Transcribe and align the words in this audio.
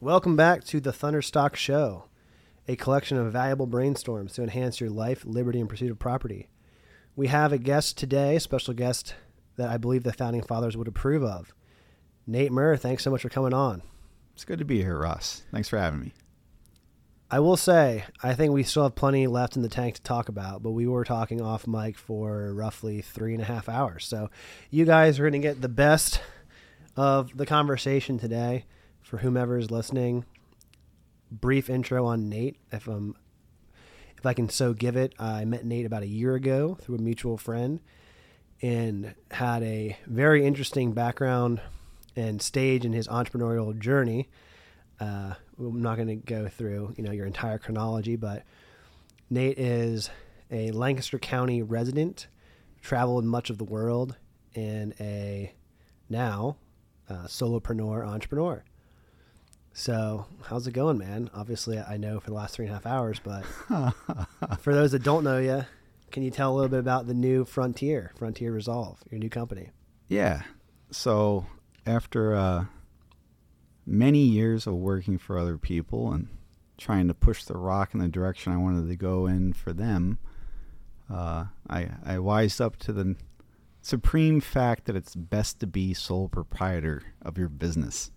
Welcome 0.00 0.36
back 0.36 0.62
to 0.64 0.78
the 0.78 0.92
Thunderstock 0.92 1.56
Show, 1.56 2.04
a 2.68 2.76
collection 2.76 3.16
of 3.16 3.32
valuable 3.32 3.66
brainstorms 3.66 4.34
to 4.34 4.42
enhance 4.42 4.78
your 4.78 4.90
life, 4.90 5.24
liberty, 5.24 5.58
and 5.58 5.70
pursuit 5.70 5.90
of 5.90 5.98
property. 5.98 6.50
We 7.16 7.28
have 7.28 7.50
a 7.50 7.56
guest 7.56 7.96
today, 7.96 8.36
a 8.36 8.40
special 8.40 8.74
guest 8.74 9.14
that 9.56 9.70
I 9.70 9.78
believe 9.78 10.02
the 10.02 10.12
founding 10.12 10.42
fathers 10.42 10.76
would 10.76 10.86
approve 10.86 11.24
of. 11.24 11.54
Nate 12.26 12.52
Murr, 12.52 12.76
thanks 12.76 13.04
so 13.04 13.10
much 13.10 13.22
for 13.22 13.30
coming 13.30 13.54
on. 13.54 13.80
It's 14.34 14.44
good 14.44 14.58
to 14.58 14.66
be 14.66 14.82
here, 14.82 14.98
Ross. 14.98 15.44
Thanks 15.50 15.70
for 15.70 15.78
having 15.78 16.00
me. 16.00 16.12
I 17.30 17.40
will 17.40 17.56
say, 17.56 18.04
I 18.22 18.34
think 18.34 18.52
we 18.52 18.64
still 18.64 18.82
have 18.82 18.96
plenty 18.96 19.26
left 19.26 19.56
in 19.56 19.62
the 19.62 19.68
tank 19.70 19.94
to 19.94 20.02
talk 20.02 20.28
about, 20.28 20.62
but 20.62 20.72
we 20.72 20.86
were 20.86 21.04
talking 21.04 21.40
off 21.40 21.66
mic 21.66 21.96
for 21.96 22.52
roughly 22.52 23.00
three 23.00 23.32
and 23.32 23.42
a 23.42 23.46
half 23.46 23.66
hours. 23.66 24.04
So 24.04 24.28
you 24.70 24.84
guys 24.84 25.18
are 25.18 25.22
going 25.22 25.40
to 25.40 25.48
get 25.48 25.62
the 25.62 25.70
best 25.70 26.20
of 26.96 27.34
the 27.34 27.46
conversation 27.46 28.18
today 28.18 28.66
for 29.06 29.18
whomever 29.18 29.56
is 29.56 29.70
listening. 29.70 30.24
Brief 31.30 31.70
intro 31.70 32.04
on 32.06 32.28
Nate, 32.28 32.56
if 32.72 32.88
I'm, 32.88 33.14
if 34.18 34.26
I 34.26 34.34
can 34.34 34.48
so 34.48 34.72
give 34.72 34.96
it. 34.96 35.14
I 35.18 35.44
met 35.44 35.64
Nate 35.64 35.86
about 35.86 36.02
a 36.02 36.08
year 36.08 36.34
ago 36.34 36.76
through 36.80 36.96
a 36.96 37.00
mutual 37.00 37.36
friend, 37.38 37.80
and 38.60 39.14
had 39.30 39.62
a 39.62 39.96
very 40.06 40.44
interesting 40.44 40.92
background 40.92 41.60
and 42.16 42.42
stage 42.42 42.84
in 42.84 42.92
his 42.92 43.06
entrepreneurial 43.06 43.78
journey. 43.78 44.28
Uh, 44.98 45.34
I'm 45.58 45.82
not 45.82 45.96
going 45.96 46.08
to 46.08 46.16
go 46.16 46.48
through 46.48 46.94
you 46.96 47.04
know 47.04 47.12
your 47.12 47.26
entire 47.26 47.58
chronology, 47.58 48.16
but 48.16 48.42
Nate 49.30 49.58
is 49.58 50.10
a 50.50 50.72
Lancaster 50.72 51.18
County 51.18 51.62
resident, 51.62 52.26
traveled 52.80 53.24
much 53.24 53.50
of 53.50 53.58
the 53.58 53.64
world, 53.64 54.16
and 54.56 54.94
a 54.98 55.54
now 56.08 56.56
uh, 57.08 57.26
solopreneur 57.26 58.04
entrepreneur. 58.04 58.64
So, 59.78 60.24
how's 60.44 60.66
it 60.66 60.72
going, 60.72 60.96
man? 60.96 61.28
Obviously, 61.34 61.78
I 61.78 61.98
know 61.98 62.18
for 62.18 62.30
the 62.30 62.34
last 62.34 62.54
three 62.54 62.64
and 62.64 62.72
a 62.72 62.76
half 62.76 62.86
hours, 62.86 63.20
but 63.22 63.44
for 64.60 64.72
those 64.72 64.92
that 64.92 65.02
don't 65.02 65.22
know 65.22 65.36
you, 65.36 65.66
can 66.10 66.22
you 66.22 66.30
tell 66.30 66.50
a 66.50 66.54
little 66.54 66.70
bit 66.70 66.80
about 66.80 67.06
the 67.06 67.12
new 67.12 67.44
Frontier, 67.44 68.10
Frontier 68.16 68.52
Resolve, 68.52 68.98
your 69.10 69.18
new 69.18 69.28
company? 69.28 69.68
Yeah. 70.08 70.44
So, 70.90 71.44
after 71.84 72.34
uh, 72.34 72.64
many 73.84 74.20
years 74.20 74.66
of 74.66 74.72
working 74.76 75.18
for 75.18 75.38
other 75.38 75.58
people 75.58 76.10
and 76.10 76.28
trying 76.78 77.06
to 77.08 77.14
push 77.14 77.44
the 77.44 77.58
rock 77.58 77.92
in 77.92 78.00
the 78.00 78.08
direction 78.08 78.54
I 78.54 78.56
wanted 78.56 78.88
to 78.88 78.96
go 78.96 79.26
in 79.26 79.52
for 79.52 79.74
them, 79.74 80.18
uh, 81.12 81.44
I, 81.68 81.90
I 82.02 82.18
wised 82.18 82.62
up 82.62 82.78
to 82.78 82.94
the 82.94 83.14
supreme 83.82 84.40
fact 84.40 84.86
that 84.86 84.96
it's 84.96 85.14
best 85.14 85.60
to 85.60 85.66
be 85.66 85.92
sole 85.92 86.30
proprietor 86.30 87.02
of 87.20 87.36
your 87.36 87.50
business. 87.50 88.10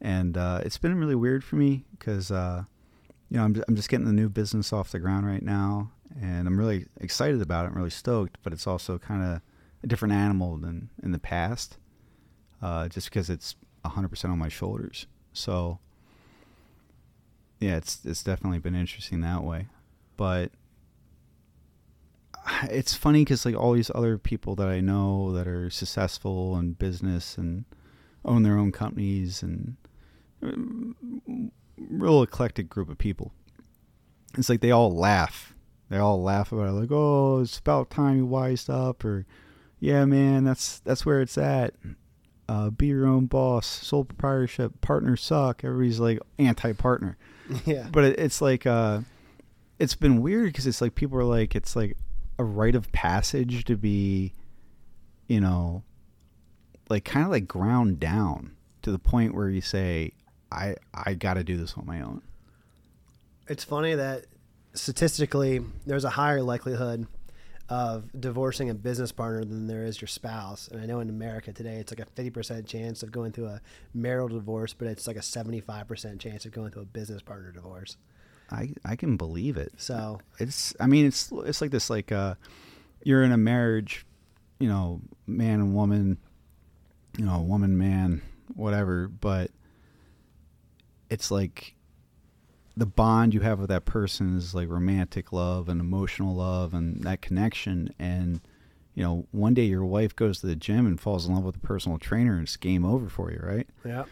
And 0.00 0.36
uh, 0.36 0.60
it's 0.64 0.78
been 0.78 0.98
really 0.98 1.14
weird 1.14 1.44
for 1.44 1.56
me 1.56 1.84
because, 1.98 2.30
uh, 2.30 2.64
you 3.28 3.36
know, 3.36 3.44
I'm, 3.44 3.62
I'm 3.68 3.76
just 3.76 3.88
getting 3.88 4.06
the 4.06 4.12
new 4.12 4.28
business 4.28 4.72
off 4.72 4.92
the 4.92 4.98
ground 4.98 5.26
right 5.26 5.42
now. 5.42 5.92
And 6.20 6.48
I'm 6.48 6.58
really 6.58 6.86
excited 7.00 7.40
about 7.40 7.66
it. 7.66 7.68
I'm 7.68 7.76
really 7.76 7.90
stoked, 7.90 8.38
but 8.42 8.52
it's 8.52 8.66
also 8.66 8.98
kind 8.98 9.22
of 9.22 9.42
a 9.82 9.86
different 9.86 10.14
animal 10.14 10.56
than 10.56 10.90
in 11.02 11.12
the 11.12 11.18
past 11.18 11.78
uh, 12.62 12.88
just 12.88 13.08
because 13.08 13.30
it's 13.30 13.56
100% 13.84 14.24
on 14.24 14.38
my 14.38 14.48
shoulders. 14.48 15.06
So, 15.32 15.78
yeah, 17.60 17.76
it's 17.76 18.00
it's 18.04 18.22
definitely 18.22 18.58
been 18.58 18.74
interesting 18.74 19.20
that 19.20 19.44
way. 19.44 19.68
But 20.16 20.50
it's 22.64 22.94
funny 22.94 23.20
because 23.22 23.44
like 23.44 23.56
all 23.56 23.72
these 23.72 23.90
other 23.94 24.18
people 24.18 24.54
that 24.56 24.68
I 24.68 24.80
know 24.80 25.32
that 25.32 25.46
are 25.46 25.70
successful 25.70 26.56
in 26.58 26.72
business 26.72 27.38
and 27.38 27.64
own 28.24 28.42
their 28.42 28.58
own 28.58 28.72
companies 28.72 29.42
and 29.42 29.76
real 30.42 32.22
eclectic 32.22 32.68
group 32.68 32.88
of 32.88 32.98
people. 32.98 33.32
It's 34.36 34.48
like 34.48 34.60
they 34.60 34.70
all 34.70 34.94
laugh. 34.94 35.54
They 35.88 35.98
all 35.98 36.22
laugh 36.22 36.52
about 36.52 36.68
it, 36.68 36.72
like, 36.72 36.92
"Oh, 36.92 37.40
it's 37.40 37.58
about 37.58 37.90
time 37.90 38.16
you 38.16 38.26
wised 38.26 38.70
up," 38.70 39.04
or 39.04 39.26
"Yeah, 39.80 40.04
man, 40.04 40.44
that's 40.44 40.78
that's 40.78 41.04
where 41.04 41.20
it's 41.20 41.36
at." 41.36 41.74
uh, 42.50 42.68
be 42.68 42.88
your 42.88 43.06
own 43.06 43.26
boss, 43.26 43.64
sole 43.64 44.04
proprietorship, 44.04 44.80
partners 44.80 45.22
suck. 45.22 45.62
Everybody's 45.62 46.00
like 46.00 46.18
anti-partner. 46.38 47.16
Yeah. 47.64 47.88
But 47.90 48.04
it, 48.04 48.18
it's 48.20 48.40
like, 48.40 48.64
uh, 48.64 49.00
it's 49.80 49.96
been 49.96 50.20
weird 50.20 50.52
because 50.52 50.68
it's 50.68 50.80
like 50.80 50.94
people 50.94 51.18
are 51.18 51.24
like, 51.24 51.56
it's 51.56 51.74
like 51.74 51.96
a 52.38 52.44
rite 52.44 52.76
of 52.76 52.92
passage 52.92 53.64
to 53.64 53.76
be, 53.76 54.34
you 55.26 55.40
know, 55.40 55.82
like 56.88 57.04
kind 57.04 57.24
of 57.24 57.32
like 57.32 57.48
ground 57.48 57.98
down 57.98 58.52
to 58.82 58.92
the 58.92 59.00
point 59.00 59.34
where 59.34 59.48
you 59.48 59.60
say, 59.60 60.12
I 60.50 60.76
I 60.92 61.14
got 61.14 61.34
to 61.34 61.44
do 61.44 61.56
this 61.56 61.74
on 61.76 61.86
my 61.86 62.00
own. 62.00 62.22
It's 63.48 63.64
funny 63.64 63.94
that 63.94 64.26
statistically, 64.74 65.60
there's 65.86 66.04
a 66.04 66.10
higher 66.10 66.42
likelihood 66.42 67.06
of 67.70 68.10
divorcing 68.20 68.68
a 68.68 68.74
business 68.74 69.12
partner 69.12 69.44
than 69.44 69.68
there 69.68 69.84
is 69.84 70.00
your 70.00 70.08
spouse. 70.08 70.68
And 70.68 70.80
I 70.80 70.86
know 70.86 70.98
in 70.98 71.08
America 71.08 71.52
today, 71.52 71.76
it's 71.76 71.92
like 71.92 72.00
a 72.00 72.20
50% 72.20 72.66
chance 72.66 73.04
of 73.04 73.12
going 73.12 73.30
through 73.30 73.46
a 73.46 73.60
marital 73.94 74.28
divorce, 74.28 74.74
but 74.74 74.88
it's 74.88 75.06
like 75.06 75.16
a 75.16 75.20
75% 75.20 76.18
chance 76.18 76.44
of 76.44 76.50
going 76.50 76.72
through 76.72 76.82
a 76.82 76.86
business 76.86 77.22
partner 77.22 77.52
divorce. 77.52 77.96
I, 78.50 78.74
I 78.84 78.96
can 78.96 79.16
believe 79.16 79.56
it. 79.56 79.72
So 79.76 80.20
it's, 80.40 80.74
I 80.80 80.88
mean, 80.88 81.06
it's, 81.06 81.32
it's 81.44 81.60
like 81.60 81.70
this, 81.70 81.88
like, 81.88 82.10
uh, 82.10 82.34
you're 83.04 83.22
in 83.22 83.30
a 83.30 83.36
marriage, 83.36 84.04
you 84.58 84.68
know, 84.68 85.00
man 85.28 85.60
and 85.60 85.72
woman, 85.72 86.18
you 87.16 87.24
know, 87.24 87.40
woman, 87.40 87.78
man, 87.78 88.20
whatever, 88.56 89.06
but 89.06 89.52
it's 91.10 91.30
like 91.30 91.74
the 92.76 92.86
bond 92.86 93.34
you 93.34 93.40
have 93.40 93.58
with 93.58 93.68
that 93.68 93.84
person 93.84 94.36
is 94.36 94.54
like 94.54 94.68
romantic 94.68 95.32
love 95.32 95.68
and 95.68 95.80
emotional 95.80 96.34
love 96.34 96.72
and 96.72 97.02
that 97.02 97.20
connection. 97.20 97.92
And 97.98 98.40
you 98.94 99.02
know 99.02 99.26
one 99.32 99.54
day 99.54 99.64
your 99.64 99.84
wife 99.84 100.16
goes 100.16 100.40
to 100.40 100.46
the 100.46 100.56
gym 100.56 100.86
and 100.86 101.00
falls 101.00 101.26
in 101.26 101.34
love 101.34 101.44
with 101.44 101.56
a 101.56 101.60
personal 101.60 101.98
trainer 101.98 102.34
and 102.34 102.42
it's 102.42 102.56
game 102.56 102.84
over 102.84 103.08
for 103.08 103.30
you 103.30 103.40
right? 103.42 103.68
Yeah. 103.84 104.04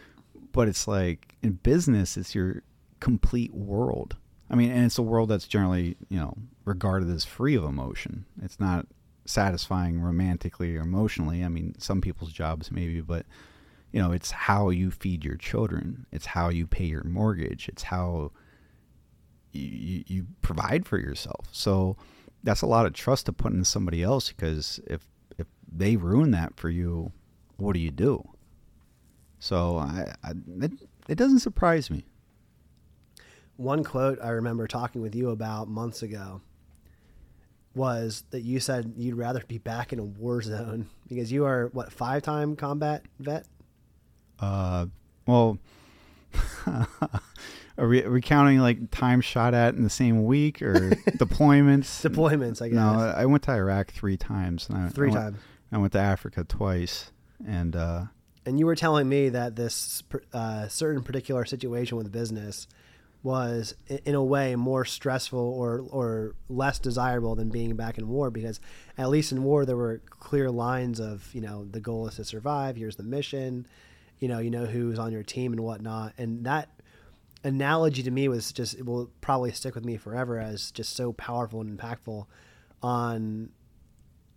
But 0.51 0.67
it's 0.67 0.87
like 0.87 1.35
in 1.41 1.53
business 1.53 2.17
it's 2.17 2.35
your 2.35 2.63
complete 2.99 3.53
world. 3.53 4.17
I 4.49 4.55
mean 4.55 4.71
and 4.71 4.85
it's 4.85 4.97
a 4.97 5.03
world 5.03 5.29
that's 5.29 5.47
generally 5.47 5.95
you 6.09 6.19
know 6.19 6.37
regarded 6.65 7.09
as 7.09 7.25
free 7.25 7.55
of 7.55 7.63
emotion. 7.63 8.25
It's 8.43 8.59
not 8.59 8.85
satisfying 9.25 10.01
romantically 10.01 10.75
or 10.75 10.81
emotionally. 10.81 11.43
I 11.43 11.47
mean 11.47 11.75
some 11.79 12.01
people's 12.01 12.33
jobs 12.33 12.71
maybe 12.71 13.01
but 13.01 13.25
you 13.91 14.01
know 14.01 14.11
it's 14.11 14.31
how 14.31 14.69
you 14.69 14.91
feed 14.91 15.25
your 15.25 15.35
children 15.35 16.05
it's 16.11 16.27
how 16.27 16.49
you 16.49 16.67
pay 16.67 16.85
your 16.85 17.03
mortgage 17.03 17.67
it's 17.67 17.83
how 17.83 18.31
you, 19.51 20.03
you 20.07 20.25
provide 20.41 20.85
for 20.85 20.97
yourself. 20.97 21.47
So 21.51 21.97
that's 22.43 22.61
a 22.61 22.67
lot 22.67 22.85
of 22.85 22.93
trust 22.93 23.25
to 23.25 23.33
put 23.33 23.51
into 23.51 23.65
somebody 23.65 24.03
else 24.03 24.29
because 24.29 24.79
if 24.87 25.05
if 25.37 25.47
they 25.71 25.95
ruin 25.95 26.31
that 26.31 26.57
for 26.57 26.69
you, 26.69 27.11
what 27.57 27.73
do 27.73 27.79
you 27.79 27.91
do? 27.91 28.27
So 29.39 29.77
I, 29.77 30.13
I 30.23 30.31
it, 30.61 30.71
it 31.07 31.15
doesn't 31.15 31.39
surprise 31.39 31.89
me. 31.89 32.05
One 33.57 33.83
quote 33.83 34.19
I 34.21 34.29
remember 34.29 34.67
talking 34.67 35.01
with 35.01 35.15
you 35.15 35.29
about 35.29 35.67
months 35.67 36.01
ago 36.01 36.41
was 37.75 38.23
that 38.31 38.41
you 38.41 38.59
said 38.59 38.93
you'd 38.97 39.15
rather 39.15 39.43
be 39.47 39.57
back 39.57 39.93
in 39.93 39.99
a 39.99 40.03
war 40.03 40.41
zone 40.41 40.89
because 41.07 41.31
you 41.31 41.45
are 41.45 41.69
what 41.73 41.91
five 41.91 42.21
time 42.21 42.55
combat 42.55 43.03
vet. 43.19 43.45
Uh, 44.41 44.85
well, 45.25 45.59
Are 47.79 47.87
we, 47.87 48.03
are 48.03 48.19
counting 48.19 48.59
like 48.59 48.91
time 48.91 49.21
shot 49.21 49.53
at 49.53 49.73
in 49.73 49.83
the 49.83 49.89
same 49.89 50.25
week 50.25 50.61
or 50.61 50.73
deployments? 51.17 52.05
Deployments, 52.05 52.61
I 52.61 52.67
guess. 52.67 52.75
No, 52.75 53.13
I 53.15 53.25
went 53.25 53.43
to 53.43 53.51
Iraq 53.51 53.91
three 53.91 54.17
times. 54.17 54.67
And 54.67 54.77
I, 54.77 54.89
three 54.89 55.11
I 55.11 55.13
times. 55.13 55.37
Went, 55.37 55.43
I 55.71 55.77
went 55.77 55.93
to 55.93 55.99
Africa 55.99 56.43
twice, 56.43 57.11
and 57.47 57.77
uh, 57.77 58.05
and 58.45 58.59
you 58.59 58.65
were 58.65 58.75
telling 58.75 59.07
me 59.07 59.29
that 59.29 59.55
this 59.55 60.03
uh, 60.33 60.67
certain 60.67 61.03
particular 61.03 61.45
situation 61.45 61.97
with 61.97 62.11
business 62.11 62.67
was 63.23 63.75
in 63.87 64.15
a 64.15 64.23
way 64.23 64.57
more 64.57 64.83
stressful 64.83 65.39
or 65.39 65.85
or 65.89 66.35
less 66.49 66.79
desirable 66.79 67.35
than 67.35 67.49
being 67.49 67.77
back 67.77 67.97
in 67.97 68.09
war 68.09 68.29
because 68.29 68.59
at 68.97 69.09
least 69.09 69.31
in 69.31 69.43
war 69.43 69.65
there 69.65 69.77
were 69.77 70.01
clear 70.09 70.49
lines 70.49 70.99
of 70.99 71.29
you 71.33 71.41
know 71.41 71.65
the 71.65 71.81
goal 71.81 72.07
is 72.07 72.15
to 72.15 72.23
survive 72.23 72.77
here's 72.77 72.95
the 72.95 73.03
mission 73.03 73.67
you 74.19 74.27
know 74.27 74.39
you 74.39 74.49
know 74.49 74.65
who's 74.65 74.99
on 74.99 75.11
your 75.11 75.23
team 75.23 75.53
and 75.53 75.61
whatnot. 75.61 76.13
And 76.17 76.45
that 76.45 76.69
analogy 77.43 78.03
to 78.03 78.11
me 78.11 78.27
was 78.27 78.51
just 78.51 78.77
it 78.77 78.85
will 78.85 79.09
probably 79.21 79.51
stick 79.51 79.75
with 79.75 79.85
me 79.85 79.97
forever 79.97 80.39
as 80.39 80.71
just 80.71 80.95
so 80.95 81.13
powerful 81.13 81.61
and 81.61 81.77
impactful 81.77 82.25
on 82.81 83.49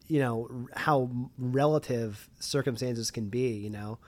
you 0.07 0.21
know 0.21 0.69
how 0.75 1.11
relative 1.39 2.29
circumstances 2.39 3.11
can 3.11 3.29
be 3.29 3.55
you 3.55 3.71
know 3.71 3.99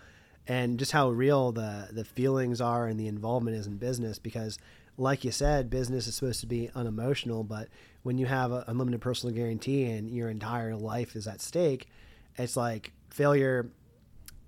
and 0.46 0.78
just 0.78 0.92
how 0.92 1.08
real 1.10 1.50
the 1.52 1.88
the 1.92 2.04
feelings 2.04 2.60
are 2.60 2.86
and 2.86 2.98
the 3.00 3.08
involvement 3.08 3.56
is 3.56 3.66
in 3.66 3.76
business 3.76 4.18
because 4.18 4.58
like 4.96 5.24
you 5.24 5.32
said 5.32 5.70
business 5.70 6.06
is 6.06 6.14
supposed 6.14 6.40
to 6.40 6.46
be 6.46 6.70
unemotional 6.74 7.42
but 7.42 7.68
when 8.04 8.18
you 8.18 8.26
have 8.26 8.52
a 8.52 8.64
unlimited 8.68 9.00
personal 9.00 9.34
guarantee 9.34 9.84
and 9.84 10.10
your 10.10 10.28
entire 10.28 10.76
life 10.76 11.16
is 11.16 11.26
at 11.26 11.40
stake 11.40 11.88
it's 12.36 12.56
like 12.56 12.92
failure 13.10 13.70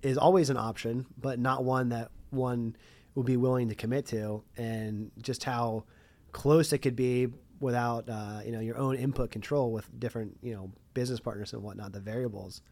is 0.02 0.18
always 0.18 0.50
an 0.50 0.56
option 0.56 1.06
but 1.18 1.38
not 1.38 1.64
one 1.64 1.88
that 1.90 2.10
one 2.30 2.76
would 3.16 3.26
be 3.26 3.36
willing 3.36 3.68
to 3.70 3.74
commit 3.74 4.06
to, 4.06 4.42
and 4.56 5.10
just 5.20 5.42
how 5.42 5.84
close 6.32 6.72
it 6.72 6.78
could 6.78 6.94
be 6.94 7.28
without 7.58 8.08
uh, 8.08 8.40
you 8.44 8.52
know 8.52 8.60
your 8.60 8.76
own 8.76 8.94
input 8.94 9.30
control 9.30 9.72
with 9.72 9.98
different 9.98 10.36
you 10.42 10.54
know 10.54 10.70
business 10.94 11.18
partners 11.18 11.52
and 11.52 11.62
whatnot, 11.62 11.92
the 11.92 12.00
variables. 12.00 12.62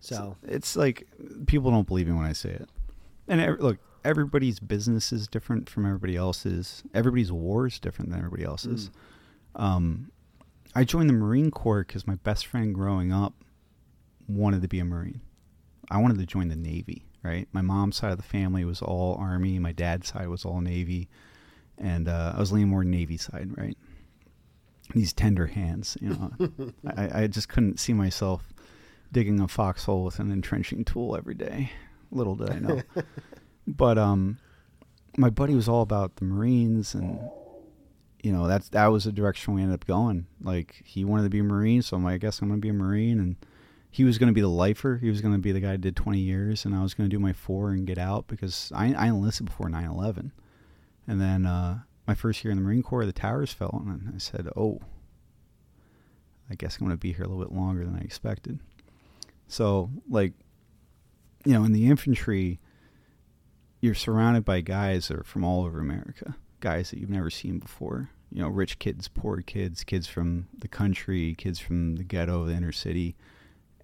So 0.00 0.36
it's 0.42 0.76
like 0.76 1.06
people 1.46 1.70
don't 1.70 1.86
believe 1.86 2.08
me 2.08 2.12
when 2.12 2.26
I 2.26 2.34
say 2.34 2.50
it. 2.50 2.68
And 3.26 3.40
ev- 3.40 3.60
look, 3.60 3.78
everybody's 4.04 4.60
business 4.60 5.12
is 5.12 5.26
different 5.28 5.70
from 5.70 5.86
everybody 5.86 6.14
else's. 6.16 6.82
Everybody's 6.92 7.32
war 7.32 7.66
is 7.66 7.78
different 7.78 8.10
than 8.10 8.18
everybody 8.18 8.44
else's. 8.44 8.90
Um, 9.54 10.10
I 10.74 10.84
joined 10.84 11.08
the 11.08 11.14
Marine 11.14 11.50
Corps 11.50 11.84
because 11.84 12.06
my 12.06 12.16
best 12.16 12.46
friend 12.46 12.74
growing 12.74 13.12
up 13.12 13.32
wanted 14.28 14.60
to 14.62 14.68
be 14.68 14.78
a 14.80 14.84
Marine. 14.84 15.20
I 15.90 15.98
wanted 15.98 16.18
to 16.18 16.26
join 16.26 16.48
the 16.48 16.56
Navy, 16.56 17.04
right? 17.22 17.48
My 17.52 17.62
mom's 17.62 17.96
side 17.96 18.12
of 18.12 18.16
the 18.16 18.22
family 18.22 18.64
was 18.64 18.82
all 18.82 19.16
Army. 19.18 19.58
My 19.58 19.72
dad's 19.72 20.08
side 20.08 20.28
was 20.28 20.44
all 20.44 20.60
Navy. 20.60 21.08
And 21.78 22.08
uh, 22.08 22.32
I 22.36 22.38
was 22.38 22.52
leaning 22.52 22.68
more 22.68 22.84
Navy 22.84 23.16
side, 23.16 23.50
right? 23.56 23.76
These 24.94 25.12
tender 25.12 25.46
hands, 25.46 25.96
you 26.00 26.10
know. 26.10 26.72
I, 26.96 27.22
I 27.22 27.26
just 27.26 27.48
couldn't 27.48 27.80
see 27.80 27.92
myself 27.92 28.52
digging 29.12 29.40
a 29.40 29.48
foxhole 29.48 30.04
with 30.04 30.18
an 30.18 30.30
entrenching 30.30 30.84
tool 30.84 31.16
every 31.16 31.34
day. 31.34 31.70
Little 32.10 32.36
did 32.36 32.50
I 32.50 32.58
know. 32.58 32.82
but 33.66 33.98
um, 33.98 34.38
my 35.16 35.30
buddy 35.30 35.54
was 35.54 35.68
all 35.68 35.82
about 35.82 36.16
the 36.16 36.24
Marines, 36.24 36.94
and 36.94 37.18
you 38.22 38.32
know 38.32 38.46
that's 38.46 38.68
that 38.70 38.86
was 38.88 39.04
the 39.04 39.12
direction 39.12 39.54
we 39.54 39.62
ended 39.62 39.74
up 39.74 39.86
going. 39.86 40.26
Like 40.40 40.82
he 40.84 41.04
wanted 41.04 41.24
to 41.24 41.30
be 41.30 41.40
a 41.40 41.44
Marine, 41.44 41.82
so 41.82 41.96
I'm 41.96 42.04
like, 42.04 42.14
I 42.14 42.18
guess 42.18 42.40
I'm 42.40 42.48
gonna 42.48 42.60
be 42.60 42.68
a 42.68 42.74
Marine, 42.74 43.18
and 43.18 43.36
he 43.94 44.02
was 44.02 44.18
gonna 44.18 44.32
be 44.32 44.40
the 44.40 44.48
lifer. 44.48 44.98
He 45.00 45.08
was 45.08 45.20
gonna 45.20 45.38
be 45.38 45.52
the 45.52 45.60
guy 45.60 45.72
who 45.72 45.78
did 45.78 45.94
20 45.94 46.18
years, 46.18 46.64
and 46.64 46.74
I 46.74 46.82
was 46.82 46.94
gonna 46.94 47.08
do 47.08 47.20
my 47.20 47.32
four 47.32 47.70
and 47.70 47.86
get 47.86 47.96
out 47.98 48.26
because 48.26 48.72
I 48.74 48.92
I 48.92 49.06
enlisted 49.06 49.46
before 49.46 49.68
9/11, 49.68 50.32
and 51.06 51.20
then 51.20 51.46
uh, 51.46 51.82
my 52.06 52.14
first 52.14 52.44
year 52.44 52.50
in 52.50 52.58
the 52.58 52.64
Marine 52.64 52.82
Corps, 52.82 53.06
the 53.06 53.12
towers 53.12 53.52
fell, 53.52 53.84
and 53.86 54.12
I 54.14 54.18
said, 54.18 54.48
oh. 54.56 54.80
I 56.50 56.54
guess 56.54 56.76
I'm 56.76 56.86
going 56.86 56.96
to 56.96 57.00
be 57.00 57.14
here 57.14 57.24
a 57.24 57.28
little 57.28 57.42
bit 57.42 57.54
longer 57.54 57.86
than 57.86 57.96
I 57.96 58.00
expected. 58.00 58.58
So, 59.48 59.90
like, 60.10 60.34
you 61.46 61.54
know, 61.54 61.64
in 61.64 61.72
the 61.72 61.86
infantry, 61.86 62.60
you're 63.80 63.94
surrounded 63.94 64.44
by 64.44 64.60
guys 64.60 65.08
that 65.08 65.18
are 65.18 65.24
from 65.24 65.42
all 65.42 65.64
over 65.64 65.80
America, 65.80 66.36
guys 66.60 66.90
that 66.90 66.98
you've 66.98 67.08
never 67.08 67.30
seen 67.30 67.60
before. 67.60 68.10
You 68.30 68.42
know, 68.42 68.48
rich 68.48 68.78
kids, 68.78 69.08
poor 69.08 69.40
kids, 69.40 69.84
kids 69.84 70.06
from 70.06 70.48
the 70.58 70.68
country, 70.68 71.34
kids 71.34 71.58
from 71.58 71.96
the 71.96 72.04
ghetto, 72.04 72.44
the 72.44 72.54
inner 72.54 72.72
city. 72.72 73.16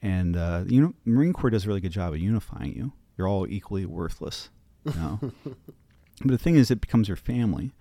And, 0.02 0.37
uh, 0.37 0.64
you 0.67 0.81
know, 0.81 0.94
Marine 1.05 1.32
Corps 1.32 1.50
does 1.50 1.64
a 1.64 1.69
really 1.69 1.81
good 1.81 1.93
job 1.93 2.14
of 2.14 2.19
unifying 2.19 2.75
you. 2.75 2.93
You're 3.17 3.29
all 3.29 3.47
equally 3.47 3.85
worthless, 3.85 4.50
you 4.85 4.94
know. 4.94 5.20
but 5.44 6.31
the 6.31 6.38
thing 6.38 6.56
is, 6.56 6.70
it 6.70 6.81
becomes 6.81 7.08
your 7.08 7.19
family. 7.19 7.73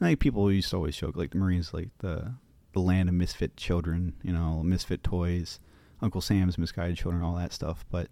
I 0.00 0.06
think 0.06 0.20
people 0.20 0.50
used 0.52 0.70
to 0.70 0.76
always 0.76 0.96
joke, 0.96 1.16
like, 1.16 1.30
the 1.30 1.38
Marines, 1.38 1.72
like, 1.72 1.90
the, 1.98 2.34
the 2.72 2.80
land 2.80 3.08
of 3.08 3.14
misfit 3.14 3.56
children, 3.56 4.14
you 4.22 4.32
know, 4.32 4.62
misfit 4.62 5.02
toys. 5.02 5.60
Uncle 6.02 6.20
Sam's 6.20 6.58
misguided 6.58 6.96
children, 6.96 7.22
all 7.22 7.36
that 7.36 7.52
stuff. 7.52 7.84
But 7.88 8.08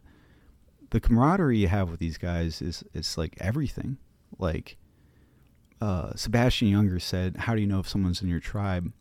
the 0.91 1.01
camaraderie 1.01 1.59
you 1.59 1.69
have 1.69 1.91
with 1.91 2.01
these 2.01 2.19
guys 2.19 2.63
is 2.63 2.85
it's 2.95 3.19
like 3.19 3.37
everything. 3.41 3.99
Like 4.39 4.77
uh, 5.81 6.15
Sebastian 6.15 6.69
Junger 6.69 7.01
said, 7.01 7.37
"How 7.37 7.55
do 7.55 7.61
you 7.61 7.67
know 7.67 7.81
if 7.81 7.89
someone's 7.89 8.23
in 8.23 8.29
your 8.29 8.41
tribe? 8.41 8.93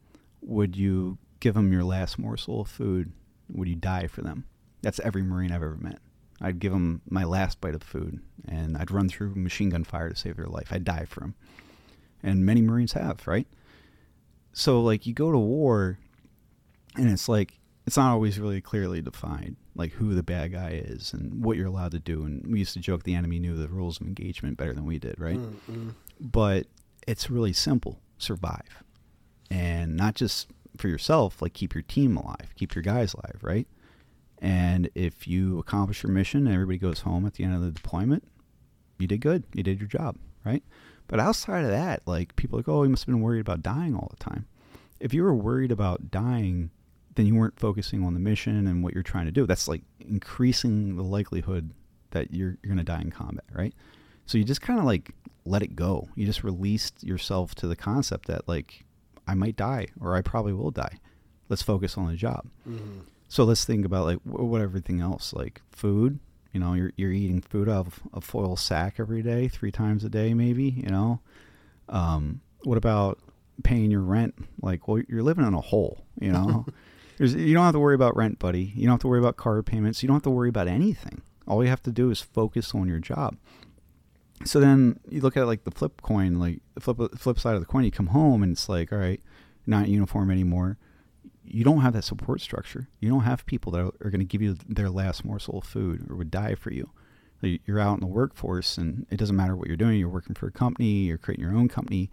Would 0.42 0.76
you 0.76 1.18
give 1.40 1.54
them 1.54 1.72
your 1.72 1.84
last 1.84 2.18
morsel 2.18 2.62
of 2.62 2.68
food? 2.68 3.12
Would 3.50 3.68
you 3.68 3.76
die 3.76 4.08
for 4.08 4.22
them?" 4.22 4.46
That's 4.82 5.00
every 5.02 5.24
Marine 5.24 5.52
I've 5.52 5.64
ever 5.64 5.78
met. 5.78 6.00
I'd 6.42 6.60
give 6.60 6.72
them 6.72 7.02
my 7.10 7.26
last 7.26 7.60
bite 7.60 7.76
of 7.76 7.84
food, 7.84 8.22
and 8.48 8.78
I'd 8.78 8.92
run 8.92 9.10
through 9.10 9.36
machine 9.36 9.72
gun 9.72 9.84
fire 9.84 10.10
to 10.10 10.16
save 10.16 10.38
their 10.38 10.46
life. 10.46 10.70
I'd 10.72 10.86
die 10.86 11.06
for 11.06 11.20
them, 11.20 11.36
and 12.24 12.46
many 12.46 12.62
Marines 12.62 12.94
have, 12.94 13.28
right? 13.28 13.48
So, 14.54 14.82
like, 14.82 15.06
you 15.06 15.14
go 15.14 15.32
to 15.32 15.38
war, 15.38 16.00
and 16.96 17.10
it's 17.10 17.28
like 17.28 17.60
it's 17.86 17.98
not 17.98 18.12
always 18.12 18.40
really 18.40 18.62
clearly 18.62 19.02
defined, 19.02 19.58
like 19.76 19.92
who 19.94 20.14
the 20.14 20.24
bad 20.24 20.52
guy 20.52 20.82
is 20.84 21.12
and 21.12 21.44
what 21.44 21.58
you're 21.58 21.68
allowed 21.68 21.92
to 21.92 22.00
do. 22.00 22.24
And 22.24 22.46
we 22.46 22.60
used 22.60 22.74
to 22.74 22.80
joke 22.80 23.04
the 23.04 23.16
enemy 23.16 23.40
knew 23.40 23.56
the 23.56 23.68
rules 23.68 24.00
of 24.00 24.08
engagement 24.08 24.58
better 24.58 24.74
than 24.74 24.86
we 24.86 25.00
did, 25.00 25.20
right? 25.20 25.40
Mm-mm. 25.40 25.94
But 26.20 26.68
it's 27.08 27.30
really 27.30 27.54
simple: 27.54 28.00
survive, 28.18 28.84
and 29.50 29.98
not 29.98 30.16
just 30.16 30.48
for 30.80 30.88
yourself. 30.88 31.42
Like 31.42 31.54
keep 31.54 31.74
your 31.74 31.84
team 31.84 32.18
alive, 32.18 32.54
keep 32.56 32.76
your 32.76 32.84
guys 32.84 33.14
alive, 33.14 33.40
right? 33.42 33.68
And 34.42 34.90
if 34.96 35.28
you 35.28 35.60
accomplish 35.60 36.04
your 36.04 36.12
mission 36.12 36.46
and 36.48 36.54
everybody 36.54 36.78
goes 36.78 37.02
home 37.02 37.26
at 37.26 37.34
the 37.34 37.44
end 37.44 37.54
of 37.54 37.62
the 37.62 37.72
deployment, 37.72 38.24
you 38.98 39.08
did 39.08 39.22
good. 39.22 39.44
You 39.54 39.64
did 39.64 39.80
your 39.80 39.90
job, 39.90 40.18
right? 40.46 40.64
But 41.08 41.20
outside 41.20 41.66
of 41.66 41.72
that, 41.72 42.04
like 42.06 42.36
people 42.36 42.58
are 42.58 42.62
like, 42.62 42.70
oh, 42.70 42.84
you 42.84 42.90
must 42.90 43.04
have 43.04 43.14
been 43.14 43.22
worried 43.22 43.42
about 43.42 43.62
dying 43.62 43.96
all 43.96 44.10
the 44.10 44.24
time. 44.24 44.48
If 45.00 45.14
you 45.14 45.24
were 45.24 45.36
worried 45.36 45.72
about 45.72 46.12
dying 46.12 46.72
then 47.20 47.26
you 47.26 47.36
weren't 47.36 47.60
focusing 47.60 48.04
on 48.06 48.14
the 48.14 48.20
mission 48.20 48.66
and 48.66 48.82
what 48.82 48.94
you're 48.94 49.04
trying 49.04 49.26
to 49.26 49.32
do. 49.32 49.46
That's 49.46 49.68
like 49.68 49.82
increasing 50.00 50.96
the 50.96 51.04
likelihood 51.04 51.74
that 52.12 52.34
you're, 52.34 52.58
you're 52.64 52.74
going 52.74 52.78
to 52.78 52.84
die 52.84 53.02
in 53.02 53.12
combat, 53.12 53.44
right? 53.54 53.74
So 54.26 54.38
you 54.38 54.46
just 54.46 54.62
kind 54.62 54.80
of 54.80 54.86
like 54.86 55.12
let 55.44 55.62
it 55.62 55.76
go. 55.76 56.08
You 56.16 56.26
just 56.26 56.46
released 56.46 57.04
yourself 57.04 57.56
to 57.56 57.68
the 57.68 57.76
concept 57.76 58.28
that 58.28 58.48
like 58.48 58.86
I 59.30 59.36
might 59.36 59.56
die 59.56 59.88
or 60.02 60.16
I 60.16 60.22
probably 60.22 60.54
will 60.54 60.72
die. 60.72 61.00
Let's 61.50 61.62
focus 61.62 61.98
on 61.98 62.08
the 62.08 62.16
job. 62.16 62.46
Mhm. 62.68 63.02
So 63.28 63.44
let's 63.44 63.64
think 63.66 63.86
about 63.86 64.06
like 64.06 64.20
what 64.24 64.62
everything 64.62 65.02
else, 65.02 65.34
like 65.34 65.62
food. 65.72 66.20
You 66.54 66.60
know, 66.60 66.74
you're 66.74 66.92
you're 66.98 67.12
eating 67.12 67.42
food 67.42 67.70
out 67.70 67.86
of 67.88 68.00
a 68.14 68.22
foil 68.22 68.56
sack 68.56 68.96
every 69.00 69.22
day, 69.22 69.48
three 69.48 69.72
times 69.72 70.04
a 70.04 70.10
day, 70.10 70.34
maybe. 70.34 70.64
You 70.66 70.90
know, 70.90 71.20
um, 71.90 72.42
what 72.64 72.78
about 72.78 73.20
paying 73.64 73.92
your 73.92 74.02
rent? 74.02 74.34
Like, 74.62 74.88
well, 74.88 75.02
you're 75.08 75.24
living 75.24 75.46
in 75.46 75.54
a 75.54 75.62
hole. 75.62 76.06
You 76.20 76.32
know, 76.32 76.66
There's, 77.18 77.36
you 77.36 77.54
don't 77.54 77.66
have 77.66 77.74
to 77.74 77.80
worry 77.80 77.96
about 77.96 78.16
rent, 78.16 78.40
buddy. 78.40 78.72
You 78.76 78.84
don't 78.86 78.94
have 78.94 79.02
to 79.02 79.08
worry 79.08 79.20
about 79.20 79.38
car 79.38 79.62
payments. 79.62 80.02
You 80.02 80.08
don't 80.08 80.16
have 80.16 80.24
to 80.24 80.30
worry 80.30 80.50
about 80.50 80.68
anything. 80.68 81.22
All 81.48 81.64
you 81.64 81.70
have 81.70 81.84
to 81.84 81.92
do 81.92 82.10
is 82.12 82.22
focus 82.22 82.74
on 82.74 82.88
your 82.88 83.00
job. 83.00 83.36
So 84.46 84.60
then 84.60 85.00
you 85.10 85.22
look 85.22 85.36
at 85.38 85.48
like 85.48 85.64
the 85.64 85.72
flip 85.72 86.02
coin, 86.02 86.40
like 86.40 86.60
the 86.74 86.82
flip 86.82 87.18
flip 87.18 87.40
side 87.40 87.56
of 87.56 87.60
the 87.60 87.66
coin. 87.66 87.84
You 87.84 87.92
come 87.92 88.08
home 88.08 88.42
and 88.42 88.54
it's 88.54 88.70
like, 88.70 88.92
all 88.92 89.00
right, 89.00 89.22
not 89.66 89.90
uniform 89.90 90.32
anymore. 90.32 90.78
You 91.44 91.64
don't 91.64 91.82
have 91.82 91.94
that 91.94 92.04
support 92.04 92.42
structure. 92.42 92.88
You 93.00 93.10
don't 93.10 93.24
have 93.24 93.46
people 93.46 93.72
that 93.74 93.82
are, 93.82 93.92
are 94.06 94.10
going 94.10 94.20
to 94.20 94.26
give 94.26 94.42
you 94.42 94.56
their 94.68 94.90
last 94.90 95.26
morsel 95.26 95.60
of 95.60 95.66
food 95.66 96.10
or 96.10 96.16
would 96.16 96.32
die 96.32 96.56
for 96.56 96.72
you. 96.72 96.92
You're 97.42 97.80
out 97.80 97.96
in 97.96 98.00
the 98.02 98.08
workforce, 98.08 98.78
and 98.78 99.06
it 99.10 99.16
doesn't 99.16 99.36
matter 99.36 99.56
what 99.56 99.68
you're 99.68 99.78
doing. 99.78 99.98
You're 99.98 100.10
working 100.10 100.36
for 100.36 100.48
a 100.48 100.52
company. 100.52 101.06
You're 101.06 101.18
creating 101.18 101.46
your 101.46 101.56
own 101.56 101.70
company. 101.70 102.10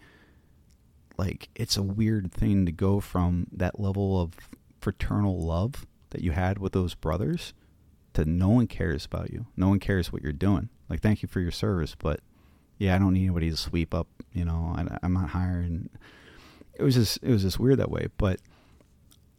Like 1.17 1.49
it's 1.55 1.77
a 1.77 1.83
weird 1.83 2.31
thing 2.31 2.65
to 2.65 2.71
go 2.71 2.99
from 2.99 3.47
that 3.51 3.79
level 3.79 4.21
of 4.21 4.33
fraternal 4.79 5.39
love 5.39 5.85
that 6.11 6.21
you 6.21 6.31
had 6.31 6.59
with 6.59 6.73
those 6.73 6.95
brothers 6.95 7.53
to 8.13 8.23
no 8.25 8.49
one 8.49 8.67
cares 8.67 9.05
about 9.05 9.31
you. 9.31 9.47
No 9.55 9.69
one 9.69 9.79
cares 9.79 10.11
what 10.11 10.21
you're 10.21 10.31
doing. 10.31 10.69
Like, 10.89 11.01
thank 11.01 11.21
you 11.21 11.27
for 11.27 11.39
your 11.39 11.51
service, 11.51 11.95
but 11.97 12.21
yeah, 12.77 12.95
I 12.95 12.99
don't 12.99 13.13
need 13.13 13.25
anybody 13.25 13.49
to 13.49 13.57
sweep 13.57 13.93
up. 13.93 14.07
You 14.33 14.45
know, 14.45 14.75
I, 14.77 14.97
I'm 15.03 15.13
not 15.13 15.29
hiring. 15.29 15.89
It 16.75 16.83
was 16.83 16.95
just, 16.95 17.19
it 17.21 17.29
was 17.29 17.41
just 17.41 17.59
weird 17.59 17.79
that 17.79 17.91
way. 17.91 18.07
But 18.17 18.39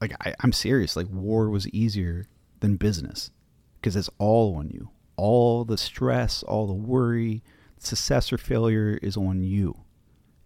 like, 0.01 0.13
I, 0.25 0.35
I'm 0.41 0.53
serious. 0.53 0.97
Like, 0.97 1.09
war 1.09 1.49
was 1.49 1.69
easier 1.69 2.27
than 2.61 2.77
business 2.77 3.31
because 3.81 3.97
it's 3.97 4.11
all 4.19 4.57
on 4.57 4.71
you. 4.71 4.91
All 5.17 5.65
the 5.65 5.79
stress, 5.79 6.43
all 6.43 6.67
the 6.67 6.73
worry, 6.75 7.43
success 7.79 8.33
or 8.33 8.39
failure 8.39 8.99
is 9.03 9.17
on 9.17 9.43
you, 9.43 9.77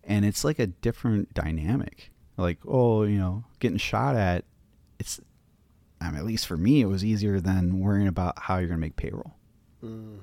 and 0.04 0.24
it's 0.24 0.44
like 0.44 0.58
a 0.58 0.66
different 0.66 1.34
dynamic. 1.34 2.10
Like, 2.38 2.58
oh, 2.66 3.02
you 3.02 3.18
know, 3.18 3.44
getting 3.58 3.76
shot 3.76 4.16
at. 4.16 4.44
It's 4.98 5.20
I 6.00 6.10
mean, 6.10 6.18
at 6.18 6.24
least 6.24 6.46
for 6.46 6.56
me, 6.56 6.80
it 6.80 6.86
was 6.86 7.04
easier 7.04 7.40
than 7.40 7.80
worrying 7.80 8.08
about 8.08 8.38
how 8.38 8.58
you're 8.58 8.68
going 8.68 8.80
to 8.80 8.86
make 8.86 8.96
payroll. 8.96 9.34
Mm. 9.84 10.18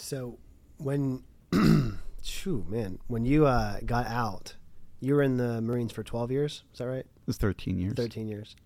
So 0.00 0.38
when, 0.78 1.22
shoo, 2.22 2.64
man, 2.68 2.98
when 3.06 3.24
you 3.24 3.46
uh, 3.46 3.78
got 3.84 4.06
out, 4.06 4.56
you 5.00 5.14
were 5.14 5.22
in 5.22 5.36
the 5.36 5.60
Marines 5.60 5.92
for 5.92 6.02
12 6.02 6.30
years. 6.30 6.64
Is 6.72 6.78
that 6.78 6.86
right? 6.86 6.98
It 7.00 7.26
was 7.26 7.36
13 7.36 7.78
years. 7.78 7.94
13 7.94 8.26
years. 8.28 8.56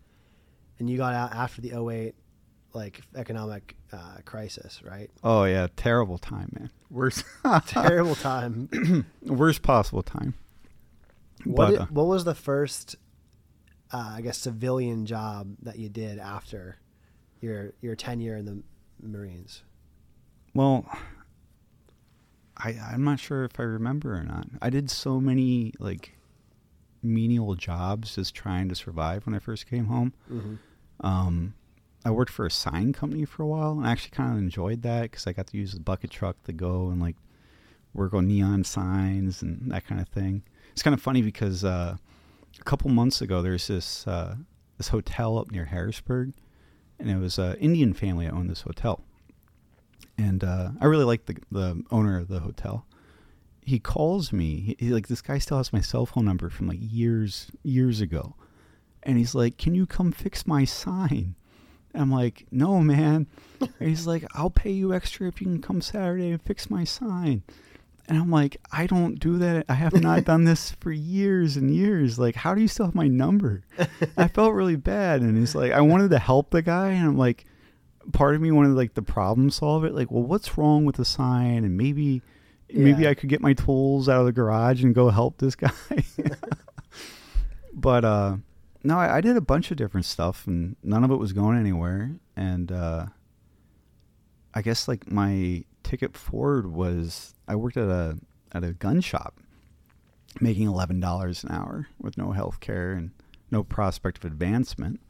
And 0.79 0.89
you 0.89 0.97
got 0.97 1.15
out 1.15 1.35
after 1.35 1.61
the 1.61 1.73
08 1.89 2.15
like 2.73 3.01
economic 3.15 3.77
uh, 3.93 4.17
crisis, 4.25 4.83
right? 4.83 5.09
Oh 5.23 5.45
yeah, 5.45 5.69
terrible 5.77 6.19
time, 6.19 6.51
man. 6.59 6.71
Worst, 6.91 7.25
Terrible 7.67 8.17
time. 8.17 9.07
worst 9.23 9.63
possible 9.63 10.03
time. 10.03 10.35
What, 11.45 11.57
But, 11.57 11.71
did- 11.71 11.81
uh, 11.81 11.87
what 11.91 12.07
was 12.07 12.25
the 12.25 12.35
first, 12.35 12.97
uh, 13.93 14.15
I 14.17 14.21
guess, 14.23 14.39
civilian 14.39 15.07
job 15.07 15.55
that 15.63 15.79
you 15.79 15.89
did 15.89 16.19
after 16.19 16.79
your 17.41 17.75
your 17.81 17.95
tenure 17.95 18.37
in 18.37 18.45
the 18.47 18.63
Marines? 19.01 19.63
Well, 20.53 20.85
I 22.57 22.79
I'm 22.93 23.05
not 23.05 23.21
sure 23.21 23.45
if 23.45 23.59
I 23.59 23.65
remember 23.65 24.15
or 24.15 24.23
not. 24.23 24.47
I 24.63 24.71
did 24.71 24.91
so 24.91 25.21
many 25.21 25.73
like 25.79 26.17
menial 27.03 27.55
jobs 27.55 28.15
just 28.15 28.35
trying 28.35 28.69
to 28.69 28.75
survive 28.75 29.27
when 29.27 29.35
I 29.35 29.39
first 29.39 29.67
came 29.67 29.87
home. 29.87 30.15
Mm-hmm. 30.31 30.55
Um, 31.07 31.55
I 32.05 32.11
worked 32.11 32.33
for 32.33 32.47
a 32.47 32.51
sign 32.51 32.93
company 32.93 33.25
for 33.25 33.43
a 33.43 33.47
while, 33.47 33.73
and 33.73 33.87
I 33.87 33.93
actually 33.93 34.11
kind 34.11 34.33
of 34.33 34.39
enjoyed 34.39 34.83
that 34.83 35.03
because 35.03 35.27
I 35.27 35.33
got 35.33 35.47
to 35.49 35.57
use 35.57 35.73
the 35.73 35.81
bucket 35.81 36.11
truck 36.11 36.43
to 36.45 36.53
go 36.53 36.89
and 36.89 37.01
like 37.01 37.17
work 37.93 38.13
on 38.13 38.27
neon 38.27 38.65
signs 38.65 39.43
and 39.43 39.71
that 39.71 39.87
kind 39.87 40.01
of 40.01 40.09
thing. 40.09 40.43
It's 40.73 40.83
kind 40.83 40.95
of 40.95 41.01
funny 41.01 41.23
because 41.23 41.65
uh, 41.65 41.97
a 42.61 42.65
couple 42.65 42.91
months 42.91 43.21
ago 43.21 43.41
there's 43.41 43.69
this 43.69 44.07
uh, 44.07 44.37
this 44.77 44.89
hotel 44.89 45.39
up 45.39 45.51
near 45.51 45.67
Harrisburg, 45.67 46.33
and 46.99 47.11
it 47.11 47.19
was 47.19 47.39
an 47.39 47.57
Indian 47.57 47.95
family 47.95 48.27
that 48.27 48.35
owned 48.35 48.51
this 48.51 48.63
hotel, 48.63 49.03
and 50.19 50.45
uh, 50.45 50.71
I 50.81 50.87
really 50.87 51.05
like 51.05 51.27
the 51.27 51.37
the 51.51 51.83
owner 51.91 52.19
of 52.19 52.29
the 52.29 52.41
hotel. 52.41 52.87
He 53.63 53.79
calls 53.79 54.33
me. 54.33 54.77
He, 54.79 54.91
like 54.91 55.09
this 55.09 55.23
guy 55.23 55.39
still 55.39 55.57
has 55.57 55.73
my 55.73 55.81
cell 55.81 56.07
phone 56.07 56.25
number 56.25 56.51
from 56.51 56.69
like 56.69 56.81
years 56.81 57.51
years 57.63 58.01
ago, 58.01 58.37
and 59.03 59.19
he's 59.19 59.35
like, 59.35 59.57
"Can 59.59 59.75
you 59.75 59.87
come 59.87 60.13
fix 60.13 60.47
my 60.47 60.65
sign?" 60.65 61.35
I'm 61.95 62.11
like, 62.11 62.47
no, 62.51 62.81
man. 62.81 63.27
And 63.61 63.89
he's 63.89 64.07
like, 64.07 64.25
I'll 64.35 64.51
pay 64.51 64.73
you 64.73 64.93
extra 64.93 65.29
if 65.29 65.41
you 65.41 65.47
can 65.47 65.63
come 65.63 65.81
Saturday 65.81 66.31
and 66.31 66.43
fix 66.43 66.69
my 66.69 66.85
sign. 66.85 67.43
And 68.07 68.19
I'm 68.19 68.31
like, 68.31 68.59
I 68.71 68.87
don't 68.87 69.19
do 69.19 69.39
that. 69.39 69.65
I 69.69 69.75
have 69.75 69.95
not 69.95 70.25
done 70.27 70.45
this 70.45 70.73
for 70.81 70.93
years 70.93 71.57
and 71.57 71.75
years. 71.75 72.19
Like, 72.19 72.35
how 72.35 72.55
do 72.55 72.61
you 72.61 72.69
still 72.69 72.87
have 72.87 72.95
my 72.95 73.09
number? 73.09 73.63
I 74.17 74.29
felt 74.29 74.53
really 74.53 74.77
bad. 74.77 75.23
And 75.23 75.39
he's 75.39 75.55
like, 75.55 75.73
I 75.73 75.81
wanted 75.81 76.11
to 76.11 76.19
help 76.19 76.51
the 76.51 76.63
guy. 76.63 76.91
And 76.91 77.07
I'm 77.07 77.17
like, 77.17 77.47
part 78.13 78.35
of 78.35 78.41
me 78.41 78.51
wanted 78.51 78.75
like 78.75 78.95
the 78.95 79.03
problem 79.03 79.51
solve 79.51 79.85
it. 79.85 79.95
Like, 79.95 80.11
well, 80.11 80.23
what's 80.23 80.57
wrong 80.57 80.85
with 80.85 80.97
the 80.97 81.05
sign? 81.05 81.65
And 81.65 81.77
maybe, 81.77 82.23
maybe 82.73 83.07
I 83.09 83.15
could 83.15 83.29
get 83.29 83.41
my 83.41 83.53
tools 83.53 84.09
out 84.09 84.21
of 84.21 84.27
the 84.27 84.33
garage 84.33 84.83
and 84.83 84.95
go 84.95 85.11
help 85.11 85.39
this 85.39 85.55
guy. 85.57 85.71
but, 87.73 88.05
uh, 88.05 88.37
no, 88.85 88.99
I, 88.99 89.17
I 89.17 89.21
did 89.23 89.37
a 89.37 89.41
bunch 89.41 89.71
of 89.71 89.79
different 89.79 90.05
stuff, 90.05 90.47
and 90.47 90.77
none 90.83 91.05
of 91.05 91.11
it 91.11 91.17
was 91.17 91.33
going 91.33 91.59
anywhere. 91.59 92.13
And 92.37 92.71
uh, 92.71 93.07
I 94.53 94.63
guess 94.63 94.87
like 94.87 95.11
my 95.11 95.65
ticket 95.83 96.17
forward 96.17 96.71
was 96.71 97.35
I 97.49 97.57
worked 97.57 97.79
at 97.79 97.89
a 97.89 98.19
at 98.53 98.63
a 98.63 98.75
gun 98.75 99.01
shop, 99.01 99.41
making 100.41 100.69
eleven 100.69 101.01
dollars 101.01 101.43
an 101.43 101.51
hour 101.51 101.89
with 101.99 102.19
no 102.19 102.33
health 102.33 102.61
care 102.61 102.93
and 102.93 103.11
no 103.51 103.65
prospect 103.65 104.19
of 104.19 104.25
advancement. 104.25 105.01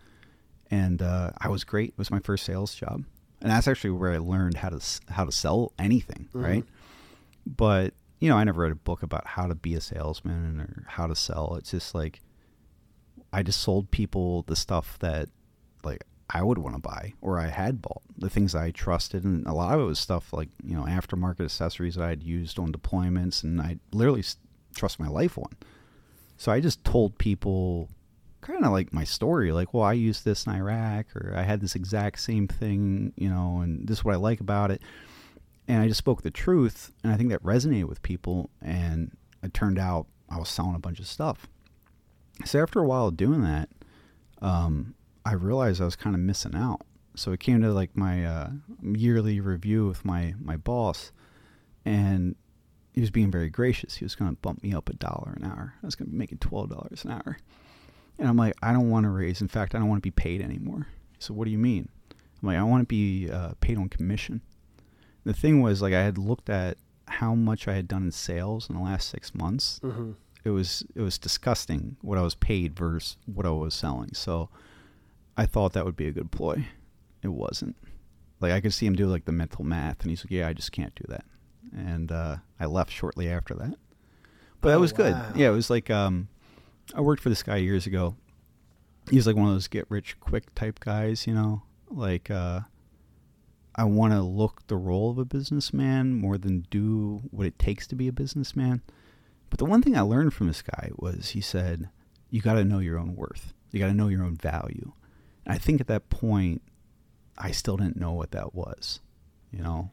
And 0.71 1.03
uh, 1.03 1.31
I 1.39 1.49
was 1.49 1.65
great. 1.65 1.91
It 1.91 1.99
was 1.99 2.11
my 2.11 2.19
first 2.21 2.45
sales 2.45 2.75
job, 2.75 3.05
and 3.41 3.51
that's 3.51 3.69
actually 3.69 3.91
where 3.91 4.13
I 4.13 4.19
learned 4.19 4.57
how 4.57 4.71
to 4.71 4.81
how 5.13 5.25
to 5.25 5.33
sell 5.33 5.73
anything, 5.79 6.29
Mhm. 6.35 6.43
right? 6.43 6.65
But 7.47 7.95
you 8.21 8.29
know, 8.31 8.37
I 8.37 8.45
never 8.45 8.63
read 8.63 8.73
a 8.73 8.77
book 8.77 9.03
about 9.03 9.27
how 9.27 9.47
to 9.47 9.55
be 9.55 9.75
a 9.75 9.81
salesman 9.81 10.61
or 10.61 10.85
how 10.89 11.07
to 11.07 11.15
sell. 11.15 11.57
It's 11.57 11.71
just 11.73 11.95
like 11.95 12.21
I 13.33 13.43
just 13.43 13.61
sold 13.61 13.91
people 13.91 14.43
the 14.47 14.57
stuff 14.57 14.99
that 15.01 15.29
like 15.83 16.05
I 16.31 16.43
would 16.43 16.57
want 16.59 16.75
to 16.77 16.81
buy 16.81 17.13
or 17.21 17.39
I 17.39 17.49
had 17.49 17.83
bought, 17.83 18.01
the 18.17 18.31
things 18.31 18.55
I 18.55 18.71
trusted, 18.71 19.25
and 19.25 19.47
a 19.47 19.53
lot 19.53 19.75
of 19.75 19.81
it 19.81 19.85
was 19.85 19.99
stuff 19.99 20.33
like 20.33 20.49
you 20.65 20.75
know 20.75 20.85
aftermarket 20.85 21.45
accessories 21.45 21.97
that 21.97 22.05
I 22.05 22.09
had 22.09 22.23
used 22.23 22.59
on 22.59 22.73
deployments, 22.73 23.45
and 23.45 23.61
I 23.61 23.79
literally 23.93 24.25
trust 24.75 24.99
my 24.99 25.09
life 25.09 25.37
on. 25.37 25.51
So 26.39 26.51
I 26.51 26.61
just 26.61 26.83
told 26.85 27.19
people 27.19 27.91
kind 28.45 28.65
of 28.65 28.73
like 28.73 28.93
my 28.93 29.05
story, 29.05 29.53
like, 29.53 29.75
well, 29.75 29.85
I 29.85 29.93
used 29.95 30.25
this 30.25 30.47
in 30.47 30.53
Iraq, 30.53 31.07
or 31.17 31.35
I 31.37 31.43
had 31.43 31.61
this 31.61 31.75
exact 31.75 32.21
same 32.21 32.47
thing, 32.47 33.13
you 33.17 33.29
know, 33.29 33.61
and 33.63 33.87
this 33.87 33.99
is 33.99 34.05
what 34.05 34.15
I 34.15 34.19
like 34.19 34.41
about 34.41 34.71
it. 34.71 34.83
And 35.67 35.83
I 35.83 35.89
just 35.89 35.99
spoke 35.99 36.23
the 36.23 36.31
truth, 36.31 36.93
and 37.03 37.13
I 37.13 37.17
think 37.17 37.31
that 37.31 37.43
resonated 37.43 37.89
with 37.89 38.03
people, 38.03 38.51
and 38.61 39.17
it 39.43 39.55
turned 39.55 39.79
out 39.79 40.07
I 40.29 40.39
was 40.39 40.49
selling 40.49 40.75
a 40.75 40.79
bunch 40.79 41.01
of 41.01 41.07
stuff. 41.07 41.47
So 42.45 42.61
after 42.63 42.81
a 42.81 42.87
while 42.87 43.11
doing 43.11 43.43
that, 43.43 43.69
um, 44.43 44.95
I 45.25 45.33
realized 45.33 45.81
I 45.81 45.87
was 45.87 45.97
kind 45.97 46.15
of 46.15 46.21
missing 46.21 46.55
out. 46.55 46.83
So 47.17 47.33
it 47.33 47.41
came 47.41 47.63
to 47.63 47.73
like 47.73 47.97
my 47.97 48.27
uh, 48.27 48.51
yearly 48.83 49.41
review 49.41 49.87
with 49.87 50.05
my 50.05 50.35
my 50.41 50.57
boss, 50.57 51.13
and 51.85 52.35
he 52.93 53.01
was 53.01 53.11
being 53.11 53.31
very 53.31 53.49
gracious. 53.49 53.97
He 53.97 54.05
was 54.05 54.15
going 54.15 54.31
to 54.31 54.37
bump 54.37 54.63
me 54.63 54.75
up 54.75 54.89
a 54.89 54.95
dollar 54.95 55.35
an 55.37 55.45
hour. 55.45 55.75
I 55.83 55.87
was 55.87 55.95
going 55.95 56.07
to 56.07 56.13
be 56.13 56.19
making 56.19 56.39
twelve 56.39 56.71
dollars 56.71 57.05
an 57.05 57.13
hour, 57.13 57.39
and 58.19 58.29
I'm 58.29 58.37
like, 58.37 58.55
I 58.63 58.73
don't 58.73 58.91
want 58.91 59.05
to 59.05 59.11
raise. 59.11 59.41
In 59.41 59.49
fact, 59.49 59.75
I 59.75 59.79
don't 59.79 59.89
want 59.89 59.99
to 60.03 60.07
be 60.07 60.11
paid 60.11 60.41
anymore. 60.41 60.87
So 61.19 61.35
what 61.35 61.45
do 61.47 61.51
you 61.51 61.59
mean? 61.59 61.89
I'm 62.43 62.49
like, 62.49 62.59
I 62.59 62.63
want 62.63 62.83
to 62.83 62.87
be 62.87 63.31
uh, 63.31 63.53
paid 63.61 63.79
on 63.79 63.89
commission. 63.89 64.41
The 65.25 65.33
thing 65.33 65.63
was, 65.63 65.81
like, 65.81 65.95
I 65.95 66.03
had 66.03 66.19
looked 66.19 66.51
at 66.51 66.77
how 67.09 67.35
much 67.35 67.67
I 67.69 67.75
had 67.75 67.89
done 67.89 68.03
in 68.05 68.13
sales 68.13 68.69
in 68.69 68.77
the 68.77 68.83
last 68.83 69.09
six 69.09 69.35
months, 69.35 69.81
hmm 69.83 70.13
it 70.45 70.51
was 70.51 70.85
it 70.95 71.01
was 71.01 71.17
disgusting 71.17 71.97
what 72.03 72.19
I 72.19 72.21
was 72.21 72.35
paid 72.35 72.77
versus 72.77 73.17
what 73.25 73.47
I 73.47 73.51
was 73.51 73.73
selling. 73.73 74.13
So 74.13 74.51
I 75.39 75.47
thought 75.47 75.73
that 75.73 75.87
would 75.87 75.97
be 75.97 76.07
a 76.07 76.13
good 76.13 76.31
ploy. 76.31 76.67
It 77.23 77.29
wasn't. 77.29 77.77
Like 78.41 78.53
I 78.53 78.61
could 78.61 78.75
see 78.75 78.85
him 78.85 78.95
do 78.95 79.07
like 79.07 79.25
the 79.25 79.33
mental 79.33 79.65
math, 79.65 80.03
and 80.03 80.11
he's 80.11 80.23
like, 80.23 80.31
"Yeah, 80.31 80.47
I 80.47 80.53
just 80.53 80.71
can't 80.71 80.95
do 80.97 81.05
that." 81.09 81.25
And 81.75 82.13
uh, 82.13 82.37
I 82.61 82.67
left 82.67 82.93
shortly 82.93 83.27
after 83.31 83.55
that. 83.55 83.77
But 84.61 84.69
that 84.69 84.77
Oh, 84.77 84.81
was 84.81 84.93
good. 84.93 85.17
Yeah, 85.35 85.49
it 85.49 85.55
was 85.55 85.71
like 85.71 85.89
um, 85.89 86.29
I 86.95 87.01
worked 87.01 87.23
for 87.23 87.29
this 87.29 87.43
guy 87.43 87.57
years 87.57 87.87
ago. 87.87 88.17
He's 89.11 89.27
like 89.27 89.37
one 89.37 89.49
of 89.49 89.55
those 89.55 89.69
get 89.69 89.87
rich 89.91 90.19
quick 90.21 90.55
type 90.55 90.81
guys, 90.81 91.27
you 91.27 91.35
know. 91.35 91.63
Like 91.89 92.31
uh, 92.31 92.61
I 93.75 93.85
want 93.85 94.13
to 94.13 94.23
look 94.23 94.67
the 94.67 94.77
role 94.77 95.11
of 95.11 95.19
a 95.19 95.25
businessman 95.25 96.15
more 96.15 96.39
than 96.39 96.67
do 96.71 97.23
what 97.31 97.47
it 97.47 97.59
takes 97.59 97.87
to 97.89 97.95
be 97.95 98.09
a 98.09 98.13
businessman. 98.13 98.83
But 99.51 99.59
the 99.59 99.65
one 99.67 99.83
thing 99.83 99.97
I 99.97 100.01
learned 100.01 100.35
from 100.35 100.49
this 100.49 100.63
guy 100.63 100.91
was 100.97 101.31
he 101.31 101.41
said, 101.41 101.89
you 102.31 102.41
got 102.41 102.55
to 102.55 102.65
know 102.65 102.79
your 102.81 102.99
own 102.99 103.15
worth. 103.15 103.53
You 103.71 103.79
got 103.79 103.87
to 103.87 103.95
know 103.95 104.09
your 104.09 104.25
own 104.25 104.37
value. 104.37 104.93
And 105.45 105.55
I 105.55 105.59
think 105.59 105.81
at 105.81 105.87
that 105.89 106.09
point, 106.11 106.63
I 107.37 107.51
still 107.51 107.77
didn't 107.77 107.97
know 107.97 108.13
what 108.13 108.31
that 108.33 108.55
was. 108.55 109.01
You 109.53 109.63
know? 109.63 109.91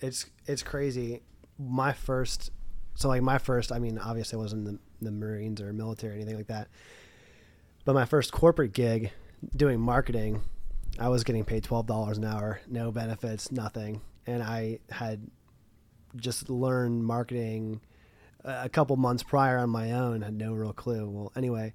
It's 0.00 0.26
it's 0.46 0.62
crazy. 0.62 1.22
My 1.58 1.92
first, 1.92 2.50
so 2.94 3.08
like 3.08 3.22
my 3.22 3.38
first. 3.38 3.72
I 3.72 3.78
mean, 3.78 3.98
obviously, 3.98 4.36
I 4.36 4.42
wasn't 4.42 4.64
the, 4.66 4.78
the 5.00 5.10
Marines 5.10 5.60
or 5.60 5.72
military 5.72 6.12
or 6.12 6.16
anything 6.16 6.36
like 6.36 6.48
that. 6.48 6.68
But 7.84 7.94
my 7.94 8.04
first 8.04 8.32
corporate 8.32 8.72
gig, 8.72 9.12
doing 9.54 9.80
marketing, 9.80 10.42
I 10.98 11.08
was 11.08 11.24
getting 11.24 11.44
paid 11.44 11.64
twelve 11.64 11.86
dollars 11.86 12.18
an 12.18 12.24
hour, 12.24 12.60
no 12.68 12.90
benefits, 12.90 13.52
nothing, 13.52 14.00
and 14.26 14.42
I 14.42 14.80
had 14.90 15.30
just 16.16 16.48
learned 16.48 17.04
marketing 17.04 17.80
a 18.44 18.68
couple 18.68 18.96
months 18.96 19.22
prior 19.22 19.58
on 19.58 19.70
my 19.70 19.92
own, 19.92 20.22
had 20.22 20.34
no 20.34 20.52
real 20.52 20.72
clue. 20.72 21.08
Well, 21.08 21.32
anyway, 21.36 21.74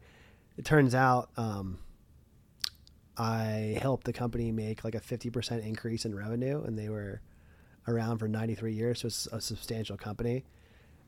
it 0.57 0.65
turns 0.65 0.95
out 0.95 1.29
um, 1.37 1.79
I 3.17 3.77
helped 3.81 4.05
the 4.05 4.13
company 4.13 4.51
make 4.51 4.83
like 4.83 4.95
a 4.95 4.99
50% 4.99 5.65
increase 5.65 6.05
in 6.05 6.15
revenue, 6.15 6.63
and 6.63 6.77
they 6.77 6.89
were 6.89 7.21
around 7.87 8.19
for 8.19 8.27
93 8.27 8.73
years, 8.73 9.01
so 9.01 9.07
it's 9.07 9.27
a 9.27 9.41
substantial 9.41 9.97
company. 9.97 10.45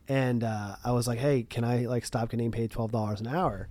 And 0.08 0.44
uh, 0.44 0.76
I 0.84 0.92
was 0.92 1.08
like, 1.08 1.20
hey, 1.20 1.44
can 1.44 1.64
I 1.64 1.86
like 1.86 2.06
stop 2.06 2.30
getting 2.30 2.52
paid 2.52 2.72
$12 2.72 3.20
an 3.20 3.28
hour? 3.28 3.70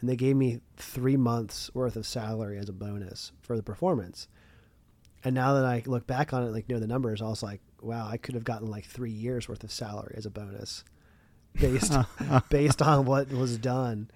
And 0.00 0.08
they 0.08 0.16
gave 0.16 0.36
me 0.36 0.60
three 0.76 1.16
months 1.16 1.70
worth 1.74 1.96
of 1.96 2.06
salary 2.06 2.58
as 2.58 2.68
a 2.68 2.72
bonus 2.72 3.32
for 3.40 3.56
the 3.56 3.62
performance. 3.62 4.28
And 5.24 5.34
now 5.34 5.54
that 5.54 5.64
I 5.64 5.82
look 5.86 6.06
back 6.06 6.32
on 6.32 6.42
it, 6.42 6.52
like 6.52 6.68
know 6.68 6.78
the 6.78 6.86
numbers, 6.86 7.22
I 7.22 7.28
was 7.28 7.42
like, 7.42 7.60
wow, 7.80 8.06
I 8.08 8.16
could 8.16 8.34
have 8.34 8.44
gotten 8.44 8.70
like 8.70 8.84
three 8.84 9.10
years 9.10 9.48
worth 9.48 9.64
of 9.64 9.72
salary 9.72 10.14
as 10.16 10.26
a 10.26 10.30
bonus 10.30 10.84
based 11.60 11.94
based 12.50 12.82
on 12.82 13.06
what 13.06 13.30
was 13.30 13.58
done. 13.58 14.10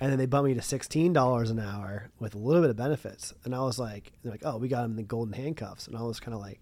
And 0.00 0.10
then 0.10 0.18
they 0.18 0.26
bumped 0.26 0.48
me 0.48 0.54
to 0.54 0.62
sixteen 0.62 1.12
dollars 1.12 1.50
an 1.50 1.58
hour 1.60 2.10
with 2.18 2.34
a 2.34 2.38
little 2.38 2.62
bit 2.62 2.70
of 2.70 2.76
benefits. 2.76 3.32
And 3.44 3.54
I 3.54 3.60
was 3.60 3.78
like, 3.78 4.12
they're 4.22 4.32
like, 4.32 4.44
oh, 4.44 4.56
we 4.56 4.68
got 4.68 4.84
him 4.84 4.92
in 4.92 4.96
the 4.96 5.02
golden 5.02 5.34
handcuffs. 5.34 5.86
And 5.86 5.96
I 5.96 6.02
was 6.02 6.20
kind 6.20 6.34
of 6.34 6.40
like, 6.40 6.60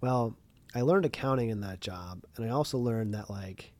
well, 0.00 0.36
I 0.74 0.80
learned 0.82 1.04
accounting 1.04 1.50
in 1.50 1.60
that 1.60 1.80
job, 1.80 2.24
and 2.36 2.46
I 2.46 2.50
also 2.50 2.78
learned 2.78 3.14
that 3.14 3.28
like, 3.28 3.72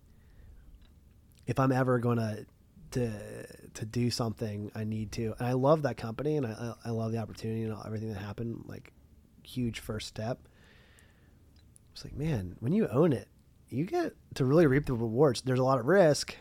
if 1.46 1.58
I'm 1.58 1.72
ever 1.72 1.98
gonna 1.98 2.44
to 2.92 3.46
to 3.74 3.84
do 3.86 4.10
something, 4.10 4.70
I 4.74 4.84
need 4.84 5.12
to. 5.12 5.34
And 5.38 5.48
I 5.48 5.52
love 5.52 5.82
that 5.82 5.96
company, 5.96 6.36
and 6.36 6.46
I 6.46 6.74
I 6.84 6.90
love 6.90 7.12
the 7.12 7.18
opportunity 7.18 7.62
and 7.62 7.76
everything 7.84 8.12
that 8.12 8.18
happened. 8.18 8.64
Like, 8.66 8.92
huge 9.42 9.80
first 9.80 10.08
step. 10.08 10.40
It's 11.92 12.04
like, 12.04 12.14
man, 12.14 12.56
when 12.60 12.72
you 12.72 12.88
own 12.88 13.12
it, 13.12 13.28
you 13.68 13.84
get 13.84 14.14
to 14.34 14.44
really 14.44 14.66
reap 14.66 14.86
the 14.86 14.94
rewards. 14.94 15.42
There's 15.42 15.58
a 15.58 15.64
lot 15.64 15.78
of 15.78 15.86
risk, 15.86 16.36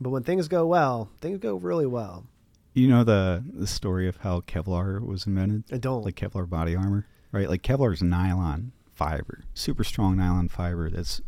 but 0.00 0.10
when 0.10 0.22
things 0.22 0.48
go 0.48 0.66
well, 0.66 1.10
things 1.20 1.38
go 1.38 1.56
really 1.56 1.86
well. 1.86 2.26
You 2.72 2.88
know 2.88 3.04
the 3.04 3.44
the 3.46 3.66
story 3.66 4.08
of 4.08 4.18
how 4.18 4.40
Kevlar 4.40 5.04
was 5.04 5.26
invented? 5.26 5.64
I 5.70 5.78
don't 5.78 6.04
Like 6.04 6.16
Kevlar 6.16 6.48
body 6.48 6.74
armor, 6.74 7.06
right? 7.32 7.48
Like 7.48 7.62
Kevlar 7.62 7.92
is 7.92 8.02
nylon 8.02 8.72
fiber, 8.94 9.44
super 9.54 9.84
strong 9.84 10.16
nylon 10.16 10.48
fiber 10.48 10.90
that's 10.90 11.20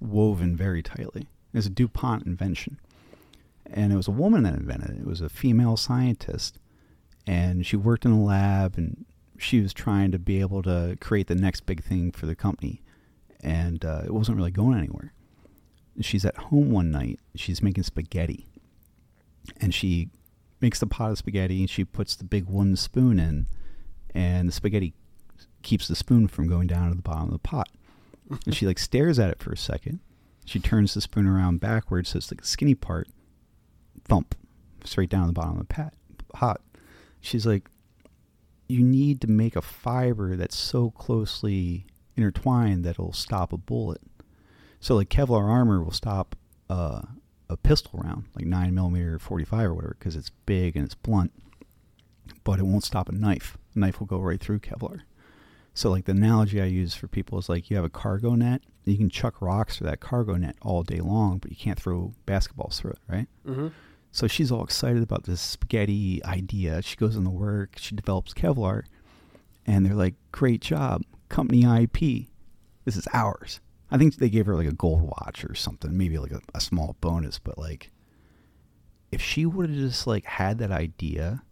woven 0.00 0.56
very 0.56 0.82
tightly. 0.82 1.28
It's 1.52 1.66
a 1.66 1.70
DuPont 1.70 2.26
invention. 2.26 2.78
And 3.66 3.92
it 3.92 3.96
was 3.96 4.08
a 4.08 4.12
woman 4.12 4.42
that 4.42 4.54
invented 4.54 4.90
it. 4.90 5.00
It 5.00 5.06
was 5.06 5.20
a 5.20 5.28
female 5.28 5.76
scientist. 5.76 6.58
And 7.26 7.64
she 7.66 7.76
worked 7.76 8.04
in 8.04 8.12
a 8.12 8.22
lab 8.22 8.74
and 8.76 9.06
she 9.38 9.60
was 9.60 9.72
trying 9.72 10.10
to 10.12 10.18
be 10.18 10.40
able 10.40 10.62
to 10.62 10.96
create 11.00 11.28
the 11.28 11.34
next 11.34 11.62
big 11.62 11.82
thing 11.82 12.12
for 12.12 12.26
the 12.26 12.34
company. 12.34 12.82
And 13.40 13.84
uh, 13.84 14.02
it 14.04 14.12
wasn't 14.12 14.36
really 14.36 14.50
going 14.50 14.78
anywhere. 14.78 15.12
She's 16.00 16.24
at 16.24 16.36
home 16.36 16.70
one 16.70 16.90
night. 16.90 17.20
She's 17.34 17.62
making 17.62 17.84
spaghetti. 17.84 18.46
And 19.60 19.72
she 19.72 20.10
makes 20.60 20.80
the 20.80 20.86
pot 20.86 21.10
of 21.10 21.18
spaghetti 21.18 21.60
and 21.60 21.70
she 21.70 21.84
puts 21.84 22.16
the 22.16 22.24
big 22.24 22.46
wooden 22.46 22.76
spoon 22.76 23.18
in 23.18 23.46
and 24.14 24.48
the 24.48 24.52
spaghetti 24.52 24.94
keeps 25.64 25.88
the 25.88 25.96
spoon 25.96 26.28
from 26.28 26.48
going 26.48 26.66
down 26.68 26.90
to 26.90 26.94
the 26.94 27.02
bottom 27.02 27.24
of 27.24 27.32
the 27.32 27.38
pot. 27.38 27.68
and 28.46 28.54
she 28.54 28.66
like 28.66 28.78
stares 28.78 29.18
at 29.18 29.30
it 29.30 29.40
for 29.40 29.52
a 29.52 29.56
second. 29.56 30.00
She 30.44 30.60
turns 30.60 30.94
the 30.94 31.00
spoon 31.00 31.26
around 31.26 31.60
backwards, 31.60 32.10
so 32.10 32.18
it's 32.18 32.30
like 32.30 32.42
the 32.42 32.46
skinny 32.46 32.74
part. 32.74 33.08
Thump, 34.04 34.34
straight 34.84 35.08
down 35.08 35.26
the 35.26 35.32
bottom 35.32 35.52
of 35.52 35.58
the 35.66 35.74
pat, 35.74 35.94
pot. 36.32 36.60
She's 37.20 37.46
like, 37.46 37.68
you 38.68 38.82
need 38.82 39.20
to 39.22 39.26
make 39.26 39.56
a 39.56 39.62
fiber 39.62 40.36
that's 40.36 40.56
so 40.56 40.90
closely 40.90 41.86
intertwined 42.16 42.84
that 42.84 42.90
it'll 42.90 43.12
stop 43.12 43.52
a 43.52 43.56
bullet. 43.56 44.00
So 44.80 44.94
like 44.94 45.08
Kevlar 45.08 45.48
armor 45.48 45.82
will 45.82 45.90
stop 45.90 46.36
uh, 46.68 47.02
a 47.48 47.56
pistol 47.56 48.00
round, 48.02 48.24
like 48.34 48.46
nine 48.46 48.74
millimeter, 48.74 49.18
forty 49.18 49.44
five 49.44 49.70
or 49.70 49.74
whatever, 49.74 49.96
because 49.98 50.16
it's 50.16 50.30
big 50.44 50.76
and 50.76 50.84
it's 50.84 50.94
blunt. 50.94 51.32
But 52.42 52.58
it 52.58 52.66
won't 52.66 52.84
stop 52.84 53.08
a 53.08 53.12
knife. 53.12 53.56
A 53.74 53.78
knife 53.78 54.00
will 54.00 54.06
go 54.06 54.18
right 54.18 54.40
through 54.40 54.60
Kevlar. 54.60 55.00
So 55.74 55.90
like 55.90 56.04
the 56.04 56.12
analogy 56.12 56.62
I 56.62 56.66
use 56.66 56.94
for 56.94 57.08
people 57.08 57.38
is 57.38 57.48
like 57.48 57.68
you 57.68 57.76
have 57.76 57.84
a 57.84 57.90
cargo 57.90 58.36
net. 58.36 58.62
You 58.84 58.96
can 58.96 59.10
chuck 59.10 59.42
rocks 59.42 59.76
through 59.76 59.88
that 59.88 60.00
cargo 60.00 60.34
net 60.36 60.56
all 60.62 60.84
day 60.84 61.00
long, 61.00 61.38
but 61.38 61.50
you 61.50 61.56
can't 61.56 61.78
throw 61.78 62.12
basketballs 62.26 62.78
through 62.78 62.92
it, 62.92 62.98
right? 63.08 63.26
Mm-hmm. 63.46 63.68
So 64.12 64.28
she's 64.28 64.52
all 64.52 64.62
excited 64.62 65.02
about 65.02 65.24
this 65.24 65.40
spaghetti 65.40 66.24
idea. 66.24 66.80
She 66.82 66.94
goes 66.94 67.16
into 67.16 67.30
work, 67.30 67.72
she 67.76 67.96
develops 67.96 68.32
Kevlar, 68.32 68.84
and 69.66 69.84
they're 69.84 69.94
like, 69.94 70.14
"Great 70.30 70.60
job, 70.60 71.02
company 71.28 71.64
IP. 71.64 72.28
This 72.84 72.96
is 72.96 73.08
ours." 73.12 73.60
I 73.90 73.98
think 73.98 74.16
they 74.16 74.28
gave 74.28 74.46
her 74.46 74.54
like 74.54 74.68
a 74.68 74.72
gold 74.72 75.02
watch 75.02 75.44
or 75.44 75.56
something, 75.56 75.96
maybe 75.96 76.18
like 76.18 76.30
a, 76.30 76.40
a 76.54 76.60
small 76.60 76.96
bonus. 77.00 77.40
But 77.40 77.58
like, 77.58 77.90
if 79.10 79.20
she 79.20 79.46
would 79.46 79.70
have 79.70 79.78
just 79.78 80.06
like 80.06 80.24
had 80.24 80.58
that 80.58 80.70
idea, 80.70 81.42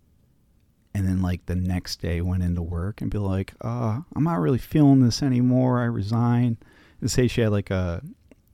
and 0.95 1.07
then 1.07 1.23
like 1.23 1.47
the 1.47 1.57
next 1.57 2.01
day 2.01 2.21
went 2.21 2.43
into 2.43 2.63
work 2.63 3.01
and 3.01 3.11
be 3.11 3.19
like, 3.19 3.55
"Uh, 3.61 4.01
I'm 4.15 4.25
not 4.25 4.41
really 4.41 4.59
feeling 4.59 5.01
this 5.01 5.23
anymore. 5.23 5.81
I 5.81 5.85
resign," 5.85 6.59
and 7.01 7.11
say 7.11 7.27
she 7.29 7.41
had 7.41 7.51
like 7.53 7.71
a 7.71 8.03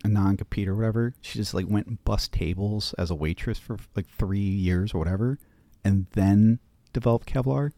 a 0.04 0.09
non 0.09 0.37
compete 0.37 0.68
or 0.68 0.75
whatever. 0.76 1.14
She 1.21 1.38
just 1.38 1.54
like 1.54 1.66
went 1.68 1.87
and 1.88 2.02
bust 2.04 2.33
tables 2.33 2.95
as 2.99 3.11
a 3.11 3.14
waitress 3.14 3.59
for 3.59 3.76
like 3.97 4.07
three 4.09 4.38
years 4.38 4.95
or 4.95 4.99
whatever, 4.99 5.38
and 5.85 6.07
then 6.12 6.61
developed 6.92 7.26
Kevlar. 7.28 7.73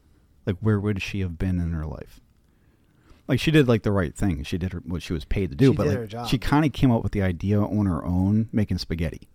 Like, 0.47 0.57
where 0.61 0.81
would 0.81 1.03
she 1.03 1.21
have 1.21 1.39
been 1.39 1.61
in 1.61 1.73
her 1.73 1.85
life? 1.87 2.21
Like, 3.29 3.39
she 3.39 3.51
did 3.51 3.69
like 3.69 3.83
the 3.85 3.93
right 3.93 4.15
thing. 4.15 4.43
She 4.43 4.59
did 4.59 4.73
her, 4.73 4.81
what 4.85 5.03
she 5.03 5.13
was 5.13 5.25
paid 5.25 5.51
to 5.51 5.57
do, 5.57 5.71
She 5.71 5.77
but 5.77 5.85
did 5.85 5.93
her 5.95 6.01
like, 6.01 6.09
job. 6.09 6.29
she 6.29 6.39
kind 6.39 6.65
of 6.65 6.73
came 6.73 6.91
up 6.91 7.03
with 7.03 7.13
the 7.13 7.23
idea 7.23 7.61
on 7.61 7.87
her 7.87 8.05
own, 8.05 8.49
making 8.53 8.79
spaghetti. 8.79 9.29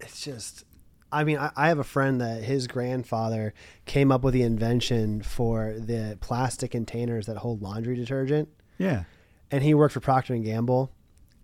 it's 0.00 0.20
just 0.24 0.64
i 1.12 1.24
mean 1.24 1.38
I, 1.38 1.50
I 1.54 1.68
have 1.68 1.78
a 1.78 1.84
friend 1.84 2.20
that 2.20 2.42
his 2.42 2.66
grandfather 2.66 3.54
came 3.84 4.10
up 4.10 4.22
with 4.22 4.34
the 4.34 4.42
invention 4.42 5.22
for 5.22 5.74
the 5.78 6.18
plastic 6.20 6.72
containers 6.72 7.26
that 7.26 7.38
hold 7.38 7.62
laundry 7.62 7.94
detergent. 7.94 8.48
Yeah, 8.78 9.04
and 9.50 9.62
he 9.62 9.74
worked 9.74 9.94
for 9.94 10.00
procter 10.00 10.34
and 10.34 10.44
gamble 10.44 10.90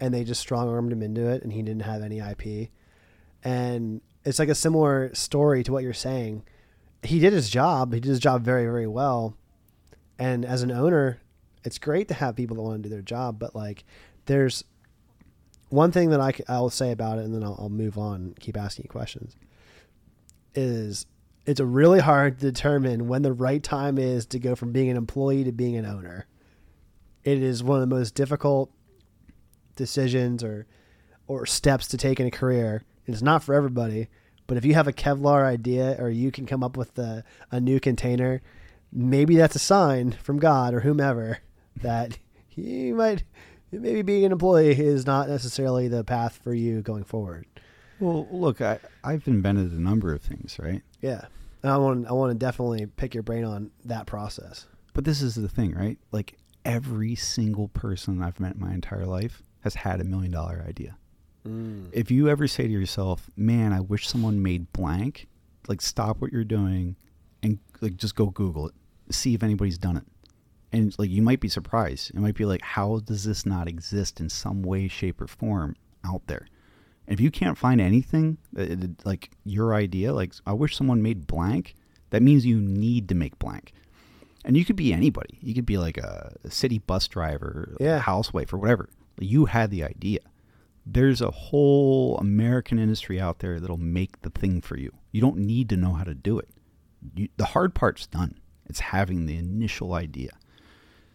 and 0.00 0.14
they 0.14 0.24
just 0.24 0.40
strong-armed 0.40 0.92
him 0.92 1.02
into 1.02 1.28
it 1.28 1.42
and 1.42 1.52
he 1.52 1.62
didn't 1.62 1.82
have 1.82 2.02
any 2.02 2.18
ip 2.18 2.70
and 3.44 4.00
it's 4.24 4.38
like 4.38 4.48
a 4.48 4.54
similar 4.54 5.14
story 5.14 5.62
to 5.62 5.72
what 5.72 5.84
you're 5.84 5.92
saying. 5.92 6.42
He 7.02 7.20
did 7.20 7.32
his 7.32 7.48
job. 7.48 7.94
He 7.94 8.00
did 8.00 8.08
his 8.08 8.18
job 8.18 8.42
very 8.44 8.64
very 8.64 8.86
well. 8.86 9.36
And 10.18 10.44
as 10.44 10.62
an 10.62 10.72
owner 10.72 11.20
it's 11.64 11.78
great 11.78 12.08
to 12.08 12.14
have 12.14 12.34
people 12.34 12.56
that 12.56 12.62
want 12.62 12.82
to 12.82 12.88
do 12.88 12.92
their 12.92 13.02
job 13.02 13.38
but 13.38 13.54
like 13.54 13.84
there's 14.26 14.64
one 15.68 15.92
thing 15.92 16.10
that 16.10 16.20
I, 16.20 16.32
I'll 16.48 16.70
say 16.70 16.92
about 16.92 17.18
it 17.18 17.24
and 17.24 17.34
then 17.34 17.44
I'll, 17.44 17.56
I'll 17.58 17.68
move 17.68 17.98
on 17.98 18.14
and 18.16 18.40
keep 18.40 18.56
asking 18.56 18.84
you 18.84 18.88
questions 18.88 19.36
is 20.58 21.06
it's 21.46 21.60
really 21.60 22.00
hard 22.00 22.38
to 22.38 22.46
determine 22.50 23.08
when 23.08 23.22
the 23.22 23.32
right 23.32 23.62
time 23.62 23.96
is 23.96 24.26
to 24.26 24.38
go 24.38 24.54
from 24.54 24.72
being 24.72 24.90
an 24.90 24.96
employee 24.96 25.44
to 25.44 25.52
being 25.52 25.76
an 25.76 25.86
owner 25.86 26.26
it 27.24 27.42
is 27.42 27.62
one 27.62 27.82
of 27.82 27.88
the 27.88 27.94
most 27.94 28.14
difficult 28.14 28.70
decisions 29.76 30.42
or 30.42 30.66
or 31.26 31.44
steps 31.44 31.86
to 31.88 31.98
take 31.98 32.18
in 32.18 32.26
a 32.26 32.30
career. 32.30 32.84
It's 33.06 33.20
not 33.20 33.42
for 33.42 33.54
everybody, 33.54 34.08
but 34.46 34.56
if 34.56 34.64
you 34.64 34.72
have 34.74 34.88
a 34.88 34.94
Kevlar 34.94 35.44
idea 35.44 35.94
or 35.98 36.08
you 36.08 36.32
can 36.32 36.46
come 36.46 36.64
up 36.64 36.76
with 36.76 36.98
a, 36.98 37.22
a 37.50 37.60
new 37.60 37.78
container, 37.78 38.40
maybe 38.90 39.36
that's 39.36 39.54
a 39.54 39.58
sign 39.58 40.12
from 40.12 40.38
God 40.38 40.72
or 40.72 40.80
whomever 40.80 41.40
that 41.76 42.18
you 42.54 42.94
might 42.94 43.24
maybe 43.70 44.00
being 44.00 44.24
an 44.24 44.32
employee 44.32 44.78
is 44.78 45.04
not 45.04 45.28
necessarily 45.28 45.86
the 45.86 46.02
path 46.02 46.40
for 46.42 46.54
you 46.54 46.80
going 46.80 47.04
forward. 47.04 47.46
Well, 48.00 48.28
look, 48.30 48.60
I 48.60 48.78
I've 49.02 49.26
invented 49.26 49.72
a 49.72 49.80
number 49.80 50.12
of 50.12 50.22
things, 50.22 50.58
right? 50.58 50.82
Yeah. 51.00 51.24
And 51.62 51.72
I 51.72 51.76
want 51.76 52.06
I 52.06 52.12
want 52.12 52.32
to 52.32 52.38
definitely 52.38 52.86
pick 52.86 53.14
your 53.14 53.22
brain 53.22 53.44
on 53.44 53.70
that 53.84 54.06
process. 54.06 54.66
But 54.94 55.04
this 55.04 55.22
is 55.22 55.34
the 55.34 55.48
thing, 55.48 55.74
right? 55.74 55.98
Like 56.12 56.38
every 56.64 57.14
single 57.14 57.68
person 57.68 58.22
I've 58.22 58.40
met 58.40 58.58
my 58.58 58.72
entire 58.72 59.06
life 59.06 59.42
has 59.60 59.74
had 59.74 60.00
a 60.00 60.04
million 60.04 60.32
dollar 60.32 60.64
idea. 60.66 60.96
Mm. 61.46 61.88
If 61.92 62.10
you 62.10 62.28
ever 62.28 62.46
say 62.46 62.64
to 62.64 62.72
yourself, 62.72 63.30
"Man, 63.36 63.72
I 63.72 63.80
wish 63.80 64.08
someone 64.08 64.42
made 64.42 64.72
blank," 64.72 65.28
like 65.66 65.80
stop 65.80 66.20
what 66.20 66.32
you're 66.32 66.44
doing 66.44 66.96
and 67.42 67.58
like 67.80 67.96
just 67.96 68.14
go 68.14 68.26
Google 68.26 68.68
it, 68.68 68.74
see 69.10 69.34
if 69.34 69.42
anybody's 69.42 69.78
done 69.78 69.96
it. 69.96 70.04
And 70.70 70.96
like 70.98 71.10
you 71.10 71.22
might 71.22 71.40
be 71.40 71.48
surprised. 71.48 72.10
It 72.10 72.16
might 72.16 72.34
be 72.36 72.44
like, 72.44 72.62
"How 72.62 73.00
does 73.00 73.24
this 73.24 73.46
not 73.46 73.66
exist 73.66 74.20
in 74.20 74.28
some 74.28 74.62
way, 74.62 74.86
shape, 74.88 75.20
or 75.20 75.26
form 75.26 75.74
out 76.04 76.26
there?" 76.26 76.46
And 77.08 77.14
if 77.18 77.20
you 77.20 77.30
can't 77.30 77.56
find 77.58 77.80
anything 77.80 78.36
uh, 78.56 78.62
uh, 78.62 78.76
like 79.04 79.30
your 79.44 79.74
idea, 79.74 80.12
like 80.12 80.34
I 80.46 80.52
wish 80.52 80.76
someone 80.76 81.02
made 81.02 81.26
blank, 81.26 81.74
that 82.10 82.22
means 82.22 82.44
you 82.46 82.60
need 82.60 83.08
to 83.08 83.14
make 83.14 83.38
blank. 83.38 83.72
And 84.44 84.56
you 84.56 84.64
could 84.64 84.76
be 84.76 84.92
anybody. 84.92 85.38
You 85.40 85.54
could 85.54 85.66
be 85.66 85.78
like 85.78 85.96
a, 85.98 86.32
a 86.44 86.50
city 86.50 86.78
bus 86.78 87.08
driver, 87.08 87.76
Yeah. 87.80 87.96
a 87.96 88.00
housewife, 88.00 88.52
or 88.52 88.58
whatever. 88.58 88.88
You 89.18 89.46
had 89.46 89.70
the 89.70 89.82
idea. 89.84 90.20
There's 90.86 91.20
a 91.20 91.30
whole 91.30 92.16
American 92.18 92.78
industry 92.78 93.20
out 93.20 93.40
there 93.40 93.58
that'll 93.58 93.76
make 93.78 94.20
the 94.22 94.30
thing 94.30 94.60
for 94.60 94.76
you. 94.78 94.92
You 95.10 95.20
don't 95.20 95.38
need 95.38 95.68
to 95.70 95.76
know 95.76 95.94
how 95.94 96.04
to 96.04 96.14
do 96.14 96.38
it. 96.38 96.48
You, 97.16 97.28
the 97.36 97.46
hard 97.46 97.74
part's 97.74 98.06
done. 98.06 98.38
It's 98.66 98.80
having 98.80 99.24
the 99.26 99.36
initial 99.36 99.94
idea. 99.94 100.30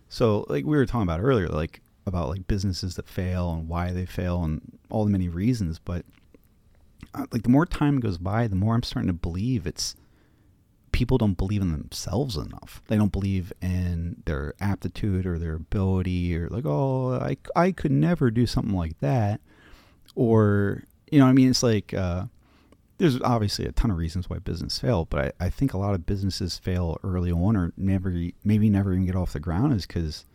So, 0.10 0.46
like 0.50 0.66
we 0.66 0.76
were 0.76 0.86
talking 0.86 1.04
about 1.04 1.22
earlier, 1.22 1.48
like 1.48 1.82
about 2.06 2.30
like 2.30 2.48
businesses 2.48 2.96
that 2.96 3.08
fail 3.08 3.52
and 3.52 3.68
why 3.68 3.92
they 3.92 4.06
fail 4.06 4.44
and 4.44 4.62
all 4.90 5.06
the 5.06 5.12
many 5.12 5.30
reasons. 5.30 5.80
But 5.80 6.06
uh, 7.14 7.26
like 7.32 7.44
the 7.44 7.50
more 7.50 7.66
time 7.66 8.00
goes 8.00 8.18
by, 8.18 8.48
the 8.48 8.56
more 8.56 8.76
I'm 8.76 8.84
starting 8.84 9.08
to 9.08 9.14
believe 9.14 9.66
it's 9.66 9.96
people 10.92 11.18
don't 11.18 11.38
believe 11.38 11.62
in 11.62 11.72
themselves 11.72 12.38
enough. 12.38 12.82
They 12.88 12.96
don't 12.96 13.12
believe 13.12 13.52
in 13.62 14.22
their 14.26 14.54
aptitude 14.62 15.26
or 15.26 15.38
their 15.38 15.56
ability 15.56 16.38
or 16.38 16.48
like, 16.50 16.66
oh, 16.66 17.14
I, 17.16 17.38
I 17.56 17.72
could 17.72 17.92
never 17.92 18.32
do 18.32 18.46
something 18.46 18.76
like 18.76 19.00
that. 19.00 19.42
Or, 20.16 20.84
you 21.12 21.20
know, 21.20 21.26
I 21.26 21.34
mean, 21.34 21.50
it's 21.50 21.64
like, 21.64 21.94
uh, 21.94 22.26
there's 23.00 23.20
obviously 23.22 23.66
a 23.66 23.72
ton 23.72 23.90
of 23.90 23.98
reasons 23.98 24.30
why 24.30 24.38
business 24.38 24.80
fail, 24.80 25.06
but 25.06 25.34
I, 25.42 25.46
I 25.46 25.50
think 25.50 25.74
a 25.74 25.80
lot 25.80 25.96
of 25.96 26.06
businesses 26.06 26.60
fail 26.60 27.00
early 27.04 27.32
on 27.32 27.58
or 27.58 27.74
never, 27.76 28.14
maybe 28.44 28.70
never 28.70 28.94
even 28.94 29.08
get 29.08 29.16
off 29.16 29.34
the 29.34 29.40
ground 29.40 29.74
is 29.74 29.88
because 29.88 30.26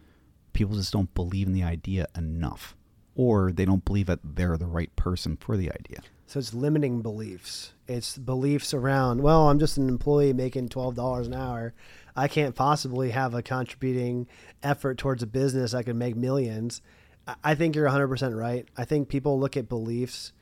people 0.59 0.75
just 0.75 0.92
don't 0.92 1.14
believe 1.14 1.47
in 1.47 1.53
the 1.53 1.62
idea 1.62 2.09
enough 2.16 2.77
or 3.14 3.53
they 3.53 3.64
don't 3.64 3.85
believe 3.85 4.07
that 4.07 4.18
they're 4.25 4.57
the 4.57 4.66
right 4.66 4.94
person 4.97 5.37
for 5.37 5.57
the 5.57 5.71
idea. 5.71 6.01
So 6.27 6.40
it's 6.40 6.53
limiting 6.53 7.01
beliefs. 7.01 7.75
It's 7.87 8.18
beliefs 8.18 8.75
around, 8.75 9.23
well, 9.23 9.49
I'm 9.49 9.61
just 9.61 9.77
an 9.77 9.88
employee 9.88 10.33
making 10.33 10.68
$12 10.68 11.27
an 11.27 11.35
hour. 11.35 11.75
I 12.16 12.27
can't 12.27 12.57
possibly 12.57 13.11
have 13.11 13.35
a 13.35 13.42
contributing 13.42 14.27
effort 14.62 14.99
towards 14.99 15.23
a 15.23 15.29
business 15.29 15.73
that 15.73 15.85
could 15.85 15.94
make 15.97 16.16
millions. 16.16 16.83
I- 17.29 17.37
I 17.44 17.55
think 17.55 17.77
you're 17.77 17.87
100% 17.87 18.37
right. 18.37 18.66
I 18.77 18.85
think 18.85 19.09
people 19.09 19.38
look 19.38 19.57
at 19.57 19.68
beliefs 19.68 20.33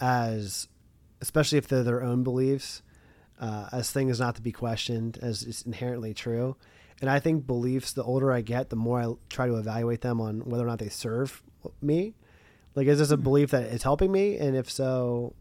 as, 0.00 0.66
especially 1.20 1.58
if 1.58 1.68
they're 1.68 1.84
their 1.84 2.02
own 2.02 2.24
beliefs, 2.24 2.82
uh, 3.38 3.68
as 3.72 3.92
things 3.92 4.18
not 4.18 4.34
to 4.34 4.42
be 4.42 4.52
questioned, 4.52 5.18
as 5.22 5.44
it's 5.44 5.62
inherently 5.62 6.12
true. 6.12 6.56
And 7.00 7.08
I 7.08 7.18
think 7.18 7.46
beliefs, 7.46 7.92
the 7.92 8.02
older 8.02 8.32
I 8.32 8.42
get, 8.42 8.68
the 8.68 8.76
more 8.76 9.00
I 9.00 9.12
try 9.28 9.46
to 9.46 9.56
evaluate 9.56 10.02
them 10.02 10.20
on 10.20 10.40
whether 10.40 10.64
or 10.64 10.66
not 10.66 10.78
they 10.78 10.90
serve 10.90 11.42
me. 11.80 12.14
Like, 12.74 12.86
is 12.86 12.98
this 12.98 13.10
a 13.10 13.16
belief 13.16 13.50
that 13.50 13.64
it's 13.64 13.82
helping 13.82 14.12
me? 14.12 14.36
And 14.36 14.54
if 14.54 14.70
so, 14.70 15.34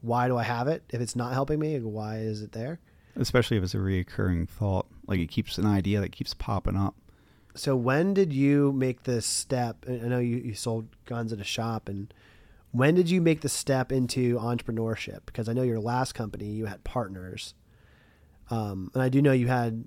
why 0.00 0.28
do 0.28 0.36
I 0.36 0.44
have 0.44 0.68
it? 0.68 0.84
If 0.90 1.00
it's 1.00 1.16
not 1.16 1.32
helping 1.32 1.58
me, 1.58 1.80
why 1.80 2.18
is 2.18 2.42
it 2.42 2.52
there? 2.52 2.78
Especially 3.16 3.56
if 3.56 3.62
it's 3.62 3.74
a 3.74 3.78
reoccurring 3.78 4.48
thought, 4.48 4.86
like 5.06 5.18
it 5.18 5.28
keeps 5.30 5.58
an 5.58 5.66
idea 5.66 6.00
that 6.00 6.12
keeps 6.12 6.34
popping 6.34 6.76
up. 6.76 6.94
So 7.54 7.76
when 7.76 8.14
did 8.14 8.32
you 8.32 8.72
make 8.72 9.04
this 9.04 9.26
step? 9.26 9.84
I 9.88 9.92
know 9.92 10.18
you, 10.18 10.36
you 10.36 10.54
sold 10.54 10.88
guns 11.06 11.32
at 11.32 11.40
a 11.40 11.44
shop, 11.44 11.88
and 11.88 12.12
when 12.72 12.96
did 12.96 13.08
you 13.08 13.20
make 13.20 13.42
the 13.42 13.48
step 13.48 13.92
into 13.92 14.36
entrepreneurship? 14.38 15.20
Because 15.26 15.48
I 15.48 15.52
know 15.52 15.62
your 15.62 15.78
last 15.78 16.14
company 16.14 16.46
you 16.46 16.66
had 16.66 16.82
partners, 16.82 17.54
um, 18.50 18.90
and 18.94 19.02
I 19.02 19.08
do 19.08 19.22
know 19.22 19.32
you 19.32 19.46
had 19.46 19.84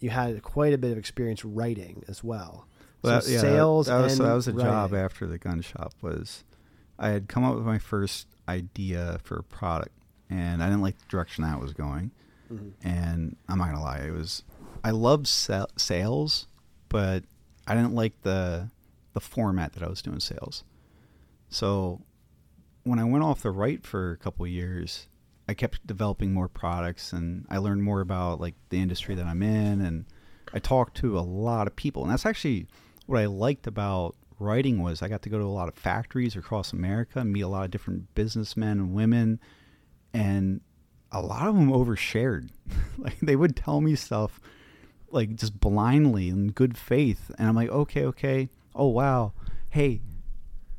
you 0.00 0.10
had 0.10 0.42
quite 0.42 0.72
a 0.72 0.78
bit 0.78 0.92
of 0.92 0.98
experience 0.98 1.44
writing 1.44 2.04
as 2.08 2.22
well. 2.24 2.66
Well, 3.02 3.20
so 3.20 3.26
that- 3.28 3.32
yeah, 3.34 3.40
sales 3.40 3.86
that, 3.86 4.00
was, 4.02 4.18
and 4.18 4.28
that 4.28 4.34
was 4.34 4.48
a 4.48 4.52
job 4.52 4.94
after 4.94 5.26
the 5.26 5.38
gun 5.38 5.60
shop 5.60 5.92
was 6.02 6.44
I 6.98 7.10
had 7.10 7.28
come 7.28 7.44
up 7.44 7.54
with 7.54 7.64
my 7.64 7.78
first 7.78 8.26
idea 8.48 9.18
for 9.22 9.36
a 9.38 9.42
product 9.42 9.92
and 10.30 10.62
I 10.62 10.66
didn't 10.68 10.82
like 10.82 10.98
the 10.98 11.04
direction 11.08 11.44
that 11.44 11.60
was 11.60 11.72
going. 11.72 12.10
Mm-hmm. 12.52 12.88
and 12.88 13.36
I'm 13.46 13.58
not 13.58 13.66
gonna 13.68 13.82
lie, 13.82 13.98
it 13.98 14.10
was 14.12 14.42
I 14.82 14.90
loved 14.90 15.26
sa- 15.26 15.66
sales, 15.76 16.46
but 16.88 17.24
I 17.66 17.74
didn't 17.74 17.94
like 17.94 18.22
the 18.22 18.70
the 19.12 19.20
format 19.20 19.74
that 19.74 19.82
I 19.82 19.88
was 19.88 20.00
doing 20.00 20.18
sales. 20.20 20.64
So 21.50 22.00
when 22.84 22.98
I 22.98 23.04
went 23.04 23.22
off 23.22 23.42
the 23.42 23.50
right 23.50 23.84
for 23.84 24.12
a 24.12 24.16
couple 24.16 24.44
of 24.46 24.50
years, 24.50 25.08
I 25.48 25.54
kept 25.54 25.86
developing 25.86 26.32
more 26.32 26.48
products 26.48 27.12
and 27.12 27.46
I 27.48 27.58
learned 27.58 27.82
more 27.82 28.00
about 28.00 28.40
like 28.40 28.54
the 28.68 28.80
industry 28.80 29.14
that 29.14 29.26
I'm 29.26 29.42
in 29.42 29.80
and 29.80 30.04
I 30.52 30.58
talked 30.58 30.96
to 30.98 31.18
a 31.18 31.20
lot 31.20 31.66
of 31.66 31.74
people. 31.74 32.02
And 32.02 32.12
that's 32.12 32.26
actually 32.26 32.66
what 33.06 33.20
I 33.20 33.26
liked 33.26 33.66
about 33.66 34.14
writing 34.38 34.82
was 34.82 35.02
I 35.02 35.08
got 35.08 35.22
to 35.22 35.30
go 35.30 35.38
to 35.38 35.44
a 35.44 35.46
lot 35.46 35.68
of 35.68 35.74
factories 35.74 36.36
across 36.36 36.72
America 36.72 37.20
and 37.20 37.32
meet 37.32 37.40
a 37.40 37.48
lot 37.48 37.64
of 37.64 37.70
different 37.70 38.14
businessmen 38.14 38.78
and 38.78 38.92
women 38.92 39.40
and 40.12 40.60
a 41.10 41.22
lot 41.22 41.48
of 41.48 41.54
them 41.54 41.70
overshared. 41.70 42.50
like 42.98 43.18
they 43.20 43.36
would 43.36 43.56
tell 43.56 43.80
me 43.80 43.94
stuff 43.94 44.40
like 45.10 45.34
just 45.34 45.58
blindly 45.58 46.28
in 46.28 46.48
good 46.48 46.76
faith 46.76 47.30
and 47.38 47.48
I'm 47.48 47.56
like, 47.56 47.70
"Okay, 47.70 48.04
okay. 48.04 48.50
Oh 48.74 48.88
wow. 48.88 49.32
Hey, 49.70 50.02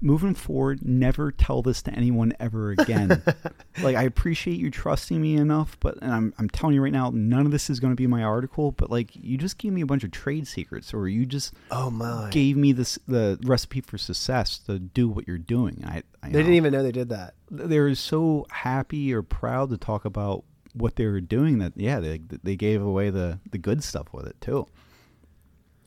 moving 0.02 0.34
forward, 0.34 0.84
never 0.86 1.32
tell 1.32 1.62
this 1.62 1.82
to 1.84 1.92
anyone 1.94 2.34
ever 2.40 2.72
again. 2.72 3.22
like 3.82 3.96
I 3.96 4.04
appreciate 4.04 4.58
you 4.58 4.72
trusting 4.72 5.22
me 5.22 5.36
enough, 5.36 5.78
but 5.80 5.98
and 6.02 6.14
I'm 6.14 6.34
I'm 6.38 6.50
telling 6.50 6.76
you 6.76 6.82
right 6.82 6.94
now, 6.94 7.12
none 7.14 7.46
of 7.46 7.52
this 7.52 7.70
is 7.70 7.80
going 7.80 7.92
to 7.92 7.96
be 7.96 8.08
my 8.08 8.24
article. 8.24 8.72
But 8.72 8.90
like 8.90 9.16
you 9.16 9.38
just 9.38 9.58
gave 9.58 9.74
me 9.74 9.82
a 9.82 9.86
bunch 9.86 10.04
of 10.04 10.12
trade 10.12 10.48
secrets, 10.48 10.94
or 10.94 11.08
you 11.08 11.26
just 11.26 11.54
Oh 11.72 11.90
my! 11.90 12.30
gave 12.32 12.56
me 12.58 12.72
this 12.72 12.98
the 13.08 13.40
recipe 13.44 13.82
for 13.82 13.98
success 13.98 14.58
to 14.60 14.80
do 14.80 15.10
what 15.10 15.28
you're 15.28 15.38
doing. 15.38 15.84
I, 15.86 16.04
I 16.24 16.28
they 16.30 16.40
didn't 16.40 16.54
even 16.54 16.72
know 16.74 16.84
they 16.84 16.92
did 16.92 17.10
that. 17.10 17.34
they 17.52 17.80
were 17.80 17.96
so 17.96 18.46
happy 18.52 19.14
or 19.14 19.22
proud 19.22 19.70
to 19.72 19.78
talk 19.78 20.06
about 20.06 20.44
what 20.74 20.96
they 20.98 21.08
were 21.08 21.20
doing 21.20 21.58
that 21.58 21.74
yeah 21.76 22.00
they 22.00 22.22
they 22.44 22.56
gave 22.56 22.80
away 22.82 23.10
the 23.10 23.40
the 23.52 23.58
good 23.58 23.84
stuff 23.84 24.08
with 24.14 24.28
it 24.28 24.40
too. 24.40 24.68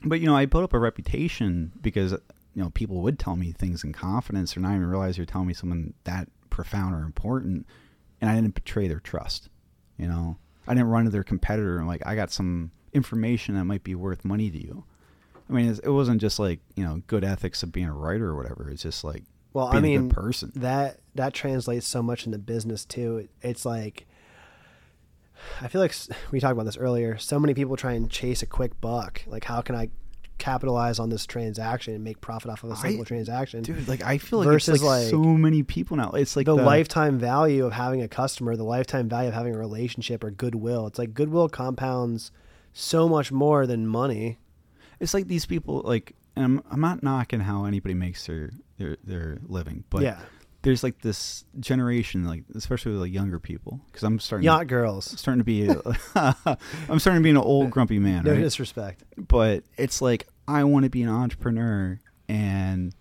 But 0.04 0.20
you 0.20 0.26
know 0.26 0.36
I 0.36 0.46
built 0.46 0.64
up 0.64 0.74
a 0.74 0.78
reputation 0.78 1.70
because 1.80 2.14
you 2.54 2.62
know 2.62 2.70
people 2.70 3.00
would 3.02 3.18
tell 3.18 3.36
me 3.36 3.52
things 3.52 3.82
in 3.84 3.92
confidence 3.92 4.56
or 4.56 4.60
not 4.60 4.70
even 4.74 4.86
realize 4.86 5.16
you're 5.16 5.26
telling 5.26 5.48
me 5.48 5.54
something 5.54 5.94
that 6.04 6.28
profound 6.50 6.94
or 6.94 7.02
important, 7.04 7.66
and 8.20 8.28
I 8.30 8.34
didn't 8.34 8.54
betray 8.54 8.88
their 8.88 9.00
trust. 9.00 9.48
You 9.96 10.06
know 10.08 10.36
I 10.66 10.74
didn't 10.74 10.88
run 10.90 11.04
to 11.04 11.10
their 11.10 11.24
competitor 11.24 11.78
and 11.78 11.86
like 11.86 12.02
I 12.06 12.14
got 12.14 12.30
some 12.30 12.70
information 12.92 13.54
that 13.56 13.64
might 13.64 13.82
be 13.84 13.94
worth 13.94 14.24
money 14.24 14.50
to 14.50 14.58
you. 14.62 14.84
I 15.48 15.52
mean, 15.54 15.78
it 15.82 15.90
wasn't 15.90 16.20
just 16.20 16.38
like 16.38 16.60
you 16.76 16.84
know 16.84 17.02
good 17.06 17.24
ethics 17.24 17.62
of 17.62 17.72
being 17.72 17.86
a 17.88 17.92
writer 17.94 18.28
or 18.28 18.36
whatever. 18.36 18.70
It's 18.70 18.82
just 18.82 19.02
like 19.04 19.24
Well, 19.52 19.70
being 19.70 19.76
I 19.76 19.78
a 19.78 19.82
mean, 19.98 20.08
good 20.08 20.14
person. 20.14 20.52
that 20.56 20.98
that 21.14 21.34
translates 21.34 21.86
so 21.86 22.02
much 22.02 22.26
into 22.26 22.38
business 22.38 22.84
too. 22.84 23.18
It, 23.18 23.30
it's 23.42 23.64
like 23.66 24.06
I 25.60 25.68
feel 25.68 25.80
like 25.80 25.94
we 26.30 26.38
talked 26.40 26.52
about 26.52 26.64
this 26.66 26.76
earlier. 26.76 27.18
So 27.18 27.40
many 27.40 27.54
people 27.54 27.76
try 27.76 27.92
and 27.92 28.08
chase 28.10 28.42
a 28.42 28.46
quick 28.46 28.80
buck. 28.80 29.22
Like, 29.26 29.44
how 29.44 29.60
can 29.60 29.74
I 29.74 29.90
capitalize 30.38 30.98
on 30.98 31.08
this 31.08 31.26
transaction 31.26 31.94
and 31.94 32.02
make 32.02 32.20
profit 32.20 32.50
off 32.50 32.64
of 32.64 32.70
a 32.70 32.76
single 32.76 33.04
transaction? 33.04 33.62
Dude, 33.62 33.88
like 33.88 34.02
I 34.02 34.18
feel 34.18 34.40
like 34.40 34.46
Versus, 34.46 34.82
like, 34.82 35.02
like, 35.02 35.10
so 35.10 35.22
many 35.22 35.62
people 35.62 35.96
now. 35.96 36.10
It's 36.12 36.36
like 36.36 36.46
the, 36.46 36.54
lifetime 36.54 37.18
value 37.18 37.64
of 37.64 37.72
having 37.72 38.02
a 38.02 38.08
customer, 38.08 38.56
the 38.56 38.64
lifetime 38.64 39.08
value 39.08 39.28
of 39.28 39.34
having 39.34 39.54
a 39.54 39.58
relationship 39.58 40.24
or 40.24 40.30
goodwill. 40.30 40.86
It's 40.86 40.98
like 40.98 41.14
goodwill 41.14 41.48
compounds 41.48 42.32
so 42.72 43.08
much 43.08 43.30
more 43.30 43.66
than 43.66 43.86
money. 43.86 44.38
It's 45.00 45.14
like 45.14 45.26
these 45.28 45.46
people 45.46 45.82
like 45.84 46.14
and 46.36 46.44
I'm 46.44 46.62
I'm 46.70 46.80
not 46.80 47.02
knocking 47.02 47.40
how 47.40 47.64
anybody 47.64 47.94
makes 47.94 48.26
their 48.26 48.50
their, 48.78 48.96
their 49.04 49.38
living, 49.46 49.84
but 49.90 50.02
yeah, 50.02 50.20
there's 50.62 50.82
like 50.82 51.00
this 51.02 51.44
generation 51.60 52.24
like 52.24 52.44
especially 52.54 52.92
with 52.92 53.00
like 53.00 53.12
younger 53.12 53.38
people 53.38 53.80
because 53.86 54.02
I'm 54.02 54.18
starting 54.20 54.44
yacht 54.44 54.66
girls. 54.68 55.18
starting 55.18 55.40
to 55.40 55.44
be 55.44 55.68
I'm 56.14 56.98
starting 56.98 57.20
to 57.20 57.24
be 57.24 57.30
an 57.30 57.36
old 57.36 57.70
grumpy 57.70 57.98
man, 57.98 58.24
No 58.24 58.32
right? 58.32 58.40
disrespect. 58.40 59.02
But 59.16 59.64
it's 59.76 60.00
like 60.00 60.26
I 60.46 60.64
want 60.64 60.84
to 60.84 60.90
be 60.90 61.02
an 61.02 61.08
entrepreneur 61.08 62.00
and 62.28 62.94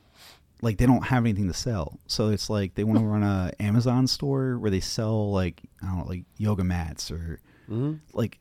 like 0.63 0.77
they 0.77 0.85
don't 0.85 1.05
have 1.05 1.23
anything 1.25 1.47
to 1.47 1.53
sell. 1.53 1.99
So 2.07 2.29
it's 2.29 2.49
like 2.49 2.75
they 2.75 2.83
want 2.83 2.99
to 2.99 3.05
run 3.05 3.23
a 3.23 3.51
Amazon 3.59 4.07
store 4.07 4.57
where 4.59 4.71
they 4.71 4.79
sell 4.79 5.31
like 5.31 5.61
I 5.83 5.87
don't 5.87 5.99
know 5.99 6.05
like 6.05 6.23
yoga 6.37 6.63
mats 6.63 7.11
or 7.11 7.39
hmm 7.67 7.93
like 8.13 8.39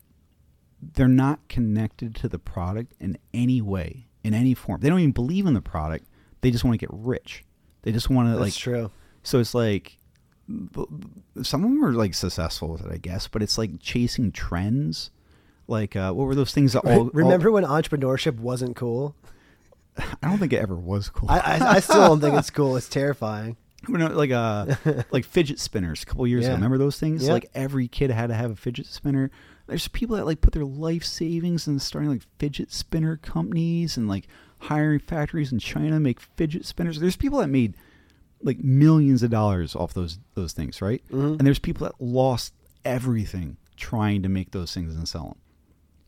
they're 0.95 1.09
not 1.09 1.47
connected 1.49 2.15
to 2.17 2.29
the 2.29 2.39
product 2.39 2.95
in 3.01 3.19
any 3.35 3.61
way 3.61 4.07
in 4.25 4.33
any 4.33 4.55
form 4.55 4.81
they 4.81 4.89
don't 4.89 4.99
even 5.01 5.13
believe 5.13 5.45
in 5.45 5.53
the 5.53 5.61
product 5.61 6.07
they 6.41 6.51
just 6.51 6.65
want 6.65 6.73
to 6.73 6.79
get 6.79 6.89
rich 6.91 7.45
they 7.83 7.93
just 7.93 8.09
want 8.09 8.33
to 8.33 8.41
like 8.41 8.55
true. 8.55 8.91
So 9.23 9.39
it's 9.39 9.55
like 9.55 9.99
some 11.43 11.65
of 11.65 11.71
them 11.71 11.85
are 11.85 11.93
like 11.93 12.13
successful 12.15 12.69
with 12.69 12.85
it 12.85 12.91
i 12.93 12.97
guess 12.97 13.29
but 13.29 13.43
it's 13.43 13.57
like 13.57 13.71
chasing 13.81 14.33
trends 14.33 15.11
like 15.69 15.95
uh, 15.95 16.13
what 16.13 16.27
were 16.27 16.35
those 16.35 16.53
things 16.53 16.73
that 16.73 16.81
all 16.85 17.05
Remember 17.13 17.53
when 17.53 17.63
entrepreneurship 17.65 18.41
wasn't 18.41 18.75
cool? 18.75 19.15
i 19.97 20.29
don't 20.29 20.39
think 20.39 20.53
it 20.53 20.57
ever 20.61 20.75
was 20.75 21.09
cool 21.09 21.31
I, 21.31 21.39
I, 21.39 21.71
I 21.77 21.81
still 21.81 22.09
don't 22.09 22.21
think 22.21 22.35
it's 22.37 22.51
cool. 22.51 22.77
It's 22.77 22.89
terrifying. 22.89 23.57
You 23.89 23.97
know, 23.97 24.09
like 24.09 24.31
uh 24.31 24.75
like 25.11 25.25
fidget 25.25 25.59
spinners 25.59 26.03
a 26.03 26.07
couple 26.07 26.27
years 26.27 26.45
ago 26.45 26.51
Yeah. 26.51 26.57
remember 26.57 26.77
those 26.77 26.99
things 27.01 27.27
Yeah. 27.27 27.33
like 27.33 27.49
every 27.55 27.89
kid 27.89 28.11
had 28.11 28.27
to 28.27 28.35
have 28.35 28.51
a 28.51 28.57
fidget 28.57 28.85
spinner 28.87 29.31
there's 29.69 29.89
people 29.89 30.17
that 30.17 30.27
like 30.27 30.43
put 30.43 30.53
their 30.53 30.67
life 30.67 31.03
savings 31.03 31.67
and 31.67 31.81
starting 31.81 32.11
like 32.11 32.21
fidget 32.39 32.71
spinner 32.73 33.17
companies 33.17 33.97
and 33.97 34.07
like 34.07 34.27
hiring 34.59 34.99
factories 34.99 35.51
in 35.51 35.59
china 35.61 35.91
to 35.93 36.01
make 36.01 36.21
fidget 36.21 36.67
spinners 36.67 37.01
there's 37.01 37.17
people 37.17 37.39
that 37.39 37.47
made 37.49 37.73
like 38.42 38.59
millions 38.59 39.22
of 39.22 39.31
dollars 39.31 39.74
off 39.76 39.92
those 39.94 40.18
those 40.35 40.53
things 40.53 40.81
right? 40.81 41.03
Mhm. 41.11 41.38
and 41.38 41.40
there's 41.46 41.59
people 41.59 41.87
that 41.87 41.94
lost 42.00 42.55
everything 42.85 43.57
trying 43.76 44.22
to 44.22 44.29
make 44.29 44.50
those 44.53 44.72
things 44.74 44.94
and 44.94 45.07
sell 45.09 45.24
them 45.24 45.38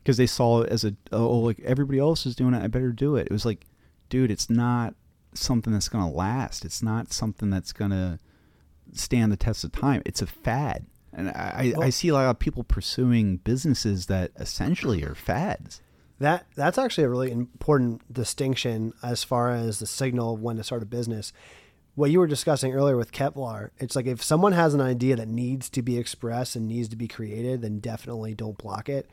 because 0.03 0.17
they 0.17 0.25
saw 0.27 0.61
it 0.61 0.69
as 0.69 0.83
a 0.83 0.95
oh 1.11 1.37
like 1.39 1.59
everybody 1.61 1.99
else 1.99 2.25
is 2.25 2.35
doing 2.35 2.53
it 2.53 2.63
i 2.63 2.67
better 2.67 2.91
do 2.91 3.15
it. 3.15 3.27
It 3.27 3.31
was 3.31 3.45
like 3.45 3.65
dude 4.09 4.31
it's 4.31 4.49
not 4.49 4.95
something 5.35 5.73
that's 5.73 5.89
going 5.89 6.07
to 6.07 6.15
last. 6.15 6.63
It's 6.63 6.83
not 6.83 7.11
something 7.11 7.49
that's 7.49 7.73
going 7.73 7.89
to 7.91 8.19
stand 8.91 9.31
the 9.31 9.35
test 9.37 9.63
of 9.63 9.71
time. 9.71 10.03
It's 10.05 10.21
a 10.21 10.27
fad. 10.27 10.85
And 11.11 11.29
I, 11.29 11.73
I, 11.79 11.85
I 11.85 11.89
see 11.89 12.09
a 12.09 12.13
lot 12.13 12.29
of 12.29 12.37
people 12.39 12.63
pursuing 12.63 13.37
businesses 13.37 14.07
that 14.07 14.31
essentially 14.37 15.03
are 15.03 15.15
fads. 15.15 15.81
That 16.19 16.45
that's 16.55 16.77
actually 16.77 17.05
a 17.05 17.09
really 17.09 17.31
important 17.31 18.13
distinction 18.13 18.93
as 19.01 19.23
far 19.23 19.51
as 19.51 19.79
the 19.79 19.87
signal 19.87 20.35
of 20.35 20.41
when 20.41 20.57
to 20.57 20.63
start 20.63 20.83
a 20.83 20.85
business. 20.85 21.33
What 21.95 22.09
you 22.09 22.19
were 22.19 22.27
discussing 22.27 22.73
earlier 22.73 22.97
with 22.97 23.11
Kevlar, 23.11 23.69
it's 23.77 23.95
like 23.95 24.07
if 24.07 24.23
someone 24.23 24.53
has 24.53 24.73
an 24.73 24.81
idea 24.81 25.15
that 25.15 25.27
needs 25.27 25.69
to 25.69 25.81
be 25.81 25.97
expressed 25.97 26.55
and 26.55 26.67
needs 26.67 26.89
to 26.89 26.95
be 26.95 27.07
created, 27.07 27.61
then 27.61 27.79
definitely 27.79 28.33
don't 28.33 28.57
block 28.57 28.89
it. 28.89 29.07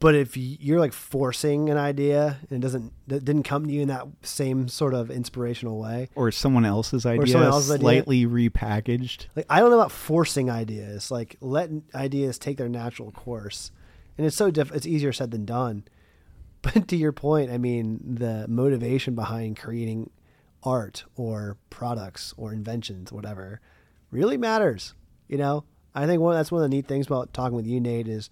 But 0.00 0.14
if 0.14 0.36
you're 0.36 0.80
like 0.80 0.92
forcing 0.92 1.70
an 1.70 1.78
idea 1.78 2.38
and 2.50 2.58
it 2.58 2.60
doesn't 2.60 2.92
that 3.06 3.24
didn't 3.24 3.44
come 3.44 3.64
to 3.66 3.72
you 3.72 3.80
in 3.80 3.88
that 3.88 4.06
same 4.22 4.68
sort 4.68 4.92
of 4.92 5.10
inspirational 5.10 5.78
way, 5.78 6.10
or 6.14 6.30
someone 6.30 6.64
else's 6.64 7.06
idea 7.06 7.28
someone 7.28 7.50
else's 7.50 7.70
idea. 7.70 7.80
slightly 7.80 8.26
repackaged 8.26 9.26
like 9.36 9.46
I 9.48 9.60
don't 9.60 9.70
know 9.70 9.78
about 9.78 9.92
forcing 9.92 10.50
ideas. 10.50 11.10
Like 11.10 11.36
let 11.40 11.70
ideas 11.94 12.38
take 12.38 12.58
their 12.58 12.68
natural 12.68 13.12
course, 13.12 13.70
and 14.18 14.26
it's 14.26 14.36
so 14.36 14.50
diff- 14.50 14.72
It's 14.72 14.84
easier 14.84 15.12
said 15.12 15.30
than 15.30 15.44
done. 15.44 15.84
But 16.62 16.88
to 16.88 16.96
your 16.96 17.12
point, 17.12 17.50
I 17.50 17.58
mean, 17.58 18.00
the 18.02 18.46
motivation 18.48 19.14
behind 19.14 19.58
creating 19.58 20.08
art 20.64 21.04
or 21.16 21.56
products 21.70 22.34
or 22.36 22.52
inventions, 22.52 23.12
whatever, 23.12 23.60
really 24.10 24.36
matters. 24.36 24.94
You 25.28 25.38
know, 25.38 25.64
I 25.94 26.06
think 26.06 26.20
one 26.20 26.34
that's 26.34 26.50
one 26.50 26.62
of 26.62 26.70
the 26.70 26.76
neat 26.76 26.86
things 26.86 27.06
about 27.06 27.32
talking 27.32 27.56
with 27.56 27.66
you, 27.66 27.80
Nate, 27.80 28.08
is 28.08 28.30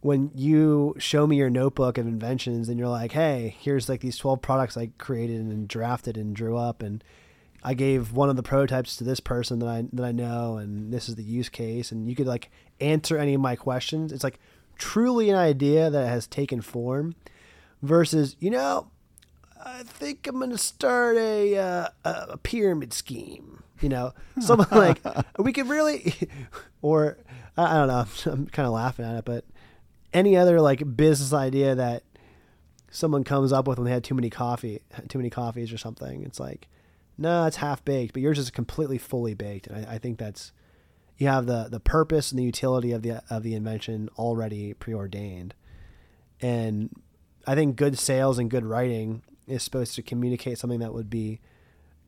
when 0.00 0.30
you 0.34 0.94
show 0.98 1.26
me 1.26 1.36
your 1.36 1.50
notebook 1.50 1.98
of 1.98 2.06
inventions 2.06 2.68
and 2.68 2.78
you're 2.78 2.88
like, 2.88 3.12
hey, 3.12 3.56
here's 3.60 3.88
like 3.88 4.00
these 4.00 4.18
12 4.18 4.40
products 4.42 4.76
I 4.76 4.90
created 4.98 5.40
and 5.40 5.68
drafted 5.68 6.16
and 6.16 6.34
drew 6.34 6.56
up 6.56 6.82
and 6.82 7.02
I 7.62 7.74
gave 7.74 8.12
one 8.12 8.30
of 8.30 8.36
the 8.36 8.42
prototypes 8.42 8.96
to 8.96 9.04
this 9.04 9.18
person 9.18 9.58
that 9.58 9.68
I 9.68 9.84
that 9.92 10.04
I 10.04 10.12
know 10.12 10.56
and 10.56 10.92
this 10.92 11.08
is 11.08 11.16
the 11.16 11.24
use 11.24 11.48
case 11.48 11.90
and 11.90 12.08
you 12.08 12.14
could 12.14 12.26
like 12.26 12.50
answer 12.80 13.18
any 13.18 13.34
of 13.34 13.40
my 13.40 13.56
questions. 13.56 14.12
It's 14.12 14.22
like 14.22 14.38
truly 14.76 15.30
an 15.30 15.36
idea 15.36 15.90
that 15.90 16.08
has 16.08 16.26
taken 16.26 16.60
form 16.60 17.16
versus, 17.82 18.36
you 18.38 18.50
know, 18.50 18.90
I 19.64 19.82
think 19.82 20.26
I'm 20.26 20.36
going 20.36 20.50
to 20.50 20.58
start 20.58 21.16
a 21.16 21.56
uh, 21.56 21.88
a 22.04 22.36
pyramid 22.38 22.92
scheme. 22.92 23.62
You 23.80 23.88
know, 23.90 24.12
something 24.40 24.66
like 24.78 25.00
we 25.38 25.52
could 25.52 25.68
really, 25.68 26.14
or 26.82 27.18
I, 27.56 27.74
don't 27.74 27.88
know. 27.88 28.32
I'm 28.32 28.46
kind 28.46 28.66
of 28.66 28.72
laughing 28.72 29.04
at 29.04 29.16
it, 29.16 29.24
but 29.24 29.44
any 30.12 30.36
other 30.36 30.60
like 30.60 30.96
business 30.96 31.32
idea 31.32 31.74
that 31.74 32.02
someone 32.90 33.24
comes 33.24 33.52
up 33.52 33.68
with 33.68 33.78
when 33.78 33.84
they 33.84 33.92
had 33.92 34.04
too 34.04 34.14
many 34.14 34.30
coffee, 34.30 34.80
too 35.08 35.18
many 35.18 35.28
coffees 35.28 35.72
or 35.72 35.78
something, 35.78 36.22
it's 36.22 36.40
like, 36.40 36.68
no, 37.18 37.44
it's 37.44 37.56
half 37.56 37.84
baked, 37.84 38.14
but 38.14 38.22
yours 38.22 38.38
is 38.38 38.50
completely 38.50 38.98
fully 38.98 39.34
baked, 39.34 39.66
and 39.66 39.86
I, 39.86 39.94
I 39.94 39.98
think 39.98 40.18
that's 40.18 40.52
you 41.18 41.28
have 41.28 41.46
the 41.46 41.68
the 41.70 41.80
purpose 41.80 42.30
and 42.30 42.38
the 42.38 42.44
utility 42.44 42.92
of 42.92 43.02
the 43.02 43.22
of 43.30 43.42
the 43.42 43.54
invention 43.54 44.08
already 44.18 44.74
preordained, 44.74 45.54
and 46.40 46.90
I 47.46 47.54
think 47.54 47.76
good 47.76 47.98
sales 47.98 48.38
and 48.38 48.50
good 48.50 48.64
writing 48.64 49.22
is 49.46 49.62
supposed 49.62 49.94
to 49.94 50.02
communicate 50.02 50.58
something 50.58 50.80
that 50.80 50.92
would 50.92 51.10
be 51.10 51.40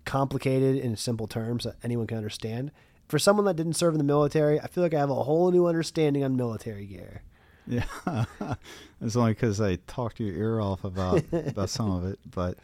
complicated 0.05 0.77
in 0.77 0.97
simple 0.97 1.27
terms 1.27 1.65
that 1.65 1.77
anyone 1.83 2.07
can 2.07 2.17
understand, 2.17 2.71
for 3.09 3.19
someone 3.19 3.47
that 3.47 3.57
didn't 3.57 3.75
serve 3.75 3.95
in 3.95 3.99
the 3.99 4.05
military, 4.05 4.61
I 4.61 4.67
feel 4.67 4.83
like 4.83 4.95
I 4.95 4.99
have 4.99 5.11
a 5.11 5.15
whole 5.15 5.51
new 5.51 5.67
understanding 5.67 6.25
on 6.25 6.37
military 6.37 6.87
gear. 6.87 7.23
Yeah, 7.67 7.85
it's 9.01 9.17
only 9.17 9.33
because 9.33 9.61
I 9.61 9.77
talked 9.87 10.21
your 10.21 10.35
ear 10.35 10.61
off 10.61 10.85
about 10.85 11.23
about 11.33 11.69
some 11.69 11.91
of 11.91 12.05
it, 12.05 12.19
but 12.31 12.59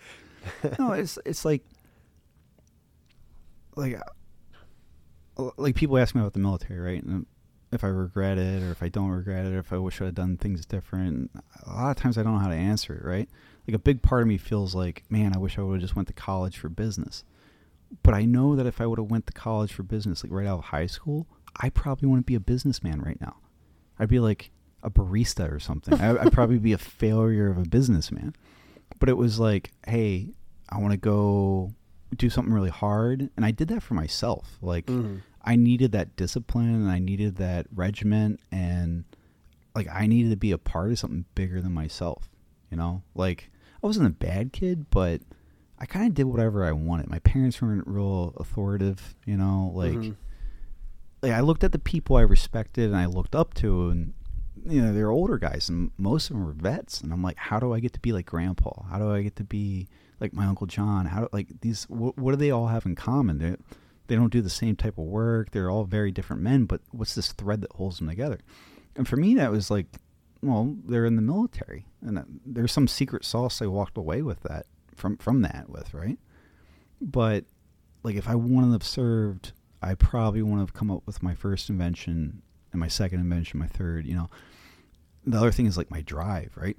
no, 0.78 0.92
it's 0.92 1.18
it's 1.26 1.44
like 1.44 1.62
like 3.76 4.00
uh, 5.36 5.50
like 5.56 5.74
people 5.74 5.98
ask 5.98 6.14
me 6.14 6.20
about 6.22 6.32
the 6.32 6.38
military, 6.38 6.80
right? 6.80 7.02
And 7.02 7.26
if 7.72 7.84
I 7.84 7.88
regret 7.88 8.38
it, 8.38 8.62
or 8.62 8.70
if 8.70 8.82
I 8.82 8.88
don't 8.88 9.10
regret 9.10 9.44
it, 9.44 9.52
or 9.52 9.58
if 9.58 9.72
I 9.72 9.78
wish 9.78 10.00
I 10.00 10.06
had 10.06 10.14
done 10.14 10.36
things 10.36 10.64
different. 10.64 11.30
A 11.66 11.74
lot 11.74 11.90
of 11.90 11.96
times 11.96 12.16
I 12.16 12.22
don't 12.22 12.34
know 12.34 12.38
how 12.38 12.48
to 12.48 12.54
answer 12.54 12.94
it, 12.94 13.04
right? 13.04 13.28
Like 13.66 13.74
a 13.74 13.78
big 13.78 14.02
part 14.02 14.22
of 14.22 14.28
me 14.28 14.36
feels 14.38 14.74
like, 14.74 15.04
man, 15.08 15.34
I 15.34 15.38
wish 15.38 15.58
I 15.58 15.62
would 15.62 15.74
have 15.74 15.80
just 15.80 15.96
went 15.96 16.08
to 16.08 16.14
college 16.14 16.58
for 16.58 16.68
business. 16.68 17.24
But 18.02 18.14
I 18.14 18.24
know 18.24 18.56
that 18.56 18.66
if 18.66 18.80
I 18.80 18.86
would 18.86 18.98
have 18.98 19.10
went 19.10 19.26
to 19.26 19.32
college 19.32 19.72
for 19.72 19.82
business, 19.82 20.22
like 20.24 20.32
right 20.32 20.46
out 20.46 20.58
of 20.58 20.64
high 20.66 20.86
school, 20.86 21.26
I 21.56 21.70
probably 21.70 22.08
wouldn't 22.08 22.26
be 22.26 22.34
a 22.34 22.40
businessman 22.40 23.00
right 23.00 23.20
now. 23.20 23.36
I'd 23.98 24.08
be 24.08 24.18
like 24.20 24.50
a 24.82 24.90
barista 24.90 25.50
or 25.50 25.60
something. 25.60 25.98
I, 26.00 26.18
I'd 26.18 26.32
probably 26.32 26.58
be 26.58 26.72
a 26.72 26.78
failure 27.00 27.48
of 27.50 27.58
a 27.58 27.62
businessman. 27.68 28.34
But 28.98 29.08
it 29.08 29.16
was 29.16 29.38
like, 29.38 29.70
hey, 29.86 30.30
I 30.68 30.78
want 30.78 30.92
to 30.92 30.96
go 30.98 31.72
do 32.16 32.28
something 32.30 32.52
really 32.52 32.70
hard, 32.70 33.30
and 33.36 33.44
I 33.44 33.50
did 33.50 33.68
that 33.68 33.82
for 33.82 33.94
myself. 33.94 34.58
Like 34.60 34.86
Mm-hmm. 34.86 35.16
I 35.46 35.56
needed 35.56 35.92
that 35.92 36.16
discipline, 36.16 36.74
and 36.74 36.90
I 36.90 36.98
needed 36.98 37.36
that 37.36 37.66
regiment, 37.74 38.40
and 38.50 39.04
like 39.74 39.88
I 39.92 40.06
needed 40.06 40.30
to 40.30 40.36
be 40.36 40.52
a 40.52 40.58
part 40.58 40.90
of 40.90 40.98
something 40.98 41.24
bigger 41.34 41.60
than 41.60 41.72
myself. 41.72 42.30
You 42.70 42.76
know, 42.78 43.02
like 43.14 43.50
I 43.84 43.86
wasn't 43.86 44.06
a 44.06 44.10
bad 44.10 44.52
kid, 44.54 44.86
but 44.88 45.20
I 45.78 45.84
kind 45.84 46.06
of 46.08 46.14
did 46.14 46.24
whatever 46.24 46.64
I 46.64 46.72
wanted. 46.72 47.10
My 47.10 47.18
parents 47.18 47.60
weren't 47.60 47.86
real 47.86 48.32
authoritative. 48.38 49.14
You 49.26 49.36
know, 49.36 49.70
like 49.74 49.92
Mhm. 49.92 50.16
like 51.22 51.32
I 51.32 51.40
looked 51.40 51.62
at 51.64 51.72
the 51.72 51.78
people 51.78 52.16
I 52.16 52.22
respected 52.22 52.86
and 52.86 52.96
I 52.96 53.04
looked 53.06 53.34
up 53.34 53.52
to, 53.54 53.90
and 53.90 54.14
you 54.64 54.80
know 54.80 54.94
they're 54.94 55.10
older 55.10 55.36
guys, 55.36 55.68
and 55.68 55.90
most 55.98 56.30
of 56.30 56.36
them 56.36 56.46
were 56.46 56.52
vets, 56.54 57.02
and 57.02 57.12
I'm 57.12 57.22
like, 57.22 57.36
how 57.36 57.60
do 57.60 57.74
I 57.74 57.80
get 57.80 57.92
to 57.92 58.00
be 58.00 58.12
like 58.12 58.24
Grandpa? 58.24 58.84
How 58.84 58.98
do 58.98 59.12
I 59.12 59.20
get 59.22 59.36
to 59.36 59.44
be 59.44 59.86
like 60.18 60.32
my 60.32 60.46
Uncle 60.46 60.66
John? 60.66 61.04
How 61.04 61.20
do 61.20 61.28
like 61.32 61.60
these? 61.60 61.84
What, 61.84 62.16
what 62.16 62.30
do 62.32 62.36
they 62.36 62.50
all 62.50 62.68
have 62.68 62.86
in 62.86 62.94
common? 62.94 63.36
They 63.38 63.56
they 64.06 64.16
don't 64.16 64.32
do 64.32 64.40
the 64.40 64.48
same 64.50 64.76
type 64.76 64.96
of 64.96 65.04
work. 65.04 65.50
They're 65.50 65.70
all 65.70 65.84
very 65.84 66.10
different 66.10 66.40
men, 66.42 66.64
but 66.64 66.80
what's 66.90 67.14
this 67.14 67.32
thread 67.32 67.60
that 67.60 67.72
holds 67.72 67.98
them 67.98 68.08
together? 68.08 68.38
And 68.96 69.06
for 69.08 69.16
me, 69.16 69.34
that 69.34 69.50
was 69.50 69.70
like, 69.70 69.86
well, 70.44 70.76
they're 70.86 71.06
in 71.06 71.16
the 71.16 71.22
military, 71.22 71.86
and 72.00 72.40
there's 72.44 72.72
some 72.72 72.88
secret 72.88 73.24
sauce 73.24 73.62
I 73.62 73.66
walked 73.66 73.96
away 73.96 74.22
with 74.22 74.42
that 74.42 74.66
from 74.94 75.16
from 75.16 75.42
that 75.42 75.68
with 75.68 75.94
right. 75.94 76.18
But 77.00 77.44
like, 78.02 78.16
if 78.16 78.28
I 78.28 78.34
wouldn't 78.34 78.72
have 78.72 78.84
served, 78.84 79.52
I 79.82 79.94
probably 79.94 80.42
wouldn't 80.42 80.60
have 80.60 80.74
come 80.74 80.90
up 80.90 81.02
with 81.06 81.22
my 81.22 81.34
first 81.34 81.68
invention 81.70 82.42
and 82.72 82.80
my 82.80 82.88
second 82.88 83.20
invention, 83.20 83.58
my 83.58 83.66
third. 83.66 84.06
You 84.06 84.14
know, 84.14 84.30
the 85.26 85.38
other 85.38 85.52
thing 85.52 85.66
is 85.66 85.76
like 85.76 85.90
my 85.90 86.02
drive, 86.02 86.52
right? 86.56 86.76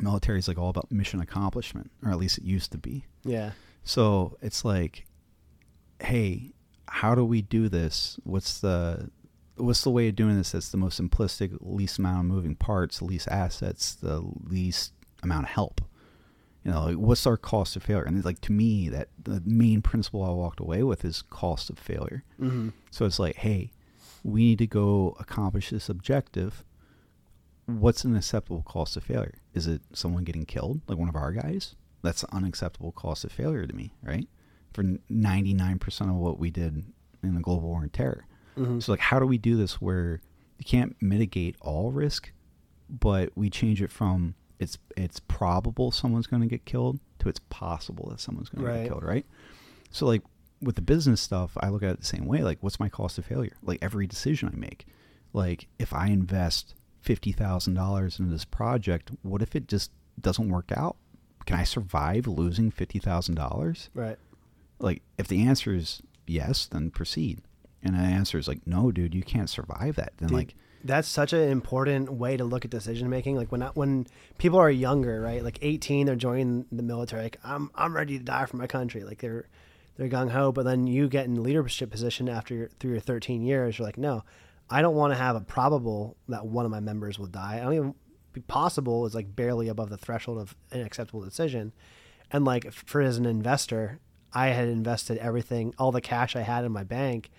Military 0.00 0.38
is 0.38 0.48
like 0.48 0.58
all 0.58 0.70
about 0.70 0.90
mission 0.90 1.20
accomplishment, 1.20 1.90
or 2.04 2.10
at 2.10 2.18
least 2.18 2.38
it 2.38 2.44
used 2.44 2.72
to 2.72 2.78
be. 2.78 3.04
Yeah. 3.24 3.52
So 3.84 4.38
it's 4.40 4.64
like, 4.64 5.06
hey, 6.00 6.52
how 6.88 7.14
do 7.14 7.24
we 7.24 7.42
do 7.42 7.68
this? 7.68 8.18
What's 8.24 8.60
the 8.60 9.10
what's 9.56 9.82
the 9.82 9.90
way 9.90 10.08
of 10.08 10.16
doing 10.16 10.36
this 10.36 10.52
that's 10.52 10.70
the 10.70 10.76
most 10.76 11.00
simplistic, 11.00 11.56
least 11.60 11.98
amount 11.98 12.20
of 12.20 12.24
moving 12.26 12.54
parts, 12.54 13.02
least 13.02 13.28
assets, 13.28 13.94
the 13.94 14.22
least 14.44 14.92
amount 15.22 15.44
of 15.44 15.50
help? 15.50 15.80
You 16.64 16.70
know, 16.70 16.84
like, 16.84 16.96
what's 16.96 17.26
our 17.26 17.36
cost 17.36 17.74
of 17.74 17.82
failure? 17.82 18.04
And 18.04 18.16
it's 18.16 18.24
like 18.24 18.40
to 18.42 18.52
me, 18.52 18.88
that 18.88 19.08
the 19.20 19.42
main 19.44 19.82
principle 19.82 20.22
I 20.24 20.30
walked 20.30 20.60
away 20.60 20.82
with 20.82 21.04
is 21.04 21.22
cost 21.22 21.70
of 21.70 21.78
failure. 21.78 22.24
Mm-hmm. 22.40 22.68
So 22.90 23.04
it's 23.04 23.18
like, 23.18 23.36
hey, 23.36 23.72
we 24.22 24.44
need 24.44 24.58
to 24.58 24.66
go 24.66 25.16
accomplish 25.18 25.70
this 25.70 25.88
objective. 25.88 26.64
What's 27.66 28.04
an 28.04 28.16
acceptable 28.16 28.62
cost 28.62 28.96
of 28.96 29.04
failure? 29.04 29.38
Is 29.54 29.66
it 29.66 29.82
someone 29.92 30.24
getting 30.24 30.44
killed, 30.44 30.82
like 30.86 30.98
one 30.98 31.08
of 31.08 31.16
our 31.16 31.32
guys? 31.32 31.74
That's 32.02 32.22
an 32.22 32.28
unacceptable 32.32 32.92
cost 32.92 33.24
of 33.24 33.32
failure 33.32 33.66
to 33.66 33.74
me, 33.74 33.92
right? 34.02 34.28
For 34.72 34.82
99% 34.82 36.00
of 36.02 36.14
what 36.14 36.38
we 36.38 36.50
did 36.50 36.84
in 37.22 37.34
the 37.34 37.40
global 37.40 37.68
war 37.68 37.82
on 37.82 37.88
terror. 37.90 38.26
Mm-hmm. 38.58 38.80
So, 38.80 38.92
like, 38.92 39.00
how 39.00 39.18
do 39.18 39.26
we 39.26 39.38
do 39.38 39.56
this 39.56 39.80
where 39.80 40.20
you 40.58 40.64
can't 40.64 40.96
mitigate 41.00 41.56
all 41.60 41.90
risk, 41.90 42.32
but 42.88 43.30
we 43.34 43.50
change 43.50 43.82
it 43.82 43.90
from 43.90 44.34
it's 44.58 44.78
it's 44.96 45.18
probable 45.20 45.90
someone's 45.90 46.26
going 46.26 46.42
to 46.42 46.48
get 46.48 46.64
killed 46.64 47.00
to 47.18 47.28
it's 47.28 47.40
possible 47.50 48.08
that 48.10 48.20
someone's 48.20 48.48
going 48.48 48.64
to 48.64 48.72
get 48.78 48.88
killed, 48.88 49.02
right? 49.02 49.26
So, 49.90 50.06
like 50.06 50.22
with 50.60 50.76
the 50.76 50.82
business 50.82 51.20
stuff, 51.20 51.56
I 51.60 51.68
look 51.70 51.82
at 51.82 51.90
it 51.90 52.00
the 52.00 52.06
same 52.06 52.26
way. 52.26 52.42
Like, 52.42 52.58
what's 52.60 52.78
my 52.78 52.88
cost 52.88 53.18
of 53.18 53.24
failure? 53.24 53.56
Like 53.62 53.78
every 53.82 54.06
decision 54.06 54.48
I 54.52 54.56
make, 54.56 54.86
like 55.32 55.66
if 55.78 55.92
I 55.92 56.06
invest 56.08 56.74
fifty 57.00 57.32
thousand 57.32 57.74
dollars 57.74 58.18
into 58.18 58.30
this 58.30 58.44
project, 58.44 59.10
what 59.22 59.42
if 59.42 59.56
it 59.56 59.66
just 59.66 59.90
doesn't 60.20 60.48
work 60.48 60.70
out? 60.76 60.96
Can 61.46 61.56
I 61.58 61.64
survive 61.64 62.28
losing 62.28 62.70
fifty 62.70 62.98
thousand 63.00 63.34
dollars? 63.34 63.90
Right. 63.94 64.18
like 64.78 65.02
if 65.18 65.26
the 65.28 65.42
answer 65.46 65.74
is 65.74 66.02
yes 66.26 66.66
then 66.66 66.90
proceed 66.90 67.40
and 67.82 67.94
the 67.94 68.00
answer 68.00 68.38
is 68.38 68.48
like 68.48 68.66
no 68.66 68.90
dude 68.90 69.14
you 69.14 69.22
can't 69.22 69.50
survive 69.50 69.96
that 69.96 70.12
then 70.18 70.28
Dude, 70.28 70.38
like 70.38 70.54
that's 70.84 71.08
such 71.08 71.32
an 71.32 71.48
important 71.48 72.12
way 72.12 72.36
to 72.36 72.44
look 72.44 72.64
at 72.64 72.70
decision 72.70 73.08
making. 73.08 73.36
Like 73.36 73.52
when 73.52 73.62
I, 73.62 73.68
when 73.68 74.06
people 74.38 74.58
are 74.58 74.70
younger, 74.70 75.20
right? 75.20 75.42
Like 75.42 75.58
18, 75.62 76.06
they're 76.06 76.16
joining 76.16 76.66
the 76.72 76.82
military. 76.82 77.22
Like 77.22 77.38
I'm 77.44 77.70
I'm 77.74 77.94
ready 77.94 78.18
to 78.18 78.24
die 78.24 78.46
for 78.46 78.56
my 78.56 78.66
country. 78.66 79.04
Like 79.04 79.20
they're 79.20 79.48
they're 79.96 80.08
gung 80.08 80.30
ho. 80.30 80.52
But 80.52 80.64
then 80.64 80.86
you 80.86 81.08
get 81.08 81.26
in 81.26 81.42
leadership 81.42 81.90
position 81.90 82.28
after 82.28 82.54
your, 82.54 82.68
through 82.80 82.92
your 82.92 83.00
13 83.00 83.42
years. 83.42 83.78
You're 83.78 83.86
like, 83.86 83.98
no, 83.98 84.24
I 84.70 84.82
don't 84.82 84.96
want 84.96 85.12
to 85.12 85.18
have 85.18 85.36
a 85.36 85.40
probable 85.40 86.16
that 86.28 86.46
one 86.46 86.64
of 86.64 86.70
my 86.70 86.80
members 86.80 87.18
will 87.18 87.26
die. 87.26 87.58
I 87.58 87.64
don't 87.64 87.74
even 87.74 87.94
be 88.32 88.40
possible 88.40 89.06
is 89.06 89.14
like 89.14 89.36
barely 89.36 89.68
above 89.68 89.90
the 89.90 89.98
threshold 89.98 90.38
of 90.38 90.56
an 90.70 90.80
acceptable 90.80 91.20
decision. 91.20 91.72
And 92.30 92.44
like 92.44 92.72
for 92.72 93.02
as 93.02 93.18
an 93.18 93.26
investor, 93.26 94.00
I 94.32 94.48
had 94.48 94.68
invested 94.68 95.18
everything, 95.18 95.74
all 95.78 95.92
the 95.92 96.00
cash 96.00 96.34
I 96.34 96.40
had 96.40 96.64
in 96.64 96.72
my 96.72 96.82
bank 96.82 97.30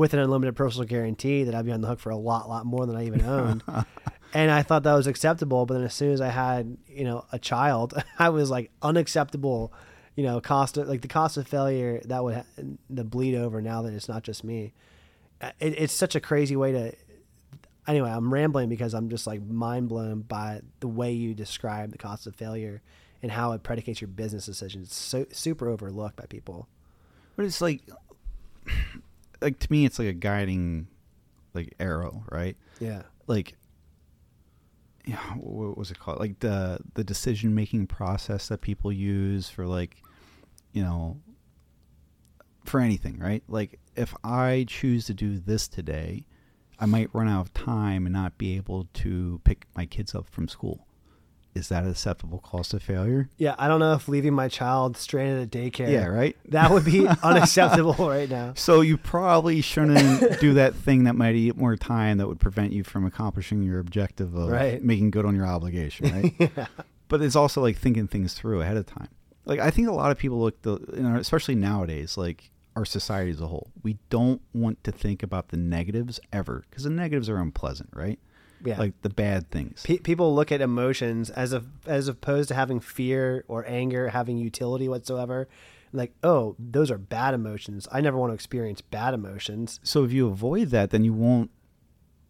with 0.00 0.14
an 0.14 0.18
unlimited 0.18 0.56
personal 0.56 0.88
guarantee 0.88 1.44
that 1.44 1.54
I'd 1.54 1.66
be 1.66 1.72
on 1.72 1.82
the 1.82 1.86
hook 1.86 2.00
for 2.00 2.08
a 2.08 2.16
lot, 2.16 2.48
lot 2.48 2.64
more 2.64 2.86
than 2.86 2.96
I 2.96 3.04
even 3.04 3.20
owned. 3.20 3.62
and 4.32 4.50
I 4.50 4.62
thought 4.62 4.84
that 4.84 4.94
was 4.94 5.06
acceptable. 5.06 5.66
But 5.66 5.74
then 5.74 5.82
as 5.84 5.92
soon 5.92 6.10
as 6.10 6.22
I 6.22 6.28
had, 6.28 6.78
you 6.88 7.04
know, 7.04 7.26
a 7.32 7.38
child, 7.38 7.92
I 8.18 8.30
was 8.30 8.48
like 8.48 8.70
unacceptable, 8.80 9.74
you 10.16 10.24
know, 10.24 10.40
cost 10.40 10.78
of 10.78 10.88
like 10.88 11.02
the 11.02 11.08
cost 11.08 11.36
of 11.36 11.46
failure 11.46 12.00
that 12.06 12.24
would 12.24 12.36
ha- 12.36 12.44
the 12.88 13.04
bleed 13.04 13.34
over 13.34 13.60
now 13.60 13.82
that 13.82 13.92
it's 13.92 14.08
not 14.08 14.22
just 14.22 14.42
me. 14.42 14.72
Uh, 15.38 15.50
It, 15.60 15.74
it's 15.78 15.92
such 15.92 16.14
a 16.14 16.20
crazy 16.20 16.56
way 16.56 16.72
to. 16.72 16.94
Anyway, 17.86 18.08
I'm 18.08 18.32
rambling 18.32 18.70
because 18.70 18.94
I'm 18.94 19.10
just 19.10 19.26
like 19.26 19.42
mind 19.42 19.90
blown 19.90 20.22
by 20.22 20.62
the 20.80 20.88
way 20.88 21.12
you 21.12 21.34
describe 21.34 21.92
the 21.92 21.98
cost 21.98 22.26
of 22.26 22.34
failure 22.34 22.80
and 23.22 23.30
how 23.30 23.52
it 23.52 23.62
predicates 23.62 24.00
your 24.00 24.08
business 24.08 24.46
decisions. 24.46 24.88
It's 24.88 24.96
so 24.96 25.26
super 25.30 25.68
overlooked 25.68 26.16
by 26.16 26.24
people. 26.24 26.68
but 27.36 27.44
it's 27.44 27.60
like 27.60 27.82
like 29.40 29.58
to 29.58 29.70
me 29.70 29.84
it's 29.84 29.98
like 29.98 30.08
a 30.08 30.12
guiding 30.12 30.86
like 31.54 31.74
arrow 31.80 32.24
right? 32.30 32.56
Yeah. 32.78 33.02
like 33.26 33.56
yeah 35.04 35.16
what 35.34 35.76
was 35.76 35.90
it 35.90 35.98
called? 35.98 36.20
Like 36.20 36.40
the 36.40 36.78
the 36.94 37.04
decision 37.04 37.54
making 37.54 37.86
process 37.86 38.48
that 38.48 38.60
people 38.60 38.92
use 38.92 39.48
for 39.48 39.66
like 39.66 39.96
you 40.72 40.82
know 40.82 41.20
for 42.64 42.80
anything 42.80 43.18
right? 43.18 43.42
Like 43.48 43.80
if 43.96 44.14
i 44.24 44.64
choose 44.68 45.04
to 45.06 45.14
do 45.14 45.38
this 45.38 45.68
today 45.68 46.24
i 46.78 46.86
might 46.86 47.10
run 47.12 47.28
out 47.28 47.40
of 47.40 47.52
time 47.52 48.06
and 48.06 48.12
not 48.12 48.38
be 48.38 48.56
able 48.56 48.88
to 48.94 49.40
pick 49.44 49.66
my 49.76 49.84
kids 49.84 50.14
up 50.14 50.26
from 50.30 50.48
school 50.48 50.86
is 51.54 51.68
that 51.68 51.82
an 51.84 51.90
acceptable 51.90 52.38
cost 52.38 52.72
of 52.74 52.82
failure 52.82 53.28
Yeah, 53.36 53.54
I 53.58 53.66
don't 53.68 53.80
know 53.80 53.92
if 53.94 54.06
leaving 54.08 54.34
my 54.34 54.48
child 54.48 54.96
stranded 54.96 55.38
at 55.38 55.54
a 55.54 55.58
daycare. 55.70 55.90
yeah 55.90 56.06
right 56.06 56.36
That 56.48 56.70
would 56.70 56.84
be 56.84 57.06
unacceptable 57.22 57.94
right 58.08 58.28
now. 58.30 58.52
So 58.54 58.80
you 58.82 58.96
probably 58.96 59.60
shouldn't 59.60 60.40
do 60.40 60.54
that 60.54 60.74
thing 60.74 61.04
that 61.04 61.14
might 61.16 61.34
eat 61.34 61.56
more 61.56 61.76
time 61.76 62.18
that 62.18 62.28
would 62.28 62.40
prevent 62.40 62.72
you 62.72 62.84
from 62.84 63.04
accomplishing 63.04 63.62
your 63.62 63.78
objective 63.80 64.34
of 64.34 64.48
Right. 64.50 64.82
making 64.82 65.10
good 65.10 65.24
on 65.26 65.34
your 65.34 65.46
obligation, 65.46 66.10
right? 66.10 66.34
yeah. 66.56 66.66
But 67.08 67.22
it's 67.22 67.36
also 67.36 67.60
like 67.60 67.76
thinking 67.76 68.06
things 68.06 68.34
through 68.34 68.60
ahead 68.60 68.76
of 68.76 68.86
time. 68.86 69.08
Like 69.44 69.58
I 69.58 69.70
think 69.70 69.88
a 69.88 69.92
lot 69.92 70.10
of 70.12 70.18
people 70.18 70.40
look 70.40 70.62
the, 70.62 70.78
you 70.94 71.02
know, 71.02 71.16
especially 71.16 71.56
nowadays, 71.56 72.16
like 72.16 72.50
our 72.76 72.84
society 72.84 73.32
as 73.32 73.40
a 73.40 73.48
whole, 73.48 73.70
we 73.82 73.98
don't 74.10 74.40
want 74.54 74.82
to 74.84 74.92
think 74.92 75.24
about 75.24 75.48
the 75.48 75.56
negatives 75.56 76.20
ever 76.32 76.64
because 76.70 76.84
the 76.84 76.90
negatives 76.90 77.28
are 77.28 77.38
unpleasant, 77.38 77.90
right? 77.92 78.20
Yeah. 78.64 78.78
Like 78.78 79.00
the 79.02 79.08
bad 79.10 79.50
things. 79.50 79.82
Pe- 79.84 79.98
people 79.98 80.34
look 80.34 80.52
at 80.52 80.60
emotions 80.60 81.30
as 81.30 81.52
of, 81.52 81.66
as 81.86 82.08
opposed 82.08 82.48
to 82.48 82.54
having 82.54 82.80
fear 82.80 83.44
or 83.48 83.64
anger 83.66 84.08
having 84.10 84.36
utility 84.38 84.88
whatsoever. 84.88 85.48
Like, 85.92 86.12
oh, 86.22 86.54
those 86.58 86.90
are 86.90 86.98
bad 86.98 87.34
emotions. 87.34 87.88
I 87.90 88.00
never 88.00 88.16
want 88.16 88.30
to 88.30 88.34
experience 88.34 88.80
bad 88.80 89.14
emotions. 89.14 89.80
so 89.82 90.04
if 90.04 90.12
you 90.12 90.28
avoid 90.28 90.68
that, 90.68 90.90
then 90.90 91.04
you 91.04 91.12
won't 91.12 91.50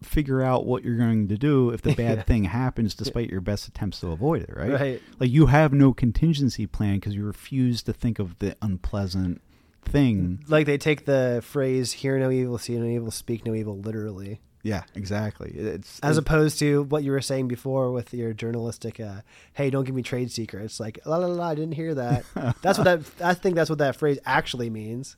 figure 0.02 0.40
out 0.40 0.64
what 0.64 0.82
you're 0.82 0.96
going 0.96 1.28
to 1.28 1.36
do 1.36 1.68
if 1.70 1.82
the 1.82 1.94
bad 2.06 2.26
thing 2.26 2.44
happens 2.44 2.94
despite 2.94 3.28
your 3.28 3.42
best 3.42 3.68
attempts 3.68 4.00
to 4.00 4.08
avoid 4.08 4.42
it, 4.42 4.50
right? 4.56 4.70
Right. 4.72 5.02
Like 5.18 5.30
you 5.30 5.46
have 5.46 5.72
no 5.72 5.92
contingency 5.92 6.66
plan 6.66 6.94
because 6.96 7.14
you 7.14 7.22
refuse 7.24 7.82
to 7.82 7.92
think 7.92 8.18
of 8.18 8.38
the 8.38 8.56
unpleasant 8.62 9.42
thing. 9.84 10.42
Like 10.48 10.64
they 10.66 10.78
take 10.78 11.04
the 11.04 11.42
phrase 11.44 11.92
"hear 11.92 12.18
no 12.18 12.30
evil, 12.30 12.56
see 12.56 12.78
no 12.78 12.86
evil, 12.86 13.10
speak 13.10 13.44
no 13.44 13.54
evil" 13.54 13.78
literally, 13.78 14.40
Yeah, 14.62 14.82
exactly. 14.94 15.50
It's 15.52 15.98
as 16.00 16.16
it- 16.18 16.20
opposed 16.20 16.58
to 16.58 16.82
what 16.84 17.02
you 17.02 17.12
were 17.12 17.20
saying 17.22 17.48
before 17.48 17.90
with 17.92 18.12
your 18.12 18.32
journalistic. 18.34 19.00
Uh, 19.00 19.22
hey, 19.54 19.70
don't 19.70 19.84
give 19.84 19.94
me 19.94 20.02
trade 20.02 20.30
secrets. 20.30 20.78
Like 20.78 20.98
la 21.06 21.16
la 21.16 21.26
la, 21.28 21.48
I 21.48 21.54
didn't 21.54 21.74
hear 21.74 21.94
that. 21.94 22.24
that's 22.62 22.78
what 22.78 22.84
that. 22.84 23.00
I 23.24 23.34
think 23.34 23.54
that's 23.56 23.70
what 23.70 23.78
that 23.78 23.96
phrase 23.96 24.18
actually 24.26 24.68
means. 24.70 25.16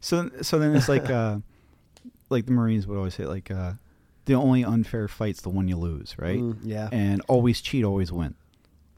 so 0.00 0.30
so 0.42 0.58
then 0.58 0.74
it's 0.74 0.88
like 0.88 1.08
uh 1.10 1.38
like 2.28 2.46
the 2.46 2.52
Marines 2.52 2.86
would 2.86 2.96
always 2.98 3.14
say 3.14 3.24
like 3.24 3.50
uh 3.50 3.72
the 4.24 4.34
only 4.34 4.64
unfair 4.64 5.06
fight's 5.06 5.42
the 5.42 5.48
one 5.50 5.68
you 5.68 5.76
lose, 5.76 6.16
right? 6.18 6.40
Mm, 6.40 6.58
yeah. 6.64 6.88
And 6.90 7.22
always 7.28 7.60
cheat, 7.60 7.84
always 7.84 8.10
win. 8.10 8.34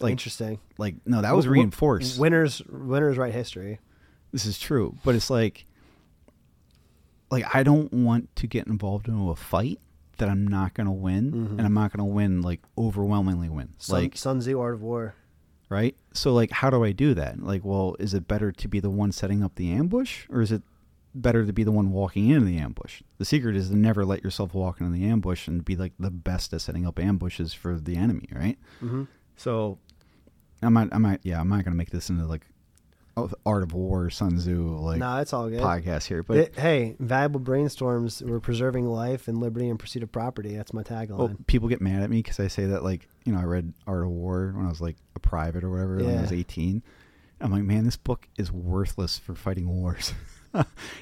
Like 0.00 0.12
Interesting. 0.12 0.61
like 0.78 0.94
no, 1.04 1.20
that 1.20 1.37
was 1.37 1.46
reinforced. 1.46 2.18
Winners, 2.18 2.62
winners 2.70 3.18
write 3.18 3.35
history. 3.35 3.81
this 4.33 4.46
is 4.46 4.59
true, 4.59 4.96
but 5.04 5.14
it's 5.14 5.28
like 5.28 5.66
like 7.31 7.45
I 7.55 7.62
don't 7.62 7.93
want 7.93 8.35
to 8.37 8.47
get 8.47 8.67
involved 8.67 9.09
in 9.09 9.14
a 9.14 9.35
fight 9.37 9.81
that 10.19 10.29
I'm 10.29 10.47
not 10.47 10.75
going 10.75 10.87
to 10.87 10.93
win 10.93 11.31
Mhm. 11.33 11.51
and 11.59 11.61
I'm 11.62 11.75
not 11.75 11.93
going 11.93 12.07
to 12.07 12.12
win 12.12 12.43
like 12.43 12.61
overwhelmingly 12.77 13.49
win. 13.49 13.71
Sun, 13.79 14.01
like 14.03 14.17
Sun 14.17 14.41
Tzu, 14.41 14.59
Art 14.59 14.75
of 14.75 14.83
War. 14.83 15.14
right? 15.69 15.95
So 16.14 16.33
like 16.33 16.51
how 16.51 16.71
do 16.71 16.83
I 16.85 16.93
do 16.93 17.14
that? 17.14 17.43
Like 17.43 17.64
well, 17.64 17.95
is 17.99 18.14
it 18.14 18.27
better 18.27 18.51
to 18.53 18.69
be 18.69 18.81
the 18.81 18.91
one 18.91 19.12
setting 19.12 19.43
up 19.43 19.55
the 19.57 19.71
ambush 19.73 20.27
or 20.31 20.41
is 20.41 20.51
it 20.53 20.62
better 21.14 21.45
to 21.45 21.53
be 21.53 21.64
the 21.64 21.73
one 21.73 21.91
walking 21.91 22.31
into 22.31 22.47
the 22.47 22.59
ambush? 22.59 23.03
The 23.19 23.25
secret 23.25 23.55
is 23.57 23.69
to 23.71 23.77
never 23.77 24.05
let 24.05 24.23
yourself 24.25 24.55
walk 24.55 24.81
into 24.81 24.93
the 24.93 25.05
ambush 25.07 25.47
and 25.49 25.64
be 25.64 25.77
like 25.77 25.93
the 25.99 26.11
best 26.11 26.53
at 26.55 26.61
setting 26.62 26.87
up 26.87 26.99
ambushes 26.99 27.53
for 27.55 27.79
the 27.79 27.97
enemy, 27.97 28.29
right? 28.33 28.59
hmm 28.81 29.05
So 29.37 29.79
I 30.62 30.69
might 30.71 30.88
I 30.93 30.99
might 30.99 31.21
yeah, 31.23 31.41
I'm 31.41 31.49
not 31.49 31.64
going 31.64 31.73
to 31.73 31.79
make 31.79 31.91
this 31.91 32.09
into 32.11 32.27
like 32.27 32.47
Art 33.46 33.62
of 33.62 33.72
War, 33.72 34.11
Sun 34.11 34.37
Tzu 34.38 34.68
like 34.81 34.98
no, 34.98 35.16
it's 35.18 35.33
all 35.33 35.48
good. 35.48 35.61
podcast 35.61 36.07
here, 36.07 36.22
but 36.22 36.37
It- 36.37 36.59
hey, 36.59 36.96
valuable 36.98 37.40
brainstorms. 37.40 38.22
We're 38.22 38.40
preserving 38.40 38.87
life 38.87 39.28
and 39.28 39.38
liberty 39.38 39.68
and 39.68 39.78
pursuit 39.78 40.02
of 40.02 40.12
property. 40.12 40.57
That's 40.57 40.72
my 40.72 40.83
tagline. 40.83 41.16
Well, 41.18 41.37
people 41.46 41.68
get 41.68 41.81
mad 41.81 42.02
at 42.02 42.11
me 42.11 42.18
because 42.22 42.40
I 42.40 42.48
say 42.48 42.66
that, 42.66 42.83
like, 42.85 43.09
you 43.24 43.33
know, 43.33 43.38
I 43.40 43.44
read 43.44 43.72
Art 43.87 44.04
of 44.04 44.11
War 44.11 44.52
when 44.57 44.66
I 44.66 44.68
was 44.68 44.81
like 44.81 44.96
a 45.16 45.20
private 45.20 45.64
or 45.64 45.70
whatever 45.70 45.96
when 45.96 46.18
I 46.18 46.22
was 46.22 46.33
18. 46.33 46.83
I'm 47.40 47.52
like, 47.52 47.62
man, 47.62 47.85
this 47.85 47.96
book 47.96 48.26
is 48.37 48.50
worthless 48.50 49.18
for 49.18 49.35
fighting 49.35 49.68
wars. 49.68 50.12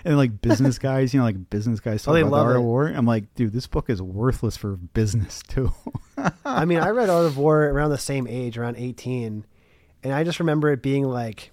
and 0.04 0.16
like 0.16 0.42
business 0.42 0.78
guys, 0.80 1.14
you 1.14 1.20
know, 1.20 1.24
like 1.24 1.48
business 1.50 1.80
guys 1.80 2.06
oh, 2.06 2.12
talk 2.12 2.22
Oh, 2.24 2.26
about 2.28 2.46
Art 2.46 2.56
of. 2.56 2.62
War. 2.62 2.88
I'm 2.88 3.06
like, 3.06 3.34
dude, 3.34 3.52
this 3.52 3.66
book 3.66 3.88
is 3.88 4.02
worthless 4.02 4.56
for 4.56 4.76
business 4.76 5.40
too. 5.48 5.72
I 6.44 6.64
mean, 6.66 6.78
I 6.78 6.90
read 6.90 7.08
Art 7.10 7.24
of 7.26 7.38
War 7.38 7.64
around 7.64 7.90
the 7.90 7.98
same 7.98 8.26
age, 8.26 8.58
around 8.58 8.76
18, 8.76 9.46
and 10.02 10.12
I 10.12 10.24
just 10.24 10.40
remember 10.40 10.70
it 10.72 10.82
being 10.82 11.04
like 11.04 11.52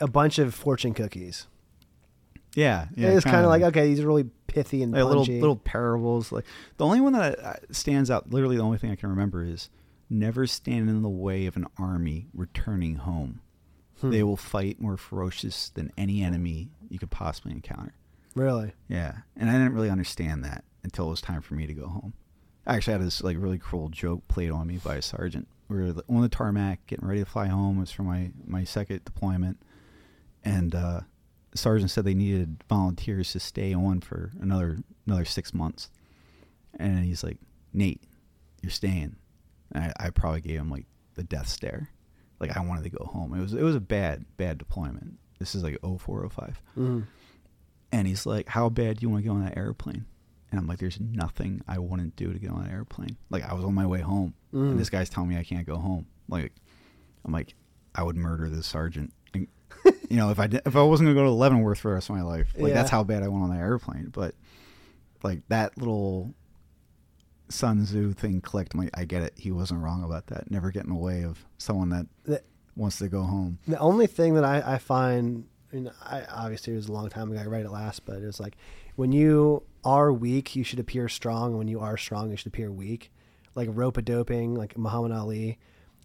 a 0.00 0.08
bunch 0.08 0.38
of 0.38 0.54
fortune 0.54 0.94
cookies. 0.94 1.46
yeah, 2.54 2.86
yeah. 2.96 3.10
it 3.10 3.14
was 3.14 3.24
kind 3.24 3.36
kinda 3.36 3.48
like, 3.48 3.62
okay, 3.62 3.86
these 3.86 4.00
are 4.00 4.06
really 4.06 4.28
pithy 4.46 4.82
and 4.82 4.92
like 4.92 5.04
little 5.04 5.24
little 5.24 5.56
parables. 5.56 6.32
Like 6.32 6.44
the 6.76 6.84
only 6.84 7.00
one 7.00 7.12
that 7.14 7.60
stands 7.74 8.10
out, 8.10 8.30
literally 8.30 8.56
the 8.56 8.62
only 8.62 8.78
thing 8.78 8.90
I 8.90 8.96
can 8.96 9.08
remember 9.10 9.44
is 9.44 9.70
never 10.10 10.46
stand 10.46 10.90
in 10.90 11.02
the 11.02 11.08
way 11.08 11.46
of 11.46 11.56
an 11.56 11.66
army 11.78 12.28
returning 12.34 12.96
home. 12.96 13.40
Hmm. 14.00 14.10
They 14.10 14.22
will 14.22 14.36
fight 14.36 14.80
more 14.80 14.96
ferocious 14.96 15.70
than 15.70 15.92
any 15.96 16.22
enemy 16.22 16.70
you 16.88 16.98
could 16.98 17.10
possibly 17.10 17.52
encounter. 17.52 17.94
Really? 18.34 18.72
Yeah, 18.88 19.18
and 19.36 19.50
I 19.50 19.54
didn't 19.54 19.74
really 19.74 19.90
understand 19.90 20.44
that 20.44 20.64
until 20.82 21.06
it 21.06 21.10
was 21.10 21.20
time 21.20 21.42
for 21.42 21.54
me 21.54 21.66
to 21.66 21.74
go 21.74 21.86
home. 21.86 22.14
I 22.66 22.76
actually 22.76 22.92
had 22.92 23.02
this 23.02 23.22
like 23.22 23.36
really 23.38 23.58
cruel 23.58 23.88
joke 23.88 24.26
played 24.28 24.50
on 24.50 24.66
me 24.66 24.78
by 24.78 24.96
a 24.96 25.02
sergeant. 25.02 25.48
We 25.72 25.82
were 25.82 25.94
on 26.08 26.22
the 26.22 26.28
tarmac 26.28 26.86
getting 26.86 27.06
ready 27.06 27.20
to 27.20 27.26
fly 27.26 27.46
home. 27.46 27.78
It 27.78 27.80
was 27.80 27.92
for 27.92 28.02
my 28.02 28.30
my 28.46 28.64
second 28.64 29.04
deployment, 29.04 29.58
and 30.44 30.74
uh, 30.74 31.00
sergeant 31.54 31.90
said 31.90 32.04
they 32.04 32.14
needed 32.14 32.62
volunteers 32.68 33.32
to 33.32 33.40
stay 33.40 33.72
on 33.74 34.00
for 34.00 34.32
another 34.40 34.78
another 35.06 35.24
six 35.24 35.52
months. 35.54 35.90
And 36.78 37.04
he's 37.04 37.22
like, 37.22 37.38
Nate, 37.72 38.02
you're 38.62 38.70
staying. 38.70 39.16
And 39.72 39.84
I, 39.98 40.06
I 40.06 40.10
probably 40.10 40.40
gave 40.40 40.58
him 40.60 40.70
like 40.70 40.86
the 41.14 41.22
death 41.22 41.48
stare. 41.48 41.90
Like 42.40 42.56
I 42.56 42.60
wanted 42.60 42.84
to 42.84 42.90
go 42.90 43.04
home. 43.04 43.34
It 43.34 43.40
was 43.40 43.54
it 43.54 43.62
was 43.62 43.76
a 43.76 43.80
bad 43.80 44.24
bad 44.36 44.58
deployment. 44.58 45.18
This 45.38 45.54
is 45.54 45.62
like 45.62 45.78
0405. 45.82 46.60
Mhm. 46.76 47.06
And 47.92 48.06
he's 48.08 48.26
like, 48.26 48.48
How 48.48 48.68
bad 48.68 48.98
do 48.98 49.04
you 49.04 49.10
want 49.10 49.20
to 49.20 49.24
get 49.24 49.30
on 49.34 49.44
that 49.44 49.56
airplane? 49.56 50.04
And 50.50 50.58
I'm 50.60 50.66
like, 50.66 50.78
There's 50.78 51.00
nothing 51.00 51.62
I 51.68 51.78
wouldn't 51.78 52.16
do 52.16 52.32
to 52.32 52.38
get 52.38 52.50
on 52.50 52.64
an 52.64 52.70
airplane. 52.72 53.16
Like 53.30 53.44
I 53.44 53.54
was 53.54 53.64
on 53.64 53.74
my 53.74 53.86
way 53.86 54.00
home. 54.00 54.34
Mm. 54.52 54.72
And 54.72 54.78
this 54.80 54.90
guy's 54.90 55.08
telling 55.08 55.28
me 55.30 55.36
I 55.38 55.44
can't 55.44 55.66
go 55.66 55.76
home. 55.76 56.06
Like 56.28 56.52
I'm 57.24 57.32
like, 57.32 57.54
I 57.94 58.02
would 58.02 58.16
murder 58.16 58.48
this 58.48 58.66
sergeant. 58.66 59.12
And, 59.34 59.48
you 60.10 60.16
know, 60.16 60.30
if 60.30 60.38
I 60.38 60.46
did, 60.46 60.62
if 60.66 60.76
I 60.76 60.82
wasn't 60.82 61.08
gonna 61.08 61.14
go 61.18 61.24
to 61.24 61.30
Leavenworth 61.30 61.78
for 61.80 61.88
the 61.88 61.94
rest 61.94 62.10
of 62.10 62.16
my 62.16 62.22
life, 62.22 62.52
like 62.56 62.68
Yeah. 62.70 62.74
that's 62.74 62.90
how 62.90 63.04
bad 63.04 63.22
I 63.22 63.28
went 63.28 63.44
on 63.44 63.50
that 63.50 63.58
airplane. 63.60 64.08
But 64.12 64.34
like 65.22 65.40
that 65.48 65.76
little 65.78 66.34
Sun 67.48 67.84
Tzu 67.84 68.12
thing 68.14 68.40
clicked. 68.40 68.74
Like, 68.74 68.90
I 68.94 69.04
get 69.04 69.22
it. 69.22 69.34
He 69.36 69.50
wasn't 69.50 69.80
wrong 69.82 70.02
about 70.04 70.28
that. 70.28 70.50
Never 70.50 70.70
get 70.70 70.84
in 70.84 70.90
the 70.90 70.96
way 70.96 71.22
of 71.24 71.44
someone 71.58 71.90
that 71.90 72.06
The- 72.24 72.42
wants 72.76 72.98
to 72.98 73.08
go 73.08 73.22
home. 73.22 73.58
The 73.68 73.78
only 73.78 74.06
thing 74.06 74.34
that 74.34 74.44
I, 74.44 74.74
I 74.74 74.78
find, 74.78 75.44
I 75.70 75.74
mean, 75.76 75.90
I, 76.02 76.22
obviously 76.30 76.72
it 76.72 76.76
was 76.76 76.88
a 76.88 76.92
long 76.92 77.08
time 77.10 77.30
ago. 77.30 77.40
I 77.40 77.46
read 77.46 77.66
it 77.66 77.70
last, 77.70 78.06
but 78.06 78.16
it 78.16 78.24
was 78.24 78.40
like 78.40 78.56
when 78.96 79.12
you 79.12 79.62
are 79.84 80.12
weak, 80.12 80.56
you 80.56 80.64
should 80.64 80.78
appear 80.78 81.08
strong. 81.08 81.58
When 81.58 81.68
you 81.68 81.80
are 81.80 81.96
strong, 81.98 82.30
you 82.30 82.36
should 82.36 82.46
appear 82.48 82.70
weak. 82.72 83.12
Like 83.54 83.68
rope 83.72 83.96
a 83.96 84.02
doping, 84.02 84.54
like 84.54 84.76
Muhammad 84.78 85.12
Ali. 85.12 85.58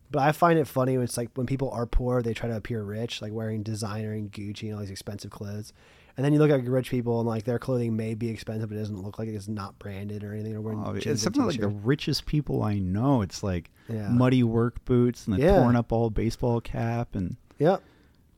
But 0.10 0.22
I 0.24 0.32
find 0.32 0.58
it 0.58 0.68
funny 0.68 0.98
when 0.98 1.04
it's 1.04 1.18
like 1.18 1.30
when 1.36 1.46
people 1.48 1.70
are 1.72 1.86
poor, 1.86 2.22
they 2.22 2.34
try 2.34 2.48
to 2.50 2.56
appear 2.56 2.82
rich, 2.84 3.22
like 3.22 3.34
wearing 3.34 3.62
designer 3.64 4.14
and 4.14 4.32
Gucci 4.32 4.64
and 4.64 4.74
all 4.74 4.80
these 4.80 4.90
expensive 4.90 5.32
clothes. 5.32 5.74
And 6.16 6.26
then 6.26 6.34
you 6.34 6.40
look 6.40 6.50
at 6.50 6.64
rich 6.64 6.90
people 6.90 7.20
and 7.20 7.28
like 7.28 7.44
their 7.44 7.60
clothing 7.60 7.96
may 7.96 8.16
be 8.16 8.30
expensive, 8.30 8.70
but 8.70 8.76
it 8.76 8.80
doesn't 8.80 9.04
look 9.04 9.20
like 9.20 9.28
it's 9.28 9.48
not 9.48 9.78
branded 9.80 10.24
or 10.24 10.34
anything. 10.34 10.52
They're 10.54 10.62
wearing 10.62 10.82
Oh, 10.84 10.94
it's 10.94 11.22
something 11.22 11.46
like 11.46 11.60
the 11.60 11.68
richest 11.68 12.26
people 12.26 12.64
I 12.64 12.80
know. 12.80 13.22
It's 13.22 13.44
like 13.44 13.70
Yeah. 13.90 14.10
muddy 14.10 14.44
work 14.44 14.84
boots 14.86 15.28
and 15.28 15.36
the 15.38 15.42
Yeah. 15.42 15.60
torn 15.62 15.76
up 15.76 15.92
old 15.94 16.14
baseball 16.14 16.60
cap 16.62 17.14
and 17.14 17.36
Yep, 17.60 17.84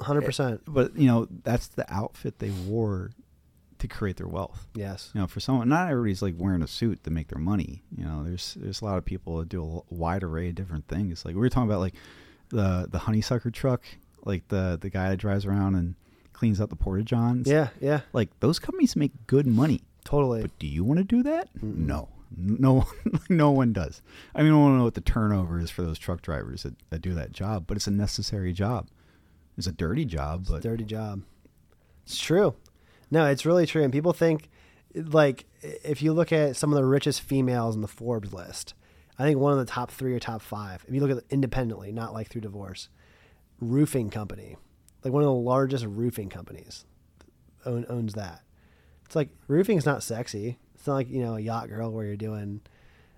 hundred 0.02 0.26
percent. 0.26 0.62
but 0.68 0.96
you 0.98 1.08
know 1.08 1.28
that's 1.44 1.68
the 1.68 1.86
outfit 1.94 2.40
they 2.40 2.52
wore 2.68 3.12
to 3.80 3.88
create 3.88 4.18
their 4.18 4.28
wealth. 4.28 4.68
Yes. 4.76 5.12
You 5.14 5.22
know, 5.22 5.28
for 5.28 5.40
someone, 5.40 5.70
not 5.70 5.90
everybody's 5.90 6.22
like 6.22 6.36
wearing 6.38 6.62
a 6.62 6.68
suit 6.68 7.04
to 7.04 7.10
make 7.10 7.30
their 7.30 7.42
money. 7.42 7.82
You 7.98 8.06
know, 8.06 8.24
there's 8.24 8.56
there's 8.60 8.82
a 8.82 8.86
lot 8.86 8.98
of 8.98 9.06
people 9.06 9.38
that 9.38 9.50
do 9.50 9.84
a 9.90 9.94
wide 9.94 10.24
array 10.24 10.50
of 10.50 10.56
different 10.56 10.88
things. 10.88 11.26
Like 11.26 11.36
we 11.36 11.42
were 11.42 11.50
talking 11.50 11.70
about, 11.70 11.80
like 11.80 11.96
the 12.50 12.88
the 12.90 13.00
honeysucker 13.00 13.52
truck, 13.52 13.84
like 14.24 14.48
the 14.50 14.78
the 14.80 14.90
guy 14.90 15.10
that 15.10 15.18
drives 15.18 15.46
around 15.46 15.76
and 15.76 15.96
cleans 16.34 16.62
out 16.62 16.70
the 16.70 16.76
porta 16.76 17.04
johns. 17.04 17.48
Yeah. 17.48 17.70
Yeah. 17.82 18.02
like 18.14 18.30
those 18.40 18.60
companies 18.60 18.96
make 18.96 19.12
good 19.28 19.48
money. 19.48 19.82
Totally. 20.06 20.42
But 20.42 20.58
do 20.60 20.68
you 20.68 20.84
want 20.84 21.00
to 21.00 21.04
do 21.04 21.22
that? 21.24 21.50
Mm-mm. 21.58 21.76
No, 21.76 22.10
no, 22.36 22.88
no 23.30 23.52
one 23.52 23.74
does. 23.74 24.02
I 24.34 24.42
mean, 24.42 24.54
I 24.54 24.56
don't 24.56 24.78
know 24.78 24.86
what 24.86 24.94
the 24.94 25.02
turnover 25.02 25.60
is 25.60 25.70
for 25.70 25.82
those 25.82 26.00
truck 26.00 26.22
drivers 26.22 26.64
that, 26.64 26.76
that 26.90 27.02
do 27.02 27.14
that 27.16 27.32
job, 27.32 27.66
but 27.68 27.76
it's 27.78 27.88
a 27.88 27.92
necessary 27.92 28.54
job. 28.54 28.88
It's 29.58 29.68
a 29.68 29.72
dirty 29.74 30.06
job, 30.06 30.46
but 30.50 30.56
a 30.56 30.62
dirty 30.62 30.86
job. 30.86 31.24
It's 32.06 32.18
true. 32.18 32.56
No, 33.12 33.26
it's 33.26 33.46
really 33.46 33.66
true. 33.66 33.84
And 33.84 33.92
people 33.92 34.14
think, 34.14 34.50
like, 34.94 35.46
if 35.62 36.02
you 36.02 36.14
look 36.14 36.32
at 36.32 36.56
some 36.56 36.72
of 36.72 36.78
the 36.78 36.86
richest 36.86 37.22
females 37.22 37.76
in 37.76 37.82
the 37.82 37.88
Forbes 37.88 38.34
list, 38.34 38.74
I 39.18 39.24
think 39.24 39.40
one 39.40 39.52
of 39.52 39.60
the 39.60 39.66
top 39.66 39.92
three 39.92 40.14
or 40.14 40.20
top 40.20 40.42
five, 40.42 40.86
if 40.88 40.94
you 40.94 41.02
look 41.02 41.12
at 41.12 41.24
independently, 41.30 41.92
not 41.92 42.14
like 42.14 42.30
through 42.30 42.42
divorce, 42.42 42.90
roofing 43.60 44.10
company, 44.10 44.56
like 45.04 45.12
one 45.14 45.24
of 45.24 45.28
the 45.28 45.34
largest 45.34 45.86
roofing 45.86 46.30
companies 46.30 46.86
own, 47.66 47.86
owns 47.90 48.14
that. 48.14 48.42
It's 49.06 49.16
like 49.16 49.30
roofing's 49.48 49.86
not 49.86 50.04
sexy. 50.04 50.58
It's 50.76 50.88
not 50.88 50.94
like, 50.94 51.10
you 51.10 51.22
know, 51.22 51.36
a 51.36 51.40
yacht 51.40 51.68
girl 51.68 51.92
where 51.92 52.06
you're 52.06 52.16
doing, 52.16 52.62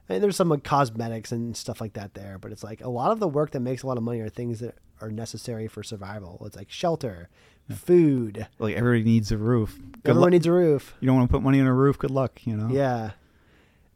I 0.09 0.13
mean, 0.13 0.21
there's 0.21 0.35
some 0.35 0.49
like, 0.49 0.63
cosmetics 0.63 1.31
and 1.31 1.55
stuff 1.55 1.81
like 1.81 1.93
that 1.93 2.13
there, 2.13 2.39
but 2.39 2.51
it's 2.51 2.63
like 2.63 2.81
a 2.81 2.89
lot 2.89 3.11
of 3.11 3.19
the 3.19 3.27
work 3.27 3.51
that 3.51 3.59
makes 3.59 3.83
a 3.83 3.87
lot 3.87 3.97
of 3.97 4.03
money 4.03 4.19
are 4.21 4.29
things 4.29 4.59
that 4.61 4.75
are 5.01 5.11
necessary 5.11 5.67
for 5.67 5.83
survival. 5.83 6.41
It's 6.45 6.55
like 6.55 6.69
shelter, 6.71 7.29
food. 7.75 8.47
like 8.59 8.75
everybody 8.75 9.03
needs 9.03 9.31
a 9.31 9.37
roof. 9.37 9.77
Good 10.03 10.11
Everyone 10.11 10.21
luck. 10.21 10.31
needs 10.31 10.45
a 10.45 10.51
roof. 10.51 10.95
You 10.99 11.07
don't 11.07 11.17
want 11.17 11.29
to 11.29 11.31
put 11.31 11.43
money 11.43 11.59
on 11.59 11.67
a 11.67 11.73
roof. 11.73 11.97
Good 11.97 12.11
luck. 12.11 12.45
You 12.45 12.55
know. 12.55 12.69
Yeah. 12.73 13.11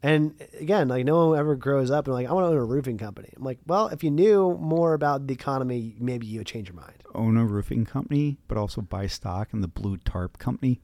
And 0.02 0.34
again, 0.60 0.88
like 0.88 1.04
no 1.04 1.28
one 1.28 1.38
ever 1.38 1.56
grows 1.56 1.90
up 1.90 2.06
and 2.06 2.14
like 2.14 2.28
I 2.28 2.32
want 2.32 2.44
to 2.44 2.48
own 2.48 2.56
a 2.56 2.64
roofing 2.64 2.98
company. 2.98 3.30
I'm 3.36 3.42
like, 3.42 3.58
well, 3.66 3.88
if 3.88 4.04
you 4.04 4.10
knew 4.10 4.56
more 4.60 4.94
about 4.94 5.26
the 5.26 5.34
economy, 5.34 5.96
maybe 5.98 6.26
you 6.26 6.40
would 6.40 6.46
change 6.46 6.68
your 6.68 6.76
mind. 6.76 7.02
Own 7.14 7.36
a 7.36 7.44
roofing 7.44 7.86
company, 7.86 8.38
but 8.46 8.58
also 8.58 8.82
buy 8.82 9.06
stock 9.06 9.48
in 9.52 9.62
the 9.62 9.68
Blue 9.68 9.96
Tarp 9.96 10.38
Company, 10.38 10.80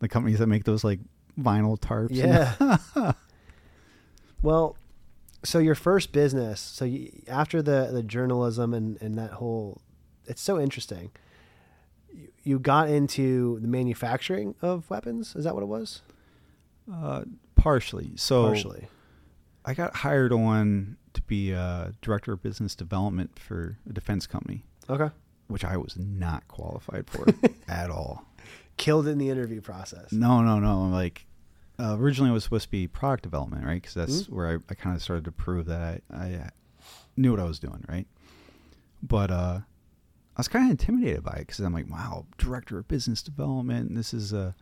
the 0.00 0.08
companies 0.08 0.40
that 0.40 0.48
make 0.48 0.64
those 0.64 0.82
like 0.84 1.00
vinyl 1.38 1.78
tarps. 1.78 2.08
Yeah. 2.10 3.12
well, 4.42 4.76
so 5.44 5.58
your 5.58 5.74
first 5.74 6.12
business, 6.12 6.60
so 6.60 6.84
you, 6.84 7.10
after 7.28 7.62
the 7.62 7.90
the 7.92 8.02
journalism 8.02 8.72
and 8.74 9.00
and 9.00 9.16
that 9.18 9.32
whole, 9.32 9.80
it's 10.26 10.42
so 10.42 10.58
interesting. 10.60 11.10
You, 12.12 12.28
you 12.42 12.58
got 12.58 12.88
into 12.88 13.58
the 13.60 13.68
manufacturing 13.68 14.54
of 14.62 14.88
weapons. 14.90 15.34
Is 15.36 15.44
that 15.44 15.54
what 15.54 15.62
it 15.62 15.66
was? 15.68 16.02
uh, 16.92 17.22
partially. 17.56 18.12
So 18.16 18.44
Partially. 18.48 18.88
I 19.64 19.72
got 19.72 19.96
hired 19.96 20.32
on 20.32 20.98
to 21.14 21.22
be 21.22 21.52
a 21.52 21.94
director 22.02 22.32
of 22.34 22.42
business 22.42 22.74
development 22.74 23.38
for 23.38 23.78
a 23.88 23.92
defense 23.92 24.26
company. 24.26 24.64
Okay. 24.90 25.08
which 25.46 25.64
I 25.64 25.78
was 25.78 25.96
not 25.96 26.46
qualified 26.48 27.08
for 27.08 27.26
at 27.68 27.88
all. 27.90 28.26
Killed 28.76 29.06
in 29.06 29.16
the 29.16 29.30
interview 29.30 29.62
process. 29.62 30.12
No, 30.12 30.42
no, 30.42 30.58
no. 30.58 30.82
Like 30.88 31.24
uh, 31.78 31.96
originally, 31.98 32.30
it 32.30 32.34
was 32.34 32.44
supposed 32.44 32.64
to 32.66 32.70
be 32.70 32.86
product 32.86 33.22
development, 33.24 33.64
right? 33.64 33.80
Because 33.82 33.94
that's 33.94 34.22
Mhm. 34.24 34.30
where 34.30 34.48
I, 34.48 34.54
I 34.70 34.74
kind 34.74 34.94
of 34.96 35.02
started 35.02 35.24
to 35.24 35.32
prove 35.32 35.66
that 35.66 36.02
I, 36.10 36.16
I 36.16 36.50
knew 37.16 37.30
what 37.30 37.40
I 37.40 37.44
was 37.44 37.58
doing, 37.58 37.84
right? 37.88 38.06
But 39.02 39.30
uh, 39.30 39.60
I 40.36 40.40
was 40.40 40.48
kind 40.48 40.64
of 40.66 40.70
intimidated 40.70 41.22
by 41.24 41.32
it 41.34 41.38
because 41.40 41.60
I'm 41.60 41.72
like, 41.74 41.90
wow, 41.90 42.26
director 42.38 42.78
of 42.78 42.88
business 42.88 43.22
development. 43.22 43.88
And 43.88 43.96
this 43.98 44.14
is 44.14 44.32
a 44.32 44.54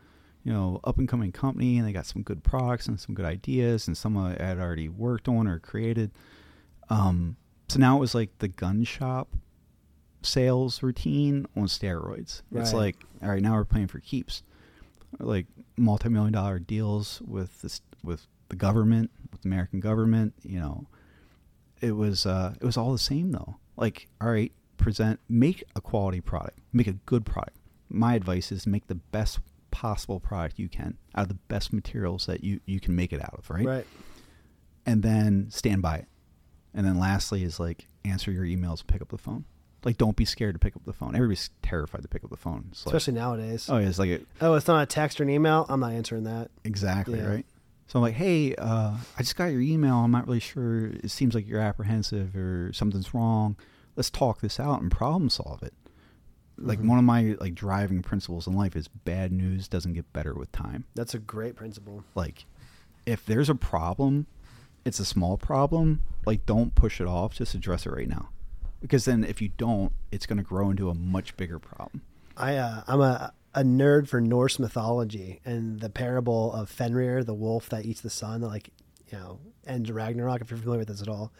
you 0.44 0.52
know 0.52 0.80
up 0.84 0.98
and 0.98 1.08
coming 1.08 1.32
company, 1.32 1.78
and 1.78 1.86
they 1.86 1.92
got 1.92 2.06
some 2.06 2.22
good 2.22 2.42
products 2.42 2.86
and 2.88 2.98
some 2.98 3.14
good 3.14 3.24
ideas, 3.26 3.86
and 3.86 3.96
some 3.96 4.16
I 4.16 4.30
had 4.42 4.58
already 4.58 4.88
worked 4.88 5.28
on 5.28 5.46
or 5.46 5.58
created. 5.58 6.10
Um, 6.88 7.36
so 7.68 7.78
now 7.78 7.96
it 7.96 8.00
was 8.00 8.14
like 8.14 8.36
the 8.38 8.48
gun 8.48 8.84
shop 8.84 9.28
sales 10.22 10.82
routine 10.82 11.46
on 11.56 11.64
steroids. 11.64 12.42
It's 12.54 12.72
like, 12.78 12.96
all 13.22 13.30
right, 13.30 13.42
now 13.42 13.54
we're 13.54 13.64
playing 13.64 13.88
for 13.88 13.98
keeps, 14.00 14.42
like 15.18 15.46
multi-million 15.76 16.32
dollar 16.32 16.58
deals 16.58 17.20
with 17.22 17.62
this 17.62 17.80
with 18.02 18.26
the 18.48 18.56
government, 18.56 19.10
with 19.30 19.42
the 19.42 19.48
American 19.48 19.80
government. 19.80 20.34
You 20.42 20.60
know, 20.60 20.86
it 21.80 21.92
was 21.92 22.26
uh, 22.26 22.54
it 22.60 22.64
was 22.64 22.76
all 22.76 22.92
the 22.92 22.98
same 22.98 23.32
though. 23.32 23.56
Like, 23.76 24.08
all 24.20 24.30
right, 24.30 24.52
present, 24.76 25.20
make 25.28 25.64
a 25.74 25.80
quality 25.80 26.20
product, 26.20 26.58
make 26.72 26.86
a 26.86 26.92
good 26.92 27.24
product. 27.24 27.56
My 27.88 28.14
advice 28.14 28.52
is 28.52 28.66
make 28.66 28.86
the 28.86 28.94
best 28.96 29.38
possible 29.70 30.20
product 30.20 30.58
you 30.58 30.68
can 30.68 30.98
out 31.14 31.22
of 31.22 31.28
the 31.28 31.34
best 31.48 31.72
materials 31.72 32.26
that 32.26 32.44
you 32.44 32.60
you 32.66 32.78
can 32.80 32.94
make 32.94 33.12
it 33.12 33.20
out 33.22 33.34
of, 33.38 33.48
right? 33.50 33.64
Right. 33.64 33.86
and 34.84 35.02
then 35.02 35.46
stand 35.50 35.80
by 35.82 35.96
it. 35.96 36.06
And 36.74 36.86
then 36.86 36.98
lastly 36.98 37.42
is 37.42 37.58
like 37.60 37.86
answer 38.04 38.30
your 38.32 38.44
emails 38.44 38.86
pick 38.86 39.00
up 39.02 39.08
the 39.08 39.18
phone. 39.18 39.44
Like 39.84 39.98
don't 39.98 40.16
be 40.16 40.24
scared 40.24 40.54
to 40.54 40.58
pick 40.58 40.76
up 40.76 40.84
the 40.84 40.92
phone. 40.92 41.14
Everybody's 41.16 41.50
terrified 41.62 42.02
to 42.02 42.08
pick 42.08 42.22
up 42.24 42.30
the 42.30 42.36
phone. 42.36 42.66
It's 42.70 42.86
like, 42.86 42.94
Especially 42.94 43.14
nowadays. 43.18 43.68
oh, 43.68 43.78
yeah, 43.78 43.88
it's 43.88 43.98
like 43.98 44.10
it, 44.10 44.26
Oh, 44.40 44.54
it's 44.54 44.68
not 44.68 44.82
a 44.82 44.86
text 44.86 45.20
or 45.20 45.24
an 45.24 45.30
email. 45.30 45.66
I'm 45.68 45.80
not 45.80 45.92
answering 45.92 46.24
that. 46.24 46.50
exactly 46.64 47.18
Yeah. 47.18 47.26
right. 47.26 47.46
So 47.88 47.98
I'm 47.98 48.02
like, 48.02 48.14
hey, 48.14 48.54
uh, 48.54 48.96
I 49.18 49.22
just 49.22 49.36
got 49.36 49.46
your 49.46 49.60
email. 49.60 49.96
I'm 49.96 50.10
not 50.12 50.26
really 50.26 50.40
sure. 50.40 50.86
It 50.86 51.10
seems 51.10 51.34
like 51.34 51.46
you're 51.46 51.60
apprehensive 51.60 52.34
or 52.36 52.72
something's 52.72 53.12
wrong. 53.12 53.56
Let's 53.96 54.08
talk 54.08 54.40
this 54.40 54.58
out 54.60 54.80
and 54.80 54.90
problem 54.90 55.28
solve 55.28 55.62
it. 55.62 55.74
Like 56.56 56.78
Mhm. 56.78 56.86
one 56.88 56.98
of 56.98 57.04
my 57.04 57.36
like 57.40 57.54
driving 57.54 58.02
principles 58.02 58.46
in 58.46 58.52
life 58.54 58.76
is 58.76 58.86
bad 58.88 59.32
news 59.32 59.66
doesn't 59.68 59.94
get 59.94 60.10
better 60.12 60.32
with 60.34 60.52
time. 60.52 60.84
That's 60.94 61.12
a 61.14 61.18
great 61.18 61.56
principle. 61.56 62.04
like 62.14 62.44
if 63.04 63.26
there's 63.26 63.48
a 63.50 63.54
problem 63.56 64.26
it's 64.84 65.00
a 65.00 65.04
small 65.04 65.36
problem 65.36 66.02
like 66.24 66.46
don't 66.46 66.74
push 66.76 67.00
it 67.00 67.06
off 67.06 67.34
just 67.34 67.52
address 67.54 67.84
it 67.84 67.90
right 67.90 68.08
now 68.08 68.28
because 68.82 69.06
then 69.06 69.24
if 69.24 69.40
you 69.40 69.48
don't 69.56 69.92
it's 70.10 70.26
going 70.26 70.36
to 70.36 70.42
grow 70.42 70.68
into 70.70 70.90
a 70.90 70.94
much 70.94 71.36
bigger 71.36 71.58
problem 71.58 72.02
I 72.36 72.56
uh, 72.56 72.82
I'm 72.86 73.00
a 73.00 73.32
a 73.54 73.62
nerd 73.62 74.08
for 74.08 74.20
Norse 74.20 74.58
mythology 74.58 75.40
and 75.44 75.80
the 75.80 75.90
parable 75.90 76.52
of 76.52 76.70
Fenrir, 76.70 77.22
the 77.22 77.34
wolf 77.34 77.68
that 77.68 77.84
eats 77.84 78.00
the 78.00 78.10
sun, 78.10 78.40
that 78.40 78.48
like 78.48 78.70
you 79.10 79.18
know 79.18 79.38
ends 79.66 79.90
Ragnarok. 79.90 80.40
If 80.40 80.50
you're 80.50 80.58
familiar 80.58 80.78
with 80.80 80.88
this 80.88 81.02
at 81.02 81.08
all, 81.08 81.32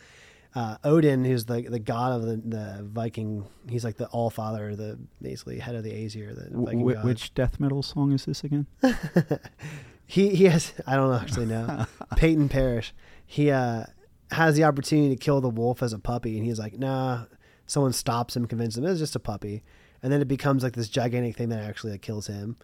uh, 0.55 0.76
Odin, 0.84 1.24
who's 1.24 1.47
the 1.47 1.62
the 1.62 1.78
god 1.78 2.12
of 2.12 2.22
the, 2.22 2.36
the 2.36 2.82
Viking, 2.82 3.47
he's 3.68 3.84
like 3.84 3.97
the 3.97 4.07
All 4.09 4.28
Father, 4.30 4.76
the 4.76 4.99
basically 5.20 5.59
head 5.59 5.74
of 5.74 5.84
the 5.84 5.93
Aesir, 5.93 6.34
the 6.34 6.49
Viking 6.53 6.80
Wh- 6.80 7.05
which 7.05 7.32
death 7.34 7.59
metal 7.59 7.82
song 7.82 8.12
is 8.12 8.26
this 8.26 8.45
again 8.45 8.66
he 10.07 10.34
he 10.34 10.45
has 10.45 10.74
I 10.86 10.97
don't 10.97 11.14
actually 11.14 11.47
know 11.47 11.86
Peyton 12.16 12.49
Parrish. 12.49 12.93
He 13.24 13.51
uh, 13.51 13.84
has 14.33 14.57
the 14.57 14.64
opportunity 14.64 15.11
to 15.14 15.16
kill 15.16 15.41
the 15.41 15.49
wolf 15.49 15.83
as 15.83 15.93
a 15.93 15.99
puppy, 15.99 16.37
and 16.37 16.45
he's 16.47 16.59
like, 16.59 16.78
nah. 16.78 17.24
Someone 17.66 17.93
stops 17.93 18.37
him, 18.37 18.47
convinces 18.47 18.76
him 18.78 18.85
it's 18.85 18.99
just 18.99 19.14
a 19.16 19.20
puppy, 19.20 19.62
and 20.03 20.12
then 20.12 20.20
it 20.20 20.28
becomes 20.28 20.62
like 20.62 20.74
this 20.74 20.89
gigantic 20.89 21.37
thing 21.37 21.49
that 21.51 21.62
actually 21.62 21.93
like, 21.93 22.03
kills 22.03 22.26
him. 22.26 22.57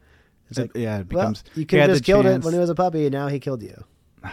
It's 0.50 0.58
like, 0.58 0.74
It- 0.74 0.80
yeah 0.80 0.98
it 0.98 1.12
well, 1.12 1.22
becomes 1.32 1.44
you 1.54 1.60
he 1.60 1.64
could 1.66 1.78
have 1.80 1.90
just 1.90 2.04
killed 2.04 2.26
it 2.26 2.30
chance- 2.30 2.44
when 2.44 2.52
he 2.52 2.60
was 2.60 2.68
a 2.68 2.74
puppy, 2.74 3.06
and 3.06 3.12
now 3.12 3.28
he 3.28 3.38
killed 3.38 3.62
you. 3.62 3.84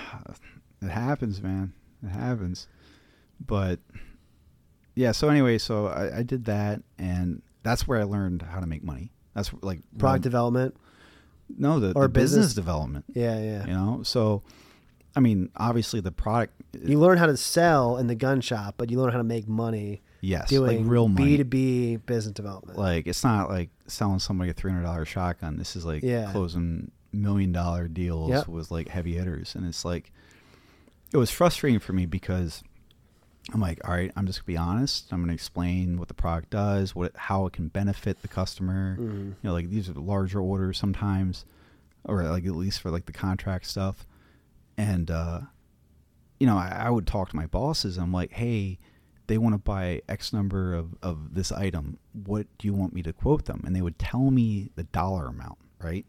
it 0.81 0.89
happens 0.89 1.41
man. 1.41 1.71
It 2.03 2.09
happens. 2.09 2.67
But 3.45 3.79
yeah 4.95 5.11
so 5.11 5.29
anyway 5.29 5.57
so 5.57 5.87
I, 5.87 6.19
I 6.19 6.23
did 6.23 6.45
that 6.45 6.81
and 6.97 7.41
that's 7.63 7.85
where 7.87 7.99
i 7.99 8.03
learned 8.03 8.41
how 8.41 8.59
to 8.59 8.67
make 8.67 8.83
money. 8.83 9.11
That's 9.33 9.51
like 9.61 9.79
Product 9.97 10.01
well, 10.01 10.17
development, 10.19 10.75
no 11.57 11.79
the, 11.79 11.93
or 11.95 12.03
the 12.03 12.09
business 12.09 12.37
business- 12.47 12.53
development. 12.55 13.05
Yeah, 13.13 13.39
yeah. 13.39 13.65
you 13.67 13.73
know? 13.73 14.01
So 14.03 14.43
i 15.15 15.19
mean 15.19 15.49
obviously 15.55 15.99
the 16.01 16.11
product 16.11 16.53
You 16.83 16.99
learn 16.99 17.17
how 17.17 17.25
to 17.27 17.37
sell 17.37 17.97
in 17.97 18.07
the 18.07 18.15
gun 18.15 18.41
shop, 18.41 18.75
but 18.77 18.89
you 18.91 18.99
learn 18.99 19.11
how 19.11 19.17
to 19.17 19.23
make 19.23 19.47
money 19.47 20.01
yes 20.21 20.49
doing 20.49 20.83
like 20.83 20.91
real 20.91 21.07
money 21.07 21.31
B 21.31 21.37
two 21.37 21.43
B 21.45 21.95
business 21.97 22.33
development. 22.33 22.77
like 22.77 23.07
it's 23.07 23.23
not 23.23 23.49
like 23.49 23.69
selling 23.87 24.19
somebody 24.19 24.49
a 24.49 24.53
three 24.53 24.71
hundred 24.71 24.83
dollar 24.83 25.05
shotgun. 25.05 25.57
This 25.57 25.75
is 25.75 25.85
like 25.85 26.03
Yeah. 26.03 26.31
closing 26.31 26.91
million 27.13 27.51
dollar 27.53 27.87
deals 27.87 28.29
Yep. 28.29 28.47
with 28.49 28.71
like 28.71 28.89
heavy 28.89 29.13
hitters, 29.13 29.55
and 29.55 29.65
it's 29.65 29.85
like 29.85 30.11
it 31.13 31.17
was 31.17 31.31
frustrating 31.31 31.79
for 31.79 31.93
me 31.93 32.05
because 32.05 32.61
I'm 33.53 33.61
like, 33.61 33.79
all 33.87 33.93
right, 33.93 34.11
I'm 34.17 34.25
just 34.25 34.39
gonna 34.39 34.47
be 34.47 34.57
honest. 34.57 35.13
I'm 35.13 35.21
gonna 35.21 35.31
explain 35.33 35.97
what 35.99 36.07
the 36.09 36.13
product 36.15 36.49
does, 36.49 36.95
what 36.95 37.05
it, 37.11 37.13
how 37.15 37.45
it 37.45 37.53
can 37.53 37.67
benefit 37.69 38.21
the 38.21 38.27
customer. 38.27 38.97
Mhm. 38.99 39.27
You 39.27 39.35
know, 39.43 39.53
like 39.53 39.69
these 39.69 39.87
are 39.87 39.93
larger 39.93 40.39
orders 40.41 40.77
sometimes, 40.79 41.45
or 42.03 42.23
like 42.23 42.45
at 42.45 42.55
least 42.55 42.81
for 42.81 42.89
like 42.91 43.05
the 43.05 43.13
contract 43.13 43.67
stuff, 43.67 44.05
and 44.77 45.09
uh, 45.09 45.41
you 46.39 46.47
know, 46.47 46.57
I, 46.57 46.85
I 46.85 46.89
would 46.89 47.07
talk 47.07 47.29
to 47.29 47.35
my 47.35 47.47
bosses. 47.47 47.97
I'm 47.97 48.11
like, 48.11 48.31
hey, 48.31 48.79
they 49.27 49.37
want 49.37 49.53
to 49.53 49.59
buy 49.59 50.01
X 50.07 50.33
number 50.33 50.73
of, 50.73 50.95
of 51.01 51.33
this 51.33 51.51
item. 51.51 51.97
What 52.13 52.47
do 52.57 52.67
you 52.67 52.73
want 52.73 52.93
me 52.93 53.01
to 53.03 53.13
quote 53.13 53.45
them? 53.45 53.63
And 53.65 53.75
they 53.75 53.81
would 53.81 53.97
tell 53.97 54.31
me 54.31 54.69
the 54.75 54.83
dollar 54.83 55.27
amount, 55.27 55.57
right? 55.81 56.05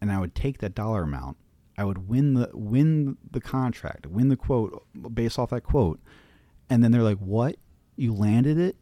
And 0.00 0.10
I 0.10 0.18
would 0.18 0.34
take 0.34 0.58
that 0.58 0.74
dollar 0.74 1.02
amount. 1.02 1.36
I 1.78 1.84
would 1.84 2.08
win 2.08 2.34
the 2.34 2.50
win 2.54 3.18
the 3.30 3.40
contract, 3.40 4.06
win 4.06 4.28
the 4.28 4.36
quote 4.36 4.86
based 5.12 5.38
off 5.38 5.50
that 5.50 5.62
quote. 5.62 6.00
And 6.70 6.82
then 6.82 6.90
they're 6.90 7.02
like, 7.02 7.18
"What? 7.18 7.56
You 7.96 8.14
landed 8.14 8.58
it?" 8.58 8.76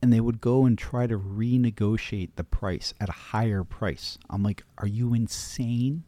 And 0.00 0.12
they 0.12 0.20
would 0.20 0.40
go 0.40 0.64
and 0.64 0.78
try 0.78 1.06
to 1.06 1.18
renegotiate 1.18 2.30
the 2.36 2.44
price 2.44 2.94
at 3.00 3.10
a 3.10 3.12
higher 3.12 3.64
price. 3.64 4.18
I'm 4.30 4.42
like, 4.42 4.64
"Are 4.78 4.86
you 4.86 5.12
insane?" 5.12 6.04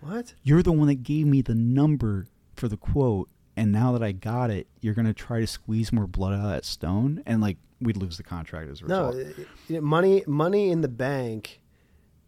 What? 0.00 0.34
you're 0.42 0.62
the 0.62 0.72
one 0.72 0.88
that 0.88 1.02
gave 1.02 1.26
me 1.26 1.42
the 1.42 1.54
number 1.54 2.26
for 2.54 2.68
the 2.68 2.76
quote 2.76 3.28
and 3.56 3.72
now 3.72 3.92
that 3.92 4.02
i 4.02 4.12
got 4.12 4.50
it 4.50 4.66
you're 4.80 4.94
going 4.94 5.06
to 5.06 5.12
try 5.14 5.40
to 5.40 5.46
squeeze 5.46 5.92
more 5.92 6.06
blood 6.06 6.32
out 6.34 6.44
of 6.44 6.50
that 6.50 6.64
stone 6.64 7.22
and 7.26 7.40
like 7.40 7.56
we'd 7.80 7.96
lose 7.96 8.16
the 8.16 8.22
contract 8.22 8.70
as 8.70 8.80
a 8.82 8.86
No, 8.86 9.06
result 9.08 9.16
it- 9.38 9.48
it- 9.76 9.82
money 9.82 10.22
money 10.26 10.70
in 10.70 10.80
the 10.82 10.88
bank 10.88 11.60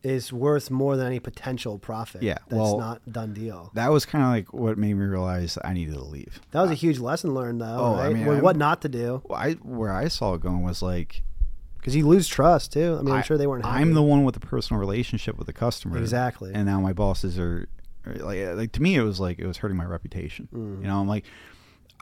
is 0.02 0.32
worth 0.32 0.68
more 0.68 0.96
than 0.96 1.06
any 1.06 1.20
potential 1.20 1.78
profit. 1.78 2.24
Yeah, 2.24 2.38
that's 2.48 2.54
well, 2.54 2.76
not 2.76 3.00
done 3.12 3.32
deal. 3.34 3.70
that 3.74 3.92
was 3.92 4.04
kind 4.04 4.24
of 4.24 4.30
like 4.30 4.52
what 4.52 4.76
made 4.76 4.94
me 4.94 5.04
realize 5.04 5.56
i 5.62 5.72
needed 5.72 5.94
to 5.94 6.02
leave 6.02 6.40
That 6.50 6.62
was 6.62 6.70
a 6.72 6.74
huge 6.74 6.98
lesson 6.98 7.34
learned, 7.34 7.60
though. 7.60 7.76
Oh, 7.78 7.94
I 7.94 8.06
right? 8.08 8.14
mean, 8.14 8.26
What- 8.26 8.42
what 8.42 8.56
not 8.56 8.82
to 8.82 8.88
do 8.88 9.22
I, 9.32 9.52
where 9.52 9.92
i 9.92 10.08
saw 10.08 10.34
it 10.34 10.40
going 10.40 10.62
was 10.62 10.82
like 10.82 11.22
because 11.82 11.94
you 11.96 12.06
lose 12.06 12.26
trust 12.28 12.72
too. 12.72 12.96
I 12.98 13.02
mean, 13.02 13.12
I'm 13.12 13.18
I- 13.18 13.22
sure 13.22 13.36
they 13.36 13.46
weren't. 13.46 13.66
Happy. 13.66 13.82
i'm 13.82 13.92
the 13.92 14.02
one 14.02 14.22
with 14.24 14.34
the 14.34 14.40
personal 14.40 14.80
relationship 14.80 15.36
with 15.36 15.46
the 15.48 15.52
customer 15.52 15.98
exactly. 15.98 16.52
and 16.54 16.64
now 16.64 16.80
my 16.80 16.92
bosses 16.94 17.38
are 17.38 17.68
are 18.06 18.14
like 18.14 18.40
like 18.56 18.72
to 18.72 18.80
me 18.82 18.94
it 18.96 19.02
was 19.02 19.20
like 19.20 19.38
it 19.38 19.46
was 19.46 19.58
hurting 19.58 19.76
my 19.76 19.84
reputation 19.84 20.48
Mhm. 20.54 20.80
you 20.80 20.86
know 20.88 20.98
i'm 21.00 21.06
like 21.08 21.24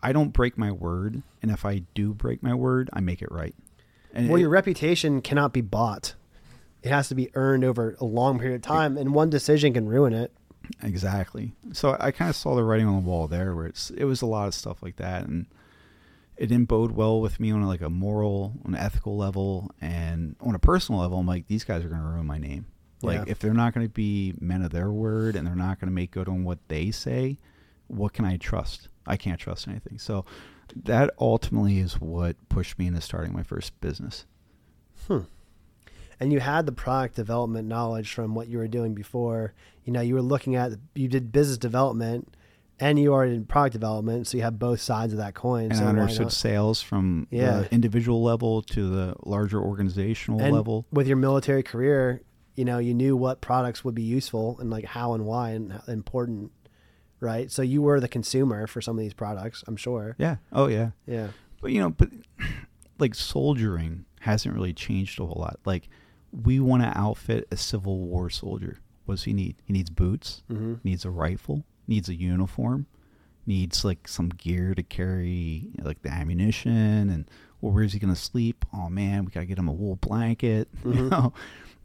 i 0.03 0.12
don't 0.12 0.31
break 0.33 0.57
my 0.57 0.70
word 0.72 1.22
and 1.43 1.51
if 1.51 1.64
i 1.64 1.83
do 1.95 2.14
break 2.14 2.43
my 2.43 2.55
word 2.55 2.89
i 2.93 3.01
make 3.01 3.20
it 3.22 3.31
right 3.33 3.55
and 4.14 4.28
well, 4.28 4.37
it- 4.39 4.41
your 4.43 4.51
reputation 4.51 5.20
cannot 5.22 5.53
be 5.53 5.61
bought. 5.61 6.14
It 6.83 6.89
has 6.91 7.09
to 7.09 7.14
be 7.14 7.31
earned 7.35 7.62
over 7.64 7.95
a 8.01 8.05
long 8.07 8.39
period 8.39 8.57
of 8.57 8.62
time, 8.62 8.97
and 8.97 9.12
one 9.14 9.28
decision 9.31 9.74
can 9.74 9.87
ruin 9.87 10.12
it. 10.14 10.33
Exactly. 10.83 11.53
So 11.72 11.97
I 12.01 12.11
kind 12.11 12.28
of 12.31 12.35
saw 12.37 12.55
the 12.57 12.64
writing 12.64 12.87
on 12.87 12.95
the 13.03 13.09
wall 13.09 13.28
there, 13.28 13.55
where 13.55 13.66
it's 13.66 13.91
it 13.91 14.05
was 14.05 14.22
a 14.22 14.26
lot 14.26 14.49
of 14.49 14.55
stuff 14.55 14.83
like 14.83 14.97
that, 14.97 15.26
and 15.28 15.47
it 16.41 16.47
didn't 16.47 16.68
bode 16.68 16.93
well 16.93 17.20
with 17.20 17.38
me 17.38 17.51
on 17.53 17.62
like 17.62 17.82
a 17.82 17.91
moral, 17.91 18.55
an 18.64 18.74
ethical 18.74 19.14
level, 19.16 19.70
and 19.80 20.34
on 20.41 20.55
a 20.55 20.59
personal 20.59 21.01
level. 21.03 21.18
I'm 21.18 21.26
like, 21.26 21.47
these 21.47 21.64
guys 21.64 21.84
are 21.84 21.88
going 21.88 22.01
to 22.01 22.07
ruin 22.09 22.26
my 22.26 22.38
name. 22.38 22.64
Like, 23.03 23.18
Yeah. 23.18 23.24
if 23.28 23.38
they're 23.38 23.53
not 23.55 23.74
going 23.74 23.86
to 23.86 23.93
be 23.93 24.34
men 24.41 24.62
of 24.62 24.70
their 24.72 24.91
word 24.91 25.36
and 25.36 25.47
they're 25.47 25.55
not 25.55 25.78
going 25.78 25.88
to 25.88 25.95
make 25.95 26.11
good 26.12 26.28
on 26.28 26.43
what 26.45 26.59
they 26.68 26.91
say, 26.91 27.38
what 27.88 28.14
can 28.14 28.24
I 28.24 28.38
trust? 28.38 28.88
I 29.07 29.18
can't 29.18 29.38
trust 29.38 29.68
anything. 29.68 29.99
So 29.99 30.24
that 30.84 31.11
ultimately 31.20 31.78
is 31.78 32.01
what 32.01 32.36
pushed 32.49 32.78
me 32.78 32.86
into 32.86 33.03
starting 33.03 33.34
my 33.34 33.43
first 33.43 33.78
business. 33.82 34.24
Hmm. 35.09 35.20
And 36.18 36.32
you 36.32 36.41
had 36.41 36.64
the 36.64 36.72
product 36.72 37.16
development 37.16 37.68
knowledge 37.68 38.12
from 38.14 38.34
what 38.34 38.49
you 38.49 38.57
were 38.59 38.68
doing 38.68 38.95
before. 38.95 39.53
You 39.84 39.93
know, 39.93 40.01
you 40.01 40.14
were 40.14 40.22
looking 40.22 40.55
at 40.57 40.72
you 40.95 41.09
did 41.09 41.32
business 41.32 41.59
development, 41.59 42.34
and 42.81 42.99
you 42.99 43.12
are 43.14 43.24
in 43.24 43.45
product 43.45 43.72
development, 43.74 44.26
so 44.26 44.37
you 44.37 44.43
have 44.43 44.59
both 44.59 44.81
sides 44.81 45.12
of 45.12 45.18
that 45.18 45.35
coin. 45.35 45.66
And 45.66 45.76
so 45.76 45.85
understood 45.85 46.33
sales 46.33 46.81
from 46.83 47.26
Yeah. 47.31 47.61
the 47.61 47.74
individual 47.74 48.22
level 48.22 48.62
to 48.62 48.89
the 48.89 49.14
larger 49.24 49.61
organizational 49.61 50.41
and 50.41 50.55
level. 50.55 50.87
with 50.91 51.07
your 51.07 51.16
military 51.16 51.62
career, 51.62 52.22
you 52.57 52.64
know, 52.64 52.78
you 52.78 52.95
knew 52.95 53.16
what 53.16 53.41
products 53.41 53.85
would 53.85 53.95
be 53.95 54.03
useful 54.03 54.59
and 54.61 54.70
like 54.70 54.85
how 54.85 55.14
and 55.14 55.24
why 55.26 55.51
and 55.51 55.72
how 55.72 55.83
important, 55.89 56.51
right? 57.20 57.51
So 57.51 57.62
you 57.62 57.83
were 57.83 58.01
the 58.01 58.09
consumer 58.09 58.66
for 58.66 58.81
some 58.81 58.97
of 58.99 59.03
these 59.03 59.14
products, 59.14 59.62
I'm 59.66 59.76
sure. 59.76 60.16
Yeah. 60.18 60.37
Oh, 60.53 60.66
yeah. 60.68 60.91
Yeah. 61.07 61.28
But 61.61 61.72
you 61.72 61.81
know, 61.81 61.91
but 61.91 62.09
like 62.99 63.14
soldiering 63.14 64.05
hasn't 64.20 64.55
really 64.55 64.72
changed 64.74 65.18
a 65.20 65.24
whole 65.26 65.41
lot. 65.41 65.59
Like 65.64 65.89
we 66.33 66.61
want 66.61 66.83
to 66.83 66.97
outfit 66.99 67.47
a 67.51 67.57
Civil 67.57 67.99
War 68.01 68.31
soldier. 68.31 68.78
What 69.07 69.14
does 69.16 69.24
he 69.24 69.33
need? 69.33 69.57
He 69.64 69.72
needs 69.72 69.91
boots, 69.91 70.43
Mm-hmm. 70.51 70.74
needs 70.85 71.05
a 71.05 71.11
rifle, 71.11 71.64
needs 71.91 72.09
a 72.09 72.14
uniform, 72.14 72.86
needs 73.47 73.84
like 73.84 74.09
some 74.09 74.30
gear 74.30 74.74
to 74.74 74.82
carry 74.82 75.66
like 75.82 76.01
the 76.03 76.11
ammunition 76.11 77.11
and 77.11 77.26
well, 77.61 77.72
where's 77.72 77.93
he 77.93 77.99
gonna 77.99 78.16
sleep? 78.16 78.64
Oh 78.72 78.88
man, 78.88 79.26
we 79.26 79.30
gotta 79.30 79.45
get 79.47 79.59
him 79.59 79.68
a 79.68 79.72
wool 79.72 79.97
blanket. 79.97 80.68
You 80.84 80.93
Mhm. 80.93 81.11
know, 81.11 81.32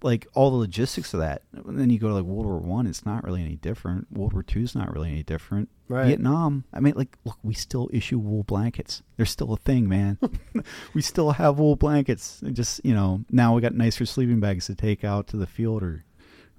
like 0.01 0.27
all 0.35 0.51
the 0.51 0.57
logistics 0.57 1.13
of 1.13 1.19
that. 1.21 1.41
And 1.53 1.79
then 1.79 1.89
you 1.89 1.97
go 1.99 2.09
to 2.09 2.13
like 2.13 2.23
World 2.23 2.45
War 2.45 2.59
One, 2.59 2.85
it's 2.87 3.05
not 3.05 3.23
really 3.23 3.41
any 3.43 3.55
different. 3.55 4.07
World 4.11 4.33
War 4.33 4.43
Two 4.43 4.61
is 4.61 4.75
not 4.75 4.93
really 4.93 5.09
any 5.09 5.23
different. 5.23 5.67
Right. 5.87 6.07
Vietnam, 6.07 6.63
I 6.73 6.79
mean, 6.79 6.93
like, 6.95 7.17
look, 7.25 7.37
we 7.43 7.53
still 7.53 7.89
issue 7.93 8.17
wool 8.19 8.43
blankets. 8.43 9.03
They're 9.17 9.25
still 9.25 9.53
a 9.53 9.57
thing, 9.57 9.87
man. 9.89 10.17
we 10.93 11.01
still 11.01 11.31
have 11.31 11.59
wool 11.59 11.75
blankets. 11.75 12.41
It 12.43 12.53
just 12.53 12.83
you 12.85 12.93
know, 12.93 13.23
now 13.31 13.53
we 13.55 13.61
got 13.61 13.73
nicer 13.73 14.05
sleeping 14.05 14.39
bags 14.39 14.67
to 14.67 14.75
take 14.75 15.03
out 15.03 15.27
to 15.27 15.37
the 15.37 15.47
field 15.47 15.83
or, 15.83 16.05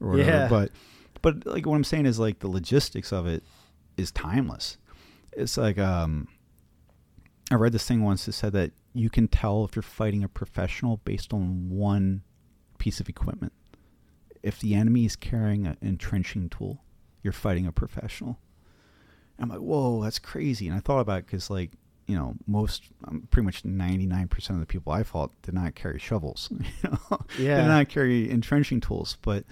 or 0.00 0.10
whatever. 0.10 0.30
Yeah. 0.30 0.48
But, 0.48 0.70
but 1.26 1.44
like 1.44 1.66
what 1.66 1.74
I'm 1.74 1.82
saying 1.82 2.06
is 2.06 2.20
like 2.20 2.38
the 2.38 2.46
logistics 2.46 3.12
of 3.12 3.26
it 3.26 3.42
is 3.96 4.12
timeless. 4.12 4.78
It's 5.32 5.56
like 5.56 5.76
um, 5.76 6.28
I 7.50 7.56
read 7.56 7.72
this 7.72 7.84
thing 7.84 8.04
once 8.04 8.26
that 8.26 8.32
said 8.34 8.52
that 8.52 8.70
you 8.94 9.10
can 9.10 9.26
tell 9.26 9.64
if 9.64 9.74
you're 9.74 9.82
fighting 9.82 10.22
a 10.22 10.28
professional 10.28 10.98
based 10.98 11.32
on 11.32 11.68
one 11.68 12.22
piece 12.78 13.00
of 13.00 13.08
equipment. 13.08 13.52
If 14.44 14.60
the 14.60 14.76
enemy 14.76 15.04
is 15.04 15.16
carrying 15.16 15.66
an 15.66 15.76
entrenching 15.82 16.48
tool, 16.48 16.84
you're 17.24 17.32
fighting 17.32 17.66
a 17.66 17.72
professional. 17.72 18.38
I'm 19.40 19.48
like, 19.48 19.58
whoa, 19.58 20.04
that's 20.04 20.20
crazy. 20.20 20.68
And 20.68 20.76
I 20.76 20.80
thought 20.80 21.00
about 21.00 21.18
it 21.18 21.26
because, 21.26 21.50
like, 21.50 21.72
you 22.06 22.14
know, 22.14 22.36
most, 22.46 22.84
um, 23.08 23.26
pretty 23.32 23.46
much 23.46 23.64
99% 23.64 24.50
of 24.50 24.60
the 24.60 24.66
people 24.66 24.92
I 24.92 25.02
fought 25.02 25.32
did 25.42 25.54
not 25.54 25.74
carry 25.74 25.98
shovels. 25.98 26.50
You 26.84 26.90
know? 26.90 27.18
Yeah. 27.36 27.62
Did 27.62 27.66
not 27.66 27.88
carry 27.88 28.30
entrenching 28.30 28.80
tools. 28.80 29.18
But 29.22 29.44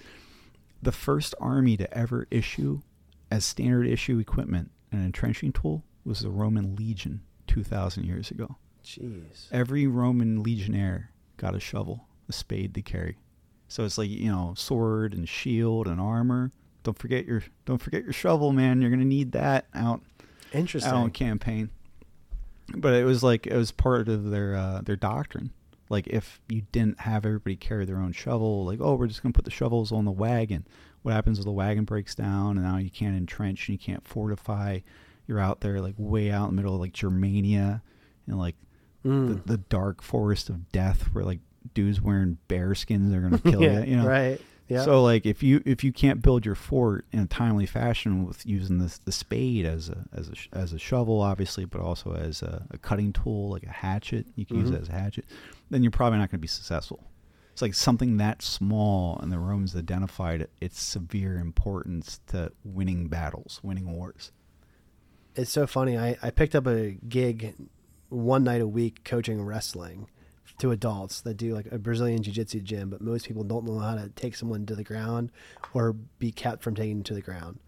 the 0.81 0.91
first 0.91 1.33
army 1.39 1.77
to 1.77 1.97
ever 1.97 2.27
issue 2.29 2.81
as 3.31 3.43
standard 3.45 3.87
issue 3.87 4.19
equipment 4.19 4.71
an 4.91 5.03
entrenching 5.03 5.51
tool 5.51 5.83
was 6.03 6.19
the 6.19 6.29
Roman 6.29 6.75
legion 6.75 7.21
2,000 7.47 8.05
years 8.05 8.31
ago. 8.31 8.57
Jeez. 8.83 9.47
Every 9.51 9.87
Roman 9.87 10.43
legionnaire 10.43 11.11
got 11.37 11.55
a 11.55 11.59
shovel, 11.59 12.07
a 12.29 12.33
spade 12.33 12.73
to 12.75 12.81
carry. 12.81 13.17
So 13.67 13.83
it's 13.83 13.97
like 13.97 14.09
you 14.09 14.31
know, 14.31 14.53
sword 14.55 15.13
and 15.13 15.27
shield 15.27 15.87
and 15.87 15.99
armor. 15.99 16.51
Don't 16.83 16.97
forget 16.97 17.25
your 17.25 17.43
don't 17.65 17.81
forget 17.81 18.03
your 18.03 18.13
shovel, 18.13 18.53
man. 18.53 18.79
You're 18.79 18.91
gonna 18.91 19.05
need 19.05 19.31
that 19.31 19.65
out 19.73 20.01
Interesting. 20.53 20.91
out 20.91 20.97
on 20.97 21.09
campaign. 21.09 21.71
But 22.75 22.93
it 22.93 23.05
was 23.05 23.23
like 23.23 23.47
it 23.47 23.55
was 23.55 23.71
part 23.71 24.07
of 24.07 24.29
their 24.29 24.55
uh, 24.55 24.81
their 24.81 24.95
doctrine. 24.95 25.51
Like 25.89 26.07
if 26.07 26.39
you 26.49 26.63
didn't 26.71 27.01
have 27.01 27.25
everybody 27.25 27.55
carry 27.55 27.85
their 27.85 27.97
own 27.97 28.11
shovel, 28.11 28.65
like 28.65 28.79
oh 28.81 28.95
we're 28.95 29.07
just 29.07 29.21
gonna 29.23 29.33
put 29.33 29.45
the 29.45 29.51
shovels 29.51 29.91
on 29.91 30.05
the 30.05 30.11
wagon. 30.11 30.65
What 31.03 31.13
happens 31.13 31.37
if 31.39 31.45
the 31.45 31.51
wagon 31.51 31.83
breaks 31.85 32.15
down 32.15 32.57
and 32.57 32.65
now 32.65 32.77
you 32.77 32.89
can't 32.89 33.15
entrench 33.15 33.67
and 33.69 33.73
you 33.73 33.79
can't 33.79 34.07
fortify? 34.07 34.79
You're 35.27 35.39
out 35.39 35.61
there 35.61 35.79
like 35.81 35.95
way 35.97 36.31
out 36.31 36.49
in 36.49 36.55
the 36.55 36.61
middle 36.61 36.75
of 36.75 36.81
like 36.81 36.93
Germania 36.93 37.81
and 38.27 38.37
like 38.37 38.55
Mm. 39.05 39.27
the, 39.45 39.51
the 39.53 39.57
dark 39.59 40.01
forest 40.01 40.49
of 40.49 40.71
death 40.71 41.09
where 41.13 41.23
like 41.23 41.39
dudes 41.75 42.01
wearing 42.01 42.39
bear 42.47 42.73
skins 42.73 43.13
are 43.13 43.21
gonna 43.21 43.37
kill 43.51 43.61
yeah, 43.61 43.81
you. 43.83 43.91
You 43.91 43.97
know, 43.97 44.07
Right. 44.07 44.41
Yeah. 44.67 44.83
so 44.83 45.03
like 45.03 45.25
if 45.27 45.43
you 45.43 45.61
if 45.65 45.83
you 45.83 45.91
can't 45.93 46.21
build 46.23 46.43
your 46.45 46.55
fort 46.55 47.05
in 47.11 47.19
a 47.19 47.27
timely 47.27 47.67
fashion 47.67 48.25
with 48.25 48.45
using 48.47 48.79
this 48.79 48.97
the 48.97 49.11
spade 49.11 49.63
as 49.65 49.89
a 49.89 50.05
as 50.11 50.29
a 50.29 50.33
as 50.57 50.73
a 50.73 50.79
shovel 50.79 51.21
obviously, 51.21 51.65
but 51.65 51.81
also 51.81 52.13
as 52.13 52.41
a, 52.41 52.65
a 52.71 52.77
cutting 52.79 53.13
tool 53.13 53.49
like 53.49 53.63
a 53.63 53.69
hatchet, 53.69 54.25
you 54.35 54.45
can 54.45 54.57
use 54.57 54.71
Mhm. 54.71 54.75
it 54.75 54.81
as 54.81 54.89
a 54.89 54.93
hatchet, 54.93 55.25
then 55.69 55.83
you're 55.83 55.91
probably 55.91 56.17
not 56.17 56.31
going 56.31 56.39
to 56.39 56.41
be 56.41 56.47
successful. 56.47 57.03
It's 57.53 57.61
like 57.61 57.73
something 57.75 58.17
that 58.17 58.41
small, 58.41 59.17
and 59.21 59.31
the 59.31 59.39
Romans 59.39 59.75
identified 59.75 60.47
its 60.59 60.81
severe 60.81 61.37
importance 61.37 62.19
to 62.27 62.51
winning 62.65 63.07
battles, 63.07 63.61
winning 63.63 63.95
wars. 63.95 64.31
It's 65.35 65.51
so 65.51 65.65
funny. 65.67 65.97
I, 65.97 66.17
I 66.21 66.31
picked 66.31 66.53
up 66.55 66.65
a 66.67 66.97
gig 67.07 67.55
one 68.09 68.43
night 68.43 68.61
a 68.61 68.67
week 68.67 69.03
coaching 69.05 69.41
wrestling 69.43 70.07
to 70.59 70.71
adults 70.71 71.21
that 71.21 71.35
do 71.35 71.53
like 71.53 71.67
a 71.71 71.77
Brazilian 71.77 72.23
jiu 72.23 72.33
jitsu 72.33 72.61
gym, 72.61 72.89
but 72.89 73.01
most 73.01 73.27
people 73.27 73.43
don't 73.43 73.65
know 73.65 73.79
how 73.79 73.95
to 73.95 74.09
take 74.09 74.35
someone 74.35 74.65
to 74.65 74.75
the 74.75 74.83
ground 74.83 75.31
or 75.73 75.93
be 75.93 76.31
kept 76.31 76.63
from 76.63 76.75
taking 76.75 77.03
to 77.03 77.13
the 77.13 77.21
ground. 77.21 77.59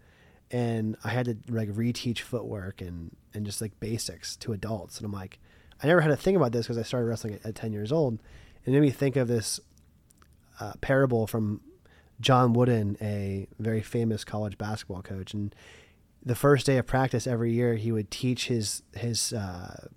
And 0.50 0.96
I 1.04 1.10
had 1.10 1.26
to 1.26 1.36
like 1.48 1.68
reteach 1.70 2.20
footwork 2.20 2.80
and, 2.80 3.14
and 3.34 3.44
just 3.44 3.60
like 3.60 3.78
basics 3.80 4.36
to 4.36 4.52
adults. 4.54 4.96
And 4.96 5.04
I'm 5.04 5.12
like, 5.12 5.38
I 5.82 5.86
never 5.86 6.00
had 6.00 6.08
to 6.08 6.16
think 6.16 6.36
about 6.36 6.52
this 6.52 6.66
because 6.66 6.78
I 6.78 6.82
started 6.82 7.06
wrestling 7.06 7.34
at, 7.34 7.44
at 7.44 7.54
10 7.54 7.72
years 7.72 7.92
old. 7.92 8.18
It 8.64 8.70
made 8.70 8.80
me 8.80 8.90
think 8.90 9.16
of 9.16 9.28
this 9.28 9.60
uh, 10.60 10.72
parable 10.80 11.26
from 11.26 11.60
John 12.20 12.52
Wooden, 12.52 12.96
a 13.00 13.46
very 13.58 13.82
famous 13.82 14.24
college 14.24 14.58
basketball 14.58 15.02
coach. 15.02 15.34
And 15.34 15.54
the 16.24 16.34
first 16.34 16.66
day 16.66 16.78
of 16.78 16.86
practice 16.86 17.26
every 17.26 17.52
year, 17.52 17.74
he 17.74 17.92
would 17.92 18.10
teach 18.10 18.48
his 18.48 18.82
his 18.96 19.32
uh, 19.32 19.88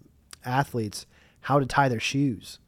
athletes 0.46 1.06
how 1.42 1.60
to 1.60 1.66
tie 1.66 1.90
their 1.90 2.00
shoes, 2.00 2.60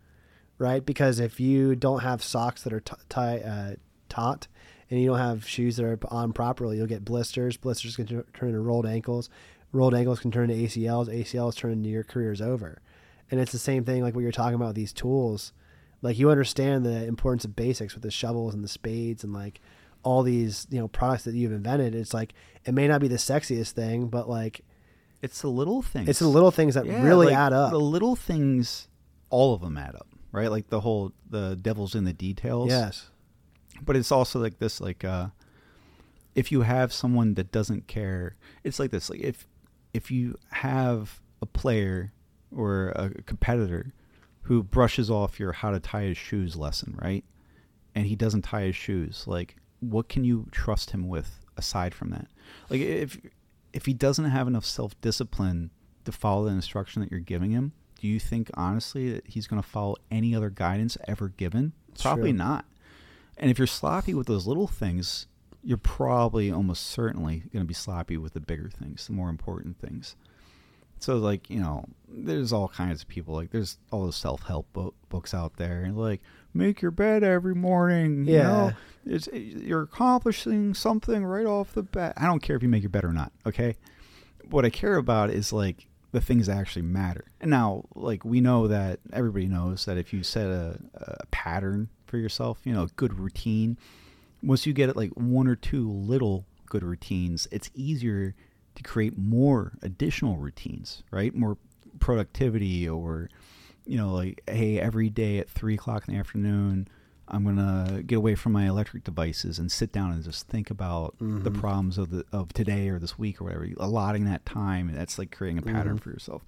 right? 0.58 0.86
Because 0.86 1.20
if 1.20 1.40
you 1.40 1.76
don't 1.76 2.00
have 2.02 2.24
socks 2.24 2.64
that 2.64 2.74
are 2.74 2.80
t- 2.80 2.96
tie, 3.10 3.40
uh, 3.40 3.76
taut 4.10 4.48
and 4.90 5.00
you 5.00 5.08
don't 5.08 5.18
have 5.20 5.48
shoes 5.48 5.78
that 5.78 5.86
are 5.86 6.00
on 6.10 6.34
properly, 6.34 6.78
you'll 6.78 6.88
get 6.88 7.04
blisters. 7.06 7.58
Blisters 7.58 7.96
can 7.96 8.06
tur- 8.06 8.26
turn 8.34 8.50
into 8.50 8.62
rolled 8.62 8.86
ankles. 8.86 9.30
Rolled 9.72 9.96
ankles 9.96 10.20
can 10.20 10.32
turn 10.32 10.50
into 10.50 10.64
ACLs. 10.64 11.08
ACLs 11.08 11.56
turn 11.56 11.72
into 11.72 11.90
your 11.90 12.04
career's 12.04 12.42
over. 12.42 12.82
And 13.32 13.40
it's 13.40 13.52
the 13.52 13.58
same 13.58 13.84
thing 13.86 14.04
like 14.04 14.14
what 14.14 14.22
you're 14.22 14.32
talking 14.32 14.56
about 14.56 14.68
with 14.68 14.76
these 14.76 14.94
tools. 14.94 15.54
Like 16.04 16.20
you 16.20 16.30
understand 16.30 16.86
the 16.86 17.06
importance 17.06 17.46
of 17.46 17.56
basics 17.56 17.94
with 17.96 18.04
the 18.04 18.12
shovels 18.12 18.54
and 18.54 18.64
the 18.64 18.68
spades 18.68 19.24
and 19.24 19.34
like 19.34 19.62
all 20.04 20.22
these, 20.22 20.68
you 20.70 20.80
know, 20.80 20.88
products 20.90 21.24
that 21.24 21.34
you've 21.34 21.54
invented. 21.54 21.96
It's 21.96 22.14
like 22.14 22.34
it 22.66 22.74
may 22.74 22.88
not 22.88 23.02
be 23.02 23.08
the 23.08 23.16
sexiest 23.16 23.72
thing, 23.72 24.08
but 24.10 24.30
like 24.30 24.62
It's 25.22 25.42
the 25.42 25.48
little 25.48 25.82
things. 25.82 26.10
it's 26.10 26.20
the 26.20 26.28
little 26.28 26.52
things 26.52 26.76
that 26.76 26.86
Yeah, 26.86 27.02
really 27.04 27.28
like, 27.28 27.36
add 27.36 27.54
up. 27.54 27.72
The 27.72 27.80
little 27.80 28.16
things, 28.18 28.90
all 29.30 29.56
of 29.56 29.62
them 29.62 29.78
add 29.78 29.96
up, 29.96 30.08
right? 30.34 30.52
Like 30.52 30.68
the 30.68 30.82
whole 30.82 31.14
the 31.30 31.56
devil's 31.56 31.96
in 31.96 32.04
the 32.04 32.12
details. 32.14 32.70
yes. 32.70 33.10
but 33.82 33.96
it's 33.96 34.12
also 34.12 34.40
like 34.40 34.60
this 34.60 34.82
like 34.82 35.04
uh 35.06 35.28
if 36.36 36.52
you 36.52 36.62
have 36.62 36.92
someone 36.92 37.36
that 37.36 37.52
doesn't 37.52 37.88
care 37.88 38.36
it's 38.64 38.80
like 38.80 38.92
this 38.92 39.10
like 39.10 39.22
if 39.22 39.48
if 39.94 40.12
you 40.12 40.36
have 40.52 41.22
a 41.42 41.46
player 41.46 42.12
or 42.56 42.90
a 42.90 43.10
competitor 43.26 43.94
who 44.44 44.62
brushes 44.64 45.10
off 45.10 45.40
your 45.40 45.52
how 45.54 45.72
to 45.72 45.80
tie 45.80 46.04
his 46.04 46.18
shoes 46.18 46.56
lesson 46.56 46.98
right 47.02 47.24
and 47.96 48.06
he 48.08 48.16
doesn't 48.16 48.42
tie 48.44 48.64
his 48.64 48.76
shoes 48.76 49.24
like 49.28 49.56
what 49.80 50.08
can 50.10 50.24
you 50.24 50.48
trust 50.52 50.92
him 50.92 51.08
with 51.08 51.40
aside 51.58 51.94
from 51.94 52.10
that 52.10 52.28
like 52.70 52.82
if 52.82 53.20
if 53.74 53.86
he 53.86 53.94
doesn't 53.94 54.26
have 54.26 54.48
enough 54.48 54.66
self-discipline 54.66 55.70
to 56.06 56.12
follow 56.12 56.46
the 56.46 56.52
instruction 56.52 57.02
that 57.02 57.10
you're 57.12 57.20
giving 57.20 57.52
him 57.52 57.74
do 58.04 58.10
you 58.10 58.20
think 58.20 58.52
honestly 58.56 59.14
that 59.14 59.26
he's 59.26 59.48
going 59.48 59.62
to 59.62 59.66
follow 59.68 59.96
any 60.12 60.36
other 60.36 60.50
guidance 60.50 60.98
ever 61.08 61.30
given 61.30 61.72
probably 62.02 62.34
not 62.34 62.66
and 63.38 63.50
if 63.50 63.58
you're 63.58 63.66
sloppy 63.66 64.14
with 64.14 64.28
those 64.28 64.46
little 64.46 64.68
things, 64.68 65.26
you're 65.64 65.78
probably 65.78 66.52
almost 66.52 66.86
certainly 66.86 67.44
going 67.52 67.64
to 67.64 67.68
be 67.68 67.74
sloppy 67.74 68.16
with 68.16 68.34
the 68.34 68.40
bigger 68.40 68.70
things, 68.70 69.08
the 69.08 69.14
more 69.14 69.30
important 69.30 69.80
things. 69.80 70.16
So, 71.00 71.18
like, 71.18 71.50
you 71.50 71.60
know, 71.60 71.86
there's 72.08 72.54
all 72.54 72.68
kinds 72.68 73.02
of 73.02 73.08
people. 73.08 73.34
Like, 73.34 73.50
there's 73.50 73.80
all 73.92 74.04
those 74.06 74.16
self 74.18 74.44
help 74.44 74.72
bo- 74.72 74.94
books 75.10 75.34
out 75.34 75.56
there. 75.58 75.82
And, 75.82 75.98
like, 75.98 76.22
make 76.54 76.80
your 76.84 76.92
bed 76.92 77.24
every 77.24 77.56
morning. 77.56 78.26
You 78.26 78.36
Yeah. 78.36 78.44
know, 78.44 78.72
it's, 79.06 79.28
you're 79.34 79.82
accomplishing 79.82 80.76
something 80.76 81.26
right 81.26 81.48
off 81.48 81.74
the 81.74 81.82
bat. 81.84 82.14
I 82.18 82.26
don't 82.28 82.42
care 82.42 82.56
if 82.56 82.62
you 82.62 82.70
make 82.70 82.84
your 82.84 82.92
bed 82.92 83.04
or 83.04 83.14
not, 83.14 83.32
okay? 83.48 83.78
What 84.50 84.64
I 84.64 84.70
care 84.70 84.98
about 84.98 85.32
is, 85.32 85.52
like, 85.52 85.88
the 86.14 86.22
things 86.22 86.48
that 86.48 86.56
actually 86.56 86.84
matter. 86.84 87.26
And 87.42 87.50
now, 87.50 87.84
like, 87.96 88.24
we 88.24 88.40
know 88.40 88.68
that 88.68 89.00
everybody 89.12 89.48
knows 89.48 89.86
that 89.86 89.98
if 89.98 90.14
you 90.14 90.24
set 90.24 90.46
a, 90.46 90.80
a 90.94 91.26
pattern 91.32 91.90
for 92.06 92.18
yourself, 92.18 92.60
you 92.64 92.74
know, 92.74 92.84
a 92.84 92.88
good 92.96 93.20
routine, 93.20 93.78
once 94.42 94.66
you 94.66 94.74
get 94.74 94.90
it 94.90 94.96
like 94.96 95.12
one 95.16 95.48
or 95.48 95.56
two 95.56 95.90
little 95.90 96.46
good 96.68 96.84
routines, 96.84 97.48
it's 97.52 97.72
easier 97.74 98.36
to 98.76 98.84
create 98.84 99.18
more 99.18 99.74
additional 99.82 100.38
routines, 100.38 101.04
right? 101.10 101.34
More 101.34 101.58
productivity 102.00 102.88
or, 102.88 103.30
you 103.86 103.98
know, 103.98 104.14
like, 104.14 104.42
hey, 104.48 104.80
every 104.80 105.10
day 105.10 105.40
at 105.40 105.50
three 105.50 105.74
o'clock 105.74 106.08
in 106.08 106.14
the 106.14 106.20
afternoon, 106.20 106.88
I'm 107.34 107.44
gonna 107.44 108.04
get 108.04 108.16
away 108.18 108.36
from 108.36 108.52
my 108.52 108.68
electric 108.68 109.04
devices 109.04 109.58
and 109.60 109.72
sit 109.72 109.92
down 109.92 110.12
and 110.12 110.24
just 110.24 110.48
think 110.48 110.70
about 110.70 111.18
the 111.20 111.26
Mhm. 111.52 111.60
problems 111.60 111.98
of 111.98 112.12
the 112.12 112.24
of 112.32 112.54
today 112.54 112.90
or 112.90 113.00
this 113.00 113.18
week 113.18 113.42
or 113.42 113.46
whatever. 113.46 113.68
Allotting 113.78 114.26
that 114.26 114.46
time, 114.46 114.88
and 114.90 114.98
that's 114.98 115.18
like 115.18 115.32
creating 115.32 115.58
a 115.58 115.62
pattern 115.64 115.98
Mhm. 115.98 116.02
for 116.02 116.10
yourself. 116.12 116.44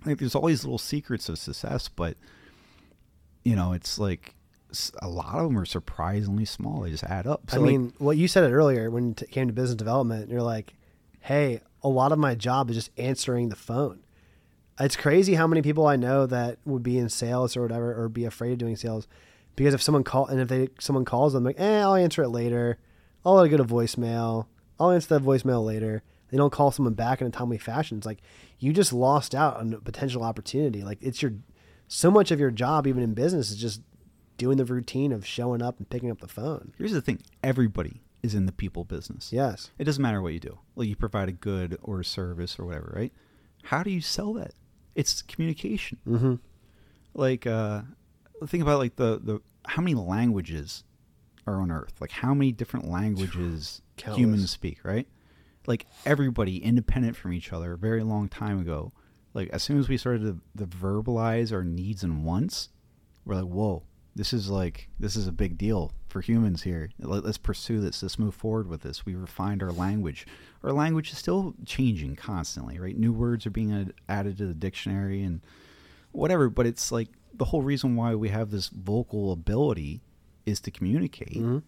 I 0.00 0.04
think 0.04 0.18
there's 0.18 0.34
all 0.34 0.46
these 0.46 0.64
little 0.64 0.78
secrets 0.78 1.28
of 1.28 1.38
success, 1.38 1.88
but 1.88 2.16
you 3.44 3.54
know, 3.56 3.72
it's 3.72 3.98
like 3.98 4.34
a 5.02 5.08
lot 5.08 5.34
of 5.36 5.44
them 5.48 5.58
are 5.58 5.64
surprisingly 5.66 6.44
small. 6.46 6.80
They 6.82 6.90
just 6.90 7.04
add 7.04 7.26
up. 7.26 7.42
I 7.52 7.56
like, 7.56 7.66
mean, 7.66 7.92
what 7.98 8.16
you 8.16 8.26
said 8.26 8.42
it 8.44 8.52
earlier 8.54 8.90
when 8.90 9.10
it 9.20 9.30
came 9.30 9.46
to 9.48 9.52
business 9.52 9.76
development, 9.76 10.30
you're 10.30 10.42
like, 10.42 10.74
hey, 11.20 11.60
a 11.82 11.88
lot 11.88 12.10
of 12.12 12.18
my 12.18 12.34
job 12.34 12.70
is 12.70 12.76
just 12.76 12.90
answering 12.96 13.48
the 13.50 13.56
phone. 13.56 14.00
It's 14.80 14.96
crazy 14.96 15.34
how 15.34 15.46
many 15.46 15.60
people 15.60 15.86
I 15.86 15.96
know 15.96 16.24
that 16.26 16.58
would 16.64 16.82
be 16.82 16.96
in 16.98 17.08
sales 17.10 17.56
or 17.56 17.62
whatever, 17.62 17.94
or 18.02 18.08
be 18.08 18.24
afraid 18.24 18.52
of 18.52 18.58
doing 18.58 18.74
sales, 18.76 19.06
because 19.56 19.74
if 19.74 19.82
someone 19.82 20.04
call 20.04 20.26
and 20.26 20.40
if 20.40 20.48
they 20.48 20.68
someone 20.80 21.04
calls 21.04 21.32
them 21.32 21.44
like, 21.44 21.58
eh, 21.58 21.80
I'll 21.80 21.94
answer 21.94 22.22
it 22.22 22.28
later. 22.28 22.78
I'll 23.24 23.34
let 23.34 23.46
it 23.46 23.50
go 23.50 23.56
to 23.58 23.64
voicemail. 23.64 24.46
I'll 24.80 24.90
answer 24.90 25.18
that 25.18 25.24
voicemail 25.24 25.64
later. 25.64 26.02
They 26.30 26.36
don't 26.36 26.50
call 26.50 26.70
someone 26.70 26.94
back 26.94 27.20
in 27.20 27.26
a 27.26 27.30
timely 27.30 27.58
fashion. 27.58 27.98
It's 27.98 28.06
like 28.06 28.22
you 28.58 28.72
just 28.72 28.92
lost 28.92 29.34
out 29.34 29.58
on 29.58 29.74
a 29.74 29.80
potential 29.80 30.22
opportunity. 30.22 30.82
Like 30.82 30.98
it's 31.00 31.22
your 31.22 31.34
so 31.88 32.10
much 32.10 32.30
of 32.30 32.40
your 32.40 32.50
job, 32.50 32.86
even 32.86 33.02
in 33.02 33.14
business, 33.14 33.50
is 33.50 33.56
just 33.56 33.82
doing 34.38 34.56
the 34.56 34.64
routine 34.64 35.12
of 35.12 35.26
showing 35.26 35.62
up 35.62 35.78
and 35.78 35.88
picking 35.88 36.10
up 36.10 36.20
the 36.20 36.28
phone. 36.28 36.72
Here's 36.78 36.92
the 36.92 37.02
thing: 37.02 37.22
everybody 37.44 38.02
is 38.22 38.34
in 38.34 38.46
the 38.46 38.52
people 38.52 38.84
business. 38.84 39.32
Yes. 39.32 39.70
It 39.78 39.84
doesn't 39.84 40.02
matter 40.02 40.22
what 40.22 40.32
you 40.32 40.40
do. 40.40 40.58
Like 40.76 40.88
you 40.88 40.96
provide 40.96 41.28
a 41.28 41.32
good 41.32 41.78
or 41.82 42.00
a 42.00 42.04
service 42.04 42.58
or 42.58 42.64
whatever, 42.64 42.92
right? 42.96 43.12
How 43.64 43.82
do 43.82 43.90
you 43.90 44.00
sell 44.00 44.32
that? 44.34 44.52
It's 44.94 45.22
communication. 45.22 45.98
Mm-hmm. 46.06 46.34
Like 47.14 47.46
uh 47.46 47.82
think 48.46 48.62
about 48.62 48.78
like 48.78 48.96
the 48.96 49.20
the 49.22 49.40
how 49.66 49.82
many 49.82 49.94
languages 49.94 50.84
are 51.46 51.60
on 51.60 51.70
earth? 51.70 51.94
Like 52.00 52.10
how 52.10 52.34
many 52.34 52.52
different 52.52 52.88
languages 52.88 53.82
humans 53.96 54.50
speak, 54.50 54.84
right? 54.84 55.06
Like 55.66 55.86
everybody 56.04 56.62
independent 56.62 57.16
from 57.16 57.32
each 57.32 57.52
other 57.52 57.74
a 57.74 57.78
very 57.78 58.02
long 58.02 58.28
time 58.28 58.60
ago. 58.60 58.92
Like 59.34 59.48
as 59.50 59.62
soon 59.62 59.78
as 59.78 59.88
we 59.88 59.96
started 59.96 60.22
to, 60.22 60.64
to 60.64 60.66
verbalize 60.66 61.52
our 61.52 61.64
needs 61.64 62.02
and 62.02 62.24
wants, 62.24 62.68
we're 63.24 63.36
like, 63.36 63.44
"Whoa, 63.44 63.84
this 64.14 64.32
is 64.32 64.50
like 64.50 64.88
this 64.98 65.16
is 65.16 65.26
a 65.26 65.32
big 65.32 65.56
deal 65.56 65.92
for 66.08 66.20
humans 66.20 66.62
here. 66.62 66.90
Let, 66.98 67.24
us 67.24 67.38
pursue 67.38 67.80
this. 67.80 68.02
Let's 68.02 68.18
move 68.18 68.34
forward 68.34 68.68
with 68.68 68.82
this. 68.82 69.06
We 69.06 69.14
refined 69.14 69.62
our 69.62 69.72
language. 69.72 70.26
Our 70.62 70.72
language 70.72 71.10
is 71.10 71.18
still 71.18 71.54
changing 71.64 72.16
constantly, 72.16 72.78
right? 72.78 72.96
New 72.96 73.12
words 73.12 73.46
are 73.46 73.50
being 73.50 73.72
ad- 73.72 73.94
added 74.08 74.36
to 74.38 74.46
the 74.46 74.54
dictionary 74.54 75.22
and 75.22 75.40
whatever. 76.12 76.50
But 76.50 76.66
it's 76.66 76.92
like 76.92 77.08
the 77.34 77.46
whole 77.46 77.62
reason 77.62 77.96
why 77.96 78.14
we 78.14 78.28
have 78.28 78.50
this 78.50 78.68
vocal 78.68 79.32
ability 79.32 80.02
is 80.46 80.60
to 80.60 80.70
communicate. 80.70 81.38
Mm-hmm. 81.38 81.58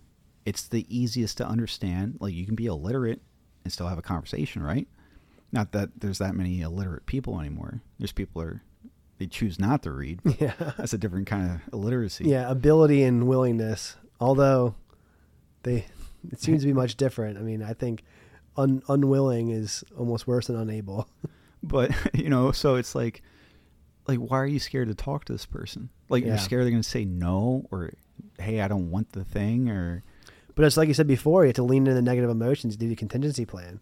It's 0.45 0.67
the 0.67 0.87
easiest 0.95 1.39
to 1.39 1.47
understand. 1.47 2.19
Like 2.21 2.35
you 2.35 2.45
can 2.47 2.55
be 2.55 2.67
illiterate 2.67 3.23
and 3.65 3.73
still 3.73 3.89
have 3.89 3.99
a 3.99 4.03
conversation, 4.03 4.63
right? 4.63 4.87
Not 5.53 5.73
that 5.73 6.01
there's 6.01 6.19
that 6.19 6.35
many 6.35 6.61
illiterate 6.61 7.07
people 7.07 7.41
anymore. 7.41 7.81
There's 7.99 8.13
people 8.13 8.43
are 8.43 8.63
they 9.19 9.27
choose 9.27 9.61
not 9.61 9.83
to 9.85 9.93
read. 9.93 10.21
Yeah. 10.41 10.55
That's 10.77 10.93
a 10.93 10.99
different 10.99 11.27
kind 11.27 11.51
of 11.51 11.73
illiteracy. 11.73 12.25
Yeah, 12.25 12.51
ability 12.51 13.03
and 13.05 13.29
willingness. 13.29 13.97
Although 14.21 14.75
they 15.63 15.87
it 16.31 16.41
seems 16.41 16.63
to 16.63 16.67
be 16.67 16.73
much 16.73 16.97
different. 16.97 17.39
I 17.39 17.43
mean, 17.43 17.63
I 17.63 17.73
think 17.75 18.03
un, 18.57 18.83
unwilling 18.89 19.51
is 19.51 19.85
almost 19.97 20.27
worse 20.27 20.47
than 20.47 20.57
unable. 20.57 21.09
But 21.67 21.93
you 22.15 22.29
know, 22.29 22.53
so 22.53 22.75
it's 22.75 22.95
like, 22.95 23.23
like, 24.07 24.19
why 24.19 24.39
are 24.39 24.47
you 24.47 24.59
scared 24.59 24.89
to 24.89 24.95
talk 24.95 25.25
to 25.27 25.33
this 25.33 25.47
person? 25.47 25.91
Like, 26.09 26.23
Yeah. 26.23 26.31
you're 26.31 26.39
scared 26.39 26.63
they're 26.65 26.71
going 26.71 26.83
to 26.83 26.89
say 26.89 27.05
no, 27.05 27.67
or 27.71 27.91
hey, 28.39 28.61
I 28.61 28.69
don't 28.69 28.91
want 28.91 29.13
the 29.13 29.25
thing, 29.25 29.69
or 29.71 30.03
But 30.55 30.65
it's 30.65 30.77
like 30.77 30.89
you 30.89 30.95
said 30.95 31.07
before, 31.07 31.45
you 31.45 31.49
have 31.49 31.57
to 31.57 31.63
lean 31.63 31.83
into 31.85 31.95
the 31.95 32.03
negative 32.03 32.31
emotions, 32.31 32.77
do 32.77 32.89
the 32.89 32.97
contingency 32.97 33.45
plan. 33.45 33.81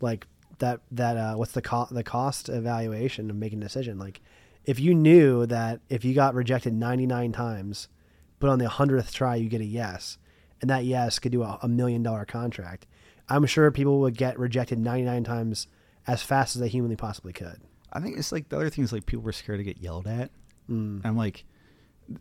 Like 0.00 0.26
that 0.58 0.80
that 0.90 1.16
uh 1.16 1.34
what's 1.36 1.52
the 1.52 1.62
co- 1.62 1.88
the 1.90 2.02
cost 2.02 2.48
evaluation 2.48 3.30
of 3.30 3.36
making 3.36 3.58
a 3.60 3.62
decision? 3.62 3.98
Like 3.98 4.20
if 4.64 4.78
you 4.80 4.94
knew 4.94 5.46
that 5.46 5.80
if 5.88 6.04
you 6.04 6.14
got 6.14 6.34
rejected 6.34 6.74
99 6.74 7.32
times, 7.32 7.88
but 8.38 8.50
on 8.50 8.58
the 8.58 8.66
100th 8.66 9.12
try 9.12 9.36
you 9.36 9.48
get 9.48 9.60
a 9.60 9.64
yes, 9.64 10.18
and 10.60 10.68
that 10.70 10.84
yes 10.84 11.18
could 11.18 11.32
do 11.32 11.42
a, 11.42 11.58
a 11.62 11.68
million 11.68 12.02
dollar 12.02 12.24
contract, 12.24 12.86
I'm 13.28 13.46
sure 13.46 13.70
people 13.70 14.00
would 14.00 14.16
get 14.16 14.38
rejected 14.38 14.78
99 14.78 15.24
times 15.24 15.66
as 16.06 16.22
fast 16.22 16.56
as 16.56 16.60
they 16.60 16.68
humanly 16.68 16.96
possibly 16.96 17.32
could. 17.32 17.60
I 17.92 18.00
think 18.00 18.18
it's 18.18 18.32
like 18.32 18.48
the 18.48 18.56
other 18.56 18.70
thing 18.70 18.84
is 18.84 18.92
like 18.92 19.06
people 19.06 19.24
were 19.24 19.32
scared 19.32 19.58
to 19.58 19.64
get 19.64 19.78
yelled 19.78 20.06
at. 20.06 20.30
Mm. 20.70 21.00
I'm 21.04 21.16
like, 21.16 21.44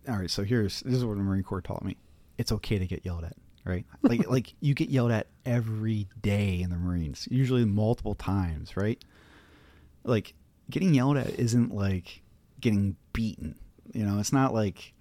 all 0.08 0.18
right, 0.18 0.30
so 0.30 0.44
here's 0.44 0.82
this 0.82 0.96
is 0.96 1.06
what 1.06 1.18
the 1.18 1.24
Marine 1.24 1.44
Corps 1.44 1.62
taught 1.62 1.84
me. 1.84 1.98
It's 2.38 2.52
okay 2.52 2.80
to 2.80 2.88
get 2.88 3.06
yelled 3.06 3.24
at, 3.24 3.36
right? 3.66 3.86
Like 4.02 4.28
like 4.30 4.54
you 4.60 4.74
get 4.74 4.90
yelled 4.90 5.12
at 5.12 5.28
every 5.46 6.08
day 6.22 6.62
in 6.62 6.70
the 6.70 6.78
Marines, 6.78 7.28
usually 7.30 7.66
multiple 7.66 8.16
times, 8.16 8.76
right? 8.76 9.04
Like 10.04 10.34
getting 10.70 10.94
yelled 10.94 11.18
at 11.18 11.40
isn't 11.40 11.74
like 11.74 12.22
getting 12.60 12.96
beaten. 13.14 13.56
You 13.94 14.06
know, 14.06 14.20
it's 14.20 14.34
not 14.34 14.54
like 14.54 14.94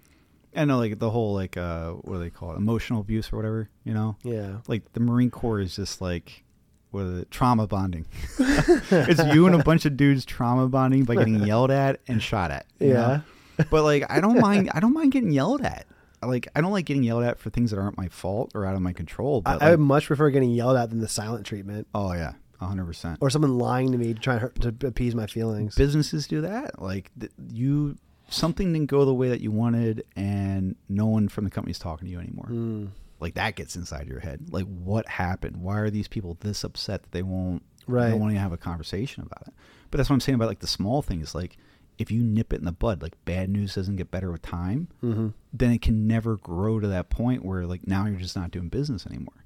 I 0.55 0.65
know 0.65 0.77
like 0.77 0.99
the 0.99 1.09
whole 1.09 1.33
like 1.33 1.57
uh 1.57 1.91
what 1.91 2.15
do 2.15 2.19
they 2.19 2.29
call 2.29 2.53
it? 2.53 2.57
Emotional 2.57 3.01
abuse 3.01 3.31
or 3.31 3.37
whatever, 3.37 3.69
you 3.83 3.93
know? 3.93 4.17
Yeah. 4.23 4.57
Like 4.67 4.93
the 4.93 4.99
Marine 4.99 5.31
Corps 5.31 5.59
is 5.59 5.75
just 5.75 6.01
like 6.01 6.43
what 6.91 7.01
is 7.05 7.19
it? 7.21 7.31
Trauma 7.31 7.67
bonding. 7.67 8.05
it's 8.39 9.23
you 9.33 9.45
and 9.45 9.55
a 9.55 9.63
bunch 9.63 9.85
of 9.85 9.95
dudes 9.97 10.25
trauma 10.25 10.67
bonding 10.67 11.03
by 11.03 11.15
getting 11.15 11.35
yelled 11.43 11.71
at 11.71 11.99
and 12.07 12.21
shot 12.21 12.51
at. 12.51 12.65
you 12.79 12.93
know? 12.93 13.21
Yeah. 13.57 13.65
but 13.69 13.83
like 13.83 14.05
I 14.09 14.19
don't 14.19 14.39
mind 14.39 14.71
I 14.73 14.79
don't 14.79 14.93
mind 14.93 15.11
getting 15.11 15.31
yelled 15.31 15.61
at. 15.61 15.85
Like 16.21 16.47
I 16.55 16.61
don't 16.61 16.71
like 16.71 16.85
getting 16.85 17.03
yelled 17.03 17.23
at 17.23 17.39
for 17.39 17.49
things 17.49 17.71
that 17.71 17.77
aren't 17.79 17.97
my 17.97 18.07
fault 18.09 18.51
or 18.55 18.65
out 18.65 18.75
of 18.75 18.81
my 18.81 18.93
control. 18.93 19.41
I, 19.45 19.53
But 19.53 19.61
I 19.61 19.65
like, 19.65 19.71
would 19.77 19.85
much 19.85 20.07
prefer 20.07 20.29
getting 20.31 20.51
yelled 20.51 20.75
at 20.77 20.89
than 20.89 20.99
the 20.99 21.07
silent 21.07 21.45
treatment 21.45 21.87
oh 21.95 22.13
yeah, 22.13 22.33
hundred 22.59 22.85
percent. 22.85 23.19
or 23.21 23.29
someone 23.29 23.57
lying 23.57 23.91
to 23.91 23.97
me 23.97 24.13
to 24.13 24.19
try 24.19 24.37
hurt, 24.37 24.59
to 24.61 24.87
appease 24.87 25.15
my 25.15 25.27
feelings. 25.27 25.75
Businesses 25.75 26.27
do 26.27 26.41
that. 26.41 26.81
Like 26.81 27.11
th- 27.19 27.31
you 27.51 27.97
something 28.29 28.73
didn't 28.73 28.89
go 28.89 29.05
the 29.05 29.13
way 29.13 29.29
that 29.29 29.41
you 29.41 29.51
wanted, 29.51 30.03
and 30.15 30.75
no 30.89 31.05
one 31.05 31.29
from 31.29 31.45
the 31.45 31.49
company's 31.51 31.79
talking 31.79 32.05
to 32.07 32.11
you 32.11 32.19
anymore. 32.19 32.47
Mm. 32.49 32.89
Like 33.19 33.33
that 33.35 33.55
gets 33.55 33.75
inside 33.75 34.07
your 34.07 34.19
head. 34.19 34.47
Like 34.51 34.65
what 34.65 35.07
happened? 35.07 35.57
Why 35.57 35.79
are 35.79 35.89
these 35.89 36.07
people 36.07 36.37
this 36.39 36.63
upset 36.63 37.03
that 37.03 37.11
they 37.11 37.23
won't 37.23 37.63
Right. 37.87 38.05
they 38.05 38.11
don't 38.11 38.19
want 38.19 38.33
to 38.35 38.39
have 38.39 38.53
a 38.53 38.57
conversation 38.57 39.23
about 39.23 39.47
it? 39.47 39.53
But 39.91 39.97
that's 39.97 40.09
what 40.09 40.13
I'm 40.15 40.19
saying 40.21 40.35
about 40.35 40.47
like 40.49 40.59
the 40.59 40.67
small 40.67 41.01
things. 41.01 41.33
Like 41.35 41.57
if 41.97 42.11
you 42.11 42.23
nip 42.23 42.53
it 42.53 42.59
in 42.59 42.65
the 42.65 42.71
bud, 42.71 43.01
like 43.01 43.13
bad 43.25 43.49
news 43.49 43.75
doesn't 43.75 43.97
get 43.97 44.09
better 44.11 44.31
with 44.31 44.41
time. 44.41 44.87
hmm 45.01 45.29
then 45.51 45.71
it 45.71 45.81
can 45.81 46.05
never 46.07 46.37
grow 46.37 46.79
to 46.79 46.87
that 46.87 47.09
point 47.09 47.43
where 47.43 47.65
like 47.65 47.87
now 47.87 48.05
you're 48.05 48.19
just 48.19 48.35
not 48.35 48.51
doing 48.51 48.69
business 48.69 49.05
anymore. 49.07 49.43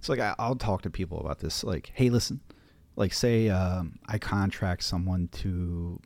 So 0.00 0.12
like 0.12 0.20
I, 0.20 0.34
I'll 0.38 0.56
talk 0.56 0.82
to 0.82 0.90
people 0.90 1.20
about 1.20 1.38
this. 1.38 1.62
Like, 1.64 1.92
hey, 1.94 2.10
listen, 2.10 2.40
like 2.96 3.12
say 3.14 3.48
um, 3.48 3.98
I 4.08 4.18
contract 4.18 4.82
someone 4.82 5.28
to 5.42 6.00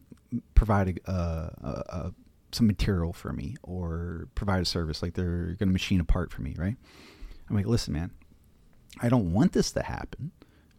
provide 0.55 1.01
a, 1.07 1.13
a, 1.13 1.85
a 1.89 2.13
some 2.53 2.67
material 2.67 3.13
for 3.13 3.33
me 3.33 3.57
or 3.63 4.29
provide 4.35 4.61
a 4.61 4.65
service. 4.65 5.03
Like 5.03 5.15
they're 5.15 5.47
going 5.55 5.69
to 5.69 5.73
machine 5.73 6.01
a 6.01 6.05
part 6.05 6.33
for 6.33 6.43
me, 6.43 6.55
right? 6.59 6.77
I'm 7.49 7.57
like, 7.57 7.67
listen, 7.67 7.93
man, 7.93 8.11
I 9.01 9.09
don't 9.09 9.33
want 9.33 9.53
this 9.53 9.73
to 9.73 9.83
happen, 9.83 10.33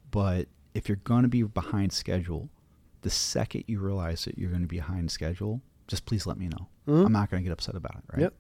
but 0.10 0.48
if 0.74 0.88
you're 0.88 0.98
going 1.04 1.24
to 1.24 1.28
be 1.30 1.44
behind 1.44 1.92
schedule, 1.92 2.50
the 3.02 3.10
second 3.10 3.64
you 3.68 3.80
realize 3.80 4.26
that 4.26 4.38
you're 4.38 4.50
going 4.52 4.62
to 4.62 4.68
be 4.68 4.78
behind 4.78 5.12
schedule, 5.12 5.62
just 5.88 6.06
please 6.06 6.26
let 6.26 6.38
me 6.38 6.48
know. 6.48 6.68
Mhm. 6.88 7.06
I'm 7.08 7.12
not 7.12 7.30
going 7.30 7.44
to 7.44 7.48
get 7.48 7.54
upset 7.54 7.76
about 7.76 7.96
it, 7.96 8.04
right? 8.14 8.22
Yep. 8.22 8.34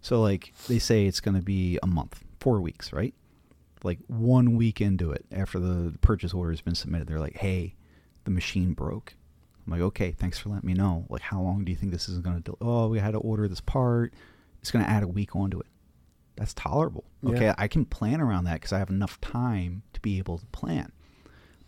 So 0.00 0.20
like 0.20 0.52
they 0.68 0.78
say 0.78 1.06
it's 1.06 1.20
going 1.20 1.36
to 1.36 1.42
be 1.42 1.78
a 1.82 1.86
month, 1.86 2.22
four 2.40 2.60
weeks, 2.60 2.92
right? 2.92 3.14
Like 3.84 3.98
one 4.08 4.56
week 4.56 4.80
into 4.80 5.10
it, 5.12 5.24
after 5.32 5.58
the 5.58 5.96
purchase 6.00 6.34
order 6.34 6.50
has 6.52 6.60
been 6.60 6.74
submitted, 6.74 7.08
they're 7.08 7.18
like, 7.20 7.36
"Hey, 7.38 7.74
the 8.24 8.30
machine 8.30 8.74
broke." 8.74 9.14
I'm 9.66 9.72
like, 9.72 9.80
"Okay, 9.80 10.12
thanks 10.12 10.38
for 10.38 10.48
letting 10.48 10.66
me 10.66 10.74
know. 10.74 11.06
Like, 11.08 11.22
how 11.22 11.40
long 11.40 11.64
do 11.64 11.70
you 11.70 11.76
think 11.76 11.92
this 11.92 12.08
is 12.08 12.18
going 12.18 12.36
to? 12.36 12.42
do? 12.42 12.56
Oh, 12.60 12.88
we 12.88 12.98
had 12.98 13.12
to 13.12 13.18
order 13.18 13.46
this 13.48 13.60
part. 13.60 14.12
It's 14.60 14.70
going 14.70 14.84
to 14.84 14.90
add 14.90 15.02
a 15.02 15.08
week 15.08 15.34
onto 15.36 15.60
it. 15.60 15.66
That's 16.36 16.54
tolerable. 16.54 17.04
Okay, 17.24 17.44
Yeah. 17.46 17.54
I 17.58 17.68
can 17.68 17.84
plan 17.84 18.20
around 18.20 18.44
that 18.44 18.54
because 18.54 18.72
I 18.72 18.78
have 18.78 18.90
enough 18.90 19.20
time 19.20 19.82
to 19.92 20.00
be 20.00 20.18
able 20.18 20.38
to 20.38 20.46
plan. 20.46 20.90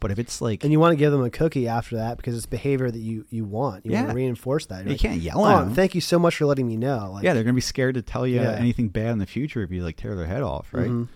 But 0.01 0.11
if 0.11 0.18
it's 0.18 0.40
like 0.42 0.62
And 0.64 0.72
you 0.72 0.80
want 0.80 0.92
to 0.92 0.97
give 0.97 1.12
them 1.12 1.22
a 1.22 1.30
cookie 1.30 1.66
after 1.68 1.97
that 1.97 2.16
because 2.18 2.36
it's 2.36 2.47
behavior 2.47 2.90
that 2.90 2.99
you, 2.99 3.24
you 3.30 3.45
want. 3.45 3.86
You 3.86 3.92
want 3.92 4.07
Yeah. 4.07 4.11
to 4.12 4.16
reinforce 4.16 4.66
that. 4.66 4.78
You're 4.80 4.84
you 4.86 4.90
like, 4.92 5.01
can't 5.01 5.20
yell 5.20 5.45
"Oh, 5.45 5.47
at 5.61 5.64
them. 5.66 5.74
thank 5.74 5.95
you 5.95 6.01
so 6.01 6.18
much 6.18 6.36
for 6.36 6.47
letting 6.47 6.66
me 6.66 6.76
know. 6.76 7.12
Like, 7.14 7.24
yeah, 7.24 7.32
they're 7.34 7.45
gonna 7.45 7.55
be 7.55 7.61
scared 7.61 7.95
to 7.95 8.03
tell 8.03 8.26
you 8.26 8.36
Yeah. 8.40 8.53
anything 8.53 8.88
bad 8.88 9.12
in 9.12 9.18
the 9.18 9.26
future 9.26 9.62
if 9.62 9.70
you 9.70 9.82
like 9.84 9.97
tear 9.97 10.14
their 10.16 10.26
head 10.26 10.42
off, 10.42 10.68
right? 10.74 10.90
Mhm. 10.90 11.09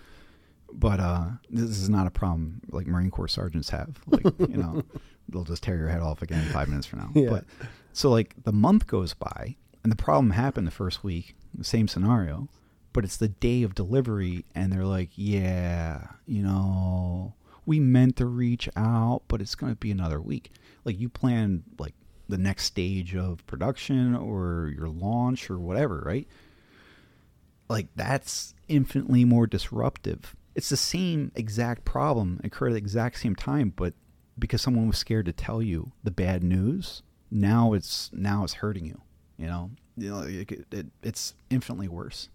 But 0.73 0.99
uh, 0.99 1.25
this 1.49 1.63
is 1.79 1.89
not 1.89 2.07
a 2.07 2.11
problem 2.11 2.61
like 2.71 2.87
Marine 2.87 3.11
Corps 3.11 3.27
sergeants 3.27 3.69
have. 3.71 3.99
Like 4.07 4.23
you 4.39 4.57
know, 4.57 4.83
they'll 5.31 5.43
just 5.43 5.63
tear 5.63 5.77
your 5.77 5.89
head 5.89 6.01
off 6.01 6.21
again 6.21 6.43
five 6.51 6.67
minutes 6.67 6.87
from 6.87 6.99
now. 6.99 7.09
Yeah. 7.15 7.29
But 7.29 7.45
so 7.93 8.09
like 8.09 8.35
the 8.43 8.51
month 8.51 8.87
goes 8.87 9.13
by, 9.13 9.55
and 9.83 9.91
the 9.91 9.95
problem 9.97 10.31
happened 10.31 10.67
the 10.67 10.71
first 10.71 11.03
week, 11.03 11.35
the 11.53 11.63
same 11.63 11.87
scenario, 11.87 12.49
but 12.93 13.03
it's 13.03 13.17
the 13.17 13.27
day 13.27 13.63
of 13.63 13.75
delivery, 13.75 14.45
and 14.55 14.71
they're 14.71 14.85
like, 14.85 15.09
yeah, 15.15 16.07
you 16.25 16.41
know, 16.43 17.33
we 17.65 17.79
meant 17.79 18.15
to 18.17 18.25
reach 18.25 18.69
out, 18.75 19.21
but 19.27 19.41
it's 19.41 19.55
going 19.55 19.71
to 19.71 19.77
be 19.77 19.91
another 19.91 20.21
week. 20.21 20.51
Like 20.85 20.99
you 20.99 21.09
plan 21.09 21.63
like 21.77 21.93
the 22.27 22.37
next 22.37 22.65
stage 22.65 23.15
of 23.15 23.45
production 23.47 24.15
or 24.15 24.71
your 24.75 24.89
launch 24.89 25.49
or 25.49 25.57
whatever, 25.59 26.03
right? 26.05 26.27
like 27.69 27.87
that's 27.95 28.53
infinitely 28.67 29.23
more 29.23 29.47
disruptive. 29.47 30.35
It's 30.55 30.69
the 30.69 30.77
same 30.77 31.31
exact 31.35 31.85
problem 31.85 32.41
occurred 32.43 32.69
at 32.69 32.73
the 32.73 32.79
exact 32.79 33.19
same 33.19 33.35
time, 33.35 33.71
but 33.75 33.93
because 34.39 34.61
someone 34.61 34.87
was 34.87 34.97
scared 34.97 35.25
to 35.25 35.33
tell 35.33 35.61
you 35.61 35.91
the 36.03 36.11
bad 36.11 36.43
news, 36.43 37.03
now 37.29 37.73
it's 37.73 38.09
now 38.13 38.43
it's 38.43 38.53
hurting 38.53 38.85
you. 38.85 39.01
You 39.37 39.47
know, 39.47 39.71
you 39.97 40.09
know, 40.09 40.21
it, 40.21 40.65
it, 40.71 40.87
it's 41.01 41.33
infinitely 41.49 41.87
worse, 41.87 42.29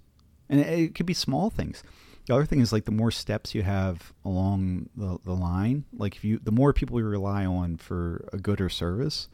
and 0.49 0.61
it, 0.61 0.67
it 0.67 0.95
could 0.95 1.07
be 1.07 1.15
small 1.15 1.51
things. 1.51 1.83
The 2.27 2.35
other 2.35 2.47
thing 2.47 2.61
is 2.61 2.73
like 2.73 2.87
the 2.87 2.91
more 2.91 3.11
steps 3.11 3.55
you 3.55 3.63
have 3.63 4.15
along 4.25 4.89
the, 4.97 5.19
the 5.25 5.35
line, 5.35 5.85
like 5.93 6.17
if 6.17 6.25
you 6.25 6.39
the 6.43 6.53
more 6.53 6.73
people 6.73 6.99
you 6.99 7.07
rely 7.07 7.45
on 7.45 7.77
for 7.77 8.27
a 8.33 8.39
good 8.39 8.61
or 8.61 8.71
service, 8.71 9.29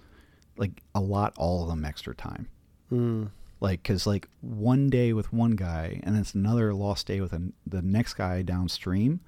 like 0.56 0.82
a 0.94 1.00
lot 1.00 1.34
all 1.36 1.62
of 1.62 1.68
them 1.68 1.84
extra 1.84 2.14
time. 2.14 2.48
Mm. 2.90 3.30
Like, 3.60 3.84
cause 3.84 4.06
like 4.06 4.28
one 4.40 4.88
day 4.88 5.12
with 5.12 5.32
one 5.32 5.52
guy, 5.52 6.00
and 6.02 6.16
it's 6.16 6.34
another 6.34 6.72
lost 6.74 7.06
day 7.06 7.20
with 7.20 7.32
an, 7.32 7.52
the 7.66 7.82
next 7.82 8.14
guy 8.14 8.42
downstream. 8.42 9.20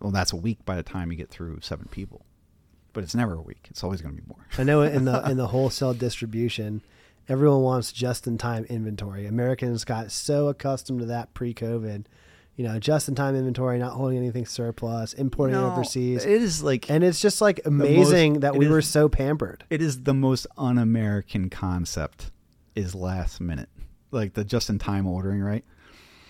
Well, 0.00 0.12
that's 0.12 0.32
a 0.32 0.36
week 0.36 0.64
by 0.64 0.76
the 0.76 0.82
time 0.82 1.10
you 1.10 1.18
get 1.18 1.28
through 1.28 1.58
seven 1.60 1.88
people, 1.90 2.24
but 2.98 3.04
it's 3.04 3.14
never 3.14 3.34
a 3.34 3.40
week. 3.40 3.68
It's 3.70 3.84
always 3.84 4.02
going 4.02 4.16
to 4.16 4.20
be 4.20 4.26
more. 4.26 4.44
I 4.58 4.64
know 4.64 4.82
in 4.82 5.04
the 5.04 5.22
in 5.30 5.36
the 5.36 5.46
wholesale 5.54 5.94
distribution, 5.94 6.82
everyone 7.28 7.62
wants 7.62 7.92
just 7.92 8.26
in 8.26 8.38
time 8.38 8.64
inventory. 8.64 9.24
Americans 9.24 9.84
got 9.84 10.10
so 10.10 10.48
accustomed 10.48 10.98
to 10.98 11.06
that 11.06 11.32
pre 11.32 11.54
COVID. 11.54 12.06
You 12.56 12.64
know, 12.64 12.80
just 12.80 13.08
in 13.08 13.14
time 13.14 13.36
inventory, 13.36 13.78
not 13.78 13.92
holding 13.92 14.18
anything 14.18 14.44
surplus, 14.44 15.12
importing 15.12 15.54
No, 15.54 15.70
overseas. 15.70 16.24
It 16.24 16.42
is 16.42 16.60
like 16.60 16.90
and 16.90 17.04
it's 17.04 17.20
just 17.20 17.40
like 17.40 17.60
amazing 17.64 18.40
that 18.40 18.56
we 18.56 18.66
is- 18.66 18.72
were 18.72 18.82
so 18.82 19.08
pampered. 19.08 19.62
it 19.70 19.80
is 19.80 20.02
the 20.02 20.12
most 20.14 20.44
un-American 20.56 21.50
concept 21.50 22.32
is 22.74 22.96
last 22.96 23.40
minute, 23.40 23.68
like 24.10 24.34
the 24.34 24.42
just-in-time 24.44 25.06
ordering. 25.06 25.40
Right? 25.40 25.64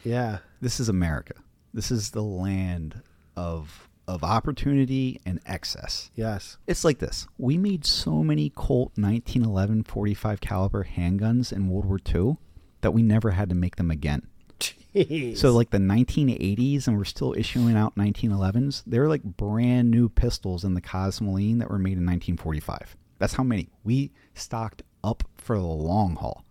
Yeah. 0.04 0.40
This 0.60 0.80
is 0.80 0.90
America. 0.90 1.32
This 1.72 1.90
is 1.90 2.10
the 2.10 2.22
land 2.22 3.00
of 3.34 3.87
of 4.08 4.24
opportunity 4.24 5.20
and 5.26 5.38
excess. 5.46 6.10
Yes. 6.16 6.56
It's 6.66 6.82
like 6.82 6.98
this. 6.98 7.28
We 7.36 7.58
made 7.58 7.84
so 7.84 8.24
many 8.24 8.48
Colt 8.50 8.92
1911 8.96 9.84
45 9.84 10.40
caliber 10.40 10.88
handguns 10.96 11.52
in 11.52 11.68
World 11.68 11.84
War 11.84 12.00
II 12.12 12.38
that 12.80 12.92
we 12.92 13.02
never 13.02 13.32
had 13.32 13.50
to 13.50 13.54
make 13.54 13.76
them 13.76 13.90
again. 13.90 14.26
Jeez. 14.58 15.36
So 15.36 15.52
like 15.52 15.70
the 15.70 15.78
1980s, 15.78 16.88
and 16.88 16.96
we're 16.96 17.04
still 17.04 17.34
issuing 17.36 17.76
out 17.76 17.96
1911s. 17.96 18.82
They're 18.86 19.08
like 19.08 19.22
brand 19.22 19.90
new 19.90 20.08
pistols 20.08 20.64
in 20.64 20.72
the 20.72 20.80
Cosmoline 20.80 21.58
that 21.58 21.70
were 21.70 21.78
made 21.78 21.98
in 21.98 22.06
1945. 22.06 22.96
That's 23.18 23.34
how 23.34 23.42
many 23.42 23.68
we 23.84 24.10
stocked 24.32 24.82
up 25.04 25.22
for 25.36 25.56
the 25.56 25.62
long 25.62 26.16
haul. 26.16 26.44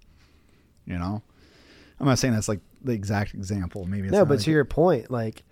You 0.85 0.99
know, 0.99 1.23
I'm 1.99 2.05
not 2.05 2.19
saying 2.19 2.35
that's 2.35 2.47
like 2.47 2.61
the 2.83 2.93
exact 2.93 3.33
example. 3.33 3.85
Maybe 3.85 4.07
it's 4.07 4.13
no, 4.13 4.25
but 4.25 4.35
like 4.35 4.45
to 4.45 4.51
your 4.51 4.63
point, 4.63 5.09
like 5.09 5.43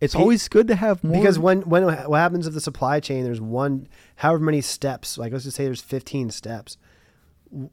it's 0.00 0.14
always 0.14 0.48
good 0.48 0.66
to 0.68 0.74
have 0.74 1.02
more 1.04 1.20
because 1.20 1.38
when 1.38 1.62
when 1.62 1.84
what 1.84 2.18
happens 2.18 2.46
if 2.46 2.54
the 2.54 2.60
supply 2.60 3.00
chain 3.00 3.24
there's 3.24 3.40
one 3.40 3.86
however 4.16 4.42
many 4.42 4.60
steps 4.60 5.18
like 5.18 5.32
let's 5.32 5.44
just 5.44 5.56
say 5.56 5.64
there's 5.64 5.82
15 5.82 6.30
steps 6.30 6.76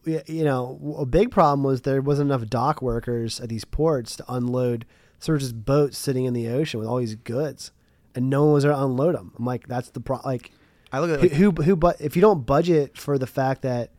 you 0.05 0.43
know 0.43 0.95
a 0.97 1.05
big 1.05 1.31
problem 1.31 1.63
was 1.63 1.81
there 1.81 2.01
wasn't 2.01 2.29
enough 2.29 2.47
dock 2.49 2.81
workers 2.81 3.39
at 3.39 3.49
these 3.49 3.63
ports 3.63 4.15
to 4.15 4.25
unload 4.27 4.85
so 5.19 5.31
there's 5.31 5.43
just 5.43 5.65
boats 5.65 5.97
sitting 5.97 6.25
in 6.25 6.33
the 6.33 6.47
ocean 6.47 6.79
with 6.79 6.89
all 6.89 6.97
these 6.97 7.15
goods 7.15 7.71
and 8.15 8.29
no 8.29 8.45
one 8.45 8.53
was 8.53 8.63
there 8.63 8.71
to 8.73 8.83
unload 8.83 9.15
them 9.15 9.31
i'm 9.37 9.45
like 9.45 9.67
that's 9.67 9.89
the 9.91 9.99
pro 9.99 10.19
like 10.25 10.51
I 10.91 10.99
look 10.99 11.11
at 11.11 11.19
who, 11.19 11.51
like, 11.51 11.57
who 11.57 11.63
who 11.63 11.75
but 11.75 12.01
if 12.01 12.15
you 12.15 12.21
don't 12.21 12.45
budget 12.45 12.97
for 12.97 13.17
the 13.17 13.27
fact 13.27 13.61
that 13.61 13.91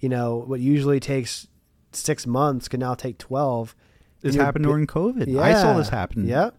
you 0.00 0.08
know 0.08 0.38
what 0.46 0.60
usually 0.60 0.98
takes 0.98 1.46
six 1.92 2.26
months 2.26 2.68
can 2.68 2.80
now 2.80 2.94
take 2.94 3.18
12 3.18 3.76
this 4.22 4.36
happened 4.36 4.64
during 4.64 4.86
COVID. 4.86 5.26
Yeah. 5.26 5.40
I 5.40 5.52
saw 5.52 5.76
this 5.76 5.88
happen. 5.88 6.26
yeah 6.26 6.50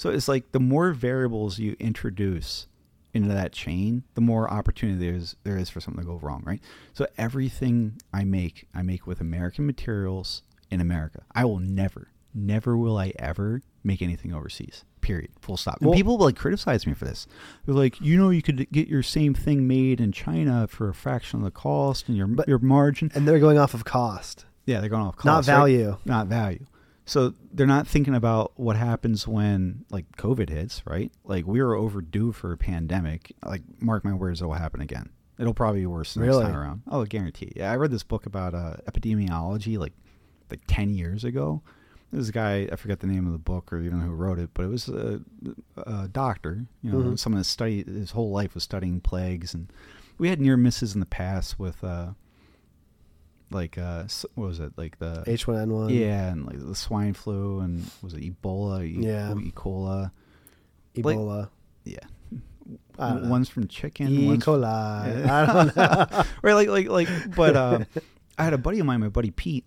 So 0.00 0.08
it's 0.08 0.28
like 0.28 0.52
the 0.52 0.60
more 0.60 0.92
variables 0.92 1.58
you 1.58 1.76
introduce 1.78 2.66
into 3.12 3.28
that 3.28 3.52
chain, 3.52 4.02
the 4.14 4.22
more 4.22 4.50
opportunity 4.50 4.98
there 4.98 5.14
is 5.14 5.36
there 5.44 5.58
is 5.58 5.68
for 5.68 5.78
something 5.82 6.00
to 6.02 6.06
go 6.08 6.16
wrong, 6.22 6.42
right? 6.46 6.62
So 6.94 7.06
everything 7.18 8.00
I 8.10 8.24
make, 8.24 8.66
I 8.74 8.80
make 8.80 9.06
with 9.06 9.20
American 9.20 9.66
materials 9.66 10.40
in 10.70 10.80
America. 10.80 11.20
I 11.34 11.44
will 11.44 11.58
never, 11.58 12.08
never 12.32 12.78
will 12.78 12.96
I 12.96 13.12
ever 13.18 13.60
make 13.84 14.00
anything 14.00 14.32
overseas. 14.32 14.84
Period. 15.02 15.32
Full 15.42 15.58
stop. 15.58 15.76
And 15.80 15.88
Well- 15.90 15.96
people 15.98 16.16
like 16.16 16.34
criticize 16.36 16.86
me 16.86 16.94
for 16.94 17.04
this. 17.04 17.26
They're 17.66 17.74
like, 17.74 18.00
you 18.00 18.16
know, 18.16 18.30
you 18.30 18.40
could 18.40 18.70
get 18.72 18.88
your 18.88 19.02
same 19.02 19.34
thing 19.34 19.68
made 19.68 20.00
in 20.00 20.12
China 20.12 20.66
for 20.66 20.88
a 20.88 20.94
fraction 20.94 21.40
of 21.40 21.44
the 21.44 21.50
cost 21.50 22.08
and 22.08 22.16
your 22.16 22.26
But- 22.26 22.48
your 22.48 22.58
margin. 22.58 23.12
and 23.14 23.28
they're 23.28 23.38
going 23.38 23.58
off 23.58 23.74
of 23.74 23.84
cost 23.84 24.46
Yeah, 24.64 24.80
they're 24.80 24.88
going 24.88 25.02
off 25.02 25.16
cost, 25.16 25.26
not 25.26 25.36
right? 25.36 25.44
value 25.58 25.96
not 26.06 26.26
value. 26.26 26.64
So 27.10 27.34
they're 27.52 27.66
not 27.66 27.88
thinking 27.88 28.14
about 28.14 28.52
what 28.54 28.76
happens 28.76 29.26
when 29.26 29.84
like 29.90 30.04
COVID 30.16 30.48
hits, 30.48 30.80
right? 30.86 31.10
Like 31.24 31.44
we 31.44 31.60
were 31.60 31.74
overdue 31.74 32.30
for 32.30 32.52
a 32.52 32.56
pandemic. 32.56 33.32
Like 33.44 33.62
mark 33.80 34.04
my 34.04 34.14
words, 34.14 34.40
it 34.40 34.46
will 34.46 34.52
happen 34.54 34.80
again. 34.80 35.10
It'll 35.36 35.52
probably 35.52 35.80
be 35.80 35.86
worse 35.86 36.16
next 36.16 36.28
Really? 36.28 36.44
time 36.44 36.54
around. 36.54 36.82
Oh, 36.86 37.04
guarantee. 37.04 37.50
Yeah, 37.56 37.72
I 37.72 37.74
read 37.76 37.90
this 37.90 38.04
book 38.04 38.26
about 38.26 38.54
uh, 38.54 38.74
epidemiology 38.88 39.76
like 39.76 39.92
like 40.50 40.60
ten 40.68 40.94
years 40.94 41.24
ago. 41.24 41.62
This 42.12 42.30
guy, 42.30 42.68
I 42.70 42.76
forget 42.76 43.00
the 43.00 43.08
name 43.08 43.26
of 43.26 43.32
the 43.32 43.38
book 43.38 43.72
or 43.72 43.80
even 43.80 44.00
who 44.00 44.12
wrote 44.12 44.38
it, 44.38 44.50
but 44.54 44.64
it 44.64 44.68
was 44.68 44.88
a, 44.88 45.20
a 45.78 46.06
doctor. 46.06 46.64
You 46.82 46.92
know, 46.92 46.98
Mhm. 46.98 47.18
someone 47.18 47.38
that 47.40 47.44
studied 47.44 47.88
his 47.88 48.12
whole 48.12 48.30
life 48.30 48.54
was 48.54 48.62
studying 48.62 49.00
plagues, 49.00 49.52
and 49.52 49.72
we 50.16 50.28
had 50.28 50.40
near 50.40 50.56
misses 50.56 50.94
in 50.94 51.00
the 51.00 51.06
past 51.06 51.58
with 51.58 51.82
uh, 51.82 52.10
like 53.50 53.78
uh, 53.78 54.04
what 54.34 54.46
was 54.46 54.60
it 54.60 54.72
like 54.76 54.98
the 54.98 55.24
H1N1. 55.26 55.92
yeah, 55.98 56.30
and 56.30 56.46
like 56.46 56.58
the 56.58 56.74
swine 56.74 57.14
flu 57.14 57.60
and 57.60 57.88
was 58.02 58.14
it 58.14 58.20
Ebola? 58.22 58.84
E- 58.84 59.04
Yeah. 59.06 59.32
E. 59.34 59.52
coli. 59.52 60.10
like- 60.96 61.16
Ebola. 61.16 61.48
Yeah, 61.84 61.98
don't 62.98 63.22
know. 63.24 63.28
one's 63.30 63.48
from 63.48 63.66
chicken. 63.68 64.08
E. 64.08 64.36
coli. 64.38 64.64
I 64.64 65.46
don't 65.46 65.76
know. 65.76 66.24
right, 66.42 66.54
like 66.54 66.68
like 66.68 66.88
like. 66.88 67.34
But 67.34 67.56
uh, 67.56 67.84
I 68.38 68.44
had 68.44 68.52
a 68.52 68.58
buddy 68.58 68.78
of 68.80 68.86
mine, 68.86 69.00
my 69.00 69.08
buddy 69.08 69.30
Pete. 69.30 69.64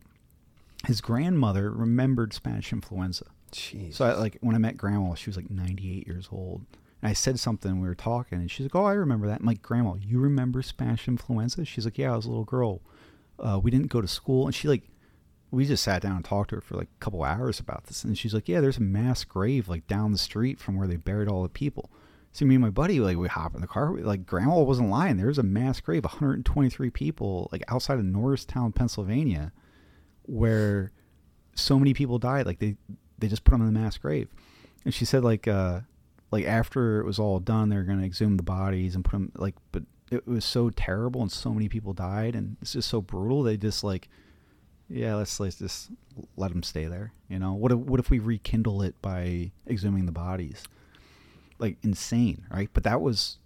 His 0.85 0.99
grandmother 1.01 1.71
remembered 1.71 2.33
Spanish 2.33 2.73
influenza. 2.73 3.25
Jeez. 3.53 3.93
So 3.95 4.05
I, 4.05 4.13
like 4.15 4.37
when 4.41 4.53
I 4.55 4.57
met 4.57 4.75
grandma, 4.77 5.13
she 5.15 5.29
was 5.29 5.37
like 5.37 5.49
98 5.49 6.05
years 6.07 6.27
old. 6.31 6.65
And 7.01 7.09
I 7.09 7.13
said 7.13 7.39
something, 7.39 7.79
we 7.81 7.87
were 7.87 7.95
talking, 7.95 8.39
and 8.39 8.49
she's 8.51 8.65
like, 8.65 8.75
"Oh, 8.75 8.85
I 8.85 8.93
remember 8.93 9.27
that." 9.27 9.39
I'm 9.41 9.45
like, 9.45 9.61
"Grandma, 9.61 9.95
you 10.01 10.19
remember 10.19 10.61
Spanish 10.61 11.07
influenza?" 11.07 11.63
She's 11.65 11.85
like, 11.85 11.97
"Yeah, 11.97 12.13
I 12.13 12.15
was 12.15 12.25
a 12.25 12.29
little 12.29 12.45
girl. 12.45 12.81
Uh, 13.43 13.59
we 13.59 13.69
didn't 13.69 13.87
go 13.87 14.01
to 14.01 14.07
school." 14.07 14.45
And 14.45 14.55
she 14.55 14.67
like, 14.67 14.83
we 15.51 15.65
just 15.65 15.83
sat 15.83 16.01
down 16.01 16.15
and 16.15 16.25
talked 16.25 16.49
to 16.49 16.55
her 16.55 16.61
for 16.61 16.75
like 16.75 16.87
a 16.87 16.99
couple 16.99 17.23
hours 17.23 17.59
about 17.59 17.83
this. 17.85 18.03
And 18.03 18.17
she's 18.17 18.33
like, 18.33 18.49
"Yeah, 18.49 18.59
there's 18.59 18.77
a 18.77 18.81
mass 18.81 19.23
grave 19.23 19.69
like 19.69 19.85
down 19.85 20.11
the 20.11 20.17
street 20.17 20.59
from 20.59 20.77
where 20.77 20.87
they 20.87 20.95
buried 20.95 21.27
all 21.27 21.43
the 21.43 21.49
people." 21.49 21.91
So 22.31 22.45
me 22.45 22.55
and 22.55 22.63
my 22.63 22.71
buddy 22.71 22.99
like 22.99 23.17
we 23.17 23.27
hop 23.27 23.53
in 23.53 23.61
the 23.61 23.67
car. 23.67 23.91
We, 23.91 24.01
like 24.01 24.25
grandma 24.25 24.59
wasn't 24.61 24.89
lying. 24.89 25.17
There 25.17 25.27
was 25.27 25.37
a 25.37 25.43
mass 25.43 25.79
grave, 25.79 26.03
123 26.03 26.89
people 26.89 27.47
like 27.51 27.63
outside 27.67 27.99
of 27.99 28.05
Norristown, 28.05 28.71
Pennsylvania, 28.71 29.51
where 30.23 30.91
so 31.53 31.77
many 31.77 31.93
people 31.93 32.17
died. 32.17 32.47
Like 32.47 32.57
they 32.57 32.75
they 33.19 33.27
just 33.27 33.43
put 33.43 33.51
them 33.51 33.61
in 33.61 33.71
the 33.71 33.79
mass 33.79 33.97
grave. 33.99 34.29
And 34.83 34.93
she 34.93 35.05
said 35.05 35.23
like 35.23 35.47
uh 35.47 35.81
like 36.31 36.45
after 36.45 36.99
it 36.99 37.05
was 37.05 37.19
all 37.19 37.39
done, 37.39 37.69
they 37.69 37.75
were 37.75 37.83
gonna 37.83 38.03
exhume 38.03 38.37
the 38.37 38.43
bodies 38.43 38.95
and 38.95 39.05
put 39.05 39.11
them 39.11 39.31
like, 39.35 39.53
but 39.71 39.83
it 40.11 40.27
was 40.27 40.45
so 40.45 40.69
terrible 40.69 41.21
and 41.21 41.31
so 41.31 41.53
many 41.53 41.69
people 41.69 41.93
died 41.93 42.35
and 42.35 42.57
it's 42.61 42.73
just 42.73 42.89
so 42.89 43.01
brutal. 43.01 43.43
They 43.43 43.57
just 43.57 43.83
like, 43.83 44.09
yeah, 44.89 45.15
let's 45.15 45.39
let's 45.39 45.57
just 45.57 45.89
let 46.37 46.51
them 46.51 46.63
stay 46.63 46.85
there. 46.85 47.13
You 47.29 47.39
know, 47.39 47.53
what 47.53 47.71
if 47.71 47.77
what 47.77 47.99
if 47.99 48.09
we 48.09 48.19
rekindle 48.19 48.81
it 48.81 49.01
by 49.01 49.51
exhuming 49.67 50.05
the 50.05 50.11
bodies? 50.11 50.63
Like 51.57 51.77
insane, 51.83 52.45
right? 52.51 52.69
But 52.73 52.83
that 52.83 53.01
was 53.01 53.37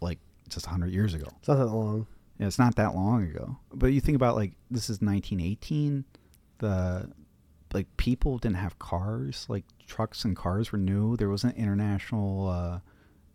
like 0.00 0.18
just 0.48 0.66
hundred 0.66 0.92
years 0.92 1.14
ago. 1.14 1.28
it's 1.38 1.48
not 1.48 1.58
that 1.58 1.66
long. 1.66 2.06
Yeah, 2.38 2.46
it's 2.46 2.58
not 2.58 2.76
that 2.76 2.94
long 2.94 3.24
ago. 3.24 3.56
But 3.72 3.88
you 3.88 4.00
think 4.00 4.16
about 4.16 4.36
like 4.36 4.52
this 4.70 4.84
is 4.84 5.00
1918. 5.00 6.04
The 6.58 7.10
like 7.72 7.86
people 7.96 8.38
didn't 8.38 8.56
have 8.56 8.78
cars. 8.78 9.46
Like 9.48 9.64
trucks 9.86 10.24
and 10.24 10.36
cars 10.36 10.72
were 10.72 10.78
new. 10.78 11.16
There 11.16 11.30
wasn't 11.30 11.56
international 11.56 12.48
uh, 12.48 12.80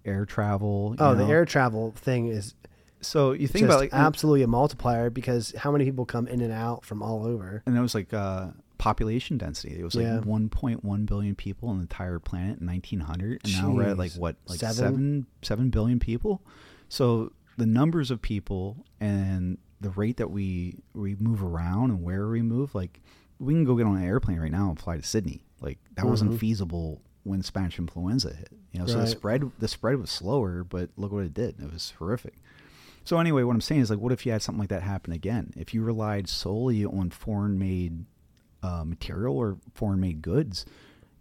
air 0.06 0.26
travel. 0.26 0.96
you 1.00 1.06
Oh, 1.06 1.16
the 1.16 1.26
air 1.26 1.46
travel 1.46 1.92
thing 1.96 2.28
is 2.28 2.54
So 3.02 3.32
you 3.32 3.48
think 3.48 3.66
about 3.66 3.80
like 3.80 3.94
absolutely 3.94 4.44
a 4.44 4.48
multiplier 4.48 5.10
because 5.10 5.54
how 5.58 5.72
many 5.72 5.86
people 5.86 6.06
come 6.06 6.28
in 6.28 6.42
and 6.42 6.54
out 6.54 6.86
from 6.86 7.02
all 7.02 7.26
over? 7.26 7.64
and 7.66 7.76
it 7.78 7.82
was 7.82 7.96
like 7.96 8.14
uh, 8.14 8.50
population 8.78 9.38
density. 9.38 9.80
It 9.80 9.84
was 9.84 9.96
like 9.96 10.06
Yeah. 10.06 10.20
1.1 10.22 11.06
billion 11.06 11.36
people 11.36 11.70
on 11.70 11.78
the 11.78 11.82
entire 11.84 12.20
planet 12.20 12.60
in 12.62 12.68
1900, 12.68 13.42
and 13.44 13.54
now 13.54 13.72
we're 13.72 13.84
at 13.84 13.98
like 13.98 14.14
what, 14.14 14.36
like 14.48 14.60
Seven? 14.60 14.76
seven 14.76 15.26
seven 15.42 15.70
billion 15.70 16.00
people. 16.00 16.42
So 16.90 17.32
the 17.58 17.66
numbers 17.66 18.12
of 18.12 18.22
people 18.22 18.86
and 19.00 19.58
the 19.82 19.90
rate 19.92 20.18
that 20.18 20.30
we 20.32 20.78
we 20.94 21.16
move 21.16 21.44
around 21.44 21.90
and 21.92 22.04
where 22.04 22.28
we 22.28 22.42
move, 22.42 22.74
like 22.76 23.02
we 23.40 23.54
can 23.54 23.64
go 23.66 23.76
get 23.76 23.86
on 23.88 23.98
an 23.98 24.04
airplane 24.04 24.40
right 24.40 24.52
now 24.52 24.70
and 24.70 24.80
fly 24.80 24.98
to 24.98 25.04
Sydney. 25.04 25.44
Like 25.60 25.80
that 25.96 26.06
wasn't 26.06 26.32
Mhm. 26.34 26.38
feasible 26.40 27.02
when 27.24 27.42
Spanish 27.44 27.78
influenza 27.80 28.34
hit. 28.34 28.50
You 28.72 28.80
know, 28.80 28.86
so 28.88 28.94
the 29.02 29.08
spread 29.08 29.52
the 29.60 29.68
spread 29.68 30.00
was 30.00 30.10
slower, 30.10 30.64
but 30.64 30.90
look 30.98 31.12
what 31.12 31.24
it 31.24 31.34
did. 31.34 31.60
It 31.60 31.72
was 31.72 31.94
horrific. 32.00 32.36
So 33.04 33.18
anyway, 33.20 33.44
what 33.44 33.54
I'm 33.54 33.62
saying 33.62 33.82
is 33.82 33.90
like, 33.90 34.00
what 34.00 34.12
if 34.12 34.26
you 34.26 34.32
had 34.32 34.42
something 34.42 34.60
like 34.60 34.70
that 34.70 34.84
happen 34.84 35.12
again? 35.12 35.54
If 35.58 35.74
you 35.74 35.82
relied 35.84 36.30
solely 36.30 36.86
on 36.86 37.10
foreign 37.10 37.58
made 37.58 38.06
uh, 38.62 38.84
material 38.86 39.36
or 39.38 39.58
foreign 39.74 40.00
made 40.00 40.22
goods, 40.22 40.66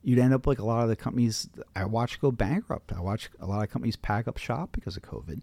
you'd 0.03 0.18
end 0.18 0.34
up 0.34 0.46
like 0.46 0.59
a 0.59 0.64
lot 0.64 0.82
of 0.82 0.88
the 0.90 0.96
companies 0.96 1.48
I 1.74 1.86
watch 1.86 2.20
go 2.20 2.30
bankrupt. 2.30 2.92
I 2.92 3.01
watch 3.01 3.30
a 3.40 3.46
lot 3.46 3.62
of 3.64 3.70
companies 3.70 3.96
pack 3.96 4.28
up 4.28 4.36
shop 4.36 4.72
because 4.72 4.96
of 4.96 5.03
COVID. 5.03 5.42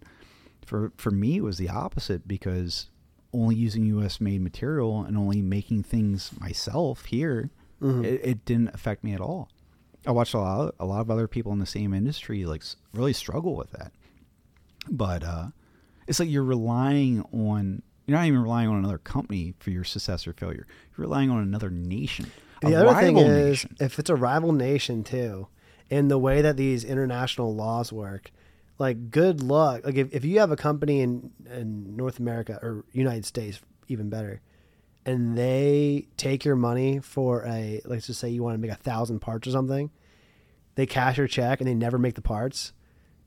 For 0.64 0.92
for 0.96 1.10
me, 1.10 1.36
it 1.38 1.42
was 1.42 1.58
the 1.58 1.68
opposite 1.70 2.28
because 2.28 2.86
only 3.32 3.56
using 3.56 3.84
U.S. 3.86 4.20
made 4.20 4.40
material 4.40 5.02
and 5.02 5.16
only 5.16 5.42
making 5.42 5.82
things 5.82 6.30
myself 6.40 7.04
here, 7.06 7.50
Mhm. 7.82 8.04
it, 8.04 8.20
it 8.24 8.44
didn't 8.44 8.74
affect 8.74 9.04
me 9.04 9.12
at 9.12 9.20
all. 9.20 9.50
I 10.06 10.12
watched 10.12 10.34
a 10.34 10.38
lot, 10.38 10.74
a 10.78 10.86
lot 10.86 11.00
of 11.00 11.10
other 11.10 11.28
people 11.28 11.52
in 11.52 11.58
the 11.58 11.66
same 11.66 11.92
industry 11.92 12.44
like 12.44 12.62
really 12.94 13.12
struggle 13.12 13.56
with 13.56 13.70
that. 13.72 13.92
But 14.90 15.22
uh, 15.22 15.46
it's 16.06 16.20
like 16.20 16.30
you're 16.30 16.44
relying 16.44 17.22
on 17.32 17.82
You're 18.06 18.16
not 18.16 18.26
even 18.26 18.42
relying 18.42 18.68
on 18.68 18.78
another 18.78 18.98
company 18.98 19.54
for 19.58 19.70
your 19.70 19.84
success 19.84 20.26
or 20.26 20.32
failure. 20.32 20.66
You're 20.96 21.06
relying 21.06 21.30
on 21.30 21.42
another 21.42 21.68
nation. 21.70 22.30
The 22.62 22.74
other 22.74 22.98
thing 23.00 23.18
is, 23.18 23.64
nation. 23.64 23.76
if 23.80 23.98
it's 23.98 24.10
a 24.10 24.16
rival 24.16 24.52
nation 24.52 25.04
too, 25.04 25.48
and 25.90 26.10
the 26.10 26.18
way 26.18 26.42
that 26.42 26.56
these 26.56 26.84
international 26.84 27.54
laws 27.54 27.92
work, 27.92 28.30
like 28.78 29.10
good 29.10 29.42
luck. 29.42 29.84
Like 29.84 29.96
if, 29.96 30.12
if 30.14 30.24
you 30.24 30.40
have 30.40 30.50
a 30.50 30.56
company 30.56 31.00
in, 31.00 31.30
in 31.52 31.96
North 31.96 32.18
America 32.18 32.58
or 32.62 32.84
United 32.92 33.26
States, 33.26 33.60
even 33.88 34.08
better, 34.08 34.40
and 35.08 35.36
they 35.38 36.06
take 36.18 36.44
your 36.44 36.54
money 36.56 36.98
for 36.98 37.44
a 37.46 37.80
let's 37.86 38.06
just 38.06 38.20
say 38.20 38.28
you 38.28 38.42
want 38.42 38.54
to 38.54 38.58
make 38.60 38.70
a 38.70 38.74
thousand 38.76 39.20
parts 39.20 39.48
or 39.48 39.50
something, 39.50 39.90
they 40.74 40.84
cash 40.86 41.16
your 41.16 41.26
check 41.26 41.60
and 41.60 41.68
they 41.68 41.74
never 41.74 41.98
make 41.98 42.14
the 42.14 42.22
parts. 42.22 42.72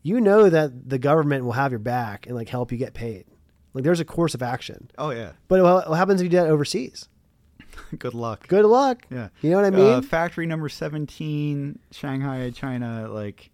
You 0.03 0.21
know 0.21 0.49
that 0.49 0.89
the 0.89 0.99
government 0.99 1.43
will 1.43 1.51
have 1.53 1.71
your 1.71 1.79
back 1.79 2.27
and 2.27 2.35
like 2.35 2.49
help 2.49 2.71
you 2.71 2.77
get 2.77 2.93
paid. 2.93 3.25
Like 3.73 3.83
there's 3.83 3.99
a 3.99 4.05
course 4.05 4.35
of 4.35 4.43
action. 4.43 4.91
oh 4.97 5.09
yeah, 5.09 5.31
But 5.47 5.61
what 5.63 5.89
what 5.89 5.95
happens 5.95 6.21
if 6.21 6.25
you 6.25 6.29
do 6.29 6.37
that 6.37 6.47
overseas? 6.47 7.09
good 7.97 8.13
luck. 8.13 8.47
Good 8.47 8.65
luck. 8.65 9.05
Yeah, 9.09 9.29
You 9.41 9.49
know 9.49 9.55
what 9.57 9.65
I 9.65 9.69
mean? 9.71 9.93
Uh, 9.93 10.01
factory 10.01 10.45
number 10.45 10.69
seventeen, 10.69 11.79
Shanghai, 11.91 12.51
China. 12.51 13.07
Like, 13.09 13.49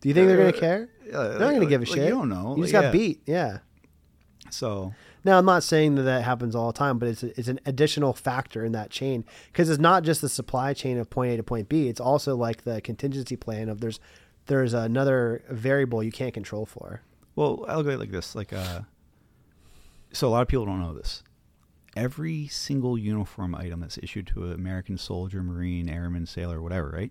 do 0.00 0.08
you 0.08 0.14
think 0.14 0.28
they're 0.28 0.40
uh, 0.40 0.50
gonna 0.50 0.60
care? 0.60 0.88
uh, 1.12 1.28
They're 1.30 1.38
not 1.40 1.54
gonna 1.54 1.66
give 1.66 1.82
a 1.82 1.84
like, 1.84 1.94
shit. 1.94 2.04
You 2.04 2.10
don't 2.10 2.28
know. 2.28 2.54
You 2.56 2.62
just 2.62 2.72
got 2.72 2.92
beat. 2.92 3.22
Yeah. 3.26 3.58
So 4.50 4.94
Now 5.26 5.38
I'm 5.38 5.44
not 5.44 5.64
saying 5.64 5.96
that 5.96 6.02
that 6.02 6.22
happens 6.22 6.54
all 6.54 6.68
the 6.72 6.78
time, 6.78 6.98
but 6.98 7.08
it's 7.08 7.22
it's 7.24 7.48
an 7.48 7.58
additional 7.66 8.12
factor 8.12 8.64
in 8.64 8.70
that 8.72 8.90
chain 8.90 9.24
because 9.48 9.68
it's 9.68 9.80
not 9.80 10.04
just 10.04 10.20
the 10.20 10.28
supply 10.28 10.72
chain 10.72 10.98
of 10.98 11.10
point 11.10 11.32
A 11.32 11.36
to 11.36 11.42
point 11.42 11.68
B. 11.68 11.88
It's 11.88 12.00
also 12.00 12.36
like 12.36 12.62
the 12.62 12.80
contingency 12.80 13.34
plan 13.34 13.68
of 13.68 13.80
there's 13.80 13.98
there's 14.46 14.72
another 14.72 15.42
variable 15.50 16.00
you 16.02 16.12
can't 16.12 16.32
control 16.32 16.64
for. 16.64 17.02
Well, 17.34 17.64
I'll 17.66 17.82
go 17.82 17.96
like 17.96 18.12
this. 18.12 18.36
Like, 18.36 18.52
uh, 18.52 18.82
so 20.12 20.28
a 20.28 20.30
lot 20.30 20.42
of 20.42 20.48
people 20.48 20.64
don't 20.64 20.80
know 20.80 20.94
this. 20.94 21.24
Every 21.96 22.46
single 22.46 22.96
uniform 22.96 23.54
item 23.56 23.80
that's 23.80 23.98
issued 23.98 24.28
to 24.28 24.44
an 24.44 24.52
American 24.52 24.96
soldier, 24.96 25.42
Marine, 25.42 25.88
Airman, 25.88 26.26
Sailor, 26.26 26.62
whatever, 26.62 26.90
right, 26.90 27.10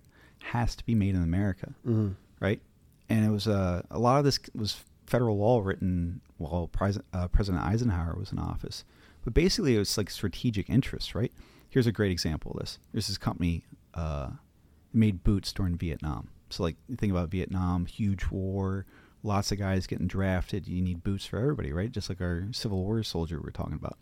has 0.52 0.74
to 0.76 0.86
be 0.86 0.94
made 0.94 1.14
in 1.14 1.22
America, 1.22 1.74
Mm-hmm. 1.86 2.12
right? 2.40 2.60
And 3.10 3.24
it 3.26 3.30
was 3.30 3.46
uh, 3.46 3.82
a 3.90 3.98
lot 3.98 4.18
of 4.18 4.24
this 4.24 4.38
was 4.54 4.82
federal 5.06 5.38
law 5.38 5.60
written 5.60 6.20
while 6.38 6.70
uh, 7.12 7.28
President 7.28 7.64
Eisenhower 7.64 8.14
was 8.16 8.32
in 8.32 8.38
office. 8.38 8.84
But 9.24 9.34
basically, 9.34 9.74
it 9.74 9.78
was 9.78 9.96
like 9.96 10.10
strategic 10.10 10.70
interests, 10.70 11.14
right? 11.14 11.32
Here's 11.68 11.86
a 11.86 11.92
great 11.92 12.12
example 12.12 12.52
of 12.52 12.60
this. 12.60 12.78
There's 12.92 13.08
this 13.08 13.18
company 13.18 13.64
uh, 13.94 14.30
made 14.92 15.24
boots 15.24 15.52
during 15.52 15.76
Vietnam. 15.76 16.28
So, 16.50 16.62
like, 16.62 16.76
think 16.96 17.10
about 17.10 17.30
Vietnam, 17.30 17.86
huge 17.86 18.26
war, 18.30 18.86
lots 19.22 19.50
of 19.50 19.58
guys 19.58 19.86
getting 19.86 20.06
drafted. 20.06 20.68
You 20.68 20.80
need 20.80 21.02
boots 21.02 21.26
for 21.26 21.38
everybody, 21.38 21.72
right? 21.72 21.90
Just 21.90 22.08
like 22.08 22.20
our 22.20 22.44
Civil 22.52 22.84
War 22.84 23.02
soldier 23.02 23.40
we're 23.42 23.50
talking 23.50 23.74
about. 23.74 23.98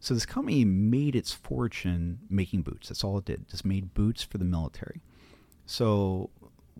So, 0.00 0.14
this 0.14 0.24
company 0.24 0.64
made 0.64 1.14
its 1.14 1.32
fortune 1.32 2.20
making 2.30 2.62
boots. 2.62 2.88
That's 2.88 3.04
all 3.04 3.18
it 3.18 3.26
did. 3.26 3.48
Just 3.48 3.66
made 3.66 3.92
boots 3.92 4.22
for 4.22 4.38
the 4.38 4.44
military. 4.44 5.02
So, 5.66 6.30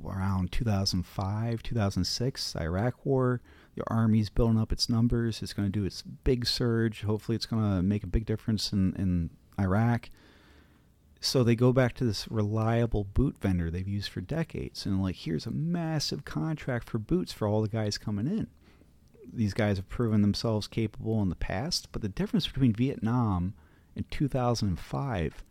around 0.04 0.52
2005, 0.52 1.62
2006, 1.62 2.56
Iraq 2.56 3.04
War, 3.04 3.40
the 3.74 3.84
army's 3.88 4.30
building 4.30 4.58
up 4.58 4.72
its 4.72 4.88
numbers. 4.88 5.42
It's 5.42 5.52
going 5.52 5.70
to 5.70 5.78
do 5.78 5.84
its 5.84 6.02
big 6.02 6.46
surge. 6.46 7.02
Hopefully, 7.02 7.36
it's 7.36 7.46
going 7.46 7.62
to 7.62 7.82
make 7.82 8.04
a 8.04 8.08
big 8.08 8.26
difference 8.26 8.72
in, 8.72 8.94
in 8.94 9.30
Iraq. 9.58 10.10
So 11.20 11.42
they 11.42 11.56
go 11.56 11.72
back 11.72 11.94
to 11.94 12.04
this 12.04 12.28
reliable 12.30 13.04
boot 13.04 13.36
vendor 13.40 13.70
they've 13.70 13.88
used 13.88 14.10
for 14.10 14.20
decades, 14.20 14.86
and 14.86 15.02
like, 15.02 15.16
here's 15.16 15.46
a 15.46 15.50
massive 15.50 16.24
contract 16.24 16.88
for 16.88 16.98
boots 16.98 17.32
for 17.32 17.48
all 17.48 17.60
the 17.60 17.68
guys 17.68 17.98
coming 17.98 18.28
in. 18.28 18.46
These 19.32 19.52
guys 19.52 19.76
have 19.76 19.88
proven 19.88 20.22
themselves 20.22 20.68
capable 20.68 21.20
in 21.22 21.28
the 21.28 21.34
past, 21.34 21.88
but 21.90 22.02
the 22.02 22.08
difference 22.08 22.46
between 22.46 22.72
Vietnam 22.72 23.54
and 23.96 24.08
2005 24.10 25.44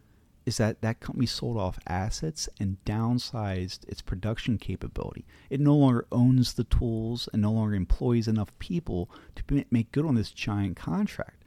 is 0.48 0.56
that 0.56 0.80
that 0.80 1.02
company 1.02 1.26
sold 1.26 1.58
off 1.58 1.78
assets 1.88 2.48
and 2.58 2.78
downsized 2.86 3.84
its 3.90 4.02
production 4.02 4.58
capability. 4.58 5.26
It 5.50 5.60
no 5.60 5.76
longer 5.76 6.08
owns 6.10 6.54
the 6.54 6.64
tools 6.64 7.28
and 7.34 7.42
no 7.42 7.52
longer 7.52 7.76
employs 7.76 8.30
enough 8.30 8.58
people 8.58 9.10
to 9.36 9.66
make 9.70 9.92
good 9.92 10.06
on 10.06 10.16
this 10.16 10.32
giant 10.32 10.78
contract. 10.78 11.44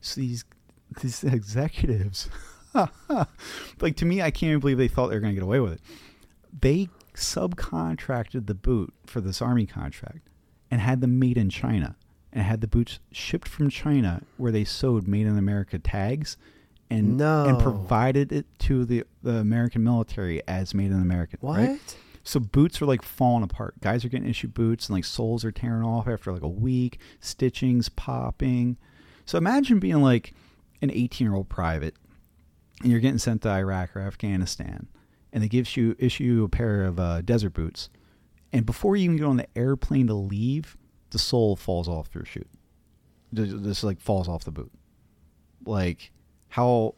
So 0.00 0.20
these 0.20 0.44
these 1.02 1.24
executives, 1.24 2.30
like 3.80 3.96
to 3.96 4.04
me, 4.04 4.22
I 4.22 4.30
can't 4.30 4.50
even 4.50 4.60
believe 4.60 4.78
they 4.78 4.86
thought 4.86 5.08
they 5.08 5.16
were 5.16 5.20
going 5.20 5.34
to 5.34 5.40
get 5.40 5.44
away 5.44 5.58
with 5.58 5.72
it. 5.72 5.80
They 6.56 6.88
subcontracted 7.16 8.46
the 8.46 8.54
boot 8.54 8.94
for 9.06 9.20
this 9.20 9.42
army 9.42 9.66
contract 9.66 10.28
and 10.70 10.80
had 10.80 11.00
them 11.00 11.18
made 11.18 11.36
in 11.36 11.50
China 11.50 11.96
and 12.32 12.44
had 12.44 12.60
the 12.60 12.68
boots 12.68 13.00
shipped 13.10 13.48
from 13.48 13.70
China 13.70 14.22
where 14.36 14.52
they 14.52 14.62
sewed 14.62 15.08
made 15.08 15.26
in 15.26 15.36
America 15.36 15.80
tags 15.80 16.36
and 16.90 17.16
No. 17.16 17.44
and 17.46 17.58
provided 17.60 18.32
it 18.32 18.46
to 18.60 18.84
the, 18.84 19.04
the 19.22 19.36
American 19.36 19.82
military 19.84 20.42
as 20.48 20.74
made 20.74 20.90
in 20.90 21.00
America. 21.00 21.36
What? 21.40 21.58
Right? 21.58 21.96
So 22.22 22.38
boots 22.40 22.82
are 22.82 22.86
like 22.86 23.02
falling 23.02 23.42
apart. 23.42 23.80
Guys 23.80 24.04
are 24.04 24.08
getting 24.08 24.28
issued 24.28 24.52
boots 24.54 24.88
and 24.88 24.96
like 24.96 25.04
soles 25.04 25.44
are 25.44 25.52
tearing 25.52 25.82
off 25.84 26.06
after 26.06 26.32
like 26.32 26.42
a 26.42 26.48
week, 26.48 26.98
stitching's 27.20 27.88
popping. 27.88 28.76
So 29.24 29.38
imagine 29.38 29.78
being 29.78 30.02
like 30.02 30.34
an 30.82 30.90
18 30.90 31.26
year 31.26 31.34
old 31.34 31.48
private 31.48 31.94
and 32.82 32.90
you're 32.90 33.00
getting 33.00 33.18
sent 33.18 33.42
to 33.42 33.48
Iraq 33.48 33.94
or 33.96 34.00
Afghanistan 34.00 34.88
and 35.32 35.42
they 35.42 35.48
give 35.48 35.76
you 35.76 35.94
issue 35.98 36.24
you 36.24 36.44
a 36.44 36.48
pair 36.48 36.84
of 36.84 36.98
uh, 37.00 37.20
desert 37.22 37.54
boots 37.54 37.88
and 38.52 38.66
before 38.66 38.96
you 38.96 39.04
even 39.04 39.16
get 39.16 39.26
on 39.26 39.36
the 39.36 39.46
airplane 39.56 40.08
to 40.08 40.14
leave, 40.14 40.76
the 41.10 41.18
sole 41.18 41.54
falls 41.54 41.88
off 41.88 42.08
your 42.14 42.24
shoe. 42.24 42.44
Just, 43.32 43.84
like 43.84 44.00
falls 44.00 44.28
off 44.28 44.42
the 44.44 44.50
boot. 44.50 44.72
Like 45.64 46.10
how 46.50 46.94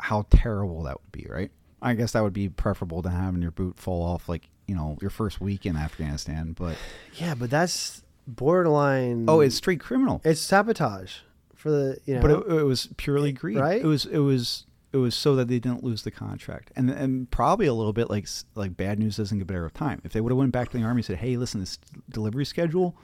how 0.00 0.26
terrible 0.30 0.82
that 0.82 1.00
would 1.00 1.12
be, 1.12 1.26
right? 1.30 1.50
I 1.80 1.94
guess 1.94 2.12
that 2.12 2.22
would 2.22 2.32
be 2.32 2.48
preferable 2.48 3.02
to 3.02 3.08
having 3.10 3.40
your 3.42 3.50
boot 3.52 3.78
fall 3.78 4.02
off 4.02 4.28
like, 4.28 4.48
you 4.66 4.74
know, 4.74 4.98
your 5.00 5.10
first 5.10 5.40
week 5.40 5.64
in 5.66 5.76
Afghanistan, 5.76 6.52
but 6.58 6.76
Yeah, 7.14 7.34
but 7.34 7.50
that's 7.50 8.02
borderline. 8.26 9.26
oh, 9.28 9.40
it's 9.40 9.54
straight 9.56 9.80
criminal. 9.80 10.20
it's 10.24 10.40
sabotage 10.40 11.18
for 11.54 11.70
the 11.70 11.98
you 12.06 12.14
know. 12.16 12.20
but 12.20 12.30
it, 12.30 12.58
it 12.60 12.62
was 12.64 12.88
purely 12.96 13.32
greed. 13.32 13.58
right? 13.58 13.80
It 13.80 13.86
was 13.86 14.04
it 14.06 14.18
was 14.18 14.66
it 14.92 14.96
was 14.98 15.14
so 15.14 15.34
that 15.36 15.48
they 15.48 15.58
didn't 15.58 15.82
lose 15.84 16.02
the 16.02 16.10
contract, 16.10 16.70
and 16.76 16.90
and 16.90 17.30
probably 17.30 17.66
a 17.66 17.72
little 17.74 17.92
bit 17.94 18.10
like 18.10 18.26
like 18.54 18.76
bad 18.76 18.98
news 18.98 19.16
doesn't 19.16 19.38
get 19.38 19.46
better 19.46 19.64
with 19.64 19.74
time. 19.74 20.00
If 20.04 20.12
they 20.12 20.20
would 20.20 20.30
have 20.30 20.38
went 20.38 20.52
back 20.52 20.70
to 20.70 20.76
the 20.78 20.82
army 20.84 20.98
and 21.00 21.04
said, 21.06 21.16
"Hey, 21.18 21.36
listen, 21.36 21.60
this 21.60 21.78
delivery 22.10 22.44
schedule, 22.44 22.94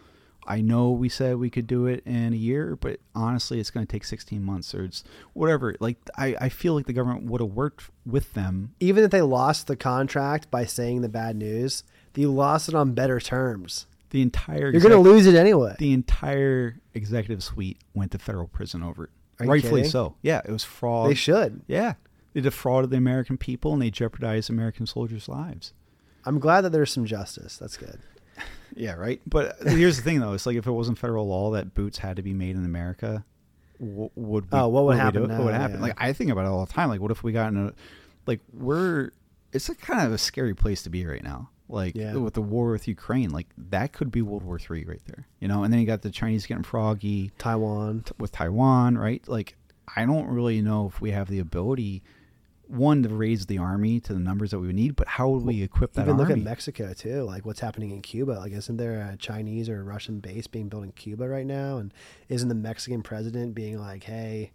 I 0.48 0.60
know 0.62 0.90
we 0.90 1.08
said 1.08 1.36
we 1.36 1.50
could 1.50 1.66
do 1.66 1.86
it 1.86 2.02
in 2.06 2.32
a 2.32 2.36
year, 2.36 2.74
but 2.74 3.00
honestly, 3.14 3.60
it's 3.60 3.70
going 3.70 3.86
to 3.86 3.90
take 3.90 4.04
16 4.04 4.42
months 4.42 4.74
or 4.74 4.84
it's 4.84 5.04
whatever." 5.34 5.74
Like 5.78 5.98
I 6.16 6.34
I 6.40 6.48
feel 6.48 6.74
like 6.74 6.86
the 6.86 6.92
government 6.92 7.24
would 7.24 7.40
have 7.40 7.50
worked 7.50 7.90
with 8.06 8.32
them. 8.34 8.74
even 8.80 9.04
if 9.04 9.10
they 9.10 9.22
lost 9.22 9.66
the 9.66 9.76
contract 9.76 10.50
by 10.50 10.64
saying 10.64 11.02
the 11.02 11.08
bad 11.08 11.36
news, 11.36 11.84
they 12.14 12.24
lost 12.26 12.68
it 12.68 12.74
on 12.74 12.94
better 12.94 13.20
terms. 13.20 13.86
The 14.10 14.22
entire 14.22 14.70
You're 14.70 14.80
going 14.80 14.92
to 14.92 14.98
lose 14.98 15.26
it 15.26 15.34
anyway. 15.34 15.76
the 15.78 15.92
entire 15.92 16.80
executive 16.94 17.42
suite 17.44 17.78
went 17.92 18.10
to 18.12 18.18
federal 18.18 18.48
prison 18.48 18.82
over 18.82 19.04
it. 19.04 19.10
Rightfully 19.40 19.82
kidding? 19.82 19.90
so. 19.90 20.14
Yeah, 20.22 20.40
it 20.44 20.50
was 20.50 20.64
fraud. 20.64 21.10
they 21.10 21.14
should. 21.14 21.60
Yeah. 21.66 21.94
They 22.32 22.40
defrauded 22.40 22.90
the 22.90 22.96
American 22.96 23.36
people 23.36 23.72
and 23.74 23.82
they 23.82 23.90
jeopardized 23.90 24.48
American 24.48 24.86
soldiers' 24.86 25.28
lives. 25.28 25.74
I'm 26.24 26.38
glad 26.38 26.62
that 26.62 26.72
there's 26.72 26.90
some 26.92 27.04
justice. 27.04 27.56
That's 27.58 27.76
good. 27.76 28.00
Yeah, 28.76 28.92
right. 28.94 29.20
But 29.26 29.56
here's 29.66 29.96
the 29.96 30.02
thing, 30.04 30.20
though. 30.20 30.34
It's 30.34 30.46
like 30.46 30.54
if 30.56 30.66
it 30.66 30.70
wasn't 30.70 30.98
federal 30.98 31.26
law 31.26 31.50
that 31.52 31.74
boots 31.74 31.98
had 31.98 32.14
to 32.16 32.22
be 32.22 32.32
made 32.32 32.54
in 32.54 32.64
America, 32.64 33.24
w- 33.80 34.10
would 34.14 34.44
we, 34.52 34.58
Oh, 34.58 34.68
what 34.68 34.84
would 34.84 34.92
we 34.92 34.96
happen? 34.98 35.28
What 35.28 35.44
would 35.46 35.54
happen? 35.54 35.76
Yeah. 35.76 35.82
Like 35.82 35.94
I 36.00 36.12
think 36.12 36.30
about 36.30 36.44
it 36.44 36.48
all 36.48 36.64
the 36.64 36.72
time. 36.72 36.88
Like, 36.88 37.00
what 37.00 37.10
if 37.10 37.24
we 37.24 37.32
got 37.32 37.52
in 37.52 37.58
a 37.68 37.72
like 38.26 38.40
we're 38.52 39.10
it's 39.52 39.68
a 39.68 39.74
kind 39.74 40.06
of 40.06 40.12
a 40.12 40.18
scary 40.18 40.54
place 40.54 40.82
to 40.84 40.90
be 40.90 41.04
right 41.06 41.24
now. 41.24 41.50
Like 41.68 41.96
Yeah. 41.96 42.14
with 42.16 42.34
the 42.34 42.42
war 42.42 42.70
with 42.70 42.86
Ukraine, 42.86 43.30
like 43.30 43.48
that 43.56 43.92
could 43.92 44.12
be 44.12 44.22
World 44.22 44.44
War 44.44 44.60
Three 44.60 44.84
right 44.84 45.02
there. 45.06 45.26
You 45.40 45.48
know, 45.48 45.64
and 45.64 45.72
then 45.72 45.80
you 45.80 45.86
got 45.86 46.02
the 46.02 46.10
Chinese 46.10 46.46
getting 46.46 46.62
froggy 46.62 47.32
Taiwan. 47.38 48.02
t- 48.02 48.12
with 48.18 48.30
Taiwan, 48.30 48.96
right? 48.96 49.26
Like 49.26 49.56
I 49.96 50.04
don't 50.06 50.28
really 50.28 50.62
know 50.62 50.86
if 50.86 51.00
we 51.00 51.10
have 51.10 51.28
the 51.28 51.40
ability. 51.40 52.02
One 52.68 53.02
to 53.02 53.08
raise 53.08 53.46
the 53.46 53.58
army 53.58 53.98
to 54.00 54.12
the 54.12 54.20
numbers 54.20 54.50
that 54.50 54.58
we 54.60 54.66
would 54.66 54.76
need, 54.76 54.94
but 54.94 55.08
how 55.08 55.28
would 55.30 55.42
we 55.42 55.62
equip 55.62 55.94
that 55.94 56.02
Even 56.02 56.12
army? 56.20 56.22
look 56.22 56.38
at 56.38 56.44
Mexico 56.44 56.92
too. 56.92 57.22
Like 57.22 57.46
what's 57.46 57.60
happening 57.60 57.90
in 57.90 58.02
Cuba. 58.02 58.32
Like 58.32 58.52
isn't 58.52 58.76
there 58.76 59.10
a 59.10 59.16
Chinese 59.16 59.68
or 59.70 59.80
a 59.80 59.84
Russian 59.84 60.20
base 60.20 60.46
being 60.46 60.68
built 60.68 60.84
in 60.84 60.92
Cuba 60.92 61.26
right 61.26 61.46
now? 61.46 61.78
And 61.78 61.94
isn't 62.28 62.48
the 62.48 62.54
Mexican 62.54 63.02
president 63.02 63.54
being 63.54 63.78
like, 63.78 64.04
"Hey, 64.04 64.52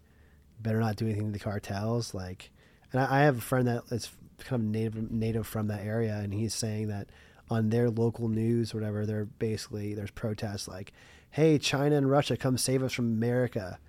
better 0.62 0.80
not 0.80 0.96
do 0.96 1.06
anything 1.06 1.26
to 1.28 1.32
the 1.32 1.44
cartels"? 1.44 2.14
Like, 2.14 2.52
and 2.92 3.02
I, 3.02 3.22
I 3.22 3.24
have 3.24 3.40
a 3.40 3.42
friend 3.42 3.68
that 3.68 3.84
is 3.92 4.12
kind 4.40 4.62
of 4.62 4.68
native 4.68 5.12
native 5.12 5.48
from 5.48 5.68
that 5.68 5.82
area, 5.84 6.18
and 6.18 6.34
he's 6.34 6.54
saying 6.54 6.90
that 6.90 7.10
on 7.50 7.70
their 7.70 7.90
local 7.90 8.28
news 8.30 8.74
or 8.74 8.78
whatever, 8.78 9.06
they're 9.06 9.26
basically 9.26 9.96
there's 9.96 10.12
protests 10.12 10.68
like, 10.68 10.94
"Hey, 11.32 11.58
China 11.58 11.96
and 11.96 12.10
Russia, 12.12 12.38
come 12.38 12.58
save 12.60 12.84
us 12.84 12.94
from 12.94 13.06
America," 13.12 13.80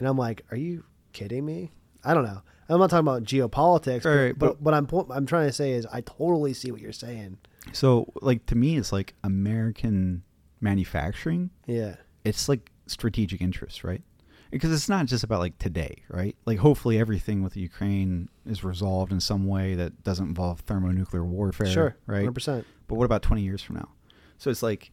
and 0.00 0.08
I'm 0.08 0.18
like, 0.18 0.44
"Are 0.50 0.56
you 0.56 0.84
kidding 1.12 1.46
me?" 1.46 1.70
I 2.04 2.12
don't 2.14 2.24
know. 2.24 2.42
I'm 2.68 2.78
not 2.78 2.90
talking 2.90 3.06
about 3.06 3.24
geopolitics, 3.24 4.02
but, 4.02 4.08
Right, 4.08 4.38
but, 4.38 4.46
but- 4.46 4.60
what 4.62 4.74
I'm 4.74 4.86
po- 4.86 5.06
I'm 5.10 5.26
trying 5.26 5.46
to 5.46 5.52
say 5.52 5.72
is 5.72 5.86
I 5.86 6.02
totally 6.02 6.52
see 6.54 6.70
what 6.70 6.80
you're 6.80 6.92
saying. 6.92 7.38
So, 7.72 8.12
like 8.20 8.46
to 8.46 8.54
me, 8.54 8.76
it's 8.76 8.92
like 8.92 9.14
American 9.24 10.22
manufacturing. 10.60 11.50
Yeah. 11.66 11.96
It's 12.24 12.48
like 12.48 12.70
strategic 12.86 13.40
interest, 13.40 13.84
right? 13.84 14.02
because 14.50 14.72
it's 14.72 14.88
not 14.88 15.04
just 15.04 15.22
about 15.24 15.40
like 15.40 15.58
today, 15.58 16.02
right? 16.08 16.34
Like 16.46 16.58
hopefully 16.58 16.98
everything 16.98 17.42
with 17.42 17.54
Ukraine 17.54 18.30
is 18.46 18.64
resolved 18.64 19.12
in 19.12 19.20
some 19.20 19.46
way 19.46 19.74
that 19.74 20.02
doesn't 20.04 20.26
involve 20.26 20.60
thermonuclear 20.60 21.22
warfare, 21.22 21.66
Sure, 21.66 21.96
right? 22.06 22.26
100%. 22.26 22.64
But 22.86 22.94
what 22.94 23.04
about 23.04 23.20
20 23.20 23.42
years 23.42 23.62
from 23.62 23.76
now? 23.76 23.90
So 24.38 24.48
it's 24.50 24.62
like, 24.62 24.90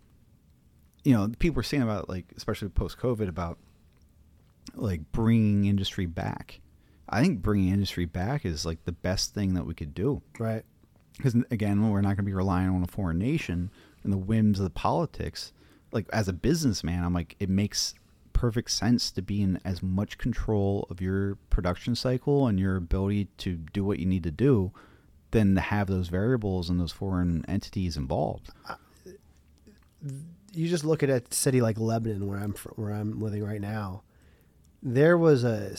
you 1.05 1.13
know, 1.13 1.29
people 1.39 1.55
were 1.55 1.63
saying 1.63 1.83
about 1.83 2.09
like, 2.09 2.25
especially 2.35 2.67
post 2.67 2.97
COVID, 2.97 3.29
about 3.29 3.57
like 4.73 5.09
bringing 5.13 5.65
industry 5.65 6.05
back. 6.05 6.59
I 7.09 7.21
think 7.21 7.41
bringing 7.41 7.69
industry 7.73 8.05
back 8.05 8.45
is 8.45 8.65
like 8.65 8.83
the 8.85 8.91
best 8.91 9.33
thing 9.33 9.53
that 9.53 9.65
we 9.65 9.73
could 9.73 9.93
do 9.93 10.21
Right. 10.39 10.63
because 11.17 11.35
again, 11.51 11.89
we're 11.89 12.01
not 12.01 12.09
going 12.09 12.17
to 12.17 12.23
be 12.23 12.33
relying 12.33 12.69
on 12.69 12.83
a 12.83 12.87
foreign 12.87 13.19
nation 13.19 13.69
and 14.03 14.11
the 14.11 14.17
whims 14.17 14.59
of 14.59 14.63
the 14.63 14.69
politics. 14.71 15.51
Like 15.91 16.07
as 16.11 16.27
a 16.27 16.33
businessman, 16.33 17.03
I'm 17.03 17.13
like, 17.13 17.35
it 17.39 17.49
makes 17.49 17.93
perfect 18.33 18.69
sense 18.71 19.11
to 19.11 19.21
be 19.21 19.41
in 19.41 19.59
as 19.63 19.81
much 19.81 20.17
control 20.17 20.85
of 20.89 20.99
your 20.99 21.35
production 21.49 21.95
cycle 21.95 22.47
and 22.47 22.59
your 22.59 22.75
ability 22.75 23.29
to 23.37 23.55
do 23.55 23.85
what 23.85 23.97
you 23.99 24.05
need 24.05 24.23
to 24.23 24.31
do 24.31 24.71
than 25.31 25.55
to 25.55 25.61
have 25.61 25.87
those 25.87 26.09
variables 26.09 26.69
and 26.69 26.79
those 26.79 26.91
foreign 26.91 27.45
entities 27.47 27.95
involved. 27.97 28.49
you 30.53 30.67
just 30.67 30.83
look 30.83 31.01
at 31.03 31.09
a 31.09 31.21
city 31.31 31.61
like 31.61 31.77
Lebanon, 31.79 32.27
where 32.27 32.37
I'm 32.39 32.53
where 32.75 32.91
I'm 32.91 33.19
living 33.19 33.43
right 33.43 33.61
now. 33.61 34.03
There 34.83 35.17
was 35.17 35.43
a 35.43 35.75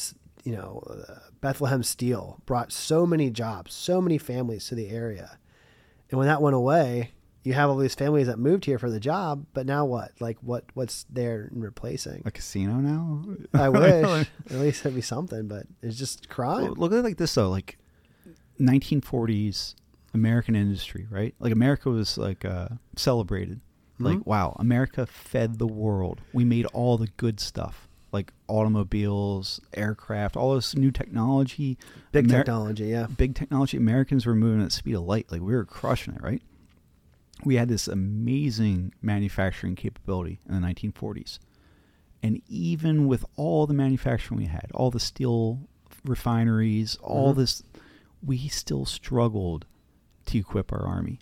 you 0.47 0.53
know 0.53 0.83
uh, 0.89 1.19
Bethlehem 1.41 1.83
Steel 1.83 2.41
brought 2.47 2.71
so 2.73 3.05
many 3.05 3.29
jobs, 3.31 3.75
so 3.75 4.01
many 4.01 4.17
families 4.19 4.67
to 4.69 4.75
the 4.75 4.89
area, 4.89 5.39
and 6.11 6.19
when 6.19 6.29
that 6.29 6.41
went 6.41 6.55
away, 6.57 7.11
you 7.43 7.53
have 7.53 7.69
all 7.71 7.77
these 7.77 7.95
families 7.95 8.27
that 8.29 8.39
moved 8.39 8.65
here 8.65 8.79
for 8.79 8.91
the 8.91 8.99
job. 9.01 9.45
But 9.55 9.67
now 9.67 9.85
what? 9.85 10.13
Like 10.21 10.39
what? 10.41 10.65
What's 10.75 11.05
there 11.11 11.51
in 11.53 11.61
replacing? 11.61 12.23
A 12.25 12.31
casino 12.31 12.75
now? 12.75 13.25
I 13.55 13.69
wish 13.85 14.27
at 14.51 14.59
least 14.59 14.81
it'd 14.83 14.95
be 14.95 15.01
something, 15.03 15.47
but 15.49 15.67
it's 15.83 15.97
just 15.99 16.29
crime. 16.29 16.63
Well, 16.63 16.75
look 16.77 16.93
at 16.93 16.99
it 16.99 17.05
like 17.05 17.17
this 17.19 17.35
though, 17.35 17.51
like 17.51 17.79
1940s 18.61 19.75
American 20.15 20.57
industry, 20.57 21.07
right? 21.11 21.35
Like 21.39 21.53
America 21.53 21.91
was 21.91 22.17
like 22.19 22.45
uh, 22.45 22.69
celebrated. 22.97 23.61
Like 23.99 24.19
Mhm. 24.19 24.27
wow, 24.27 24.57
America 24.59 25.07
fed 25.07 25.59
the 25.59 25.67
world. 25.67 26.21
We 26.33 26.45
made 26.45 26.67
all 26.67 26.99
the 26.99 27.09
good 27.17 27.41
stuff, 27.41 27.89
like 28.13 28.33
automobiles, 28.49 29.61
aircraft, 29.75 30.37
all 30.37 30.55
this 30.55 30.75
new 30.77 30.91
technology, 30.91 31.77
Big 32.13 32.27
Amer- 32.27 32.39
technology, 32.39 32.85
yeah. 32.87 33.07
big 33.17 33.35
technology. 33.35 33.77
Americans 33.77 34.27
were 34.27 34.35
moving 34.35 34.61
at 34.61 34.67
the 34.67 34.71
speed 34.71 34.95
of 34.95 35.03
light. 35.03 35.31
Like 35.31 35.41
we 35.43 35.53
were 35.55 35.65
crushing 35.65 36.15
it, 36.15 36.23
right? 36.23 36.43
We 37.45 37.57
had 37.57 37.69
this 37.69 37.87
amazing 37.89 38.95
manufacturing 39.03 39.75
capability 39.75 40.41
in 40.49 40.55
the 40.55 40.61
1940s. 40.67 41.39
And 42.23 42.41
even 42.49 43.07
with 43.07 43.25
all 43.37 43.67
the 43.67 43.75
manufacturing 43.75 44.39
we 44.41 44.47
had, 44.47 44.71
all 44.73 44.91
the 44.91 45.01
steel 45.01 45.61
refineries, 46.05 46.97
all 47.03 47.35
Mhm. 47.35 47.37
this, 47.37 47.63
we 48.25 48.49
still 48.49 48.87
struggled 48.87 49.67
to 50.27 50.39
equip 50.39 50.73
our 50.73 50.81
army. 50.87 51.19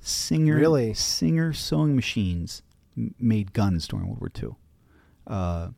Singer, 0.00 0.56
Really? 0.56 0.94
Singer 0.94 1.52
sewing 1.52 1.96
machines 1.96 2.62
m- 2.96 3.14
made 3.18 3.52
guns 3.52 3.88
during 3.88 4.06
World 4.06 4.20
War 4.20 4.30
II. 4.42 4.56
Uh, 5.26 5.68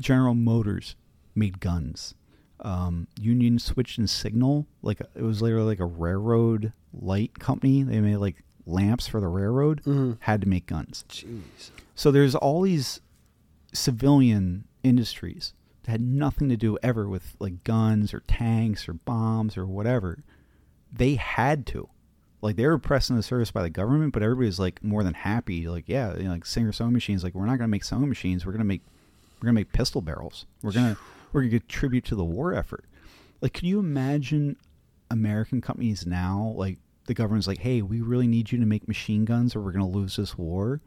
General 0.00 0.34
Motors 0.34 0.96
made 1.34 1.60
guns. 1.60 2.14
Um, 2.60 3.06
Union 3.18 3.58
Switch 3.58 3.96
and 3.96 4.08
Signal, 4.10 4.66
like 4.82 5.00
it 5.14 5.22
was 5.22 5.40
literally 5.40 5.66
like 5.66 5.80
a 5.80 5.86
railroad 5.86 6.72
light 6.92 7.38
company. 7.38 7.82
They 7.82 8.00
made 8.00 8.16
like 8.16 8.42
lamps 8.66 9.06
for 9.06 9.20
the 9.20 9.28
railroad. 9.28 9.82
Mhm. 9.84 10.18
Had 10.20 10.40
to 10.42 10.48
make 10.48 10.66
guns. 10.66 11.04
Jeez. 11.08 11.70
So 11.94 12.10
there's 12.10 12.34
all 12.34 12.62
these 12.62 13.00
civilian 13.72 14.64
industries 14.82 15.54
that 15.84 15.92
had 15.92 16.00
nothing 16.00 16.48
to 16.48 16.56
do 16.56 16.76
ever 16.82 17.08
with 17.08 17.36
like 17.38 17.64
guns 17.64 18.12
or 18.12 18.20
tanks 18.20 18.88
or 18.88 18.94
bombs 18.94 19.56
or 19.56 19.66
whatever. 19.66 20.22
They 20.92 21.14
had 21.14 21.66
to. 21.68 21.88
Like 22.42 22.56
they 22.56 22.66
were 22.66 22.78
pressed 22.78 23.10
into 23.10 23.22
service 23.22 23.50
by 23.50 23.62
the 23.62 23.70
government, 23.70 24.12
but 24.12 24.22
everybody 24.22 24.46
was 24.46 24.58
like 24.58 24.82
more 24.82 25.02
than 25.04 25.14
happy. 25.14 25.68
Like, 25.68 25.84
yeah, 25.88 26.16
you 26.16 26.24
know, 26.24 26.30
like 26.32 26.46
Singer 26.46 26.72
sewing 26.72 26.92
machines. 26.92 27.22
Like, 27.22 27.34
we're 27.34 27.46
not 27.46 27.56
gonna 27.58 27.68
make 27.68 27.84
sewing 27.84 28.08
machines. 28.08 28.44
We're 28.44 28.52
gonna 28.52 28.64
make 28.64 28.82
we're 29.40 29.46
gonna 29.46 29.54
make 29.54 29.72
pistol 29.72 30.02
barrels. 30.02 30.46
We're 30.62 30.72
gonna 30.72 30.96
we're 31.32 31.42
gonna 31.42 31.60
contribute 31.60 32.04
to 32.06 32.14
the 32.14 32.24
war 32.24 32.54
effort. 32.54 32.84
Like, 33.40 33.54
can 33.54 33.66
you 33.66 33.78
imagine 33.78 34.56
American 35.10 35.60
companies 35.60 36.06
now? 36.06 36.52
Like, 36.56 36.78
the 37.06 37.14
government's 37.14 37.46
like, 37.46 37.58
hey, 37.58 37.80
we 37.80 38.00
really 38.02 38.26
need 38.26 38.52
you 38.52 38.58
to 38.58 38.66
make 38.66 38.86
machine 38.86 39.24
guns, 39.24 39.56
or 39.56 39.60
we're 39.60 39.72
gonna 39.72 39.88
lose 39.88 40.16
this 40.16 40.36
war. 40.36 40.80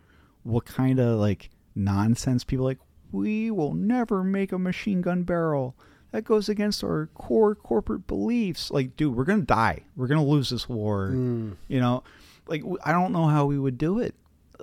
What 0.43 0.65
kind 0.65 0.99
of 0.99 1.19
like 1.19 1.49
nonsense 1.75 2.43
people 2.43 2.65
are 2.65 2.71
like? 2.71 2.79
We 3.11 3.51
will 3.51 3.73
never 3.73 4.23
make 4.23 4.51
a 4.51 4.59
machine 4.59 5.01
gun 5.01 5.23
barrel. 5.23 5.75
That 6.11 6.23
goes 6.23 6.47
against 6.47 6.83
our 6.83 7.09
core 7.15 7.55
corporate 7.55 8.05
beliefs. 8.05 8.69
Like, 8.69 8.95
dude, 8.95 9.15
we're 9.15 9.23
gonna 9.23 9.41
die. 9.41 9.83
We're 9.95 10.07
gonna 10.07 10.23
lose 10.23 10.51
this 10.51 10.69
war. 10.69 11.09
Mm. 11.09 11.55
You 11.67 11.79
know, 11.79 12.03
like 12.47 12.63
I 12.83 12.91
don't 12.91 13.13
know 13.13 13.25
how 13.25 13.45
we 13.45 13.57
would 13.57 13.79
do 13.79 13.99
it. 13.99 14.13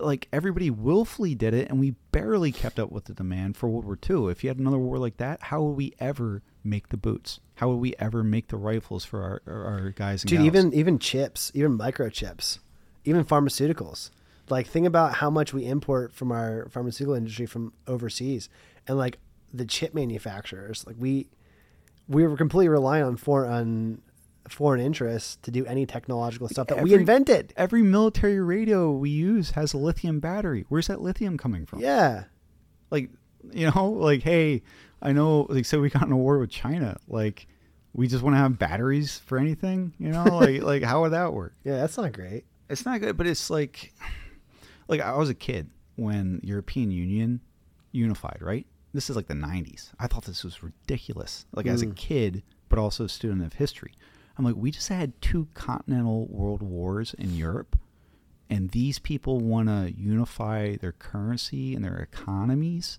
Like 0.01 0.29
everybody 0.33 0.71
willfully 0.71 1.35
did 1.35 1.55
it, 1.55 1.69
and 1.69 1.79
we 1.79 1.93
barely 2.13 2.53
kept 2.53 2.79
up 2.79 2.91
with 2.91 3.05
the 3.05 3.15
demand 3.15 3.57
for 3.57 3.69
World 3.69 3.85
War 3.85 3.99
II. 4.09 4.31
If 4.31 4.43
you 4.43 4.51
had 4.51 4.59
another 4.59 4.79
war 4.79 4.99
like 4.99 5.19
that, 5.19 5.43
how 5.45 5.63
would 5.63 5.77
we 5.77 5.95
ever 5.99 6.43
make 6.65 6.89
the 6.89 6.97
boots? 6.97 7.41
How 7.57 7.69
would 7.69 7.77
we 7.77 7.95
ever 7.99 8.23
make 8.23 8.49
the 8.49 8.57
rifles 8.57 9.05
for 9.05 9.23
our 9.23 9.43
our, 9.47 9.91
guys 9.91 10.23
and 10.23 10.31
Dude, 10.31 10.39
gals? 10.39 10.47
even 10.47 10.75
even 10.75 10.99
chips, 10.99 11.51
even 11.55 11.77
microchips, 11.77 12.59
even 13.05 13.25
pharmaceuticals. 13.25 14.11
Like 14.49 14.67
think 14.67 14.87
about 14.87 15.15
how 15.15 15.31
much 15.31 15.53
we 15.53 15.67
import 15.67 16.13
from 16.13 16.33
our 16.33 16.69
pharmaceutical 16.71 17.15
industry 17.15 17.47
from 17.47 17.73
overseas, 17.87 18.49
and 18.87 18.99
like 18.99 19.19
the 19.53 19.65
chip 19.65 19.95
manufacturers, 19.95 20.87
like 20.87 20.97
we 20.99 21.29
we 22.09 22.27
were 22.27 22.37
completely 22.37 22.69
relying 22.69 23.05
on 23.05 23.17
foreign 23.17 23.53
on 23.53 24.03
foreign 24.55 24.81
interests 24.81 25.37
to 25.43 25.51
do 25.51 25.65
any 25.67 25.87
technological 25.87 26.49
stuff 26.49 26.67
that 26.69 26.83
we 26.83 26.95
invented. 26.95 27.53
every 27.57 27.83
military 27.83 28.41
radio 28.41 28.91
we 28.93 29.11
use 29.11 29.53
has 29.53 29.73
a 29.73 29.79
lithium 29.79 30.21
battery. 30.21 30.65
Where's 30.69 30.87
that 30.89 31.01
lithium 31.01 31.37
coming 31.39 31.67
from? 31.67 31.81
Yeah, 31.81 32.25
like 32.91 33.11
you 33.53 33.71
know 33.71 33.89
like 34.09 34.23
hey 34.23 34.63
i 35.01 35.13
know 35.13 35.47
like 35.49 35.65
say 35.65 35.79
we 35.79 35.89
got 35.89 36.03
in 36.07 36.13
a 36.13 36.17
war 36.17 36.39
with 36.39 36.51
china 36.51 36.95
like 37.09 37.47
we 37.95 38.07
just 38.07 38.23
want 38.23 38.35
to 38.35 38.39
have 38.39 38.59
batteries 38.59 39.19
for 39.19 39.39
anything 39.39 39.95
you 39.99 40.11
know 40.11 40.25
like 40.39 40.61
like 40.63 40.83
how 40.83 41.01
would 41.01 41.13
that 41.13 41.33
work 41.33 41.55
yeah, 41.65 41.79
that's 41.79 41.97
not 41.97 42.13
great. 42.13 42.45
it's 42.69 42.85
not 42.85 43.01
good 43.01 43.17
but 43.17 43.27
it's 43.27 43.49
like 43.49 43.95
like 44.89 45.01
i 45.01 45.17
was 45.17 45.31
a 45.31 45.35
kid 45.35 45.71
when 45.97 46.39
european 46.45 46.91
union 46.91 47.41
unified 47.93 48.37
right 48.43 48.67
this 48.93 49.09
is 49.09 49.17
like 49.17 49.27
the 49.27 49.33
90s 49.35 49.91
i 49.99 50.07
thought 50.07 50.27
this 50.27 50.45
was 50.45 50.63
ridiculous 50.63 51.47
like 51.55 51.65
as 51.67 51.81
a 51.81 51.87
Mm. 51.87 51.97
kid 51.97 52.43
but 52.69 52.79
also 52.79 53.05
a 53.05 53.09
student 53.09 53.43
of 53.43 53.55
history 53.55 53.93
i'm 54.41 54.45
like 54.47 54.57
we 54.57 54.71
just 54.71 54.89
had 54.89 55.21
two 55.21 55.47
continental 55.55 56.27
world 56.29 56.63
wars 56.63 57.15
in 57.19 57.35
europe 57.37 57.77
and 58.49 58.71
these 58.71 58.99
people 58.99 59.39
want 59.39 59.69
to 59.69 59.93
unify 59.97 60.75
their 60.77 60.91
currency 60.91 61.73
and 61.77 61.85
their 61.85 61.99
economies. 61.99 62.99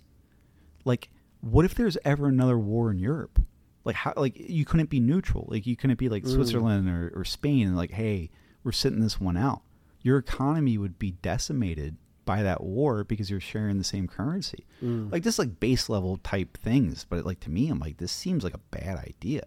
Like 0.85 1.09
what 1.41 1.65
if 1.65 1.75
there's 1.75 1.97
ever 2.05 2.27
another 2.27 2.57
war 2.57 2.89
in 2.89 2.99
europe? 2.99 3.41
Like 3.83 3.97
how 3.97 4.13
like 4.15 4.37
you 4.37 4.63
couldn't 4.63 4.89
be 4.89 5.01
neutral. 5.01 5.47
Like 5.49 5.67
you 5.67 5.75
couldn't 5.75 5.99
be 5.99 6.07
like 6.07 6.23
Mm. 6.23 6.33
switzerland 6.35 6.87
or, 6.87 7.11
or 7.15 7.25
spain 7.25 7.67
and 7.67 7.75
like 7.75 7.91
hey 7.91 8.29
we're 8.63 8.71
sitting 8.71 9.01
this 9.01 9.19
one 9.19 9.35
out. 9.35 9.61
Your 10.01 10.17
economy 10.19 10.77
would 10.77 10.97
be 10.97 11.11
decimated 11.21 11.97
by 12.23 12.43
that 12.43 12.63
war 12.63 13.03
because 13.03 13.29
you're 13.29 13.41
sharing 13.41 13.77
the 13.77 13.83
same 13.83 14.07
currency. 14.07 14.65
Mm. 14.81 15.11
like 15.11 15.21
just 15.23 15.37
like 15.39 15.59
base 15.59 15.89
level 15.89 16.15
type 16.23 16.57
things 16.63 17.05
but 17.09 17.25
like 17.25 17.41
to 17.41 17.49
me 17.49 17.67
i'm 17.69 17.79
like 17.79 17.97
this 17.97 18.11
seems 18.13 18.43
like 18.45 18.53
a 18.53 18.59
bad 18.79 18.97
idea 18.97 19.43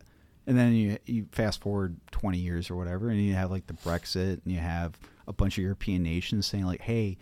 and 0.47 0.59
then 0.59 0.73
you 0.73 0.99
you 1.07 1.27
fast 1.33 1.61
forward 1.61 1.97
20 2.11 2.39
years 2.39 2.71
or 2.71 2.77
whatever 2.77 3.09
and 3.09 3.21
you 3.21 3.35
have 3.35 3.51
like 3.51 3.67
the 3.67 3.75
brexit 3.75 4.43
and 4.45 4.53
you 4.53 4.59
have 4.59 4.99
a 5.27 5.33
bunch 5.33 5.57
of 5.59 5.63
european 5.63 6.03
nations 6.03 6.47
saying 6.47 6.65
like 6.65 6.83
hey 6.83 7.17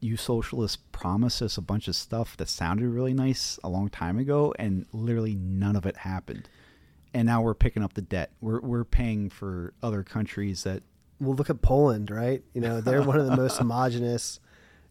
you 0.00 0.16
socialists 0.16 0.78
promised 0.92 1.42
us 1.42 1.56
a 1.56 1.62
bunch 1.62 1.86
of 1.86 1.94
stuff 1.94 2.36
that 2.38 2.48
sounded 2.48 2.88
really 2.88 3.14
nice 3.14 3.58
a 3.62 3.68
long 3.68 3.88
time 3.88 4.18
ago 4.18 4.52
and 4.58 4.86
literally 4.92 5.34
none 5.34 5.76
of 5.76 5.86
it 5.86 5.98
happened. 5.98 6.48
And 7.12 7.26
now 7.26 7.42
we're 7.42 7.54
picking 7.54 7.82
up 7.82 7.94
the 7.94 8.02
debt. 8.02 8.32
We're, 8.40 8.60
we're 8.60 8.84
paying 8.84 9.30
for 9.30 9.74
other 9.82 10.02
countries 10.02 10.64
that 10.64 10.82
well, 11.20 11.34
look 11.34 11.50
at 11.50 11.60
Poland, 11.60 12.10
right? 12.10 12.42
You 12.54 12.62
know, 12.62 12.80
they're 12.80 13.02
one 13.02 13.20
of 13.20 13.26
the 13.26 13.36
most 13.36 13.58
homogenous 13.58 14.40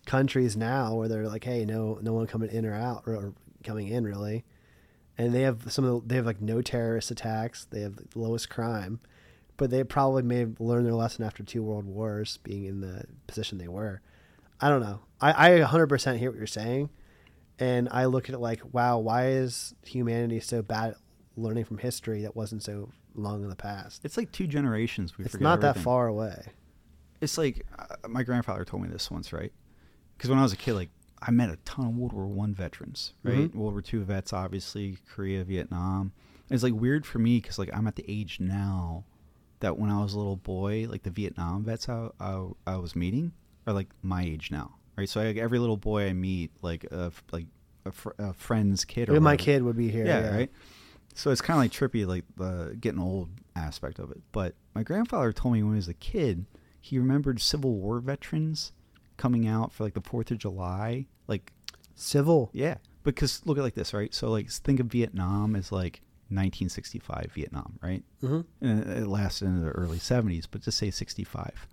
countries 0.06 0.56
now, 0.56 0.94
where 0.94 1.08
they're 1.08 1.28
like, 1.28 1.44
hey, 1.44 1.66
no, 1.66 1.98
no 2.02 2.14
one 2.14 2.28
coming 2.28 2.50
in 2.52 2.66
or 2.66 2.76
out, 2.76 3.04
or, 3.08 3.16
or 3.16 3.34
coming 3.64 3.88
in 3.88 4.04
really, 4.04 4.46
and 5.20 5.36
they 5.36 5.42
have 5.42 5.72
some 5.72 5.84
of 5.86 6.02
the, 6.02 6.08
they 6.08 6.16
have 6.16 6.26
like 6.26 6.42
no 6.42 6.62
terrorist 6.62 7.12
attacks, 7.12 7.66
they 7.66 7.82
have 7.82 7.98
the 7.98 8.08
lowest 8.16 8.50
crime, 8.50 9.02
but 9.58 9.70
they 9.70 9.84
probably 9.84 10.24
may 10.24 10.40
have 10.40 10.60
learned 10.60 10.86
their 10.86 10.94
lesson 10.94 11.26
after 11.26 11.44
two 11.44 11.62
world 11.62 11.86
wars, 11.86 12.38
being 12.44 12.64
in 12.64 12.80
the 12.80 13.04
position 13.28 13.58
they 13.58 13.68
were. 13.68 14.02
I 14.62 14.70
don't 14.70 14.82
know. 14.82 15.02
I, 15.20 15.56
I 15.56 15.60
100% 15.60 16.18
hear 16.18 16.32
what 16.32 16.38
you're 16.38 16.48
saying, 16.48 16.90
and 17.60 17.90
I 17.92 18.06
look 18.06 18.30
at 18.30 18.36
it 18.36 18.40
like, 18.40 18.62
wow, 18.74 18.98
why 19.00 19.28
is 19.28 19.76
humanity 19.86 20.40
so 20.40 20.62
bad 20.62 20.92
at 20.92 20.98
learning 21.36 21.66
from 21.66 21.80
history 21.80 22.22
that 22.22 22.36
wasn't 22.36 22.64
so 22.64 22.90
long 23.14 23.44
in 23.44 23.50
the 23.50 23.56
past? 23.58 24.06
it's 24.06 24.16
like 24.16 24.32
two 24.32 24.48
generations 24.48 25.18
we 25.18 25.26
It's 25.26 25.40
not 25.40 25.60
that 25.62 25.78
far 25.78 26.08
away. 26.08 26.46
it's 27.20 27.38
like 27.38 27.66
uh, 27.78 28.08
my 28.08 28.24
grandfather 28.24 28.64
told 28.64 28.84
me 28.84 28.88
this 28.90 29.12
once, 29.12 29.34
right? 29.34 29.52
Because 30.18 30.30
when 30.30 30.40
I 30.40 30.44
was 30.44 30.54
a 30.54 30.58
kid, 30.58 30.74
like 30.76 30.90
I 31.22 31.32
met 31.32 31.50
a 31.50 31.58
ton 31.66 31.86
of 31.88 31.96
World 31.96 32.14
War 32.14 32.28
One 32.28 32.54
veterans, 32.54 33.14
right? 33.24 33.52
Mhm. 33.52 33.56
World 33.56 33.74
War 33.74 33.82
Two 33.82 34.04
vets, 34.04 34.32
obviously, 34.34 34.98
Korea, 35.08 35.44
Vietnam. 35.44 36.12
It's 36.50 36.64
like 36.64 36.74
weird 36.74 37.06
for 37.06 37.20
me 37.20 37.40
because 37.40 37.60
like 37.60 37.70
I'm 37.74 37.88
at 37.88 37.96
the 37.96 38.06
age 38.08 38.40
now 38.40 39.04
that 39.60 39.78
when 39.78 39.90
I 39.92 40.02
was 40.02 40.14
a 40.14 40.18
little 40.18 40.38
boy, 40.38 40.88
like 40.90 41.04
the 41.04 41.10
Vietnam 41.10 41.64
vets 41.64 41.90
I, 41.90 42.10
I, 42.20 42.48
I 42.66 42.78
was 42.78 42.96
meeting 42.96 43.34
are 43.68 43.74
like 43.74 43.90
my 44.02 44.24
age 44.24 44.50
now, 44.52 44.76
right? 44.98 45.08
So 45.10 45.22
like, 45.22 45.38
every 45.38 45.60
little 45.60 45.78
boy 45.78 46.08
I 46.08 46.14
meet, 46.14 46.52
like 46.62 46.86
f- 46.92 47.24
like 47.32 47.46
a, 47.86 47.92
fr- 47.92 48.10
a 48.18 48.34
friend's 48.34 48.86
kid 48.86 49.10
or 49.10 49.20
my 49.20 49.36
kid 49.38 49.64
would 49.64 49.78
be 49.78 49.90
here. 49.92 50.06
Yeah, 50.06 50.34
right. 50.36 50.52
So 51.14 51.32
it's 51.32 51.42
kind 51.42 51.58
of 51.58 51.64
like 51.64 51.72
trippy, 51.72 52.08
like 52.08 52.24
the 52.38 52.78
getting 52.80 53.00
old 53.02 53.30
aspect 53.56 54.00
of 54.00 54.10
it. 54.12 54.22
But 54.32 54.56
my 54.74 54.84
grandfather 54.84 55.34
told 55.34 55.54
me 55.54 55.62
when 55.64 55.74
he 55.74 55.78
was 55.78 55.88
a 55.90 55.94
kid, 55.94 56.46
he 56.80 56.98
remembered 56.98 57.42
Civil 57.42 57.74
War 57.76 58.00
veterans 58.00 58.72
coming 59.20 59.48
out 59.48 59.72
for 59.72 59.84
like 59.84 59.94
the 59.94 60.02
Fourth 60.02 60.32
of 60.32 60.40
July. 60.40 61.06
Like, 61.28 61.52
Civil. 61.94 62.50
yeah, 62.54 62.78
because 63.04 63.42
look 63.46 63.58
at 63.60 63.64
like 63.64 63.76
this, 63.76 63.94
right? 63.94 64.14
So 64.14 64.32
like 64.32 64.50
think 64.50 64.80
of 64.80 64.88
Vietnam 64.88 65.56
as 65.56 65.72
like 65.72 66.02
1965 66.30 67.32
Vietnam, 67.36 67.78
right? 67.84 68.04
hmm 68.22 68.42
And 68.62 68.90
it 68.90 69.08
lasted 69.08 69.46
into 69.48 69.62
the 69.62 69.70
early 69.72 69.98
70s, 70.00 70.46
but 70.50 70.62
just 70.62 70.78
say 70.78 70.90
65. 70.92 71.68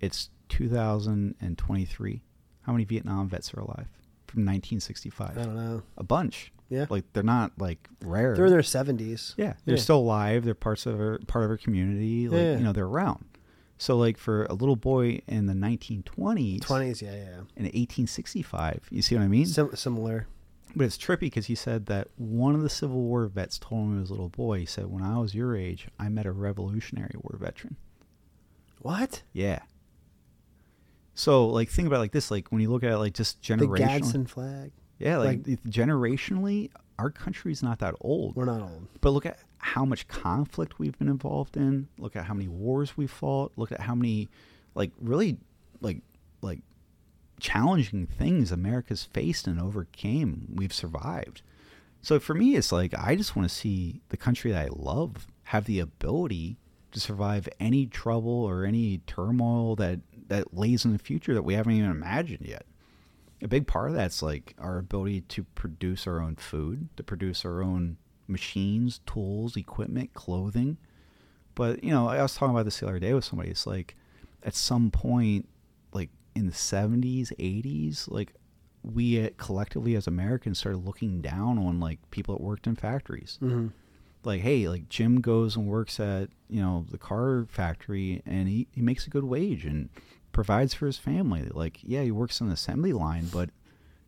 It's 0.00 0.30
2023. 0.48 2.22
How 2.62 2.72
many 2.72 2.84
Vietnam 2.84 3.28
vets 3.28 3.52
are 3.54 3.60
alive 3.60 3.88
from 4.26 4.44
1965? 4.46 5.36
I 5.38 5.42
don't 5.42 5.54
know. 5.56 5.82
A 5.96 6.02
bunch. 6.04 6.52
Yeah. 6.68 6.86
Like 6.88 7.04
they're 7.12 7.22
not 7.22 7.52
like 7.58 7.88
rare. 8.04 8.34
They're 8.36 8.46
in 8.46 8.52
their 8.52 8.62
seventies. 8.62 9.34
Yeah, 9.36 9.54
they're 9.64 9.74
Yeah. 9.74 9.80
still 9.82 9.98
alive. 9.98 10.44
They're 10.44 10.54
parts 10.54 10.86
of 10.86 11.00
our 11.00 11.18
part 11.26 11.44
of 11.44 11.50
our 11.50 11.56
community. 11.56 12.28
Like 12.28 12.40
Yeah. 12.40 12.56
you 12.58 12.62
know, 12.64 12.72
they're 12.72 12.86
around. 12.86 13.24
So 13.80 13.96
like 13.96 14.18
for 14.18 14.44
a 14.44 14.52
little 14.52 14.76
boy 14.76 15.22
in 15.26 15.46
the 15.46 15.54
1920s, 15.54 16.60
Twenties. 16.60 17.00
Yeah, 17.00 17.12
yeah. 17.12 17.36
in 17.56 17.64
1865, 17.64 18.88
you 18.90 19.00
see 19.00 19.14
what 19.16 19.22
I 19.22 19.26
mean? 19.28 19.46
Sim- 19.46 19.74
similar. 19.74 20.26
but 20.76 20.84
it's 20.84 20.98
trippy 20.98 21.20
because 21.20 21.46
he 21.46 21.54
said 21.54 21.86
that 21.86 22.08
one 22.18 22.54
of 22.54 22.60
the 22.62 22.68
Civil 22.68 23.00
War 23.00 23.26
vets 23.26 23.58
told 23.58 23.84
him 23.84 24.00
was 24.00 24.10
a 24.10 24.12
little 24.12 24.28
boy. 24.28 24.58
He 24.58 24.66
said, 24.66 24.86
"When 24.88 25.02
I 25.02 25.18
was 25.18 25.34
your 25.34 25.56
age, 25.56 25.88
I 25.98 26.10
met 26.10 26.26
a 26.26 26.30
Revolutionary 26.32 27.14
War 27.22 27.38
veteran." 27.40 27.76
What? 28.82 29.22
Yeah. 29.32 29.60
So 31.14 31.46
like 31.46 31.70
think 31.70 31.86
about 31.86 31.96
it 31.96 32.00
like 32.00 32.12
this: 32.12 32.30
like 32.30 32.48
when 32.52 32.60
you 32.60 32.70
look 32.70 32.84
at 32.84 32.90
it, 32.92 32.98
like 32.98 33.14
just 33.14 33.42
The 33.42 33.66
Gadsden 33.66 34.26
flag. 34.26 34.72
yeah, 34.98 35.16
like, 35.16 35.46
like- 35.46 35.62
generationally, 35.64 36.70
our 36.98 37.10
country's 37.10 37.62
not 37.62 37.78
that 37.78 37.94
old. 38.02 38.36
We're 38.36 38.44
not 38.44 38.60
old. 38.60 38.88
But 39.00 39.10
look 39.12 39.24
at 39.24 39.38
how 39.60 39.84
much 39.84 40.08
conflict 40.08 40.78
we've 40.78 40.98
been 40.98 41.08
involved 41.08 41.56
in. 41.56 41.88
Look 41.98 42.16
at 42.16 42.24
how 42.24 42.34
many 42.34 42.48
wars 42.48 42.96
we've 42.96 43.10
fought. 43.10 43.52
Look 43.56 43.72
at 43.72 43.80
how 43.80 43.94
many, 43.94 44.28
like, 44.74 44.90
really, 45.00 45.38
like, 45.80 46.02
like, 46.42 46.60
challenging 47.38 48.06
things 48.06 48.52
America's 48.52 49.04
faced 49.04 49.46
and 49.46 49.60
overcame. 49.60 50.48
We've 50.54 50.72
survived. 50.72 51.42
So 52.02 52.18
for 52.18 52.34
me, 52.34 52.56
it's 52.56 52.72
like 52.72 52.94
I 52.94 53.14
just 53.14 53.36
want 53.36 53.48
to 53.48 53.54
see 53.54 54.00
the 54.08 54.16
country 54.16 54.50
that 54.52 54.66
I 54.66 54.68
love 54.72 55.26
have 55.44 55.66
the 55.66 55.80
ability 55.80 56.56
to 56.92 57.00
survive 57.00 57.48
any 57.58 57.86
trouble 57.86 58.44
or 58.44 58.64
any 58.64 58.98
turmoil 59.06 59.76
that 59.76 60.00
that 60.28 60.54
lays 60.54 60.84
in 60.84 60.92
the 60.92 60.98
future 60.98 61.34
that 61.34 61.42
we 61.42 61.54
haven't 61.54 61.72
even 61.72 61.90
imagined 61.90 62.46
yet 62.46 62.64
a 63.42 63.48
big 63.48 63.66
part 63.66 63.90
of 63.90 63.96
that's 63.96 64.22
like 64.22 64.54
our 64.58 64.78
ability 64.78 65.22
to 65.22 65.44
produce 65.54 66.06
our 66.06 66.20
own 66.20 66.36
food, 66.36 66.88
to 66.96 67.02
produce 67.02 67.44
our 67.44 67.62
own 67.62 67.96
machines, 68.30 69.00
tools, 69.06 69.56
equipment, 69.56 70.14
clothing. 70.14 70.78
But 71.54 71.84
you 71.84 71.90
know, 71.90 72.08
I 72.08 72.22
was 72.22 72.34
talking 72.34 72.54
about 72.54 72.64
this 72.64 72.80
the 72.80 72.88
other 72.88 72.98
day 72.98 73.12
with 73.12 73.24
somebody. 73.24 73.50
It's 73.50 73.66
like 73.66 73.96
at 74.42 74.54
some 74.54 74.90
point, 74.90 75.48
like 75.92 76.10
in 76.34 76.46
the 76.46 76.54
seventies, 76.54 77.32
eighties, 77.38 78.06
like 78.08 78.32
we 78.82 79.22
uh, 79.22 79.30
collectively 79.36 79.94
as 79.94 80.06
Americans 80.06 80.58
started 80.58 80.78
looking 80.78 81.20
down 81.20 81.58
on 81.58 81.80
like 81.80 81.98
people 82.10 82.36
that 82.36 82.42
worked 82.42 82.66
in 82.66 82.76
factories. 82.76 83.36
Hmm 83.40 83.68
like 84.24 84.42
hey 84.42 84.68
like 84.68 84.88
jim 84.88 85.20
goes 85.20 85.56
and 85.56 85.66
works 85.66 85.98
at 85.98 86.28
you 86.48 86.60
know 86.60 86.84
the 86.90 86.98
car 86.98 87.46
factory 87.48 88.22
and 88.26 88.48
he, 88.48 88.66
he 88.72 88.82
makes 88.82 89.06
a 89.06 89.10
good 89.10 89.24
wage 89.24 89.64
and 89.64 89.88
provides 90.32 90.74
for 90.74 90.86
his 90.86 90.98
family. 90.98 91.48
Like 91.52 91.78
yeah 91.82 92.02
he 92.02 92.10
works 92.10 92.40
on 92.40 92.48
the 92.48 92.54
assembly 92.54 92.92
line 92.92 93.26
but 93.32 93.50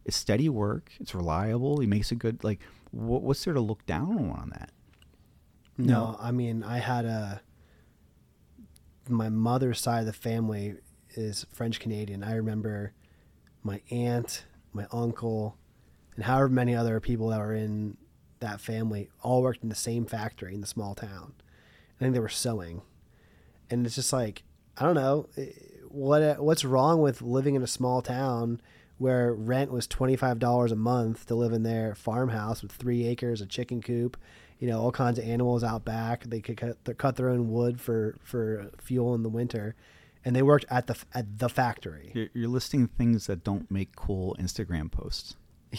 it's 0.04 0.16
steady 0.16 0.48
work. 0.48 0.90
It's 0.98 1.14
reliable. 1.14 1.78
He 1.78 1.86
makes 1.86 2.10
a 2.10 2.16
good 2.16 2.42
like 2.42 2.60
what, 2.92 3.22
what's 3.22 3.44
there 3.44 3.54
to 3.54 3.60
look 3.60 3.84
down 3.86 4.16
on 4.16 4.30
on 4.30 4.50
that 4.50 4.70
No, 5.76 5.84
No. 5.86 6.16
I 6.20 6.30
mean 6.30 6.62
I 6.62 6.78
had 6.78 7.04
a. 7.04 7.42
My 9.08 9.28
mother's 9.28 9.80
side 9.80 10.00
of 10.00 10.06
the 10.06 10.12
family 10.12 10.76
is 11.14 11.44
French 11.52 11.80
Canadian. 11.80 12.22
I 12.22 12.36
remember 12.36 12.92
my 13.64 13.80
aunt, 13.90 14.44
my 14.72 14.86
uncle, 14.92 15.56
and 16.14 16.24
however 16.24 16.48
many 16.48 16.74
other 16.74 17.00
people 17.00 17.28
that 17.28 17.40
were 17.40 17.54
in 17.54 17.96
that 18.38 18.60
family 18.60 19.08
all 19.22 19.42
worked 19.42 19.62
in 19.62 19.68
the 19.68 19.74
same 19.74 20.06
factory 20.06 20.54
in 20.54 20.60
the 20.60 20.66
small 20.68 20.94
town. 20.94 21.34
I 21.98 22.04
think 22.04 22.14
they 22.14 22.20
were 22.20 22.28
sewing, 22.28 22.82
and 23.70 23.84
it's 23.86 23.96
just 23.96 24.12
like 24.12 24.44
I 24.78 24.84
don't 24.84 24.94
know 24.94 25.28
eh, 25.36 25.46
what 25.88 26.42
what's 26.42 26.64
wrong 26.64 27.02
with 27.02 27.22
living 27.22 27.54
in 27.56 27.62
a 27.62 27.66
small 27.68 28.02
town 28.02 28.60
where 29.02 29.34
rent 29.34 29.70
was 29.72 29.86
twenty 29.86 30.16
five 30.16 30.38
dollars 30.38 30.72
a 30.72 30.76
month 30.76 31.26
to 31.26 31.34
live 31.34 31.52
in 31.52 31.62
their 31.62 31.94
farmhouse 31.94 32.62
with 32.62 32.72
three 32.72 33.06
acres, 33.06 33.40
a 33.40 33.46
chicken 33.46 33.82
coop, 33.82 34.16
you 34.58 34.68
know, 34.68 34.80
all 34.80 34.92
kinds 34.92 35.18
of 35.18 35.24
animals 35.26 35.62
out 35.64 35.84
back. 35.84 36.24
They 36.24 36.40
could 36.40 36.56
cut, 36.56 36.84
they 36.84 36.94
cut 36.94 37.16
their 37.16 37.28
own 37.28 37.50
wood 37.50 37.80
for 37.80 38.16
for 38.22 38.70
fuel 38.80 39.14
in 39.14 39.22
the 39.22 39.28
winter, 39.28 39.74
and 40.24 40.34
they 40.36 40.42
worked 40.42 40.64
at 40.70 40.86
the 40.86 40.96
at 41.14 41.38
the 41.38 41.48
factory. 41.48 42.12
you're, 42.14 42.28
you're 42.32 42.48
listing 42.48 42.86
things 42.86 43.26
that 43.26 43.42
don't 43.44 43.70
make 43.70 43.94
cool 43.96 44.36
instagram 44.38 44.90
posts 44.90 45.34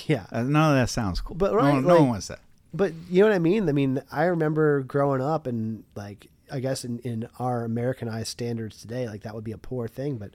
Yeah, 0.07 0.25
uh, 0.31 0.43
none 0.43 0.71
of 0.71 0.77
that 0.77 0.89
sounds 0.89 1.21
cool 1.21 1.35
But 1.35 1.51
no, 1.51 1.57
right, 1.57 1.73
one- 1.73 1.83
no 1.83 1.89
like- 1.89 1.99
one 1.99 2.09
wants 2.09 2.27
that 2.27 2.39
But 2.73 2.91
you 3.09 3.21
know 3.21 3.29
what 3.29 3.35
I 3.35 3.39
mean? 3.39 3.69
I 3.69 3.71
mean, 3.71 4.01
I 4.11 4.23
remember 4.25 4.81
growing 4.81 5.21
up 5.21 5.47
and 5.47 5.83
like 5.95 6.27
I 6.51 6.59
guess 6.59 6.83
in, 6.83 6.99
in 6.99 7.27
our 7.39 7.63
Americanized 7.63 8.27
standards 8.27 8.81
today, 8.81 9.07
like 9.07 9.21
that 9.23 9.33
would 9.33 9.43
be 9.45 9.53
a 9.53 9.57
poor 9.57 9.87
thing, 9.87 10.17
but 10.17 10.31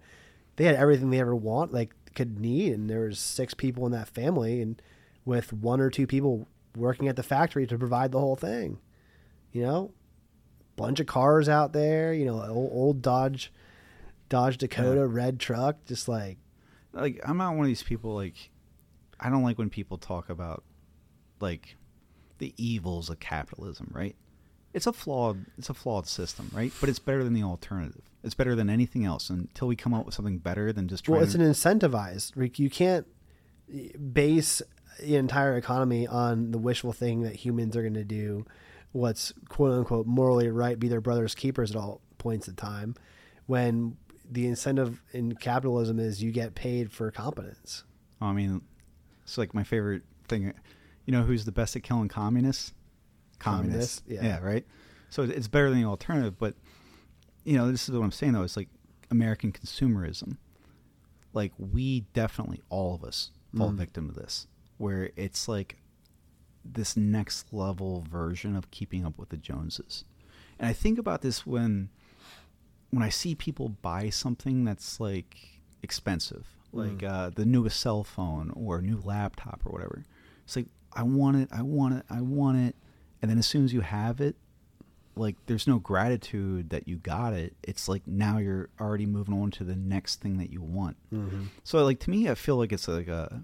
they 0.56 0.64
had 0.64 0.74
everything 0.74 1.10
they 1.10 1.20
ever 1.20 1.36
want, 1.36 1.72
like 1.72 1.94
could 2.14 2.38
need, 2.38 2.72
and 2.72 2.88
there 2.88 3.00
was 3.00 3.18
six 3.18 3.54
people 3.54 3.86
in 3.86 3.92
that 3.92 4.08
family, 4.08 4.60
and 4.60 4.80
with 5.24 5.52
one 5.52 5.80
or 5.80 5.90
two 5.90 6.06
people 6.06 6.48
working 6.76 7.08
at 7.08 7.16
the 7.16 7.22
factory 7.22 7.66
to 7.66 7.78
provide 7.78 8.12
the 8.12 8.20
whole 8.20 8.36
thing. 8.36 8.78
You 9.52 9.62
know, 9.62 9.92
bunch 10.76 11.00
of 11.00 11.06
cars 11.06 11.48
out 11.48 11.72
there. 11.72 12.12
You 12.12 12.26
know, 12.26 12.42
old, 12.42 12.70
old 12.72 13.02
Dodge, 13.02 13.52
Dodge 14.28 14.58
Dakota 14.58 15.06
red 15.06 15.40
truck, 15.40 15.84
just 15.86 16.08
like 16.08 16.38
like 16.92 17.20
I'm 17.24 17.36
not 17.36 17.52
one 17.52 17.60
of 17.60 17.66
these 17.66 17.82
people 17.82 18.14
like 18.14 18.50
I 19.20 19.30
don't 19.30 19.42
like 19.42 19.58
when 19.58 19.70
people 19.70 19.98
talk 19.98 20.28
about 20.28 20.64
like 21.40 21.76
the 22.38 22.54
evils 22.56 23.10
of 23.10 23.20
capitalism, 23.20 23.90
right? 23.92 24.16
It's 24.74 24.86
a 24.86 24.92
flawed 24.92 25.46
it's 25.56 25.70
a 25.70 25.74
flawed 25.74 26.06
system, 26.06 26.50
right? 26.52 26.72
But 26.80 26.88
it's 26.88 26.98
better 26.98 27.24
than 27.24 27.32
the 27.32 27.42
alternative. 27.42 28.02
It's 28.22 28.34
better 28.34 28.54
than 28.54 28.68
anything 28.68 29.04
else 29.04 29.30
until 29.30 29.68
we 29.68 29.76
come 29.76 29.94
up 29.94 30.04
with 30.04 30.14
something 30.14 30.38
better 30.38 30.72
than 30.72 30.88
just 30.88 31.04
trying 31.04 31.16
Well, 31.16 31.24
it's 31.24 31.34
to 31.34 31.40
an 31.40 31.50
incentivized. 31.50 32.36
Like 32.36 32.58
you 32.58 32.68
can't 32.68 33.06
base 34.12 34.60
the 35.00 35.16
entire 35.16 35.56
economy 35.56 36.06
on 36.06 36.50
the 36.50 36.58
wishful 36.58 36.92
thing 36.92 37.22
that 37.22 37.36
humans 37.36 37.76
are 37.76 37.82
going 37.82 37.94
to 37.94 38.04
do 38.04 38.44
what's 38.92 39.32
quote 39.48 39.72
unquote 39.72 40.06
morally 40.06 40.48
right, 40.48 40.78
be 40.78 40.88
their 40.88 41.00
brother's 41.00 41.34
keepers 41.34 41.70
at 41.70 41.76
all 41.76 42.00
points 42.18 42.48
of 42.48 42.56
time, 42.56 42.94
when 43.46 43.96
the 44.30 44.46
incentive 44.46 45.02
in 45.12 45.34
capitalism 45.34 45.98
is 45.98 46.22
you 46.22 46.32
get 46.32 46.54
paid 46.54 46.92
for 46.92 47.10
competence. 47.10 47.84
I 48.20 48.32
mean 48.32 48.62
it's 49.22 49.38
like 49.38 49.54
my 49.54 49.64
favorite 49.64 50.02
thing 50.26 50.52
you 51.06 51.12
know 51.12 51.22
who's 51.22 51.44
the 51.44 51.52
best 51.52 51.76
at 51.76 51.82
killing 51.82 52.08
communists? 52.08 52.72
Communists. 53.38 54.00
Communists, 54.00 54.02
yeah. 54.06 54.22
yeah, 54.24 54.40
right? 54.40 54.66
So 55.10 55.22
it's 55.22 55.48
better 55.48 55.70
than 55.70 55.80
the 55.80 55.88
alternative, 55.88 56.38
but 56.38 56.54
you 57.44 57.56
know, 57.56 57.70
this 57.70 57.88
is 57.88 57.94
what 57.94 58.04
I'm 58.04 58.12
saying 58.12 58.32
though, 58.34 58.42
it's 58.42 58.56
like 58.56 58.68
American 59.10 59.52
consumerism. 59.52 60.36
Like 61.32 61.52
we 61.58 62.00
definitely 62.12 62.60
all 62.68 62.94
of 62.94 63.04
us 63.04 63.30
fall 63.56 63.70
Mhm. 63.70 63.76
victim 63.76 64.08
to 64.08 64.14
this 64.14 64.46
where 64.76 65.10
it's 65.16 65.48
like 65.48 65.78
this 66.64 66.96
next 66.96 67.52
level 67.52 68.04
version 68.10 68.54
of 68.54 68.70
keeping 68.70 69.04
up 69.06 69.18
with 69.18 69.30
the 69.30 69.36
Joneses. 69.36 70.04
And 70.58 70.68
I 70.68 70.72
think 70.72 70.98
about 70.98 71.22
this 71.22 71.46
when 71.46 71.88
when 72.90 73.02
I 73.02 73.10
see 73.10 73.34
people 73.34 73.68
buy 73.68 74.08
something 74.08 74.64
that's 74.64 74.98
like 74.98 75.60
expensive, 75.82 76.46
like 76.72 76.98
Mm. 76.98 77.08
uh, 77.08 77.30
the 77.30 77.44
newest 77.44 77.78
cell 77.80 78.02
phone 78.02 78.50
or 78.54 78.78
a 78.78 78.82
new 78.82 78.98
laptop 79.04 79.60
or 79.66 79.72
whatever. 79.72 80.04
It's 80.44 80.56
like 80.56 80.68
I 80.94 81.02
want 81.02 81.36
it, 81.36 81.48
I 81.52 81.62
want 81.62 81.94
it, 81.94 82.04
I 82.08 82.20
want 82.22 82.56
it, 82.58 82.76
and 83.20 83.30
then 83.30 83.38
as 83.38 83.46
soon 83.46 83.64
as 83.64 83.72
you 83.72 83.80
have 83.80 84.20
it, 84.20 84.36
like 85.16 85.36
there's 85.46 85.66
no 85.66 85.78
gratitude 85.78 86.70
that 86.70 86.86
you 86.86 86.96
got 86.96 87.32
it. 87.32 87.54
It's 87.62 87.88
like 87.88 88.06
now 88.06 88.38
you're 88.38 88.70
already 88.80 89.06
moving 89.06 89.34
on 89.34 89.50
to 89.52 89.64
the 89.64 89.76
next 89.76 90.20
thing 90.20 90.38
that 90.38 90.50
you 90.50 90.62
want. 90.62 90.96
Mm-hmm. 91.12 91.44
So 91.64 91.84
like 91.84 92.00
to 92.00 92.10
me, 92.10 92.28
I 92.28 92.34
feel 92.34 92.56
like 92.56 92.72
it's 92.72 92.88
like 92.88 93.08
a 93.08 93.42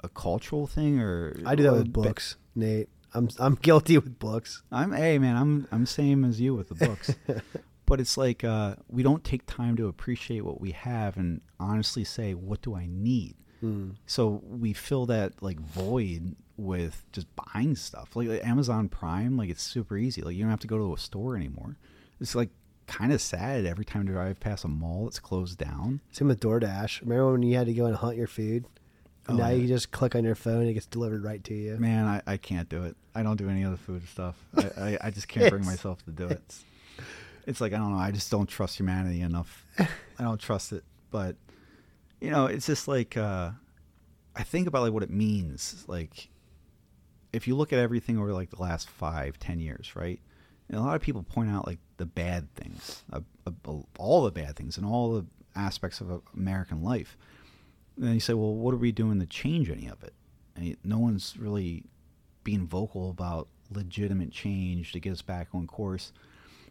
a 0.00 0.08
cultural 0.08 0.66
thing, 0.66 1.00
or 1.00 1.36
I 1.44 1.54
do 1.54 1.64
that 1.64 1.72
with 1.72 1.92
ba- 1.92 2.02
books, 2.02 2.36
Nate. 2.54 2.88
I'm 3.14 3.28
I'm 3.38 3.54
guilty 3.56 3.96
with 3.98 4.18
books. 4.18 4.62
I'm 4.70 4.92
hey 4.92 5.18
man, 5.18 5.36
I'm 5.36 5.68
I'm 5.72 5.86
same 5.86 6.24
as 6.24 6.40
you 6.40 6.54
with 6.54 6.68
the 6.68 6.74
books. 6.74 7.14
but 7.86 8.00
it's 8.00 8.16
like 8.16 8.44
uh, 8.44 8.76
we 8.88 9.02
don't 9.02 9.24
take 9.24 9.46
time 9.46 9.76
to 9.76 9.88
appreciate 9.88 10.44
what 10.44 10.60
we 10.60 10.72
have 10.72 11.16
and 11.16 11.40
honestly 11.58 12.04
say, 12.04 12.34
what 12.34 12.60
do 12.62 12.74
I 12.74 12.86
need? 12.86 13.34
Mm. 13.62 13.96
So 14.06 14.42
we 14.44 14.72
fill 14.72 15.06
that 15.06 15.42
like 15.42 15.58
void 15.58 16.36
with 16.58 17.04
just 17.12 17.26
buying 17.54 17.76
stuff. 17.76 18.14
Like, 18.14 18.28
like 18.28 18.44
Amazon 18.44 18.88
Prime, 18.88 19.36
like 19.36 19.48
it's 19.48 19.62
super 19.62 19.96
easy. 19.96 20.22
Like 20.22 20.34
you 20.36 20.42
don't 20.42 20.50
have 20.50 20.60
to 20.60 20.66
go 20.66 20.76
to 20.78 20.92
a 20.92 20.98
store 20.98 21.36
anymore. 21.36 21.76
It's 22.20 22.34
like 22.34 22.50
kind 22.86 23.12
of 23.12 23.20
sad 23.20 23.64
every 23.64 23.84
time 23.84 24.06
you 24.06 24.12
drive 24.12 24.40
past 24.40 24.64
a 24.64 24.68
mall 24.68 25.04
that's 25.04 25.20
closed 25.20 25.58
down. 25.58 26.00
Same 26.10 26.28
with 26.28 26.40
DoorDash. 26.40 27.02
Remember 27.02 27.32
when 27.32 27.42
you 27.42 27.56
had 27.56 27.66
to 27.66 27.74
go 27.74 27.86
and 27.86 27.96
hunt 27.96 28.16
your 28.16 28.26
food? 28.26 28.66
Oh, 29.28 29.34
now 29.34 29.48
yeah. 29.48 29.56
you 29.56 29.68
just 29.68 29.92
click 29.92 30.14
on 30.14 30.24
your 30.24 30.34
phone 30.34 30.62
and 30.62 30.70
it 30.70 30.74
gets 30.74 30.86
delivered 30.86 31.22
right 31.22 31.42
to 31.44 31.54
you. 31.54 31.76
Man, 31.76 32.06
I, 32.06 32.22
I 32.26 32.36
can't 32.38 32.68
do 32.68 32.84
it. 32.84 32.96
I 33.14 33.22
don't 33.22 33.36
do 33.36 33.48
any 33.48 33.62
other 33.64 33.76
food 33.76 34.08
stuff. 34.08 34.36
I, 34.56 34.62
I, 34.80 34.98
I 35.04 35.10
just 35.10 35.28
can't 35.28 35.50
bring 35.50 35.66
myself 35.66 36.04
to 36.06 36.10
do 36.10 36.28
it. 36.28 36.54
It's 37.46 37.62
like 37.62 37.72
I 37.72 37.78
don't 37.78 37.92
know. 37.92 37.98
I 37.98 38.10
just 38.10 38.30
don't 38.30 38.46
trust 38.46 38.78
humanity 38.78 39.22
enough. 39.22 39.64
I 39.78 40.22
don't 40.22 40.38
trust 40.38 40.72
it. 40.74 40.84
But 41.10 41.34
you 42.20 42.30
know, 42.30 42.44
it's 42.44 42.66
just 42.66 42.86
like 42.86 43.16
uh, 43.16 43.52
I 44.36 44.42
think 44.42 44.68
about 44.68 44.82
like 44.82 44.92
what 44.92 45.02
it 45.02 45.08
means. 45.08 45.82
Like 45.88 46.28
if 47.32 47.46
you 47.46 47.54
look 47.56 47.72
at 47.72 47.78
everything 47.78 48.18
over 48.18 48.32
like 48.32 48.50
the 48.50 48.62
last 48.62 48.88
five, 48.88 49.38
ten 49.38 49.60
years, 49.60 49.94
right? 49.94 50.20
And 50.68 50.78
a 50.78 50.82
lot 50.82 50.96
of 50.96 51.02
people 51.02 51.22
point 51.22 51.50
out 51.50 51.66
like 51.66 51.78
the 51.96 52.06
bad 52.06 52.54
things, 52.54 53.02
uh, 53.12 53.20
uh, 53.46 53.72
all 53.98 54.24
the 54.24 54.30
bad 54.30 54.56
things, 54.56 54.76
and 54.76 54.86
all 54.86 55.14
the 55.14 55.26
aspects 55.56 56.00
of 56.00 56.22
American 56.36 56.82
life. 56.82 57.16
And 57.96 58.06
then 58.06 58.14
you 58.14 58.20
say, 58.20 58.34
well, 58.34 58.54
what 58.54 58.74
are 58.74 58.78
we 58.78 58.92
doing 58.92 59.18
to 59.20 59.26
change 59.26 59.70
any 59.70 59.88
of 59.88 60.02
it? 60.02 60.14
And 60.56 60.76
no 60.84 60.98
one's 60.98 61.36
really 61.38 61.84
being 62.44 62.66
vocal 62.66 63.10
about 63.10 63.48
legitimate 63.70 64.30
change 64.30 64.92
to 64.92 65.00
get 65.00 65.12
us 65.12 65.22
back 65.22 65.48
on 65.52 65.66
course. 65.66 66.12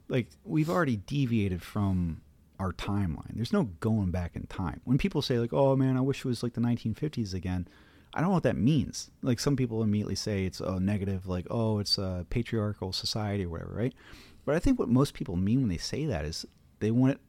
Like 0.08 0.28
we've 0.44 0.70
already 0.70 0.98
deviated 0.98 1.62
from 1.62 2.22
our 2.60 2.74
timeline. 2.74 3.36
There's 3.36 3.54
no 3.54 3.66
going 3.80 4.12
back 4.12 4.36
in 4.36 4.48
time. 4.48 4.82
When 4.84 4.98
people 4.98 5.22
say 5.22 5.38
like, 5.38 5.54
"Oh 5.54 5.76
man, 5.76 5.98
I 5.98 6.02
wish 6.02 6.20
it 6.20 6.26
was 6.26 6.44
like 6.44 6.54
the 6.54 6.62
1950s 6.62 7.34
again," 7.34 7.68
I 8.18 8.22
don't 8.22 8.30
know 8.30 8.34
what 8.34 8.44
that 8.44 8.58
means. 8.58 9.12
Like 9.22 9.40
some 9.40 9.56
people 9.56 9.84
immediately 9.84 10.16
say 10.16 10.46
it's 10.46 10.60
a 10.60 10.80
negative, 10.80 11.28
like, 11.28 11.46
"Oh, 11.52 11.78
it's 11.78 12.00
a 12.00 12.26
patriarchal 12.32 12.92
society 12.92 13.46
or 13.46 13.50
whatever," 13.50 13.74
right? 13.76 13.94
But 14.44 14.56
I 14.56 14.60
think 14.60 14.80
what 14.80 14.90
most 14.90 15.14
people 15.14 15.36
mean 15.36 15.60
when 15.60 15.70
they 15.70 15.78
say 15.78 16.08
that 16.08 16.26
is 16.26 16.44
they 16.80 16.90
want 16.90 17.20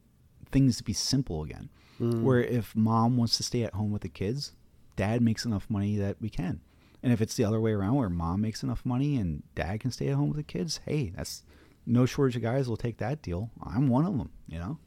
things 0.50 0.78
to 0.78 0.84
be 0.84 0.94
simple 0.94 1.42
again. 1.42 1.68
Mm. 2.00 2.22
Where 2.22 2.42
if 2.42 2.74
mom 2.74 3.18
wants 3.18 3.36
to 3.36 3.42
stay 3.42 3.64
at 3.64 3.74
home 3.74 3.90
with 3.90 4.00
the 4.00 4.08
kids, 4.08 4.52
dad 4.96 5.20
makes 5.20 5.44
enough 5.44 5.68
money 5.68 5.98
that 5.98 6.16
we 6.22 6.30
can. 6.30 6.62
And 7.02 7.12
if 7.12 7.20
it's 7.20 7.34
the 7.34 7.44
other 7.44 7.60
way 7.60 7.72
around 7.72 7.96
where 7.96 8.08
mom 8.08 8.40
makes 8.40 8.62
enough 8.62 8.86
money 8.86 9.18
and 9.18 9.42
dad 9.54 9.80
can 9.80 9.90
stay 9.90 10.08
at 10.08 10.14
home 10.14 10.28
with 10.28 10.38
the 10.38 10.42
kids, 10.42 10.80
hey, 10.86 11.12
that's 11.14 11.42
no 11.84 12.06
shortage 12.06 12.36
of 12.36 12.42
guys 12.42 12.66
will 12.66 12.78
take 12.78 12.96
that 12.96 13.20
deal. 13.20 13.50
I'm 13.62 13.88
one 13.88 14.06
of 14.06 14.16
them, 14.16 14.30
you 14.46 14.58
know. 14.58 14.78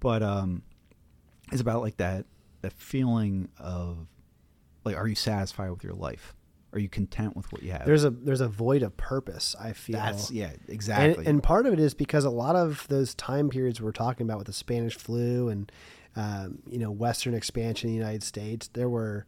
But 0.00 0.22
um 0.22 0.62
it's 1.52 1.60
about 1.60 1.82
like 1.82 1.98
that 1.98 2.24
that 2.62 2.72
feeling 2.72 3.48
of 3.58 4.08
like 4.84 4.96
are 4.96 5.08
you 5.08 5.14
satisfied 5.14 5.70
with 5.70 5.84
your 5.84 5.94
life? 5.94 6.34
Are 6.74 6.78
you 6.80 6.88
content 6.88 7.36
with 7.36 7.52
what 7.52 7.62
you 7.62 7.70
have? 7.70 7.86
There's 7.86 8.04
a 8.04 8.10
there's 8.10 8.40
a 8.40 8.48
void 8.48 8.82
of 8.82 8.96
purpose. 8.96 9.54
I 9.60 9.72
feel 9.72 9.96
that's 9.96 10.32
yeah, 10.32 10.50
exactly. 10.66 11.24
and 11.24 11.40
part 11.40 11.66
of 11.66 11.72
it 11.72 11.78
is 11.78 11.94
because 11.94 12.24
a 12.24 12.30
lot 12.30 12.56
of 12.56 12.86
those 12.88 13.14
time 13.14 13.48
periods 13.48 13.80
we're 13.80 13.92
talking 13.92 14.26
about 14.26 14.38
with 14.38 14.48
the 14.48 14.52
Spanish 14.52 14.96
flu 14.96 15.48
and 15.48 15.70
um, 16.16 16.58
you 16.68 16.78
know 16.78 16.90
Western 16.90 17.32
expansion 17.32 17.90
in 17.90 17.94
the 17.94 17.98
United 17.98 18.24
States, 18.24 18.68
there 18.72 18.88
were 18.88 19.26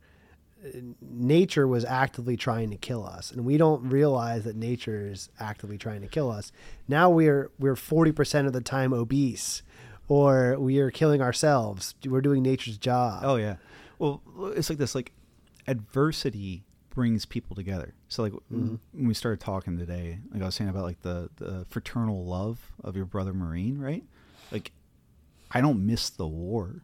uh, 0.65 0.71
nature 1.01 1.69
was 1.69 1.85
actively 1.85 2.37
trying 2.37 2.71
to 2.71 2.77
kill 2.77 3.07
us, 3.07 3.31
and 3.31 3.45
we 3.45 3.57
don't 3.57 3.91
realize 3.91 4.43
that 4.43 4.57
nature 4.57 5.07
is 5.07 5.29
actively 5.39 5.79
trying 5.79 6.01
to 6.01 6.09
kill 6.09 6.31
us. 6.31 6.51
Now 6.89 7.11
we're 7.11 7.53
we're 7.61 7.77
forty 7.77 8.11
percent 8.11 8.49
of 8.49 8.55
the 8.55 8.61
time 8.61 8.93
obese, 8.93 9.63
or 10.09 10.59
we 10.59 10.79
are 10.79 10.91
killing 10.91 11.23
ourselves. 11.23 11.95
We're 12.05 12.23
doing 12.23 12.43
nature's 12.43 12.77
job. 12.77 13.21
Oh 13.25 13.37
yeah. 13.37 13.57
Well, 14.01 14.21
it's 14.57 14.69
like 14.69 14.79
this. 14.79 14.97
Like 14.97 15.13
adversity 15.67 16.65
brings 16.91 17.27
people 17.27 17.55
together. 17.55 17.95
So 18.09 18.23
like 18.23 18.33
Mhm. 18.51 18.79
when 18.93 19.07
we 19.09 19.15
started 19.15 19.41
talking 19.41 19.77
today, 19.79 20.21
like 20.33 20.41
I 20.43 20.47
was 20.47 20.55
saying 20.55 20.71
about 20.71 20.85
like 20.85 21.03
the 21.03 21.31
the 21.37 21.67
fraternal 21.69 22.25
love 22.25 22.73
of 22.83 22.97
your 22.97 23.05
brother 23.05 23.35
Marine, 23.35 23.79
right? 23.79 24.05
Like 24.51 24.73
I 25.51 25.61
don't 25.61 25.85
miss 25.87 26.09
the 26.11 26.27
war, 26.27 26.83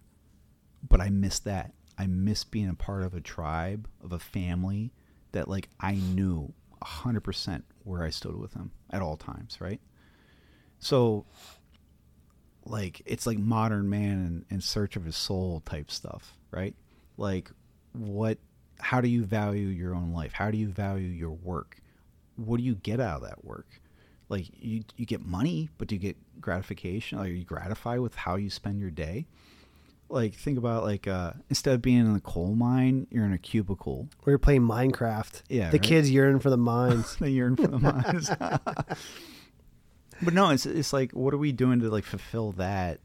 but 0.87 1.01
I 1.01 1.09
miss 1.11 1.39
that. 1.41 1.75
I 1.99 2.07
miss 2.07 2.45
being 2.45 2.69
a 2.69 2.75
part 2.75 3.03
of 3.03 3.15
a 3.15 3.21
tribe, 3.21 3.89
of 4.03 4.13
a 4.13 4.19
family 4.19 4.93
that 5.33 5.49
like 5.49 5.69
I 5.81 5.95
knew 5.95 6.53
a 6.81 6.85
hundred 6.85 7.21
percent 7.23 7.65
where 7.85 8.03
I 8.03 8.11
stood 8.11 8.37
with 8.37 8.53
them 8.53 8.73
at 8.91 9.01
all 9.03 9.17
times, 9.17 9.61
right? 9.61 9.81
So 10.79 11.25
like 12.65 13.03
it's 13.07 13.27
like 13.27 13.39
modern 13.39 13.89
man 13.89 14.45
in, 14.51 14.57
in 14.57 14.61
search 14.61 14.97
of 14.97 15.05
his 15.05 15.17
soul 15.17 15.61
type 15.65 15.91
stuff, 15.91 16.37
right? 16.51 16.75
Like 17.17 17.51
what 17.93 18.39
how 18.83 19.01
do 19.01 19.09
you 19.09 19.25
value 19.25 19.69
your 19.69 19.95
own 19.95 20.13
life? 20.13 20.33
How 20.33 20.51
do 20.51 20.59
you 20.59 20.67
value 20.67 21.07
your 21.07 21.31
work? 21.31 21.79
What 22.37 22.57
do 22.57 22.65
you 22.65 22.75
get 22.75 22.99
out 23.01 23.23
of 23.23 23.29
that 23.29 23.45
work? 23.45 23.81
Like 24.29 24.47
you 24.59 24.83
you 24.97 25.07
get 25.07 25.25
money, 25.25 25.69
but 25.79 25.87
do 25.89 25.95
you 25.95 26.01
get 26.01 26.17
gratification? 26.41 27.19
Are 27.19 27.27
you 27.29 27.45
gratified 27.45 28.01
with 28.01 28.17
how 28.17 28.35
you 28.37 28.51
spend 28.51 28.81
your 28.81 28.91
day? 28.91 29.27
Like 30.09 30.35
think 30.35 30.59
about 30.59 30.83
like 30.83 31.07
uh 31.07 31.33
instead 31.49 31.75
of 31.75 31.83
being 31.83 31.99
in 31.99 32.17
a 32.17 32.21
coal 32.21 32.55
mine, 32.55 33.07
you're 33.11 33.25
in 33.25 33.33
a 33.33 33.39
cubicle. 33.39 34.09
Or 34.27 34.33
you're 34.33 34.39
playing 34.39 34.63
Minecraft. 34.63 35.43
Yeah, 35.49 35.71
the 35.71 35.79
right? 35.79 35.83
kids 35.83 36.11
yearn 36.11 36.41
for 36.41 36.51
the 36.51 36.57
mines. 36.57 37.17
they 37.21 37.31
yearn 37.31 37.57
for 37.57 37.69
the 37.69 37.79
mines. 37.79 38.31
but 40.23 40.35
no, 40.35 40.51
it's 40.51 40.67
it's 40.67 40.93
like 40.93 41.13
what 41.13 41.33
are 41.33 41.39
we 41.39 41.53
doing 41.53 41.81
to 41.81 41.89
like 41.89 42.05
fulfill 42.05 42.53
that? 42.53 42.99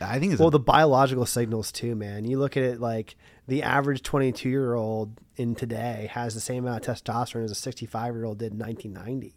I 0.00 0.18
think 0.18 0.32
it's 0.32 0.38
well 0.38 0.48
a- 0.48 0.52
the 0.52 0.60
biological 0.60 1.26
signals 1.26 1.72
too 1.72 1.94
man 1.94 2.24
you 2.24 2.38
look 2.38 2.56
at 2.56 2.62
it 2.62 2.80
like 2.80 3.16
the 3.46 3.62
average 3.62 4.02
22 4.02 4.48
year 4.48 4.74
old 4.74 5.20
in 5.36 5.54
today 5.54 6.08
has 6.12 6.34
the 6.34 6.40
same 6.40 6.66
amount 6.66 6.86
of 6.86 6.96
testosterone 6.96 7.44
as 7.44 7.50
a 7.50 7.56
65 7.56 8.14
year 8.14 8.24
old 8.24 8.38
did 8.38 8.52
in 8.52 8.58
1990 8.58 9.34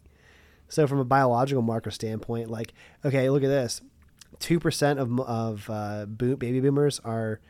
so 0.68 0.86
from 0.86 0.98
a 0.98 1.04
biological 1.04 1.62
marker 1.62 1.90
standpoint 1.90 2.50
like 2.50 2.72
okay 3.04 3.28
look 3.30 3.42
at 3.42 3.48
this. 3.48 3.80
2% 4.40 4.98
of, 4.98 5.18
of 5.20 5.70
uh, 5.70 6.04
baby 6.06 6.60
boomers 6.60 7.00
are 7.00 7.40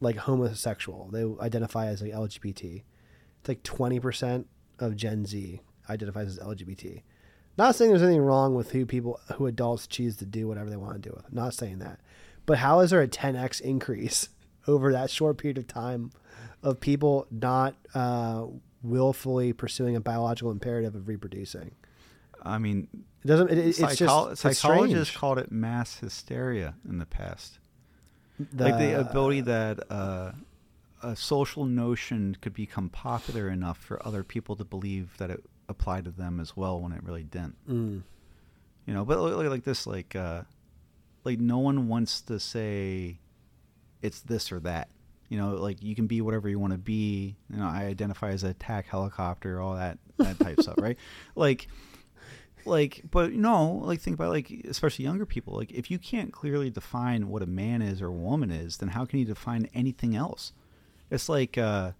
like 0.00 0.16
homosexual. 0.16 1.08
They 1.10 1.24
identify 1.42 1.86
as 1.86 2.02
like 2.02 2.12
lgbt 2.12 2.82
it's 3.40 3.48
like 3.48 3.62
20% 3.62 4.44
of 4.78 4.96
gen 4.96 5.24
z 5.24 5.60
identifies 5.88 6.28
as 6.28 6.38
lgbt 6.38 7.02
not 7.58 7.74
saying 7.74 7.90
there's 7.90 8.02
anything 8.02 8.20
wrong 8.20 8.54
with 8.54 8.72
who 8.72 8.84
people 8.84 9.18
who 9.34 9.46
adults 9.46 9.86
choose 9.86 10.16
to 10.16 10.26
do 10.26 10.46
whatever 10.46 10.68
they 10.68 10.76
want 10.76 10.94
to 10.94 11.08
do 11.08 11.14
with. 11.16 11.24
It. 11.26 11.32
Not 11.32 11.54
saying 11.54 11.78
that. 11.78 12.00
But 12.44 12.58
how 12.58 12.80
is 12.80 12.90
there 12.90 13.00
a 13.00 13.08
10x 13.08 13.60
increase 13.60 14.28
over 14.66 14.92
that 14.92 15.10
short 15.10 15.38
period 15.38 15.58
of 15.58 15.66
time 15.66 16.10
of 16.62 16.80
people 16.80 17.26
not 17.30 17.74
uh, 17.94 18.46
willfully 18.82 19.52
pursuing 19.52 19.96
a 19.96 20.00
biological 20.00 20.50
imperative 20.50 20.94
of 20.94 21.08
reproducing? 21.08 21.72
I 22.42 22.58
mean, 22.58 22.88
It 23.24 23.28
doesn't. 23.28 23.50
It, 23.50 23.58
it's 23.58 23.78
Psychol- 23.80 24.30
just 24.30 24.42
psychologists 24.42 25.08
strange. 25.08 25.18
called 25.20 25.38
it 25.38 25.50
mass 25.50 25.98
hysteria 25.98 26.74
in 26.88 26.98
the 26.98 27.06
past. 27.06 27.58
The- 28.38 28.64
like 28.64 28.78
the 28.78 29.00
ability 29.00 29.40
that 29.42 29.80
uh, 29.90 30.32
a 31.02 31.16
social 31.16 31.64
notion 31.64 32.36
could 32.40 32.52
become 32.54 32.88
popular 32.88 33.48
enough 33.48 33.78
for 33.78 34.04
other 34.06 34.22
people 34.22 34.56
to 34.56 34.64
believe 34.64 35.16
that 35.18 35.30
it 35.30 35.42
applied 35.68 36.04
to 36.04 36.10
them 36.10 36.38
as 36.38 36.56
well 36.56 36.80
when 36.80 36.92
it 36.92 37.02
really 37.02 37.24
didn't. 37.24 37.56
Mm. 37.68 38.02
You 38.86 38.94
know, 38.94 39.04
but 39.04 39.18
look, 39.18 39.36
look 39.36 39.50
like 39.50 39.64
this, 39.64 39.84
like, 39.86 40.14
uh, 40.14 40.42
like 41.24 41.40
no 41.40 41.58
one 41.58 41.88
wants 41.88 42.20
to 42.22 42.38
say 42.38 43.18
it's 44.02 44.20
this 44.20 44.52
or 44.52 44.60
that. 44.60 44.88
You 45.28 45.38
know, 45.38 45.54
like 45.54 45.82
you 45.82 45.94
can 45.94 46.06
be 46.06 46.20
whatever 46.20 46.48
you 46.48 46.58
want 46.58 46.72
to 46.72 46.78
be. 46.78 47.36
You 47.50 47.56
know, 47.56 47.66
I 47.66 47.84
identify 47.84 48.30
as 48.30 48.44
a 48.44 48.48
attack 48.48 48.86
helicopter, 48.86 49.60
all 49.60 49.74
that 49.74 49.98
that 50.18 50.38
type 50.38 50.60
stuff, 50.60 50.76
right? 50.78 50.96
Like, 51.34 51.68
like, 52.64 53.02
but 53.10 53.32
no, 53.32 53.80
like 53.84 54.00
think 54.00 54.14
about 54.14 54.30
like 54.30 54.50
especially 54.68 55.04
younger 55.04 55.26
people. 55.26 55.54
Like, 55.54 55.72
if 55.72 55.90
you 55.90 55.98
can't 55.98 56.32
clearly 56.32 56.70
define 56.70 57.28
what 57.28 57.42
a 57.42 57.46
man 57.46 57.82
is 57.82 58.00
or 58.00 58.06
a 58.06 58.12
woman 58.12 58.50
is, 58.50 58.78
then 58.78 58.90
how 58.90 59.04
can 59.04 59.18
you 59.18 59.24
define 59.24 59.68
anything 59.74 60.16
else? 60.16 60.52
It's 61.10 61.28
like, 61.28 61.56
uh, 61.58 61.92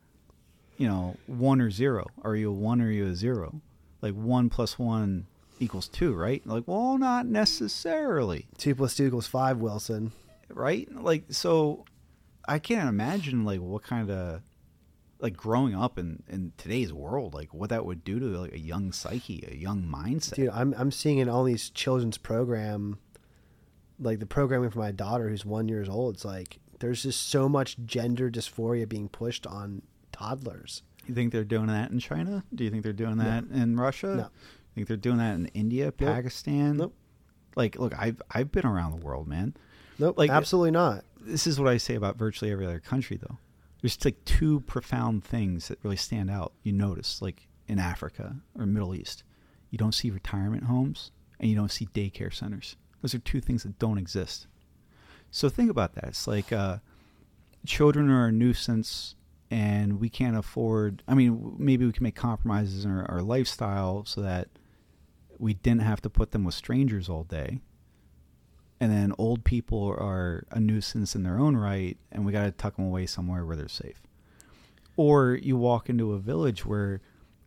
you 0.77 0.89
know, 0.89 1.17
one 1.27 1.61
or 1.61 1.71
zero. 1.71 2.07
Are 2.23 2.35
you 2.37 2.51
a 2.51 2.55
one 2.55 2.81
or 2.81 2.87
are 2.87 2.91
you 2.91 3.07
a 3.07 3.15
zero? 3.15 3.61
Like 4.03 4.15
one 4.15 4.51
plus 4.51 4.79
one 4.79 5.27
equals 5.59 5.89
two, 5.89 6.15
right? 6.15 6.47
Like, 6.47 6.65
well, 6.67 6.99
not 6.99 7.27
necessarily, 7.27 8.47
Two 8.59 8.75
plus 8.75 8.95
two 8.95 9.07
equals 9.07 9.27
five. 9.27 9.59
Wilson. 9.59 10.13
Right? 10.49 10.89
Like, 10.95 11.25
so 11.31 11.85
I 12.47 12.59
can't 12.59 12.89
imagine 12.89 13.45
like 13.45 13.61
what 13.61 13.83
kind 13.83 14.11
of 14.11 14.43
like 15.19 15.37
growing 15.37 15.75
up 15.75 15.99
in 15.99 16.23
in 16.29 16.53
today's 16.57 16.93
world, 16.93 17.35
like 17.35 17.53
what 17.55 17.71
that 17.71 17.85
would 17.87 18.05
do 18.05 18.19
to 18.19 18.27
like 18.27 18.53
a 18.53 18.59
young 18.59 18.93
psyche, 18.93 19.47
a 19.51 19.55
young 19.55 19.83
mindset. 19.83 20.35
Dude, 20.35 20.51
I'm 20.51 20.75
I'm 20.77 20.91
seeing 20.91 21.19
in 21.19 21.29
all 21.29 21.45
these 21.45 21.71
children's 21.71 22.19
program, 22.19 22.99
like 23.99 24.19
the 24.19 24.27
programming 24.27 24.71
for 24.71 24.79
my 24.79 24.93
daughter 24.93 25.29
who's 25.29 25.45
one 25.45 25.69
years 25.69 25.89
old. 25.89 26.15
It's 26.17 26.25
like 26.25 26.59
there's 26.81 27.03
just 27.03 27.29
so 27.29 27.49
much 27.49 27.77
gender 27.85 28.31
dysphoria 28.31 28.89
being 28.89 29.09
pushed 29.09 29.47
on 29.47 29.83
toddlers. 30.13 30.83
You 31.07 31.15
think 31.15 31.33
they're 31.33 31.45
doing 31.45 31.69
that 31.69 31.91
in 31.91 32.01
China? 32.01 32.45
Do 32.55 32.65
you 32.65 32.71
think 32.71 32.83
they're 32.83 32.93
doing 32.93 33.19
that 33.19 33.45
in 33.45 33.77
Russia? 33.77 34.17
No. 34.17 34.29
think 34.75 34.89
they're 34.89 34.97
doing 34.97 35.19
that 35.19 35.35
in 35.35 35.47
India, 35.47 35.93
Pakistan? 35.93 36.79
Nope. 36.79 36.95
Like, 37.55 37.79
look, 37.79 37.99
I've 37.99 38.21
I've 38.31 38.53
been 38.53 38.67
around 38.67 38.91
the 38.91 39.05
world, 39.05 39.29
man. 39.29 39.55
Nope, 39.99 40.19
Like- 40.19 40.31
absolutely 40.31 40.71
not. 40.73 41.05
This 41.21 41.47
is 41.47 41.59
what 41.59 41.69
I 41.69 41.77
say 41.77 41.95
about 41.95 42.17
virtually 42.17 42.53
every 42.53 42.67
other 42.67 42.81
country, 42.81 43.17
though. 43.17 43.39
there's 43.83 44.03
like 44.05 44.25
two 44.25 44.61
profound 44.61 45.23
things 45.25 45.69
that 45.69 45.79
really 45.83 45.97
stand 45.97 46.31
out. 46.31 46.53
You 46.63 46.73
notice, 46.73 47.21
like 47.23 47.47
in 47.69 47.79
Africa 47.79 48.37
or 48.59 48.65
Middle 48.67 48.95
East, 48.95 49.23
you 49.71 49.79
don't 49.79 49.93
see 49.95 50.11
retirement 50.11 50.65
homes 50.65 51.11
and 51.39 51.51
you 51.51 51.57
don't 51.57 51.71
see 51.71 51.87
daycare 51.87 52.33
centers. 52.33 52.77
Those 53.03 53.15
are 53.15 53.19
two 53.19 53.41
things 53.41 53.63
that 53.65 53.79
don't 53.79 53.99
exist. 53.99 54.47
So 55.31 55.49
think 55.49 55.71
about 55.71 55.95
that. 55.95 56.05
It's 56.05 56.27
like 56.27 56.53
uh, 56.53 56.79
children 57.67 58.11
are 58.11 58.27
a 58.29 58.33
nuisance 58.33 59.15
and 59.51 60.01
we 60.01 60.09
can't 60.09 60.37
afford. 60.37 61.03
I 61.07 61.15
mean, 61.15 61.55
maybe 61.59 61.85
we 61.87 61.93
can 61.93 62.03
make 62.05 62.15
compromises 62.17 62.85
in 62.85 62.91
our, 62.91 63.05
our 63.11 63.23
lifestyle 63.23 64.05
so 64.05 64.21
that 64.23 64.49
we 65.39 65.55
didn't 65.55 65.83
have 65.83 66.01
to 66.03 66.11
put 66.11 66.31
them 66.33 66.45
with 66.45 66.55
strangers 66.55 67.09
all 67.09 67.25
day. 67.25 67.61
And 68.79 68.93
then 68.93 69.15
old 69.17 69.45
people 69.45 69.89
are 69.89 70.47
a 70.51 70.61
nuisance 70.61 71.15
in 71.15 71.23
their 71.23 71.39
own 71.39 71.57
right, 71.57 71.97
and 72.13 72.27
we 72.27 72.33
got 72.33 72.45
to 72.45 72.51
tuck 72.51 72.77
them 72.77 72.87
away 72.87 73.07
somewhere 73.07 73.45
where 73.45 73.57
they're 73.57 73.69
safe. 73.69 74.03
Or 74.97 75.35
you 75.35 75.57
walk 75.57 75.89
into 75.89 76.13
a 76.13 76.19
village 76.19 76.67
where 76.67 77.01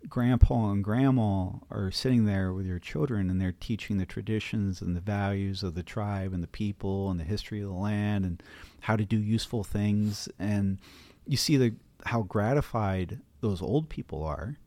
grandpa 0.08 0.72
and 0.72 0.84
grandma 0.84 1.50
are 1.70 1.92
sitting 1.92 2.26
there 2.26 2.54
with 2.54 2.66
your 2.66 2.80
children 2.80 3.30
and 3.30 3.42
they're 3.42 3.56
teaching 3.60 3.98
the 3.98 4.06
traditions 4.06 4.82
and 4.82 4.96
the 4.96 5.02
values 5.02 5.62
of 5.62 5.76
the 5.76 5.84
tribe 5.84 6.34
and 6.34 6.42
the 6.42 6.48
people 6.48 7.12
and 7.12 7.20
the 7.20 7.26
history 7.26 7.62
of 7.62 7.68
the 7.68 7.76
land 7.76 8.24
and 8.24 8.42
how 8.82 8.96
to 8.96 9.04
do 9.04 9.18
useful 9.18 9.64
things 9.64 10.30
and 10.40 10.80
you 11.26 11.36
see 11.36 11.58
the 11.58 11.74
how 12.06 12.22
gratified 12.22 13.20
those 13.42 13.62
old 13.62 13.90
people 13.90 14.24
are 14.24 14.58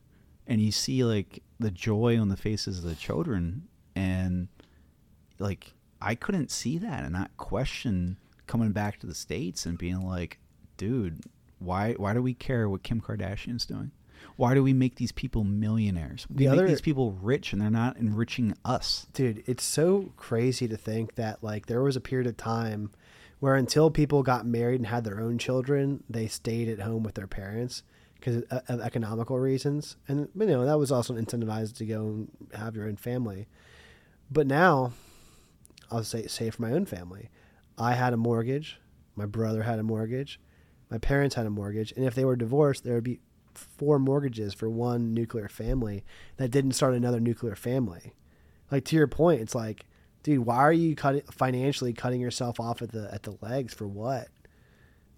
and 0.47 0.61
you 0.61 0.71
see 0.71 1.03
like 1.03 1.43
the 1.59 1.71
joy 1.71 2.19
on 2.21 2.29
the 2.29 2.37
faces 2.37 2.79
of 2.79 2.85
the 2.85 2.95
children 2.95 3.67
and 3.97 4.49
like 5.39 5.73
I 6.05 6.15
couldn't 6.15 6.51
see 6.51 6.79
that 6.79 7.05
and 7.05 7.12
not 7.12 7.37
question 7.37 8.19
coming 8.47 8.73
back 8.73 8.99
to 9.01 9.07
the 9.07 9.15
states 9.15 9.65
and 9.66 9.79
being 9.79 10.01
like 10.07 10.39
dude 10.77 11.20
why 11.59 11.93
why 11.93 12.12
do 12.12 12.20
we 12.20 12.35
care 12.35 12.69
what 12.69 12.83
Kim 12.83 13.01
Kardashian's 13.01 13.65
doing? 13.65 13.93
Why 14.37 14.55
do 14.55 14.62
we 14.62 14.73
make 14.73 14.97
these 14.97 15.12
people 15.12 15.45
millionaires? 15.45 16.27
We 16.29 16.37
The 16.45 16.45
make 16.51 16.59
other- 16.59 16.69
these 16.69 16.81
people 16.81 17.12
rich 17.12 17.53
and 17.53 17.61
they're 17.62 17.70
not 17.70 17.97
enriching 17.97 18.55
us. 18.65 19.07
Dude, 19.12 19.43
it's 19.47 19.65
so 19.65 20.12
crazy 20.16 20.66
to 20.69 20.77
think 20.77 21.15
that 21.15 21.43
like 21.43 21.66
there 21.66 21.83
was 21.83 21.97
a 21.97 22.01
period 22.01 22.27
of 22.27 22.37
time 22.37 22.91
where 23.41 23.55
until 23.57 23.91
people 23.91 24.23
got 24.23 24.47
married 24.47 24.81
and 24.81 24.87
had 24.87 25.05
their 25.05 25.20
own 25.20 25.39
children, 25.39 26.03
they 26.09 26.27
stayed 26.29 26.69
at 26.69 26.81
home 26.81 27.03
with 27.03 27.15
their 27.15 27.27
parents 27.27 27.83
because 28.15 28.37
of, 28.45 28.62
of 28.69 28.81
economical 28.81 29.39
reasons, 29.41 29.97
and 30.07 30.29
you 30.37 30.47
know 30.47 30.65
that 30.65 30.79
was 30.79 30.93
also 30.93 31.15
incentivized 31.15 31.77
to 31.77 31.85
go 31.85 32.07
and 32.07 32.31
have 32.55 32.77
your 32.77 32.87
own 32.87 32.95
family. 32.97 33.49
But 34.31 34.47
now, 34.47 34.93
I'll 35.93 36.05
say 36.05 36.27
say 36.27 36.51
for 36.51 36.62
my 36.62 36.73
own 36.73 36.86
family, 36.86 37.31
I 37.78 37.93
had 37.94 38.12
a 38.12 38.16
mortgage, 38.16 38.81
my 39.14 39.27
brother 39.27 39.62
had 39.62 39.78
a 39.78 39.82
mortgage, 39.82 40.40
my 40.90 40.98
parents 40.98 41.35
had 41.35 41.47
a 41.47 41.51
mortgage, 41.51 41.93
and 41.93 42.05
if 42.05 42.14
they 42.14 42.24
were 42.24 42.36
divorced, 42.36 42.85
there 42.85 42.94
would 42.94 43.05
be 43.05 43.20
four 43.55 43.98
mortgages 43.98 44.55
for 44.55 44.69
one 44.70 45.12
nuclear 45.12 45.48
family 45.48 46.05
that 46.39 46.51
didn't 46.51 46.73
start 46.73 46.94
another 46.94 47.20
nuclear 47.20 47.55
family 47.55 48.14
like 48.73 48.85
to 48.86 48.97
your 48.97 49.06
point, 49.06 49.43
it's 49.43 49.55
like, 49.55 49.85
dude, 50.23 50.47
why 50.47 50.56
are 50.56 50.73
you 50.73 50.97
cutting 50.97 51.23
financially 51.31 51.93
cutting 51.93 52.20
yourself 52.23 52.59
off 52.59 52.81
at 52.81 52.90
the 52.90 53.12
at 53.12 53.23
the 53.23 53.36
legs 53.43 53.74
for 53.74 53.86
what? 53.86 54.28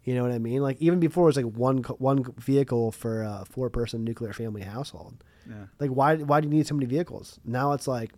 You 0.03 0.15
know 0.15 0.23
what 0.23 0.33
I 0.33 0.39
mean? 0.39 0.61
Like 0.61 0.77
even 0.83 0.99
before 1.01 1.23
it 1.23 1.27
was 1.27 1.37
like 1.37 1.47
one 1.47 1.79
one 1.79 2.25
vehicle 2.37 2.91
for 2.91 3.23
a 3.23 3.45
four 3.49 3.71
person 3.71 4.05
nuclear 4.05 4.33
family 4.33 4.63
household. 4.63 5.23
yeah 5.49 5.67
Like 5.79 5.91
why 5.91 6.17
why 6.17 6.41
do 6.41 6.49
you 6.49 6.55
need 6.55 6.67
so 6.67 6.75
many 6.75 6.87
vehicles? 6.87 7.39
Now 7.45 7.73
it's 7.73 7.87
like 7.87 8.13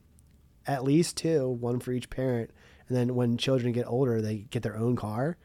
at 0.67 0.85
least 0.85 1.17
two, 1.17 1.49
one 1.49 1.81
for 1.81 1.93
each 1.93 2.11
parent, 2.11 2.51
and 2.89 2.97
then 2.97 3.15
when 3.15 3.37
children 3.37 3.73
get 3.73 3.87
older, 3.87 4.21
they 4.21 4.39
get 4.51 4.63
their 4.63 4.77
own 4.77 4.97
car. 4.97 5.37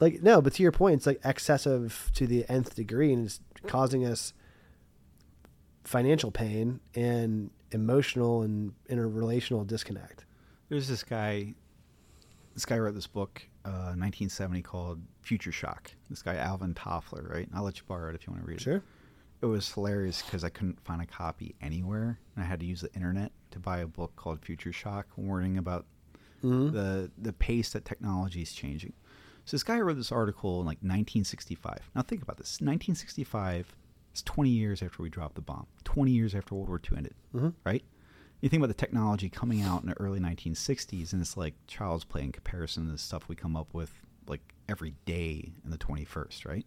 Like 0.00 0.22
no, 0.22 0.42
but 0.42 0.54
to 0.54 0.62
your 0.62 0.72
point, 0.72 0.96
it's 0.96 1.06
like 1.06 1.20
excessive 1.24 2.10
to 2.14 2.26
the 2.26 2.44
nth 2.48 2.74
degree, 2.74 3.12
and 3.12 3.26
it's 3.26 3.40
causing 3.66 4.04
us 4.04 4.32
financial 5.84 6.30
pain 6.30 6.80
and 6.94 7.50
emotional 7.70 8.42
and 8.42 8.72
interrelational 8.90 9.66
disconnect. 9.66 10.24
There's 10.68 10.88
this 10.88 11.02
guy. 11.02 11.54
This 12.54 12.64
guy 12.64 12.78
wrote 12.78 12.94
this 12.94 13.08
book, 13.08 13.42
uh, 13.64 13.96
1970, 13.96 14.62
called 14.62 15.00
Future 15.22 15.50
Shock. 15.50 15.90
This 16.08 16.22
guy 16.22 16.36
Alvin 16.36 16.72
Toffler, 16.72 17.28
right? 17.28 17.48
I'll 17.52 17.64
let 17.64 17.78
you 17.78 17.82
borrow 17.88 18.10
it 18.10 18.14
if 18.14 18.26
you 18.26 18.32
want 18.32 18.44
to 18.44 18.48
read 18.48 18.60
it. 18.76 18.82
It 19.44 19.48
was 19.48 19.70
hilarious 19.70 20.22
because 20.22 20.42
I 20.42 20.48
couldn't 20.48 20.80
find 20.86 21.02
a 21.02 21.06
copy 21.06 21.54
anywhere, 21.60 22.18
and 22.34 22.42
I 22.42 22.48
had 22.48 22.60
to 22.60 22.66
use 22.66 22.80
the 22.80 22.90
internet 22.94 23.30
to 23.50 23.58
buy 23.58 23.80
a 23.80 23.86
book 23.86 24.16
called 24.16 24.40
Future 24.40 24.72
Shock, 24.72 25.06
warning 25.16 25.58
about 25.58 25.84
Mhm. 26.42 26.72
the 26.72 27.10
the 27.18 27.34
pace 27.34 27.70
that 27.74 27.84
technology 27.84 28.40
is 28.40 28.54
changing. 28.54 28.94
So 29.44 29.54
this 29.54 29.62
guy 29.62 29.78
wrote 29.80 29.98
this 29.98 30.10
article 30.10 30.60
in 30.60 30.66
like 30.66 30.82
1965. 30.82 31.90
Now 31.94 32.00
think 32.00 32.22
about 32.22 32.38
this: 32.38 32.62
1965 32.62 33.76
is 34.14 34.22
20 34.22 34.48
years 34.48 34.82
after 34.82 35.02
we 35.02 35.10
dropped 35.10 35.34
the 35.34 35.42
bomb, 35.42 35.66
20 35.84 36.10
years 36.12 36.34
after 36.34 36.54
World 36.54 36.68
War 36.70 36.80
II 36.90 36.96
ended, 36.96 37.14
Mhm. 37.34 37.52
right? 37.66 37.84
You 38.40 38.48
think 38.48 38.62
about 38.62 38.68
the 38.68 38.80
technology 38.80 39.28
coming 39.28 39.60
out 39.60 39.82
in 39.82 39.90
the 39.90 40.00
early 40.00 40.20
1960s, 40.20 41.12
and 41.12 41.20
it's 41.20 41.36
like 41.36 41.54
child's 41.66 42.04
play 42.04 42.22
in 42.22 42.32
comparison 42.32 42.86
to 42.86 42.92
the 42.92 42.96
stuff 42.98 43.28
we 43.28 43.36
come 43.36 43.56
up 43.56 43.74
with 43.74 43.92
like 44.26 44.54
every 44.70 44.94
day 45.04 45.52
in 45.62 45.68
the 45.70 45.76
21st, 45.76 46.46
right? 46.46 46.64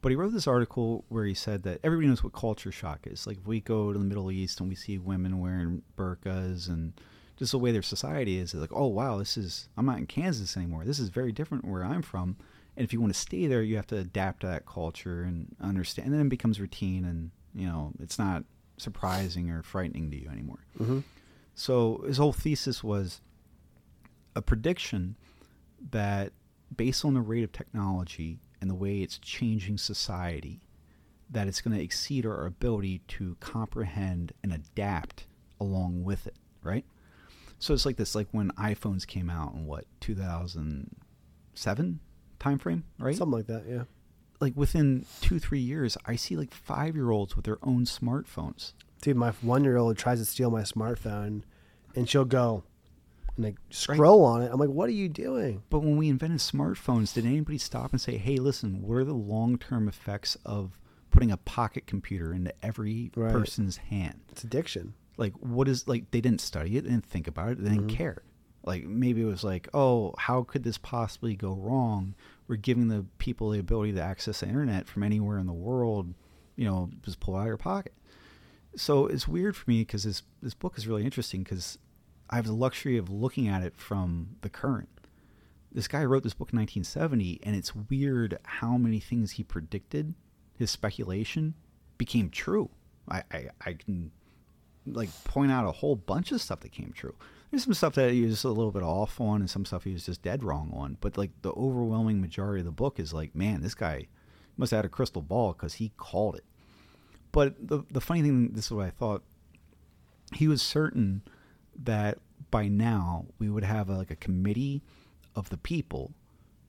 But 0.00 0.10
he 0.10 0.16
wrote 0.16 0.32
this 0.32 0.46
article 0.46 1.04
where 1.08 1.24
he 1.24 1.34
said 1.34 1.64
that 1.64 1.80
everybody 1.82 2.06
knows 2.08 2.22
what 2.22 2.32
culture 2.32 2.70
shock 2.70 3.00
is. 3.06 3.26
Like 3.26 3.38
if 3.38 3.46
we 3.46 3.60
go 3.60 3.92
to 3.92 3.98
the 3.98 4.04
Middle 4.04 4.30
East 4.30 4.60
and 4.60 4.68
we 4.68 4.74
see 4.76 4.96
women 4.98 5.40
wearing 5.40 5.82
burqas 5.96 6.68
and 6.68 6.92
just 7.36 7.52
the 7.52 7.58
way 7.58 7.72
their 7.72 7.82
society 7.82 8.38
is, 8.38 8.54
it's 8.54 8.60
like, 8.60 8.72
oh 8.72 8.86
wow, 8.86 9.18
this 9.18 9.36
is 9.36 9.68
I'm 9.76 9.86
not 9.86 9.98
in 9.98 10.06
Kansas 10.06 10.56
anymore. 10.56 10.84
This 10.84 10.98
is 10.98 11.08
very 11.08 11.32
different 11.32 11.64
where 11.64 11.84
I'm 11.84 12.02
from. 12.02 12.36
And 12.76 12.84
if 12.84 12.92
you 12.92 13.00
want 13.00 13.12
to 13.12 13.18
stay 13.18 13.48
there, 13.48 13.62
you 13.62 13.74
have 13.74 13.88
to 13.88 13.96
adapt 13.98 14.40
to 14.42 14.46
that 14.46 14.66
culture 14.66 15.22
and 15.22 15.54
understand. 15.60 16.06
And 16.06 16.14
then 16.14 16.26
it 16.26 16.30
becomes 16.30 16.60
routine, 16.60 17.04
and 17.04 17.30
you 17.52 17.66
know 17.66 17.92
it's 17.98 18.20
not 18.20 18.44
surprising 18.76 19.50
or 19.50 19.64
frightening 19.64 20.12
to 20.12 20.16
you 20.16 20.28
anymore. 20.30 20.60
Mhm. 20.78 21.02
So 21.56 22.04
his 22.06 22.18
whole 22.18 22.32
thesis 22.32 22.84
was 22.84 23.20
a 24.36 24.42
prediction 24.42 25.16
that 25.90 26.32
based 26.76 27.04
on 27.04 27.14
the 27.14 27.20
rate 27.20 27.42
of 27.42 27.50
technology 27.50 28.38
and 28.60 28.68
the 28.68 28.74
way 28.74 29.00
it's 29.00 29.18
changing 29.18 29.78
society, 29.78 30.60
that 31.30 31.46
it's 31.46 31.60
going 31.60 31.76
to 31.76 31.82
exceed 31.82 32.26
our 32.26 32.46
ability 32.46 33.02
to 33.08 33.36
comprehend 33.40 34.32
and 34.42 34.52
adapt 34.52 35.26
along 35.60 36.04
with 36.04 36.26
it, 36.26 36.36
right? 36.62 36.84
So 37.58 37.74
it's 37.74 37.84
like 37.84 37.96
this, 37.96 38.14
like 38.14 38.28
when 38.30 38.50
iPhones 38.52 39.06
came 39.06 39.28
out 39.28 39.54
in 39.54 39.66
what 39.66 39.84
2007 40.00 42.00
timeframe, 42.38 42.82
right? 42.98 43.16
Something 43.16 43.36
like 43.36 43.46
that, 43.48 43.64
yeah. 43.68 43.82
like 44.40 44.56
within 44.56 45.04
two 45.20 45.38
three 45.38 45.60
years, 45.60 45.98
I 46.06 46.16
see 46.16 46.36
like 46.36 46.54
five 46.54 46.94
year 46.94 47.10
olds 47.10 47.36
with 47.36 47.44
their 47.44 47.58
own 47.62 47.84
smartphones. 47.84 48.72
Dude, 49.02 49.16
my 49.16 49.32
one 49.42 49.64
year 49.64 49.76
old 49.76 49.98
tries 49.98 50.20
to 50.20 50.24
steal 50.24 50.50
my 50.50 50.62
smartphone 50.62 51.42
and 51.94 52.08
she'll 52.08 52.24
go 52.24 52.64
and 53.38 53.46
like 53.46 53.56
scroll 53.70 54.24
on 54.24 54.42
it. 54.42 54.50
I'm 54.52 54.58
like, 54.60 54.68
what 54.68 54.88
are 54.88 54.92
you 54.92 55.08
doing? 55.08 55.62
But 55.70 55.78
when 55.80 55.96
we 55.96 56.08
invented 56.10 56.40
smartphones, 56.40 57.14
did 57.14 57.24
anybody 57.24 57.56
stop 57.58 57.92
and 57.92 58.00
say, 58.00 58.18
"Hey, 58.18 58.36
listen, 58.36 58.82
what 58.82 58.96
are 58.96 59.04
the 59.04 59.14
long-term 59.14 59.88
effects 59.88 60.36
of 60.44 60.78
putting 61.10 61.30
a 61.30 61.36
pocket 61.38 61.86
computer 61.86 62.34
into 62.34 62.52
every 62.62 63.10
Right. 63.16 63.32
person's 63.32 63.76
hand?" 63.78 64.20
It's 64.30 64.44
addiction. 64.44 64.94
Like, 65.16 65.32
what 65.34 65.68
is 65.68 65.88
like? 65.88 66.10
They 66.10 66.20
didn't 66.20 66.40
study 66.40 66.76
it, 66.76 66.82
they 66.84 66.90
didn't 66.90 67.06
think 67.06 67.26
about 67.26 67.52
it, 67.52 67.62
they 67.62 67.70
didn't 67.70 67.86
Mhm. 67.86 67.96
care. 67.96 68.22
Like 68.64 68.84
maybe 68.86 69.22
it 69.22 69.26
was 69.26 69.44
like, 69.44 69.68
"Oh, 69.72 70.14
how 70.18 70.42
could 70.42 70.64
this 70.64 70.76
possibly 70.78 71.34
go 71.36 71.54
wrong?" 71.54 72.14
We're 72.48 72.56
giving 72.56 72.88
the 72.88 73.06
people 73.18 73.50
the 73.50 73.58
ability 73.60 73.92
to 73.94 74.02
access 74.02 74.40
the 74.40 74.48
internet 74.48 74.86
from 74.88 75.02
anywhere 75.04 75.38
in 75.38 75.46
the 75.46 75.52
world. 75.52 76.12
You 76.56 76.64
know, 76.64 76.90
just 77.02 77.20
pull 77.20 77.36
out 77.36 77.46
your 77.46 77.56
pocket. 77.56 77.94
So 78.76 79.06
it's 79.06 79.26
weird 79.28 79.56
for 79.56 79.70
me 79.70 79.80
because 79.82 80.04
this 80.04 80.22
this 80.42 80.54
book 80.54 80.76
is 80.76 80.86
really 80.86 81.04
interesting 81.04 81.42
because 81.42 81.78
I 82.30 82.36
have 82.36 82.46
the 82.46 82.52
luxury 82.52 82.98
of 82.98 83.10
looking 83.10 83.48
at 83.48 83.62
it 83.62 83.74
from 83.76 84.36
the 84.42 84.48
current. 84.48 84.88
This 85.72 85.88
guy 85.88 86.04
wrote 86.04 86.22
this 86.22 86.34
book 86.34 86.52
in 86.52 86.58
1970 86.58 87.40
and 87.42 87.54
it's 87.54 87.74
weird 87.74 88.38
how 88.44 88.76
many 88.76 89.00
things 89.00 89.32
he 89.32 89.42
predicted 89.42 90.14
his 90.54 90.70
speculation 90.70 91.54
became 91.96 92.30
true. 92.30 92.70
I 93.08 93.22
i, 93.32 93.48
I 93.64 93.72
can 93.74 94.10
like 94.86 95.10
point 95.24 95.52
out 95.52 95.66
a 95.66 95.72
whole 95.72 95.96
bunch 95.96 96.32
of 96.32 96.40
stuff 96.40 96.60
that 96.60 96.72
came 96.72 96.92
true. 96.94 97.14
There's 97.50 97.64
some 97.64 97.74
stuff 97.74 97.94
that 97.94 98.12
he 98.12 98.22
was 98.22 98.32
just 98.32 98.44
a 98.44 98.48
little 98.48 98.72
bit 98.72 98.82
off 98.82 99.20
on 99.20 99.40
and 99.40 99.48
some 99.48 99.64
stuff 99.64 99.84
he 99.84 99.92
was 99.92 100.04
just 100.04 100.22
dead 100.22 100.42
wrong 100.42 100.70
on 100.74 100.98
but 101.00 101.16
like 101.16 101.30
the 101.42 101.52
overwhelming 101.52 102.20
majority 102.20 102.60
of 102.60 102.66
the 102.66 102.72
book 102.72 102.98
is 102.98 103.12
like 103.12 103.34
man 103.34 103.62
this 103.62 103.74
guy 103.74 104.06
must 104.56 104.70
have 104.72 104.78
had 104.78 104.84
a 104.84 104.90
crystal 104.90 105.22
ball 105.22 105.52
because 105.52 105.74
he 105.74 105.92
called 105.96 106.36
it. 106.36 106.44
But 107.32 107.68
the 107.68 107.84
the 107.90 108.00
funny 108.00 108.22
thing 108.22 108.52
this 108.52 108.66
is 108.66 108.72
what 108.72 108.86
i 108.86 108.90
thought. 108.90 109.22
He 110.34 110.46
was 110.46 110.60
certain 110.60 111.22
that 111.84 112.18
by 112.50 112.68
now 112.68 113.26
we 113.38 113.48
would 113.48 113.64
have 113.64 113.88
a, 113.88 113.96
like 113.96 114.10
a 114.10 114.16
committee 114.16 114.82
of 115.36 115.50
the 115.50 115.56
people 115.56 116.12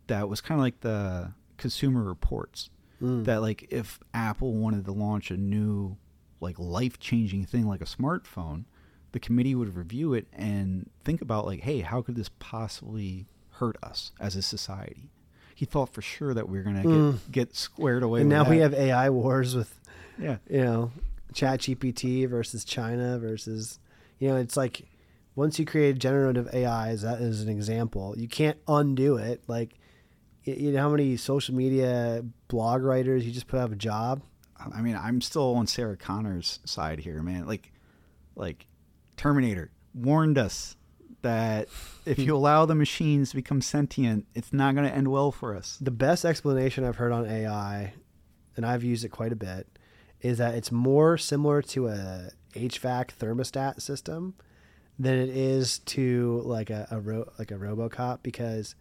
that 0.08 0.28
was 0.30 0.42
kind 0.42 0.60
of 0.60 0.64
like 0.64 0.82
the 0.82 1.34
consumer 1.58 2.04
reports 2.04 2.70
Mm. 3.02 3.24
that 3.24 3.38
like 3.40 3.66
if 3.72 3.98
apple 4.14 4.56
wanted 4.56 4.84
to 4.84 4.92
launch 4.92 5.32
a 5.32 5.38
new 5.38 5.96
like 6.42 6.60
life-changing 6.60 7.46
thing 7.46 7.66
like 7.66 7.80
a 7.80 7.86
smartphone 7.86 8.66
the 9.14 9.22
committee 9.22 9.56
would 9.56 9.74
review 9.74 10.14
it 10.14 10.28
and 10.34 10.90
think 11.06 11.22
about 11.22 11.46
like 11.46 11.62
hey 11.62 11.80
how 11.80 12.02
could 12.02 12.16
this 12.18 12.30
possibly 12.40 13.26
hurt 13.52 13.78
us 13.82 14.12
as 14.20 14.36
a 14.36 14.42
society 14.42 15.10
he 15.56 15.64
thought 15.64 15.94
for 15.94 16.02
sure 16.02 16.34
that 16.34 16.50
we 16.50 16.58
were 16.58 16.64
gonna 16.66 16.84
Mm. 16.84 17.12
get, 17.14 17.32
get 17.32 17.56
squared 17.56 18.04
away. 18.04 18.20
and 18.20 18.30
now 18.30 18.50
we 18.50 18.58
have 18.58 18.74
AI 18.74 19.10
wars 19.10 19.56
with 19.56 19.80
yeah. 20.20 20.40
you 20.50 20.62
know 20.62 20.92
chat 21.34 21.62
gpt 21.62 22.28
versus 22.28 22.66
china 22.66 23.18
versus 23.18 23.80
you 24.20 24.28
know 24.28 24.36
it's 24.36 24.58
like 24.58 24.90
once 25.36 25.60
you 25.60 25.66
create 25.66 25.98
generative 26.00 26.48
ai 26.54 26.90
as 26.90 27.02
that 27.02 27.22
is 27.22 27.42
an 27.42 27.50
example 27.50 28.14
you 28.18 28.28
can't 28.28 28.58
undo 28.68 29.18
it 29.18 29.42
like 29.48 29.76
you 30.44 30.72
know 30.72 30.80
how 30.80 30.90
many 30.90 31.16
social 31.18 31.54
media 31.54 32.24
blog 32.48 32.82
writers 32.82 33.26
you 33.26 33.32
just 33.32 33.48
put 33.48 33.60
out 33.60 33.66
of 33.66 33.72
a 33.72 33.76
job 33.76 34.22
I 34.76 34.82
mean, 34.82 34.96
I'm 34.96 35.22
still 35.22 35.56
on 35.56 35.68
Sarah 35.68 35.98
Connor's 35.98 36.60
side 36.66 37.00
here, 37.00 37.22
man. 37.22 37.46
Like, 37.46 37.72
like 38.36 38.68
Terminator 39.18 39.72
warned 39.94 40.38
us 40.38 40.76
that 41.22 41.68
if 42.06 42.20
you 42.20 42.36
allow 42.36 42.66
the 42.66 42.76
machines 42.76 43.30
to 43.32 43.36
become 43.36 43.62
sentient, 43.62 44.26
it's 44.36 44.54
not 44.54 44.76
going 44.76 44.88
to 44.88 44.94
end 44.94 45.10
well 45.10 45.32
for 45.32 45.56
us. 45.56 45.78
the 45.82 45.92
best 45.92 46.24
explanation 46.24 46.84
i've 46.86 46.96
heard 46.96 47.12
on 47.12 47.26
ai 47.26 47.94
and 48.56 48.66
i've 48.66 48.84
used 48.84 49.04
it 49.04 49.10
quite 49.10 49.34
a 49.34 49.36
bit 49.36 49.68
is 50.22 50.38
that 50.38 50.56
it's 50.56 50.72
more 50.72 51.18
similar 51.18 51.62
to 51.62 51.88
a 51.88 52.30
hvac 52.54 53.10
thermostat 53.20 53.82
system 53.82 54.34
than 55.00 55.16
it 55.18 55.30
is 55.30 55.80
to 55.80 56.42
like 56.46 56.70
a, 56.70 56.86
a 56.92 57.00
ro- 57.00 57.32
like 57.40 57.52
a 57.52 57.56
robocop 57.56 58.20
because 58.22 58.76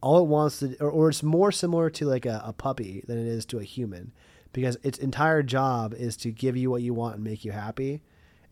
all 0.00 0.18
it 0.18 0.24
wants 0.26 0.60
to 0.60 0.74
or, 0.80 0.90
or 0.90 1.08
it's 1.10 1.22
more 1.22 1.52
similar 1.52 1.90
to 1.90 2.06
like 2.06 2.24
a, 2.24 2.40
a 2.44 2.52
puppy 2.52 3.04
than 3.06 3.18
it 3.18 3.26
is 3.26 3.44
to 3.46 3.58
a 3.58 3.64
human 3.64 4.12
because 4.54 4.78
its 4.82 4.98
entire 4.98 5.42
job 5.42 5.92
is 5.92 6.16
to 6.16 6.30
give 6.30 6.56
you 6.56 6.70
what 6.70 6.80
you 6.82 6.94
want 6.94 7.16
and 7.16 7.24
make 7.24 7.44
you 7.44 7.52
happy 7.52 8.00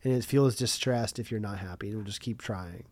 and 0.03 0.13
it 0.13 0.23
feels 0.23 0.55
distressed 0.55 1.17
if 1.17 1.31
you're 1.31 1.39
not 1.39 1.57
happy 1.57 1.87
and 1.87 1.97
will 1.97 2.03
just 2.05 2.21
keep 2.21 2.39
trying 2.41 2.83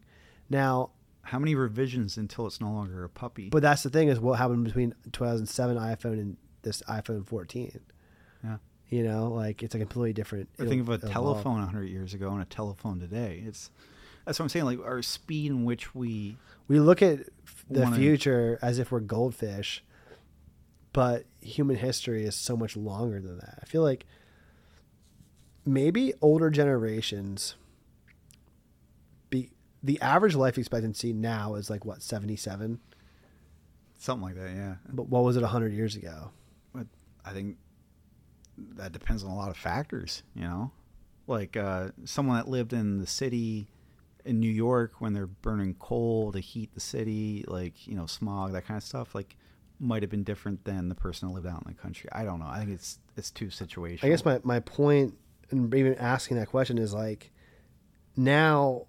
now 0.50 0.90
How 1.22 1.38
many 1.38 1.54
revisions 1.54 2.18
until 2.18 2.48
it's 2.48 2.60
no 2.60 2.72
longer 2.72 3.04
a 3.04 3.10
puppy? 3.10 3.50
but 3.50 3.62
that's 3.62 3.84
the 3.84 3.90
thing 3.92 4.08
is 4.08 4.20
what 4.20 4.40
happened 4.40 4.64
between 4.64 4.96
2007 5.12 5.78
iphone 5.78 6.14
and 6.14 6.38
this 6.64 6.82
iphone 6.90 7.24
14 7.28 7.80
yeah. 8.44 8.58
you 8.90 9.04
know 9.04 9.28
like 9.28 9.62
it's 9.62 9.76
a 9.76 9.80
completely 9.80 10.14
different 10.14 10.50
I 10.60 10.66
think 10.66 10.82
of 10.82 10.90
a 10.90 10.94
evolve. 10.94 11.12
telephone 11.14 11.60
100 11.60 11.84
years 11.90 12.16
ago 12.16 12.32
and 12.32 12.42
a 12.42 12.46
telephone 12.46 13.00
today. 13.00 13.44
It's 13.46 13.70
that's 14.26 14.40
what 14.40 14.46
I'm 14.46 14.50
saying. 14.50 14.66
Like 14.66 14.80
our 14.84 15.02
speed 15.02 15.52
in 15.52 15.64
which 15.66 15.94
we 15.96 16.38
we 16.68 16.80
look 16.80 17.02
at 17.02 17.20
the 17.70 17.82
Wanna- 17.82 17.96
future 17.98 18.60
as 18.62 18.80
if 18.80 18.92
we're 18.92 19.00
goldfish 19.00 19.84
but 20.94 21.26
human 21.42 21.76
history 21.76 22.24
is 22.26 22.36
so 22.36 22.56
much 22.56 22.78
longer 22.78 23.20
than 23.20 23.38
that 23.38 23.60
i 23.62 23.66
feel 23.66 23.82
like 23.82 24.06
maybe 25.66 26.14
older 26.22 26.50
generations 26.50 27.56
be 29.30 29.50
the 29.84 30.00
average 30.02 30.36
life 30.36 30.58
expectancy 30.58 31.12
now 31.12 31.56
is 31.56 31.70
like 31.70 31.84
what 31.86 32.02
77 32.02 32.80
something 33.98 34.24
like 34.28 34.36
that. 34.36 34.52
Yeah. 34.56 34.76
but 34.90 35.10
what 35.10 35.24
was 35.24 35.36
it 35.38 35.42
100 35.42 35.74
years 35.74 35.96
ago 35.96 36.32
But 36.74 36.88
I 37.26 37.32
think 37.32 37.58
that 38.76 38.92
depends 38.92 39.24
on 39.24 39.32
a 39.32 39.36
lot 39.36 39.50
of 39.50 39.58
factors, 39.58 40.24
you 40.36 40.44
know? 40.44 40.72
Like 41.28 41.58
uh, 41.58 41.90
someone 42.06 42.38
that 42.38 42.48
lived 42.48 42.72
in 42.74 43.00
the 43.00 43.08
city 43.08 43.68
in 44.26 44.40
New 44.40 44.50
York 44.50 44.94
when 45.00 45.14
they're 45.14 45.28
burning 45.28 45.76
coal 45.76 46.32
to 46.32 46.40
heat 46.40 46.74
the 46.74 46.80
city, 46.80 47.46
like, 47.48 47.88
you 47.88 47.96
know, 47.96 48.06
smog, 48.06 48.54
that 48.54 48.66
kind 48.66 48.78
of 48.78 48.84
stuff, 48.84 49.14
like 49.16 49.38
might 49.80 50.02
have 50.04 50.10
been 50.10 50.24
different 50.24 50.64
than 50.64 50.90
the 50.90 50.96
person 50.96 51.28
that 51.28 51.34
lived 51.34 51.48
out 51.48 51.62
in 51.66 51.74
the 51.74 51.80
country. 51.80 52.10
I 52.12 52.24
don't 52.24 52.40
know. 52.40 52.48
I 52.48 52.60
think 52.60 52.72
it's 52.72 53.00
it's 53.18 53.32
too 53.32 53.48
situational. 53.48 54.06
I 54.06 54.10
guess 54.10 54.26
my, 54.26 54.40
my 54.44 54.60
point 54.60 55.16
in 55.52 55.74
even 55.76 55.96
asking 55.96 56.38
that 56.38 56.48
question 56.48 56.78
is 56.78 56.94
like 56.94 57.32
now 58.16 58.88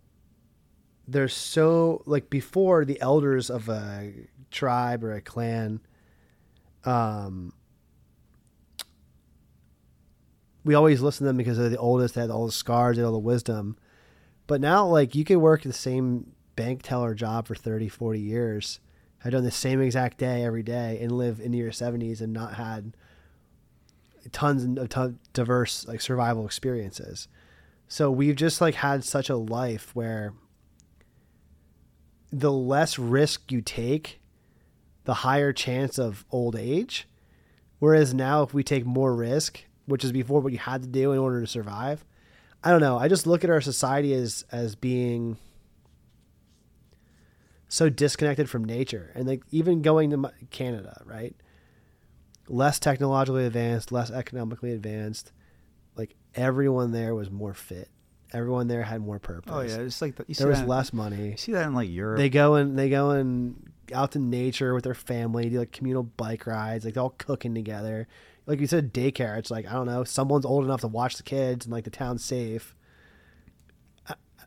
there's 1.08 1.34
so 1.34 2.02
like 2.06 2.30
before 2.30 2.84
the 2.84 3.00
elders 3.00 3.50
of 3.50 3.68
a 3.68 4.12
tribe 4.50 5.04
or 5.04 5.12
a 5.12 5.20
clan 5.20 5.80
um 6.84 7.52
we 10.64 10.74
always 10.74 11.00
listen 11.00 11.24
to 11.24 11.28
them 11.28 11.36
because 11.36 11.58
they're 11.58 11.68
the 11.68 11.76
oldest 11.76 12.14
they 12.14 12.20
had 12.20 12.30
all 12.30 12.46
the 12.46 12.52
scars 12.52 12.96
they 12.96 13.02
had 13.02 13.06
all 13.06 13.12
the 13.12 13.18
wisdom 13.18 13.76
but 14.46 14.60
now 14.60 14.86
like 14.86 15.14
you 15.14 15.24
can 15.24 15.40
work 15.40 15.62
the 15.62 15.72
same 15.72 16.32
bank 16.54 16.82
teller 16.82 17.14
job 17.14 17.46
for 17.46 17.54
30 17.54 17.88
40 17.88 18.20
years 18.20 18.80
have 19.26 19.32
done 19.32 19.44
the 19.44 19.50
same 19.50 19.80
exact 19.80 20.18
day 20.18 20.44
every 20.44 20.62
day 20.62 20.98
and 21.00 21.10
live 21.12 21.40
into 21.40 21.58
your 21.58 21.72
70s 21.72 22.20
and 22.20 22.32
not 22.32 22.54
had 22.54 22.96
tons 24.32 24.78
of 24.78 24.88
ton, 24.88 25.18
diverse 25.32 25.86
like 25.86 26.00
survival 26.00 26.46
experiences. 26.46 27.28
So 27.88 28.10
we've 28.10 28.36
just 28.36 28.60
like 28.60 28.76
had 28.76 29.04
such 29.04 29.28
a 29.28 29.36
life 29.36 29.94
where 29.94 30.32
the 32.32 32.52
less 32.52 32.98
risk 32.98 33.50
you 33.50 33.60
take, 33.60 34.20
the 35.04 35.14
higher 35.14 35.52
chance 35.52 35.98
of 35.98 36.24
old 36.30 36.56
age. 36.56 37.08
Whereas 37.78 38.14
now, 38.14 38.42
if 38.42 38.54
we 38.54 38.62
take 38.62 38.86
more 38.86 39.14
risk, 39.14 39.64
which 39.86 40.04
is 40.04 40.12
before 40.12 40.40
what 40.40 40.52
you 40.52 40.58
had 40.58 40.82
to 40.82 40.88
do 40.88 41.12
in 41.12 41.18
order 41.18 41.40
to 41.40 41.46
survive, 41.46 42.04
I 42.66 42.70
don't 42.70 42.80
know. 42.80 42.98
I 42.98 43.08
just 43.08 43.26
look 43.26 43.44
at 43.44 43.50
our 43.50 43.60
society 43.60 44.12
as 44.12 44.44
as 44.50 44.74
being 44.74 45.36
so 47.68 47.88
disconnected 47.88 48.48
from 48.48 48.64
nature, 48.64 49.12
and 49.14 49.26
like 49.26 49.42
even 49.50 49.82
going 49.82 50.10
to 50.10 50.30
Canada, 50.50 51.02
right? 51.04 51.34
less 52.48 52.78
technologically 52.78 53.44
advanced, 53.44 53.90
less 53.90 54.10
economically 54.10 54.72
advanced. 54.72 55.32
Like 55.96 56.14
everyone 56.34 56.92
there 56.92 57.14
was 57.14 57.30
more 57.30 57.54
fit. 57.54 57.88
Everyone 58.32 58.68
there 58.68 58.82
had 58.82 59.00
more 59.00 59.18
purpose. 59.18 59.52
Oh 59.54 59.60
yeah, 59.60 59.84
it's 59.84 60.02
like 60.02 60.16
the, 60.16 60.24
you 60.28 60.34
see 60.34 60.44
there 60.44 60.50
was 60.50 60.60
that- 60.60 60.68
less 60.68 60.92
money. 60.92 61.30
You 61.30 61.36
see 61.36 61.52
that 61.52 61.66
in 61.66 61.74
like 61.74 61.90
Europe. 61.90 62.18
They 62.18 62.28
go 62.28 62.54
and 62.54 62.78
they 62.78 62.88
go 62.88 63.10
and 63.10 63.72
out 63.92 64.12
to 64.12 64.18
nature 64.18 64.74
with 64.74 64.84
their 64.84 64.94
family, 64.94 65.48
do 65.48 65.58
like 65.60 65.72
communal 65.72 66.02
bike 66.02 66.46
rides, 66.46 66.84
like 66.84 66.94
they're 66.94 67.02
all 67.02 67.10
cooking 67.18 67.54
together. 67.54 68.08
Like 68.46 68.60
you 68.60 68.66
said, 68.66 68.94
daycare. 68.94 69.38
It's 69.38 69.50
like 69.50 69.66
I 69.66 69.72
don't 69.72 69.86
know, 69.86 70.04
someone's 70.04 70.46
old 70.46 70.64
enough 70.64 70.80
to 70.82 70.88
watch 70.88 71.16
the 71.16 71.22
kids 71.22 71.66
and 71.66 71.72
like 71.72 71.84
the 71.84 71.90
town's 71.90 72.24
safe. 72.24 72.74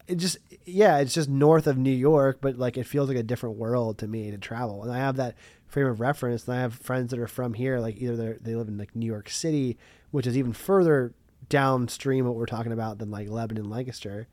It 0.07 0.15
just 0.15 0.37
yeah, 0.65 0.97
it's 0.97 1.13
just 1.13 1.29
north 1.29 1.67
of 1.67 1.77
New 1.77 1.91
York, 1.91 2.39
but 2.41 2.57
like 2.57 2.77
it 2.77 2.85
feels 2.85 3.09
like 3.09 3.17
a 3.17 3.23
different 3.23 3.57
world 3.57 3.99
to 3.99 4.07
me 4.07 4.31
to 4.31 4.37
travel. 4.37 4.83
And 4.83 4.91
I 4.91 4.97
have 4.97 5.17
that 5.17 5.35
frame 5.69 5.87
of 5.87 5.99
reference. 5.99 6.47
And 6.47 6.57
I 6.57 6.61
have 6.61 6.73
friends 6.73 7.11
that 7.11 7.19
are 7.19 7.27
from 7.27 7.53
here, 7.53 7.79
like 7.79 7.97
either 7.97 8.37
they 8.41 8.55
live 8.55 8.67
in 8.67 8.77
like 8.77 8.95
New 8.95 9.05
York 9.05 9.29
City, 9.29 9.77
which 10.11 10.27
is 10.27 10.37
even 10.37 10.53
further 10.53 11.13
downstream 11.47 12.25
what 12.25 12.35
we're 12.35 12.45
talking 12.45 12.71
about 12.71 12.97
than 12.97 13.11
like 13.11 13.29
Lebanon, 13.29 13.69
Lancaster. 13.69 14.27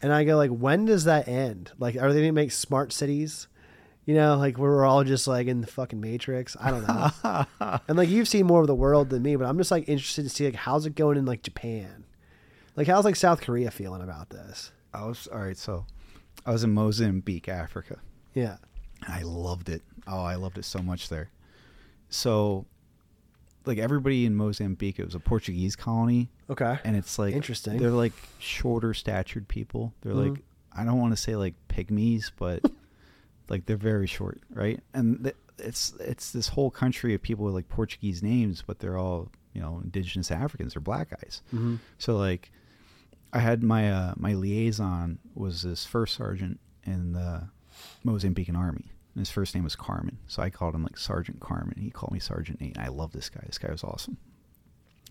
And 0.00 0.12
I 0.12 0.24
go 0.24 0.36
like, 0.36 0.50
when 0.50 0.84
does 0.84 1.04
that 1.04 1.26
end? 1.26 1.72
Like, 1.78 1.96
are 1.96 2.12
they 2.12 2.20
gonna 2.20 2.32
make 2.32 2.52
smart 2.52 2.92
cities? 2.92 3.48
You 4.08 4.14
know, 4.14 4.38
like 4.38 4.56
where 4.56 4.70
we're 4.70 4.86
all 4.86 5.04
just 5.04 5.26
like 5.28 5.48
in 5.48 5.60
the 5.60 5.66
fucking 5.66 6.00
matrix. 6.00 6.56
I 6.58 6.70
don't 6.70 6.88
know. 6.88 7.78
and 7.88 7.98
like 7.98 8.08
you've 8.08 8.26
seen 8.26 8.46
more 8.46 8.62
of 8.62 8.66
the 8.66 8.74
world 8.74 9.10
than 9.10 9.22
me, 9.22 9.36
but 9.36 9.44
I'm 9.46 9.58
just 9.58 9.70
like 9.70 9.86
interested 9.86 10.22
to 10.22 10.30
see 10.30 10.46
like 10.46 10.54
how's 10.54 10.86
it 10.86 10.94
going 10.94 11.18
in 11.18 11.26
like 11.26 11.42
Japan. 11.42 12.04
Like 12.74 12.86
how's 12.86 13.04
like 13.04 13.16
South 13.16 13.42
Korea 13.42 13.70
feeling 13.70 14.00
about 14.00 14.30
this? 14.30 14.72
I 14.94 15.04
was 15.04 15.26
all 15.30 15.40
right. 15.40 15.58
So 15.58 15.84
I 16.46 16.52
was 16.52 16.64
in 16.64 16.72
Mozambique, 16.72 17.50
Africa. 17.50 17.98
Yeah. 18.32 18.56
I 19.06 19.20
loved 19.24 19.68
it. 19.68 19.82
Oh, 20.06 20.22
I 20.22 20.36
loved 20.36 20.56
it 20.56 20.64
so 20.64 20.78
much 20.78 21.10
there. 21.10 21.28
So, 22.08 22.64
like 23.66 23.76
everybody 23.76 24.24
in 24.24 24.34
Mozambique, 24.34 24.98
it 24.98 25.04
was 25.04 25.14
a 25.14 25.20
Portuguese 25.20 25.76
colony, 25.76 26.30
Okay. 26.48 26.78
and 26.82 26.96
it's 26.96 27.18
like 27.18 27.34
Interesting. 27.34 27.76
They're 27.76 27.90
like 27.90 28.14
shorter 28.38 28.94
statured 28.94 29.48
people. 29.48 29.92
They're 30.00 30.14
Mhm. 30.14 30.30
like 30.30 30.42
I 30.72 30.84
don't 30.84 30.98
want 30.98 31.12
to 31.12 31.20
say 31.20 31.36
like 31.36 31.52
pygmies, 31.68 32.30
but 32.38 32.62
like 33.48 33.66
they're 33.66 33.76
very 33.76 34.06
short, 34.06 34.40
right? 34.50 34.80
And 34.94 35.24
th- 35.24 35.36
it's 35.58 35.92
it's 36.00 36.30
this 36.32 36.48
whole 36.48 36.70
country 36.70 37.14
of 37.14 37.22
people 37.22 37.44
with 37.44 37.54
like 37.54 37.68
Portuguese 37.68 38.22
names, 38.22 38.62
but 38.66 38.78
they're 38.78 38.98
all 38.98 39.30
you 39.52 39.60
know 39.60 39.80
indigenous 39.82 40.30
Africans 40.30 40.76
or 40.76 40.80
black 40.80 41.10
guys. 41.10 41.42
hmm 41.50 41.76
So 41.98 42.16
like, 42.16 42.50
I 43.32 43.40
had 43.40 43.62
my 43.62 43.90
uh, 43.90 44.14
my 44.16 44.34
liaison 44.34 45.18
was 45.34 45.62
this 45.62 45.84
first 45.84 46.14
sergeant 46.16 46.60
in 46.84 47.12
the 47.12 47.48
Mozambican 48.04 48.56
army. 48.56 48.92
And 49.14 49.20
his 49.22 49.30
first 49.30 49.54
name 49.54 49.64
was 49.64 49.74
Carmen, 49.74 50.18
so 50.28 50.42
I 50.42 50.50
called 50.50 50.74
him 50.76 50.84
like 50.84 50.96
Sergeant 50.96 51.40
Carmen. 51.40 51.74
He 51.80 51.90
called 51.90 52.12
me 52.12 52.20
Sergeant 52.20 52.60
Nate. 52.60 52.76
And 52.76 52.84
I 52.84 52.88
love 52.88 53.10
this 53.12 53.28
guy. 53.28 53.42
This 53.46 53.58
guy 53.58 53.72
was 53.72 53.82
awesome. 53.82 54.16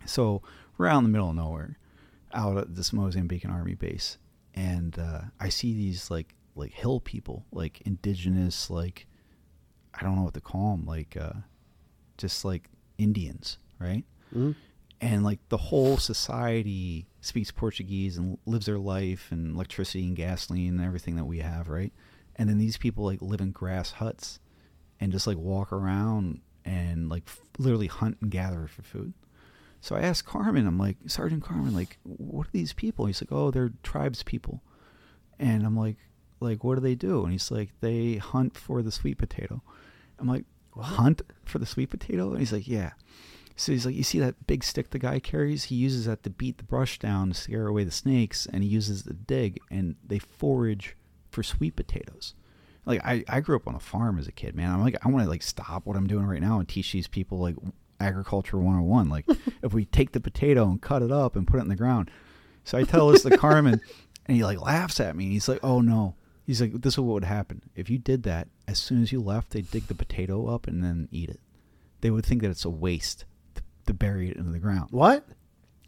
So 0.06 0.42
we're 0.78 0.88
out 0.88 1.00
in 1.00 1.04
the 1.04 1.10
middle 1.10 1.30
of 1.30 1.36
nowhere, 1.36 1.78
out 2.34 2.58
at 2.58 2.76
this 2.76 2.92
Mozambican 2.92 3.52
army 3.52 3.74
base, 3.74 4.18
and 4.56 4.98
uh, 4.98 5.22
I 5.42 5.50
see 5.50 5.74
these 5.74 6.10
like 6.10 6.34
like 6.58 6.74
hill 6.74 7.00
people, 7.00 7.46
like 7.52 7.82
indigenous, 7.82 8.70
like 8.70 9.06
I 9.94 10.04
don't 10.04 10.16
know 10.16 10.24
what 10.24 10.34
to 10.36 10.42
call 10.42 10.72
them, 10.76 10.86
like 10.86 11.16
uh, 11.20 11.34
just 12.18 12.44
like 12.46 12.70
Indians, 12.98 13.58
right? 13.80 14.04
hmm 14.34 14.52
and 15.00 15.24
like 15.24 15.38
the 15.50 15.58
whole 15.58 15.98
society 15.98 17.06
speaks 17.22 17.52
Portuguese 17.52 18.18
and 18.18 18.38
lives 18.48 18.66
their 18.66 18.80
life 18.80 19.28
and 19.32 19.54
electricity 19.54 20.04
and 20.06 20.16
gasoline 20.16 20.76
and 20.80 20.84
everything 20.84 21.16
that 21.18 21.26
we 21.26 21.38
have, 21.38 21.70
right? 21.70 21.94
And 22.36 22.50
then 22.50 22.58
these 22.58 22.78
people 22.78 23.06
like 23.06 23.22
live 23.22 23.40
in 23.40 23.52
grass 23.52 23.92
huts 23.92 24.40
and 25.00 25.12
just 25.12 25.28
like 25.28 25.38
walk 25.38 25.72
around 25.72 26.42
and 26.66 27.10
like 27.10 27.24
f- 27.28 27.42
literally 27.60 27.86
hunt 27.86 28.18
and 28.22 28.32
gather 28.32 28.66
for 28.66 28.82
food. 28.82 29.14
So 29.82 29.96
I 29.96 30.02
asked 30.02 30.26
Carmen, 30.26 30.66
I'm 30.66 30.80
like, 30.80 30.98
Sergeant 31.06 31.44
Carmen, 31.44 31.76
like, 31.76 32.00
what 32.02 32.48
are 32.48 32.52
these 32.52 32.74
people? 32.74 33.06
He's 33.06 33.22
like, 33.22 33.32
oh, 33.32 33.52
they're 33.52 33.74
tribes 33.84 34.24
people. 34.24 34.64
And 35.38 35.64
I'm 35.64 35.78
like, 35.78 35.98
like, 36.40 36.64
what 36.64 36.76
do 36.76 36.82
they 36.82 36.96
do? 36.96 37.24
And 37.24 37.32
he's 37.32 37.52
like, 37.52 37.70
they 37.82 38.16
hunt 38.16 38.58
for 38.58 38.82
the 38.82 38.92
sweet 38.92 39.18
potato. 39.18 39.62
I'm 40.20 40.28
like, 40.28 40.46
hunt 40.80 41.22
for 41.46 41.60
the 41.60 41.66
sweet 41.66 41.90
potato? 41.90 42.32
And 42.32 42.40
he's 42.40 42.54
like, 42.54 42.68
yeah. 42.68 42.92
So 43.56 43.72
he's 43.72 43.86
like, 43.86 43.96
you 43.96 44.04
see 44.04 44.20
that 44.20 44.46
big 44.46 44.64
stick 44.64 44.92
the 44.92 45.00
guy 45.00 45.20
carries? 45.20 45.66
He 45.66 45.76
uses 45.76 46.06
that 46.06 46.24
to 46.24 46.30
beat 46.30 46.60
the 46.60 46.64
brush 46.64 47.00
down 47.00 47.30
to 47.30 47.34
scare 47.34 47.68
away 47.68 47.84
the 47.84 47.92
snakes, 47.92 48.46
and 48.46 48.64
he 48.64 48.70
uses 48.70 49.04
the 49.04 49.14
dig, 49.14 49.60
and 49.72 49.96
they 50.06 50.20
forage 50.20 50.96
for 51.32 51.42
sweet 51.42 51.76
potatoes. 51.76 52.36
Like 52.86 53.02
I, 53.04 53.24
I 53.28 53.42
grew 53.42 53.56
up 53.56 53.68
on 53.68 53.76
a 53.76 53.80
farm 53.80 54.20
as 54.20 54.28
a 54.28 54.32
kid, 54.32 54.56
man. 54.56 54.72
I'm 54.72 54.82
like, 54.82 54.96
I 55.04 55.10
want 55.10 55.26
to 55.26 55.30
like 55.30 55.44
stop 55.44 55.86
what 55.86 55.98
I'm 55.98 56.08
doing 56.08 56.26
right 56.26 56.42
now 56.42 56.60
and 56.60 56.68
teach 56.68 56.94
these 56.94 57.08
people 57.08 57.40
like 57.40 57.56
agriculture 58.00 58.58
101. 58.58 59.10
Like 59.10 59.26
if 59.64 59.74
we 59.74 59.86
take 59.86 60.12
the 60.12 60.20
potato 60.20 60.70
and 60.70 60.82
cut 60.82 61.02
it 61.02 61.12
up 61.12 61.36
and 61.36 61.48
put 61.48 61.58
it 61.58 61.64
in 61.64 61.68
the 61.68 61.76
ground. 61.76 62.10
So 62.64 62.78
I 62.78 62.84
tell 62.84 63.10
this 63.10 63.24
to 63.24 63.38
Carmen, 63.38 63.82
and 64.26 64.38
he 64.38 64.44
like 64.44 64.62
laughs 64.62 65.00
at 65.00 65.16
me. 65.16 65.30
He's 65.30 65.48
like, 65.48 65.60
oh 65.64 65.82
no. 65.82 66.16
He's 66.48 66.62
like, 66.62 66.82
this 66.82 66.94
is 66.94 67.00
what 67.00 67.14
would 67.14 67.26
happen 67.26 67.62
if 67.76 67.90
you 67.90 67.98
did 67.98 68.24
that. 68.24 68.48
As 68.70 68.80
soon 68.80 69.04
as 69.04 69.12
you 69.12 69.22
left, 69.22 69.52
they'd 69.52 69.70
dig 69.70 69.88
the 69.88 69.94
potato 69.94 70.48
up 70.48 70.66
and 70.66 70.82
then 70.82 71.10
eat 71.12 71.30
it. 71.30 71.42
They 72.00 72.10
would 72.10 72.26
think 72.26 72.42
that 72.42 72.50
it's 72.50 72.64
a 72.64 72.70
waste 72.70 73.26
to, 73.56 73.62
to 73.88 73.94
bury 73.94 74.30
it 74.32 74.38
into 74.38 74.52
the 74.52 74.60
ground. 74.60 74.88
What? 74.92 75.28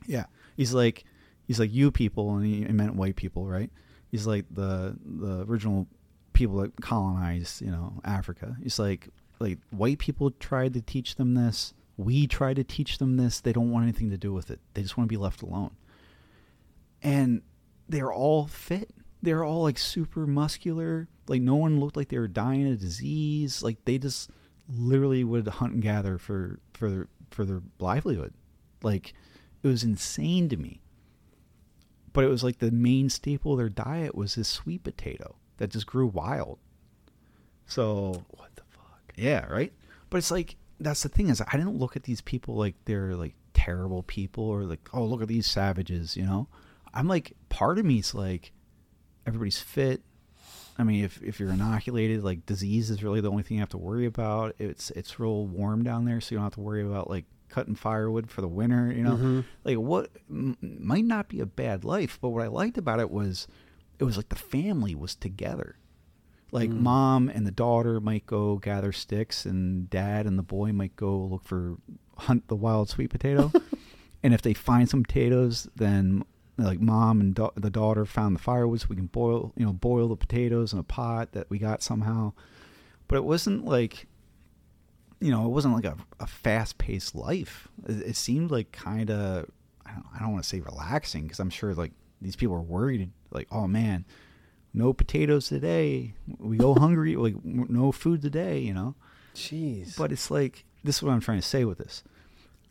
Yeah. 0.05 0.25
He's 0.57 0.73
like, 0.73 1.05
he's 1.47 1.61
like 1.61 1.71
you 1.71 1.91
people, 1.91 2.35
and 2.35 2.45
he, 2.45 2.65
meant 2.65 2.95
white 2.95 3.15
people, 3.15 3.47
right? 3.47 3.69
He's 4.11 4.27
like 4.27 4.45
the 4.51 4.97
the 5.05 5.45
original 5.47 5.87
people 6.33 6.57
that 6.57 6.81
colonized, 6.81 7.61
you 7.61 7.71
know, 7.71 8.01
Africa. 8.03 8.57
He's 8.61 8.79
like, 8.79 9.07
like 9.39 9.59
white 9.69 9.99
people 9.99 10.31
tried 10.31 10.73
to 10.73 10.81
teach 10.81 11.15
them 11.15 11.35
this. 11.35 11.73
We 11.95 12.27
tried 12.27 12.57
to 12.57 12.65
teach 12.65 12.97
them 12.97 13.15
this. 13.15 13.39
They 13.39 13.53
don't 13.53 13.71
want 13.71 13.83
anything 13.83 14.09
to 14.09 14.17
do 14.17 14.33
with 14.33 14.51
it. 14.51 14.59
They 14.73 14.81
just 14.81 14.97
want 14.97 15.07
to 15.07 15.13
be 15.13 15.17
left 15.17 15.41
alone. 15.41 15.71
And 17.01 17.43
they're 17.87 18.11
all 18.11 18.47
fit. 18.47 18.91
They're 19.21 19.43
all 19.43 19.63
like 19.63 19.77
super 19.77 20.25
muscular. 20.25 21.07
Like 21.27 21.41
no 21.41 21.55
one 21.55 21.79
looked 21.79 21.97
like 21.97 22.09
they 22.09 22.17
were 22.19 22.27
dying 22.27 22.71
of 22.71 22.79
disease. 22.79 23.61
Like 23.61 23.83
they 23.85 23.97
just 23.97 24.29
literally 24.67 25.23
would 25.23 25.47
hunt 25.47 25.73
and 25.73 25.81
gather 25.81 26.17
for 26.17 26.59
for 26.73 26.89
their, 26.89 27.07
for 27.31 27.45
their 27.45 27.61
livelihood. 27.79 28.33
Like 28.81 29.13
it 29.61 29.67
was 29.67 29.83
insane 29.83 30.47
to 30.49 30.57
me. 30.57 30.81
But 32.13 32.23
it 32.23 32.27
was 32.29 32.43
like 32.43 32.59
the 32.59 32.71
main 32.71 33.09
staple 33.09 33.53
of 33.53 33.57
their 33.59 33.69
diet 33.69 34.15
was 34.15 34.35
this 34.35 34.47
sweet 34.47 34.83
potato 34.83 35.35
that 35.57 35.69
just 35.69 35.85
grew 35.85 36.07
wild. 36.07 36.59
So 37.65 38.23
What 38.31 38.55
the 38.55 38.63
fuck? 38.69 39.13
yeah, 39.15 39.45
right. 39.45 39.73
But 40.09 40.17
it's 40.17 40.31
like 40.31 40.55
that's 40.79 41.03
the 41.03 41.09
thing 41.09 41.29
is 41.29 41.41
I 41.41 41.57
didn't 41.57 41.77
look 41.77 41.95
at 41.95 42.03
these 42.03 42.21
people 42.21 42.55
like 42.55 42.75
they're 42.85 43.15
like 43.15 43.35
terrible 43.53 44.03
people 44.03 44.45
or 44.45 44.63
like 44.63 44.87
oh 44.93 45.03
look 45.03 45.21
at 45.21 45.27
these 45.27 45.45
savages, 45.45 46.15
you 46.15 46.23
know. 46.25 46.47
I'm 46.93 47.07
like 47.07 47.33
part 47.49 47.77
of 47.77 47.85
me's 47.85 48.15
like 48.15 48.51
everybody's 49.29 49.59
fit. 49.59 50.01
I 50.77 50.83
mean, 50.83 51.03
if 51.03 51.21
if 51.23 51.39
you're 51.39 51.51
inoculated, 51.51 52.23
like 52.23 52.45
disease 52.45 52.89
is 52.89 53.03
really 53.03 53.21
the 53.21 53.29
only 53.31 53.43
thing 53.43 53.55
you 53.57 53.61
have 53.61 53.69
to 53.69 53.77
worry 53.77 54.05
about. 54.05 54.55
It's 54.59 54.91
it's 54.91 55.19
real 55.19 55.45
warm 55.45 55.83
down 55.83 56.05
there, 56.05 56.19
so 56.21 56.33
you 56.33 56.37
don't 56.37 56.45
have 56.45 56.53
to 56.55 56.61
worry 56.61 56.85
about 56.85 57.09
like 57.09 57.25
cutting 57.49 57.75
firewood 57.75 58.29
for 58.29 58.41
the 58.41 58.47
winter. 58.47 58.91
You 58.91 59.03
know, 59.03 59.15
Mhm. 59.17 59.45
like 59.65 59.77
what 59.77 60.11
m- 60.29 60.55
might 60.61 61.03
not 61.05 61.27
be 61.29 61.39
a 61.41 61.45
bad 61.45 61.83
life, 61.83 62.17
but 62.21 62.29
what 62.29 62.43
I 62.43 62.47
liked 62.47 62.77
about 62.77 62.99
it 62.99 63.09
was 63.11 63.47
it 63.99 64.03
was 64.05 64.15
like 64.17 64.29
the 64.29 64.35
family 64.35 64.95
was 64.95 65.15
together. 65.15 65.75
Like 66.51 66.69
Mm. 66.71 66.79
mom 66.81 67.29
and 67.29 67.45
the 67.45 67.51
daughter 67.51 67.99
might 67.99 68.25
go 68.25 68.57
gather 68.57 68.91
sticks, 68.93 69.45
and 69.45 69.89
dad 69.89 70.25
and 70.25 70.37
the 70.39 70.43
boy 70.43 70.71
might 70.71 70.95
go 70.95 71.17
look 71.25 71.43
for 71.43 71.77
hunt 72.17 72.47
the 72.47 72.55
wild 72.55 72.89
sweet 72.89 73.09
potato. 73.09 73.51
and 74.23 74.33
if 74.33 74.41
they 74.41 74.53
find 74.53 74.87
some 74.89 75.03
potatoes, 75.03 75.67
then 75.75 76.23
like 76.63 76.79
mom 76.79 77.21
and 77.21 77.35
da- 77.35 77.51
the 77.55 77.69
daughter 77.69 78.05
found 78.05 78.35
the 78.35 78.39
firewood, 78.39 78.81
so 78.81 78.87
we 78.89 78.95
can 78.95 79.07
boil 79.07 79.53
you 79.55 79.65
know 79.65 79.73
boil 79.73 80.09
the 80.09 80.15
potatoes 80.15 80.73
in 80.73 80.79
a 80.79 80.83
pot 80.83 81.31
that 81.33 81.49
we 81.49 81.59
got 81.59 81.81
somehow. 81.81 82.33
But 83.07 83.17
it 83.17 83.23
wasn't 83.25 83.65
like 83.65 84.07
you 85.19 85.31
know 85.31 85.45
it 85.45 85.49
wasn't 85.49 85.75
like 85.75 85.85
a, 85.85 85.97
a 86.19 86.27
fast 86.27 86.77
paced 86.77 87.15
life. 87.15 87.67
It, 87.87 88.09
it 88.09 88.15
seemed 88.15 88.51
like 88.51 88.71
kind 88.71 89.09
of 89.09 89.49
I 89.85 89.91
don't, 89.91 90.05
I 90.15 90.19
don't 90.19 90.31
want 90.31 90.43
to 90.43 90.49
say 90.49 90.59
relaxing 90.59 91.23
because 91.23 91.39
I'm 91.39 91.49
sure 91.49 91.73
like 91.73 91.91
these 92.21 92.35
people 92.35 92.55
are 92.55 92.61
worried 92.61 93.11
like 93.31 93.47
oh 93.51 93.67
man 93.67 94.05
no 94.73 94.91
potatoes 94.91 95.47
today 95.47 96.13
we 96.37 96.57
go 96.57 96.75
hungry 96.75 97.15
like 97.15 97.33
no 97.43 97.91
food 97.91 98.21
today 98.21 98.59
you 98.59 98.73
know 98.73 98.93
Jeez. 99.33 99.97
but 99.97 100.11
it's 100.11 100.29
like 100.29 100.65
this 100.83 100.97
is 100.97 101.03
what 101.03 101.11
I'm 101.11 101.21
trying 101.21 101.41
to 101.41 101.47
say 101.47 101.65
with 101.65 101.77
this. 101.77 102.03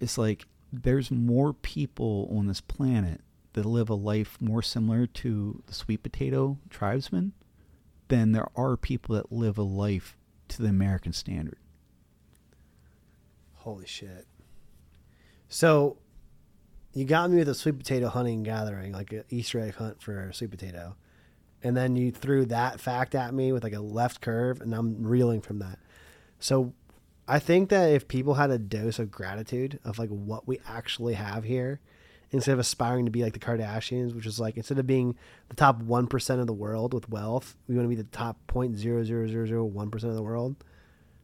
It's 0.01 0.19
like 0.19 0.47
there's 0.73 1.11
more 1.11 1.53
people 1.53 2.29
on 2.37 2.47
this 2.47 2.61
planet 2.61 3.21
that 3.55 3.65
live 3.65 3.91
a 3.91 3.95
life 3.95 4.37
more 4.41 4.63
similar 4.63 5.07
to 5.07 5.63
the 5.67 5.75
sweet 5.75 6.03
potato 6.03 6.59
tribesmen 6.71 7.33
than 8.09 8.33
there 8.33 8.49
are 8.57 8.77
people 8.77 9.15
that 9.15 9.33
live 9.33 9.59
a 9.59 9.63
life 9.63 10.17
to 10.49 10.63
the 10.63 10.69
American 10.69 11.13
standard. 11.13 11.59
Holy 13.55 13.87
shit. 13.87 14.27
So 15.49 15.99
you 16.93 17.05
got 17.05 17.31
me 17.31 17.39
with 17.39 17.49
a 17.49 17.55
sweet 17.55 17.79
potato 17.79 18.09
hunting 18.09 18.37
and 18.37 18.45
gathering, 18.45 18.93
like 18.93 19.13
an 19.13 19.25
Easter 19.31 19.61
egg 19.61 19.75
hunt 19.75 20.03
for 20.03 20.29
a 20.29 20.35
sweet 20.35 20.51
potato. 20.51 20.97
And 21.63 21.77
then 21.77 21.97
you 21.97 22.13
threw 22.13 22.47
that 22.47 22.81
fact 22.81 23.15
at 23.15 23.35
me 23.35 23.53
with 23.53 23.65
like 23.65 23.73
a 23.73 23.81
left 23.81 24.21
curve, 24.21 24.61
and 24.61 24.75
I'm 24.75 25.03
reeling 25.03 25.41
from 25.41 25.59
that. 25.59 25.79
So 26.39 26.73
I 27.27 27.39
think 27.41 27.69
that 27.71 27.91
if 27.91 28.09
people 28.09 28.35
had 28.35 28.51
a 28.51 28.59
dose 28.59 28.99
of 28.99 29.11
gratitude 29.11 29.79
of 29.85 29.99
like 29.99 30.09
what 30.09 30.47
we 30.47 30.61
actually 30.67 31.15
have 31.15 31.45
here, 31.45 31.81
instead 32.31 32.53
of 32.53 32.59
aspiring 32.59 33.07
to 33.07 33.11
be 33.11 33.23
like 33.23 33.33
the 33.33 33.39
Kardashians, 33.39 34.15
which 34.15 34.27
is 34.27 34.39
like 34.39 34.57
instead 34.57 34.79
of 34.79 34.87
being 34.87 35.17
the 35.49 35.57
top 35.57 35.83
one 35.83 36.07
percent 36.07 36.41
of 36.41 36.47
the 36.47 36.53
world 36.53 36.95
with 36.95 37.09
wealth, 37.09 37.57
we 37.67 37.75
want 37.75 37.85
to 37.85 37.89
be 37.89 37.95
the 37.95 38.05
top 38.05 38.37
point 38.47 38.77
zero 38.77 39.03
zero 39.05 39.27
zero 39.27 39.47
zero 39.47 39.65
one 39.65 39.91
percent 39.91 40.11
of 40.11 40.17
the 40.17 40.23
world. 40.23 40.57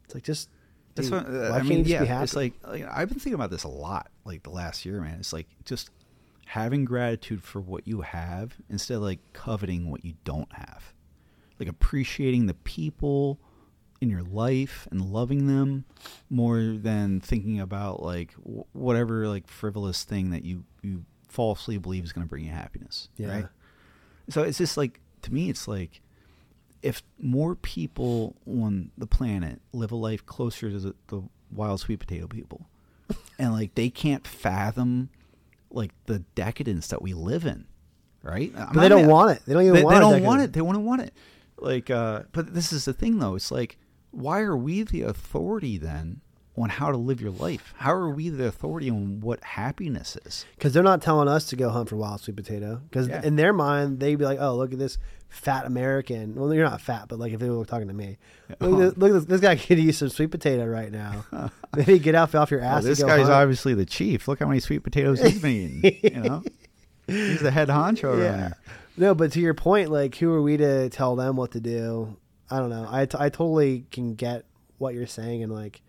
It's 0.05 0.15
like 0.15 0.25
just 0.25 0.49
That's 0.95 1.11
dude, 1.11 1.25
what 1.25 1.35
uh, 1.35 1.55
I 1.55 1.63
mean. 1.63 1.85
Yeah, 1.85 2.01
be 2.01 2.07
happy? 2.07 2.25
it's 2.25 2.37
like, 2.37 2.55
like 2.67 2.87
I've 2.91 3.09
been 3.09 3.19
thinking 3.19 3.35
about 3.35 3.51
this 3.51 3.65
a 3.65 3.69
lot, 3.69 4.11
like 4.25 4.43
the 4.43 4.51
last 4.51 4.85
year, 4.85 5.01
man. 5.01 5.19
It's 5.19 5.33
like 5.33 5.47
just 5.65 5.91
having 6.47 6.85
gratitude 6.85 7.43
for 7.43 7.61
what 7.61 7.87
you 7.87 8.03
have 8.03 8.55
instead 8.69 8.97
of 8.97 9.03
like 9.03 9.21
coveting 9.33 9.91
what 9.91 10.05
you 10.05 10.15
don't 10.25 10.53
have, 10.53 10.93
like 11.59 11.69
appreciating 11.69 12.47
the 12.47 12.55
people 12.55 13.41
in 14.05 14.11
your 14.11 14.23
life 14.23 14.87
and 14.91 15.01
loving 15.01 15.47
them 15.47 15.85
more 16.31 16.61
than 16.61 17.21
thinking 17.21 17.59
about 17.59 18.03
like 18.03 18.35
w- 18.45 18.65
whatever 18.73 19.27
like 19.27 19.49
frivolous 19.49 20.05
thing 20.05 20.31
that 20.31 20.45
you 20.45 20.65
you 20.83 21.05
falsely 21.29 21.79
believe 21.79 22.05
is 22.05 22.13
going 22.13 22.25
to 22.25 22.29
bring 22.29 22.45
you 22.45 22.51
happiness. 22.53 23.09
Yeah. 23.17 23.29
Right. 23.29 23.47
So 24.29 24.43
it's 24.43 24.59
just 24.59 24.77
like 24.77 25.01
to 25.23 25.33
me, 25.33 25.51
it's 25.51 25.67
like 25.67 26.01
if 26.83 27.03
more 27.19 27.55
people 27.55 28.37
on 28.47 28.91
the 28.97 29.07
planet 29.07 29.61
live 29.73 29.91
a 29.91 29.97
life 29.97 30.25
closer 30.27 30.71
to 30.71 30.79
the, 30.79 30.95
the 31.09 31.23
wild 31.51 31.81
sweet 31.81 31.99
potato 31.99 32.27
people, 32.27 32.67
and 33.39 33.53
like 33.53 33.75
they 33.75 33.89
can't 33.91 34.27
fathom 34.27 35.09
like 35.71 35.93
the 36.07 36.21
decadence 36.35 36.89
that 36.89 37.01
we 37.01 37.15
live 37.15 37.47
in, 37.47 37.67
right? 38.23 38.53
But 38.55 38.75
they 38.75 38.89
don't 38.89 39.07
want 39.07 39.37
it. 39.37 39.43
They 39.47 39.55
don't 39.55 39.63
even 39.63 39.75
They, 39.75 39.83
want 39.83 39.95
they 39.95 40.01
don't 40.01 40.23
want 40.23 40.43
it. 40.43 40.53
They 40.53 40.61
want 40.61 40.77
to 40.77 40.81
want 40.81 41.01
it. 41.01 41.15
Like, 41.59 41.89
uh, 41.91 42.25
but 42.33 42.53
this 42.55 42.73
is 42.73 42.85
the 42.85 42.93
thing, 42.93 43.19
though. 43.19 43.35
It's 43.35 43.51
like, 43.51 43.79
why 44.17 44.41
are 44.41 44.57
we 44.57 44.83
the 44.83 45.03
authority 45.03 45.79
then 45.79 46.21
on 46.57 46.69
how 46.69 46.91
to 46.91 46.97
live 46.97 47.21
your 47.21 47.33
life? 47.33 47.75
How 47.79 47.93
are 47.93 48.11
we 48.11 48.29
the 48.29 48.47
authority 48.47 48.89
on 48.91 49.21
what 49.21 49.43
happiness 49.43 50.17
is? 50.25 50.45
Because 50.57 50.73
they're 50.73 50.83
not 50.83 51.03
telling 51.03 51.29
us 51.29 51.47
to 51.47 51.57
go 51.57 51.71
hunt 51.71 51.89
for 51.89 51.97
wild 51.97 52.21
sweet 52.21 52.37
potato. 52.37 52.81
Because 52.89 53.09
Yeah. 53.09 53.23
in 53.25 53.37
their 53.37 53.53
mind, 53.53 53.99
they'd 54.01 54.15
be 54.17 54.25
like, 54.25 54.39
"Oh, 54.41 54.57
look 54.57 54.73
at 54.73 54.79
this 54.79 54.97
fat 55.29 55.67
American." 55.67 56.37
Well, 56.37 56.55
you're 56.55 56.65
not 56.69 56.81
fat, 56.81 57.07
but 57.09 57.19
like 57.19 57.33
if 57.33 57.41
they 57.41 57.51
were 57.51 57.65
talking 57.65 57.89
to 57.89 57.95
me, 57.95 58.19
look, 58.61 58.73
at 58.73 58.79
this, 58.79 58.97
look 58.97 59.13
this, 59.13 59.25
this 59.25 59.41
guy 59.41 59.57
could 59.57 59.79
use 59.81 59.99
some 59.99 60.11
sweet 60.11 60.31
potato 60.31 60.65
right 60.65 60.93
now. 60.93 61.25
Maybe 61.77 61.99
get 61.99 62.15
off 62.15 62.35
off 62.37 62.51
your 62.53 62.61
Oh, 62.61 62.65
ass. 62.67 62.85
and 62.85 62.93
this 62.93 63.03
guy's 63.03 63.23
hunt. 63.23 63.33
obviously 63.33 63.75
the 63.75 63.85
chief. 63.87 64.29
Look 64.29 64.39
how 64.39 64.47
many 64.47 64.61
sweet 64.61 64.85
potatoes 64.85 65.21
he's 65.21 65.43
been 65.43 65.81
eating. 65.83 65.99
You 66.15 66.21
know, 66.23 66.43
he's 67.09 67.41
the 67.41 67.51
head 67.51 67.67
honcho 67.79 68.17
Yeah. 68.23 68.37
here. 68.37 68.57
No, 68.97 69.13
but 69.13 69.33
to 69.33 69.41
your 69.41 69.55
point, 69.55 69.91
like, 69.91 70.15
who 70.15 70.33
are 70.33 70.41
we 70.41 70.57
to 70.59 70.89
tell 70.89 71.17
them 71.17 71.35
what 71.35 71.51
to 71.51 71.61
do? 71.61 72.17
I 72.55 72.59
don't 72.61 72.71
know. 72.71 72.87
I, 72.89 73.07
t- 73.07 73.17
I 73.19 73.29
totally 73.29 73.87
can 73.91 74.15
get 74.15 74.45
what 74.79 74.95
you're 74.95 75.07
saying, 75.07 75.43
and 75.43 75.53
like, 75.53 75.83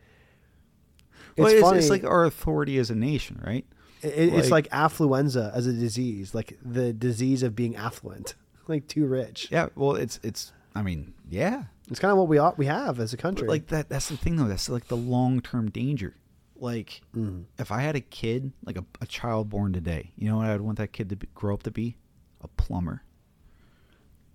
it's 1.35 1.43
well, 1.43 1.47
it's, 1.51 1.61
funny. 1.61 1.77
it's 1.79 1.89
like 1.89 2.03
our 2.03 2.25
authority 2.25 2.77
as 2.77 2.89
a 2.89 2.95
nation, 2.95 3.41
right? 3.45 3.65
It- 4.01 4.33
it's 4.33 4.49
like- 4.49 4.71
like 4.71 4.91
affluenza 4.91 5.53
as 5.53 5.67
a 5.67 5.73
disease, 5.73 6.33
like 6.33 6.57
the 6.63 6.93
disease 6.93 7.43
of 7.43 7.55
being 7.55 7.75
affluent, 7.75 8.35
like 8.67 8.87
too 8.87 9.05
rich. 9.05 9.47
Yeah. 9.51 9.67
Well, 9.75 9.95
it's 9.95 10.19
it's. 10.23 10.51
I 10.75 10.81
mean, 10.81 11.13
yeah. 11.29 11.63
It's 11.89 11.99
kind 11.99 12.11
of 12.11 12.17
what 12.17 12.27
we 12.27 12.37
ought, 12.37 12.57
we 12.57 12.65
have 12.65 12.99
as 12.99 13.13
a 13.13 13.17
country. 13.17 13.45
But 13.47 13.51
like 13.53 13.67
that. 13.67 13.89
That's 13.89 14.09
the 14.09 14.17
thing, 14.17 14.35
though. 14.37 14.47
That's 14.47 14.67
like 14.69 14.87
the 14.87 14.97
long 14.97 15.39
term 15.41 15.69
danger. 15.69 16.15
Like, 16.57 17.01
Mhm. 17.15 17.45
if 17.59 17.71
I 17.71 17.81
had 17.81 17.95
a 17.95 18.01
kid, 18.01 18.51
like 18.65 18.77
a, 18.77 18.85
a 19.01 19.05
child 19.05 19.49
born 19.49 19.73
today, 19.73 20.11
you 20.15 20.27
know 20.29 20.37
what 20.37 20.47
I 20.47 20.51
would 20.53 20.61
want 20.61 20.77
that 20.79 20.93
kid 20.93 21.09
to 21.09 21.15
be, 21.17 21.27
grow 21.35 21.53
up 21.53 21.63
to 21.63 21.71
be? 21.71 21.97
A 22.41 22.47
plumber. 22.47 23.01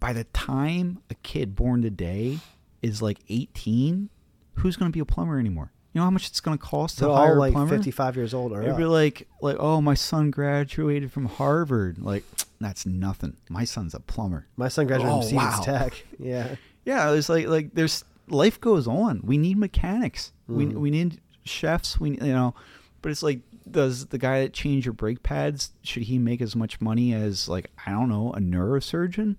By 0.01 0.13
the 0.13 0.25
time 0.25 0.99
a 1.11 1.15
kid 1.17 1.55
born 1.55 1.83
today 1.83 2.39
is 2.83 3.01
like 3.03 3.19
18, 3.29 4.09
who's 4.55 4.77
going 4.77 4.91
to 4.91 4.95
be 4.97 5.01
a 5.01 5.05
plumber 5.05 5.39
anymore? 5.39 5.73
You 5.93 5.99
know 6.01 6.05
how 6.05 6.11
much 6.11 6.29
it's 6.29 6.41
going 6.41 6.57
to 6.57 6.65
cost 6.65 6.99
to 6.99 7.05
they're 7.05 7.15
hire 7.15 7.33
all 7.33 7.37
a 7.37 7.41
like 7.41 7.53
plumber? 7.53 7.77
55 7.77 8.17
years 8.17 8.33
old 8.33 8.53
or 8.53 8.63
It'd 8.63 8.77
be 8.77 8.85
up. 8.85 8.91
like, 8.91 9.29
like, 9.43 9.57
oh, 9.59 9.81
my 9.81 9.95
son 9.95 10.31
graduated 10.31 11.11
from 11.13 11.27
Harvard. 11.27 11.99
Like, 11.99 12.25
that's 12.61 12.87
nothing. 12.87 13.37
My 13.49 13.65
son's 13.65 13.93
a 13.95 14.01
plumber. 14.01 14.47
My 14.57 14.69
son 14.69 14.87
graduated 14.87 15.13
Oh, 15.13 15.21
from 15.21 15.29
Stevens 15.29 15.59
wow. 15.59 15.63
Tech. 15.65 16.05
Yeah. 16.19 16.55
Yeah, 16.85 17.13
it's 17.13 17.29
like, 17.29 17.47
like, 17.49 17.75
there's 17.75 18.05
life 18.29 18.61
goes 18.61 18.87
on. 18.87 19.21
We 19.25 19.37
need 19.37 19.59
mechanics. 19.59 20.33
We 20.47 20.67
Mhm. 20.67 20.75
we 20.75 20.91
need 20.91 21.21
chefs. 21.45 21.99
We 22.01 22.11
you 22.13 22.33
know, 22.33 22.55
but 23.03 23.11
it's 23.13 23.23
like 23.23 23.41
does 23.71 24.07
the 24.07 24.19
guy 24.19 24.41
that 24.43 24.53
changed 24.53 24.87
your 24.87 24.93
brake 24.93 25.23
pads 25.23 25.73
should 25.83 26.05
he 26.05 26.19
make 26.19 26.41
as 26.41 26.57
much 26.57 26.81
money 26.81 27.13
as 27.13 27.49
like 27.49 27.71
I 27.87 27.91
don't 27.91 28.09
know 28.09 28.33
a 28.33 28.39
neurosurgeon? 28.39 29.37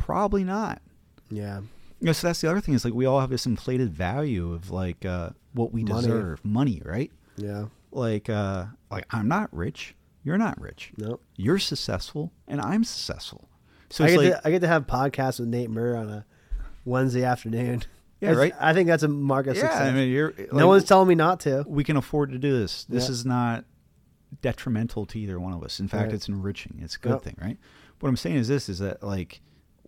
Probably 0.00 0.44
not. 0.44 0.80
Yeah. 1.30 1.60
You 2.00 2.06
know, 2.06 2.12
so 2.12 2.26
that's 2.28 2.40
the 2.40 2.50
other 2.50 2.60
thing 2.60 2.74
is 2.74 2.84
like 2.84 2.94
we 2.94 3.04
all 3.06 3.20
have 3.20 3.30
this 3.30 3.44
inflated 3.46 3.92
value 3.92 4.52
of 4.52 4.70
like 4.70 5.04
uh, 5.04 5.30
what 5.52 5.72
we 5.72 5.84
Money. 5.84 6.00
deserve, 6.06 6.44
money, 6.44 6.80
right? 6.84 7.12
Yeah. 7.36 7.66
Like 7.92 8.30
uh, 8.30 8.66
like 8.90 9.04
I'm 9.10 9.28
not 9.28 9.54
rich, 9.54 9.94
you're 10.24 10.38
not 10.38 10.58
rich. 10.60 10.92
Nope. 10.96 11.22
You're 11.36 11.58
successful, 11.58 12.32
and 12.48 12.60
I'm 12.60 12.84
successful. 12.84 13.48
So 13.90 14.04
I 14.04 14.08
it's 14.08 14.16
get 14.16 14.22
like 14.32 14.42
to, 14.42 14.48
I 14.48 14.50
get 14.50 14.60
to 14.60 14.68
have 14.68 14.86
podcasts 14.86 15.38
with 15.40 15.48
Nate 15.48 15.68
Murr 15.70 15.96
on 15.96 16.08
a 16.08 16.24
Wednesday 16.84 17.24
afternoon. 17.24 17.82
Yeah, 18.20 18.32
right. 18.32 18.54
I 18.60 18.72
think 18.74 18.86
that's 18.86 19.02
a 19.02 19.08
mark 19.08 19.46
of 19.46 19.56
yeah, 19.56 19.62
success. 19.62 19.80
I 19.80 19.92
mean, 19.92 20.10
you're 20.10 20.32
no 20.52 20.68
one's 20.68 20.84
telling 20.84 21.08
me 21.08 21.14
not 21.14 21.40
to. 21.40 21.64
we 21.68 21.84
can 21.84 21.96
afford 21.96 22.30
to 22.32 22.38
do 22.38 22.58
this. 22.58 22.84
This 22.84 23.04
Yeah. 23.06 23.10
is 23.12 23.26
not 23.26 23.64
detrimental 24.42 25.06
to 25.06 25.18
either 25.18 25.38
one 25.40 25.52
of 25.52 25.62
us. 25.62 25.80
In 25.80 25.88
fact, 25.88 26.06
Right. 26.06 26.14
it's 26.14 26.28
enriching. 26.28 26.78
It's 26.82 26.96
a 26.96 26.98
good 26.98 27.12
Yep. 27.12 27.22
thing, 27.22 27.36
right? 27.40 27.58
What 28.00 28.08
I'm 28.08 28.16
saying 28.16 28.36
is 28.36 28.48
this: 28.48 28.68
is 28.68 28.78
that 28.78 29.02
like 29.02 29.40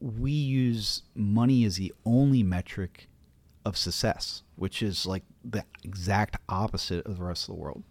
we 0.02 0.32
use 0.32 1.02
money 1.14 1.64
as 1.64 1.76
the 1.76 1.92
only 2.04 2.42
metric 2.42 3.08
of 3.64 3.76
success, 3.76 4.42
which 4.56 4.82
is 4.82 5.06
like 5.06 5.22
the 5.44 5.64
exact 5.84 6.36
opposite 6.48 7.06
of 7.06 7.18
the 7.18 7.24
rest 7.24 7.48
of 7.48 7.54
the 7.54 7.60
world. 7.60 7.84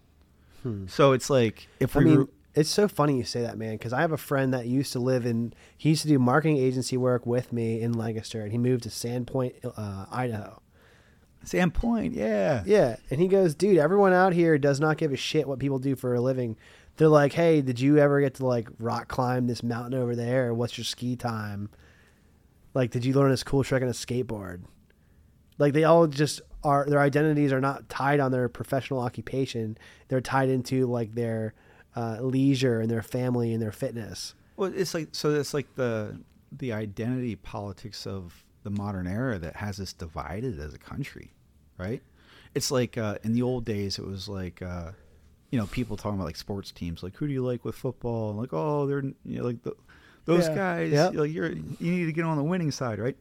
Hmm. 0.62 0.86
So 0.86 1.12
it's 1.12 1.30
like 1.30 1.68
if 1.80 1.96
I 1.96 2.00
we 2.00 2.04
mean, 2.04 2.18
were, 2.18 2.28
it's 2.54 2.68
so 2.68 2.86
funny 2.86 3.16
you 3.16 3.24
say 3.24 3.40
that, 3.40 3.56
man, 3.56 3.72
because 3.72 3.94
I 3.94 4.02
have 4.02 4.12
a 4.12 4.18
friend 4.18 4.52
that 4.52 4.66
used 4.66 4.92
to 4.92 4.98
live 4.98 5.24
in. 5.24 5.54
He 5.76 5.90
used 5.90 6.02
to 6.02 6.08
do 6.08 6.18
marketing 6.18 6.58
agency 6.58 6.98
work 6.98 7.24
with 7.26 7.50
me 7.52 7.80
in 7.80 7.94
Lancaster, 7.94 8.42
and 8.42 8.52
he 8.52 8.58
moved 8.58 8.82
to 8.82 8.90
Sandpoint, 8.90 9.54
uh, 9.76 10.06
Idaho. 10.10 10.60
Sandpoint, 11.44 12.14
yeah, 12.14 12.62
Yeah, 12.66 12.96
and 13.10 13.20
he 13.20 13.26
goes, 13.26 13.56
dude, 13.56 13.78
everyone 13.78 14.12
out 14.12 14.32
here 14.32 14.58
does 14.58 14.78
not 14.78 14.96
give 14.96 15.12
a 15.12 15.16
shit 15.16 15.48
what 15.48 15.58
people 15.58 15.80
do 15.80 15.96
for 15.96 16.14
a 16.14 16.20
living. 16.20 16.56
They're 16.98 17.08
like, 17.08 17.32
hey, 17.32 17.62
did 17.62 17.80
you 17.80 17.98
ever 17.98 18.20
get 18.20 18.34
to 18.34 18.46
like 18.46 18.68
rock 18.78 19.08
climb 19.08 19.46
this 19.46 19.62
mountain 19.62 19.98
over 19.98 20.14
there? 20.14 20.54
What's 20.54 20.76
your 20.76 20.84
ski 20.84 21.16
time? 21.16 21.70
Like, 22.74 22.90
did 22.90 23.04
you 23.04 23.14
learn 23.14 23.30
this 23.30 23.42
cool 23.42 23.64
trick 23.64 23.82
on 23.82 23.88
a 23.88 23.92
skateboard? 23.92 24.62
Like, 25.58 25.72
they 25.72 25.84
all 25.84 26.06
just 26.06 26.40
are. 26.64 26.86
Their 26.88 27.00
identities 27.00 27.52
are 27.52 27.60
not 27.60 27.88
tied 27.88 28.20
on 28.20 28.32
their 28.32 28.48
professional 28.48 29.00
occupation. 29.00 29.76
They're 30.08 30.20
tied 30.20 30.48
into 30.48 30.86
like 30.86 31.14
their 31.14 31.54
uh, 31.96 32.18
leisure 32.20 32.80
and 32.80 32.90
their 32.90 33.02
family 33.02 33.52
and 33.52 33.62
their 33.62 33.72
fitness. 33.72 34.34
Well, 34.56 34.72
it's 34.74 34.94
like 34.94 35.08
so. 35.12 35.34
It's 35.34 35.54
like 35.54 35.74
the 35.74 36.20
the 36.50 36.72
identity 36.72 37.36
politics 37.36 38.06
of 38.06 38.44
the 38.62 38.70
modern 38.70 39.06
era 39.06 39.38
that 39.38 39.56
has 39.56 39.80
us 39.80 39.92
divided 39.92 40.58
as 40.60 40.74
a 40.74 40.78
country, 40.78 41.32
right? 41.78 42.02
It's 42.54 42.70
like 42.70 42.98
uh, 42.98 43.18
in 43.22 43.32
the 43.32 43.42
old 43.42 43.64
days, 43.64 43.98
it 43.98 44.06
was 44.06 44.28
like 44.28 44.62
uh, 44.62 44.92
you 45.50 45.58
know 45.58 45.66
people 45.66 45.96
talking 45.96 46.16
about 46.16 46.26
like 46.26 46.36
sports 46.36 46.70
teams, 46.70 47.02
like 47.02 47.16
who 47.16 47.26
do 47.26 47.32
you 47.32 47.44
like 47.44 47.64
with 47.64 47.74
football? 47.74 48.30
And 48.30 48.38
like 48.38 48.52
oh, 48.52 48.86
they're 48.86 49.02
you 49.02 49.38
know, 49.38 49.44
like 49.44 49.62
the, 49.62 49.74
those 50.24 50.48
Yeah. 50.48 50.54
guys. 50.54 50.92
Yep. 50.92 51.14
Like 51.14 51.32
you're 51.32 51.50
you 51.52 51.66
need 51.92 52.06
to 52.06 52.12
get 52.12 52.24
on 52.24 52.36
the 52.36 52.44
winning 52.44 52.70
side, 52.70 52.98
right? 52.98 53.16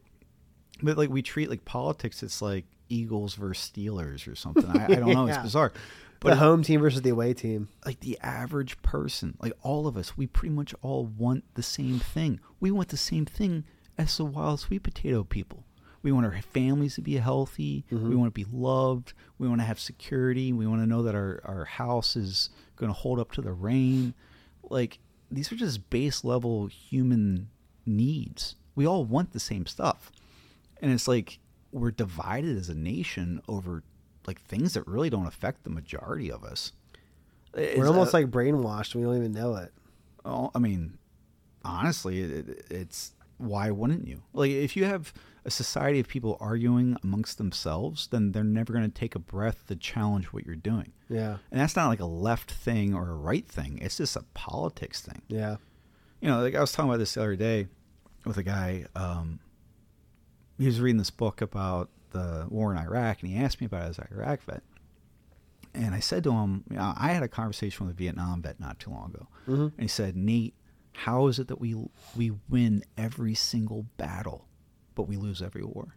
But 0.82 0.98
like 0.98 1.10
we 1.10 1.22
treat 1.22 1.50
like 1.50 1.66
politics, 1.66 2.24
it's 2.24 2.42
like 2.42 2.66
Eagles 2.90 3.36
versus 3.36 3.72
Steelers 3.74 4.32
or 4.32 4.36
something. 4.36 4.66
I, 4.66 4.86
I 4.86 4.96
don't 4.96 5.10
know. 5.14 5.28
It's 5.28 5.38
Yeah. 5.38 5.44
bizarre. 5.44 5.74
the 6.22 6.36
home 6.36 6.62
team 6.64 6.82
versus 6.82 7.02
the 7.02 7.10
away 7.10 7.34
team. 7.34 7.68
like 7.86 8.00
the 8.02 8.18
average 8.22 8.80
person, 8.84 9.36
like 9.42 9.54
all 9.64 9.88
of 9.88 9.98
us, 9.98 10.16
we 10.18 10.28
pretty 10.28 10.54
much 10.54 10.74
all 10.82 11.06
want 11.06 11.44
the 11.56 11.64
same 11.64 12.00
thing. 12.00 12.40
We 12.60 12.70
want 12.72 12.90
the 12.90 12.98
same 12.98 13.26
thing 13.26 13.64
as 13.98 14.18
the 14.18 14.26
wild 14.26 14.60
sweet 14.60 14.84
potato 14.84 15.24
people. 15.24 15.64
We 16.04 16.12
want 16.12 16.26
our 16.26 16.40
families 16.54 16.96
to 16.96 17.02
be 17.02 17.16
healthy. 17.18 17.86
We 17.92 17.98
Mhm. 17.98 18.16
want 18.16 18.34
to 18.34 18.46
be 18.46 18.48
loved. 18.52 19.14
We 19.38 19.48
want 19.48 19.62
to 19.62 19.66
have 19.66 19.80
security. 19.80 20.52
We 20.54 20.66
want 20.68 20.82
to 20.82 20.88
know 20.88 21.04
that 21.04 21.14
our, 21.16 21.42
our 21.46 21.66
house 21.66 22.16
is 22.16 22.50
going 22.76 22.92
to 22.92 22.98
hold 22.98 23.20
up 23.20 23.32
to 23.34 23.42
the 23.42 23.52
rain. 23.54 24.14
Like, 24.64 24.98
these 25.32 25.52
are 25.52 25.56
just 25.56 25.90
base 25.90 26.24
level 26.24 26.68
human 26.68 27.50
needs. 27.86 28.56
We 28.76 28.86
all 28.86 29.06
want 29.06 29.32
the 29.32 29.40
same 29.40 29.66
stuff. 29.66 30.12
And 30.82 30.92
it's 30.92 31.08
like 31.08 31.40
we're 31.72 31.92
divided 31.92 32.58
as 32.58 32.70
a 32.70 32.76
nation 32.76 33.42
over 33.48 33.84
like 34.28 34.40
things 34.42 34.74
that 34.74 34.86
really 34.88 35.10
don't 35.10 35.26
affect 35.28 35.64
the 35.64 35.70
majority 35.70 36.32
of 36.32 36.44
us. 36.44 36.74
It's, 37.54 37.78
We're 37.78 37.88
almost 37.88 38.14
uh, 38.14 38.20
like 38.20 38.28
brainwashed. 38.28 38.94
We 38.96 39.02
don't 39.04 39.18
even 39.18 39.32
know 39.32 39.56
it. 39.56 39.74
Oh, 40.24 40.52
I 40.54 40.60
mean, 40.60 40.98
honestly, 41.66 42.22
it- 42.22 42.66
it's 42.70 43.14
why 43.38 43.72
wouldn't 43.72 44.08
you? 44.08 44.22
Like, 44.34 44.52
if 44.52 44.76
you 44.78 44.86
have 44.86 45.14
a 45.44 45.52
society 45.52 46.00
of 46.00 46.08
people 46.08 46.38
arguing 46.40 46.98
amongst 47.04 47.38
themselves, 47.38 48.08
then 48.12 48.32
they're 48.32 48.44
never 48.44 48.74
going 48.74 48.86
to 48.90 48.94
take 49.00 49.16
a 49.16 49.20
breath 49.20 49.66
to 49.68 49.76
challenge 49.76 50.28
what 50.28 50.46
you're 50.46 50.56
doing. 50.56 50.94
Yeah. 51.10 51.38
And 51.52 51.60
that's 51.60 51.76
not 51.76 51.88
like 51.88 52.00
a 52.00 52.06
left 52.06 52.52
thing 52.52 52.94
or 52.94 53.10
a 53.10 53.16
right 53.16 53.48
thing. 53.48 53.80
It's 53.82 53.98
just 53.98 54.16
a 54.16 54.24
politics 54.34 55.02
thing. 55.02 55.22
Yeah. 55.28 55.58
You 56.20 56.30
know, 56.30 56.42
like 56.42 56.54
I 56.56 56.62
was 56.62 56.72
talking 56.72 56.90
about 56.90 57.00
this 57.00 57.16
the 57.16 57.22
other 57.22 57.36
day 57.36 57.68
with 58.26 58.38
a 58.38 58.44
guy. 58.44 58.86
Um, 58.96 59.40
he 60.60 60.68
was 60.68 60.80
reading 60.80 61.00
this 61.00 61.10
book 61.10 61.42
about 61.42 61.90
the 62.12 62.46
war 62.50 62.72
in 62.72 62.78
Iraq, 62.78 63.22
and 63.22 63.32
he 63.32 63.38
asked 63.38 63.60
me 63.62 63.66
about 63.66 63.86
it 63.86 63.90
as 63.90 63.98
an 63.98 64.08
Iraq 64.12 64.42
vet. 64.44 64.64
And 65.74 65.96
I 65.96 66.00
said 66.02 66.24
to 66.26 66.32
him, 66.34 66.66
you 66.70 66.76
know, 66.76 66.94
I 66.98 67.14
had 67.14 67.24
a 67.24 67.28
conversation 67.28 67.88
with 67.88 67.96
a 67.96 67.98
Vietnam 67.98 68.42
vet 68.42 68.60
not 68.60 68.78
too 68.80 68.92
long 68.92 69.10
ago. 69.12 69.28
hmm 69.46 69.62
And 69.64 69.82
he 69.82 69.88
said, 69.88 70.16
Nate, 70.16 70.54
how 70.94 71.28
is 71.28 71.40
it 71.40 71.48
that 71.48 71.60
we 71.60 71.76
we 72.16 72.32
win 72.50 72.84
every 72.98 73.34
single 73.34 73.86
battle, 73.98 74.46
but 74.96 75.04
we 75.08 75.16
lose 75.18 75.42
every 75.42 75.64
war? 75.64 75.96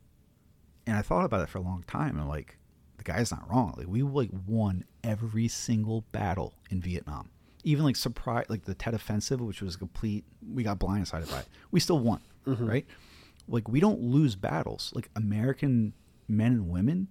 And 0.86 0.96
I 0.96 1.02
thought 1.02 1.24
about 1.24 1.40
it 1.42 1.48
for 1.48 1.58
a 1.58 1.62
long 1.62 1.84
time, 1.86 2.18
and 2.18 2.28
like, 2.28 2.58
the 2.98 3.04
guy's 3.04 3.30
not 3.30 3.48
wrong. 3.50 3.74
Like, 3.76 3.88
we 3.88 4.02
like 4.02 4.30
won 4.46 4.84
every 5.02 5.48
single 5.48 6.02
battle 6.12 6.54
in 6.70 6.80
Vietnam, 6.80 7.30
even 7.64 7.84
like 7.84 7.96
surprise, 7.96 8.46
like 8.48 8.64
the 8.64 8.74
Tet 8.74 8.94
Offensive, 8.94 9.40
which 9.40 9.62
was 9.62 9.76
complete. 9.76 10.24
We 10.52 10.62
got 10.62 10.78
blindsided 10.78 11.30
by 11.30 11.40
it. 11.40 11.48
We 11.70 11.80
still 11.80 11.98
won, 11.98 12.20
Mhm. 12.46 12.68
right? 12.68 12.86
Like, 13.48 13.68
we 13.68 13.80
don't 13.80 14.00
lose 14.00 14.36
battles. 14.36 14.92
Like 14.94 15.10
American 15.16 15.92
men 16.28 16.52
and 16.52 16.68
women, 16.70 17.08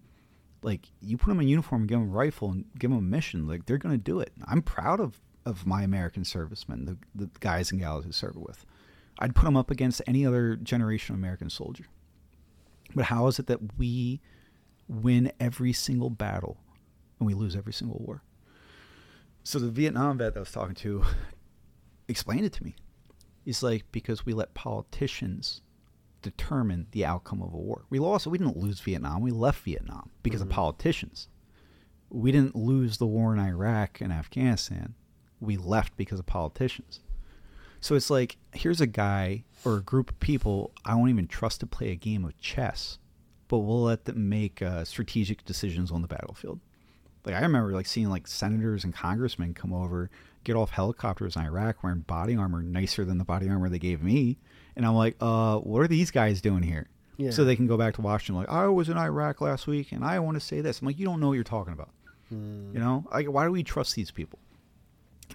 like 0.62 0.90
you 1.02 1.18
put 1.18 1.30
them 1.30 1.40
in 1.40 1.48
uniform 1.48 1.82
and 1.82 1.90
give 1.90 2.00
them 2.00 2.10
a 2.10 2.12
rifle 2.12 2.52
and 2.52 2.66
give 2.80 2.90
them 2.92 2.98
a 3.00 3.02
mission, 3.02 3.48
like 3.48 3.66
they're 3.66 3.78
going 3.78 3.94
to 3.98 4.04
do 4.04 4.20
it. 4.20 4.32
I'm 4.46 4.62
proud 4.62 5.00
of 5.00 5.20
of 5.46 5.66
my 5.68 5.84
American 5.84 6.24
servicemen, 6.24 6.86
the 6.86 6.98
the 7.14 7.30
guys 7.42 7.70
and 7.72 7.82
gals 7.82 8.06
who 8.06 8.12
serve 8.14 8.38
with. 8.38 8.66
I'd 9.20 9.36
put 9.36 9.46
them 9.46 9.56
up 9.58 9.70
against 9.72 10.02
any 10.08 10.26
other 10.26 10.56
generation 10.56 11.14
of 11.16 11.20
American 11.20 11.50
soldier. 11.50 11.86
But 12.96 13.06
how 13.06 13.28
is 13.28 13.40
it 13.40 13.48
that 13.48 13.78
we 13.78 14.22
win 14.88 15.32
every 15.40 15.74
single 15.74 16.10
battle 16.10 16.58
and 17.20 17.28
we 17.28 17.34
lose 17.34 17.56
every 17.56 17.74
single 17.74 17.98
war? 18.00 18.24
So 19.44 19.60
the 19.60 19.70
Vietnam 19.70 20.18
vet 20.18 20.34
that 20.34 20.40
I 20.40 20.42
was 20.42 20.52
talking 20.52 20.76
to 20.76 21.04
explained 22.08 22.46
it 22.46 22.54
to 22.54 22.64
me. 22.64 22.76
He's 23.46 23.62
like, 23.64 23.84
because 23.92 24.26
we 24.26 24.34
let 24.34 24.54
politicians 24.54 25.62
determine 26.22 26.88
the 26.92 27.06
outcome 27.06 27.42
of 27.42 27.54
a 27.54 27.58
war. 27.58 27.84
We 27.90 28.00
lost. 28.00 28.26
We 28.28 28.38
didn't 28.38 28.58
lose 28.58 28.80
Vietnam. 28.80 29.22
We 29.22 29.32
left 29.32 29.64
Vietnam 29.64 30.10
because 30.24 30.40
Mhm. 30.40 30.46
of 30.46 30.50
politicians. 30.50 31.28
We 32.10 32.32
didn't 32.32 32.56
lose 32.56 32.98
the 32.98 33.08
war 33.08 33.34
in 33.34 33.40
Iraq 33.40 34.00
and 34.00 34.14
Afghanistan. 34.14 34.96
We 35.42 35.58
left 35.58 35.98
because 35.98 36.20
of 36.20 36.26
politicians. 36.26 37.02
So 37.84 37.96
it's 37.96 38.10
like 38.10 38.38
here's 38.54 38.80
a 38.80 38.88
guy 38.88 39.44
or 39.66 39.76
a 39.76 39.82
group 39.82 40.10
of 40.10 40.20
people 40.22 40.72
I 40.86 40.96
won't 40.96 41.10
even 41.10 41.28
trust 41.28 41.60
to 41.60 41.66
play 41.66 41.92
a 41.92 41.96
game 41.96 42.24
of 42.24 42.40
chess, 42.40 42.98
but 43.50 43.58
we'll 43.58 43.84
let 43.84 44.06
them 44.06 44.30
make 44.30 44.62
uh, 44.62 44.86
strategic 44.86 45.44
decisions 45.44 45.92
on 45.92 46.02
the 46.02 46.08
battlefield. 46.08 46.62
Like 47.26 47.36
I 47.36 47.42
remember 47.42 47.74
like 47.74 47.86
seeing 47.86 48.10
like 48.10 48.26
senators 48.26 48.86
and 48.86 48.94
congressmen 48.94 49.54
come 49.54 49.74
over, 49.74 50.10
get 50.46 50.56
off 50.56 50.70
helicopters 50.70 51.36
in 51.36 51.42
Iraq 51.42 51.84
wearing 51.84 52.00
body 52.00 52.38
armor 52.38 52.62
nicer 52.62 53.04
than 53.04 53.18
the 53.18 53.26
body 53.26 53.50
armor 53.50 53.68
they 53.68 53.80
gave 53.80 54.02
me, 54.02 54.38
and 54.78 54.86
I'm 54.86 54.96
like, 54.96 55.18
uh, 55.20 55.58
what 55.58 55.82
are 55.82 55.88
these 55.90 56.10
guys 56.10 56.40
doing 56.40 56.64
here? 56.64 56.88
Yeah. 57.18 57.32
So 57.32 57.44
they 57.44 57.58
can 57.58 57.68
go 57.68 57.76
back 57.76 57.96
to 57.96 58.02
Washington 58.02 58.36
like 58.36 58.50
I 58.50 58.66
was 58.68 58.88
in 58.88 58.98
Iraq 58.98 59.42
last 59.42 59.68
week 59.68 59.92
and 59.92 60.06
I 60.06 60.20
want 60.20 60.36
to 60.36 60.42
say 60.42 60.62
this. 60.62 60.80
I'm 60.80 60.88
like, 60.88 61.00
you 61.00 61.06
don't 61.06 61.20
know 61.20 61.28
what 61.28 61.34
you're 61.34 61.44
talking 61.44 61.74
about. 61.74 61.90
Mm. 62.34 62.74
You 62.74 62.80
know, 62.80 63.06
like 63.12 63.28
why 63.28 63.44
do 63.44 63.52
we 63.52 63.62
trust 63.62 63.94
these 63.96 64.10
people? 64.10 64.40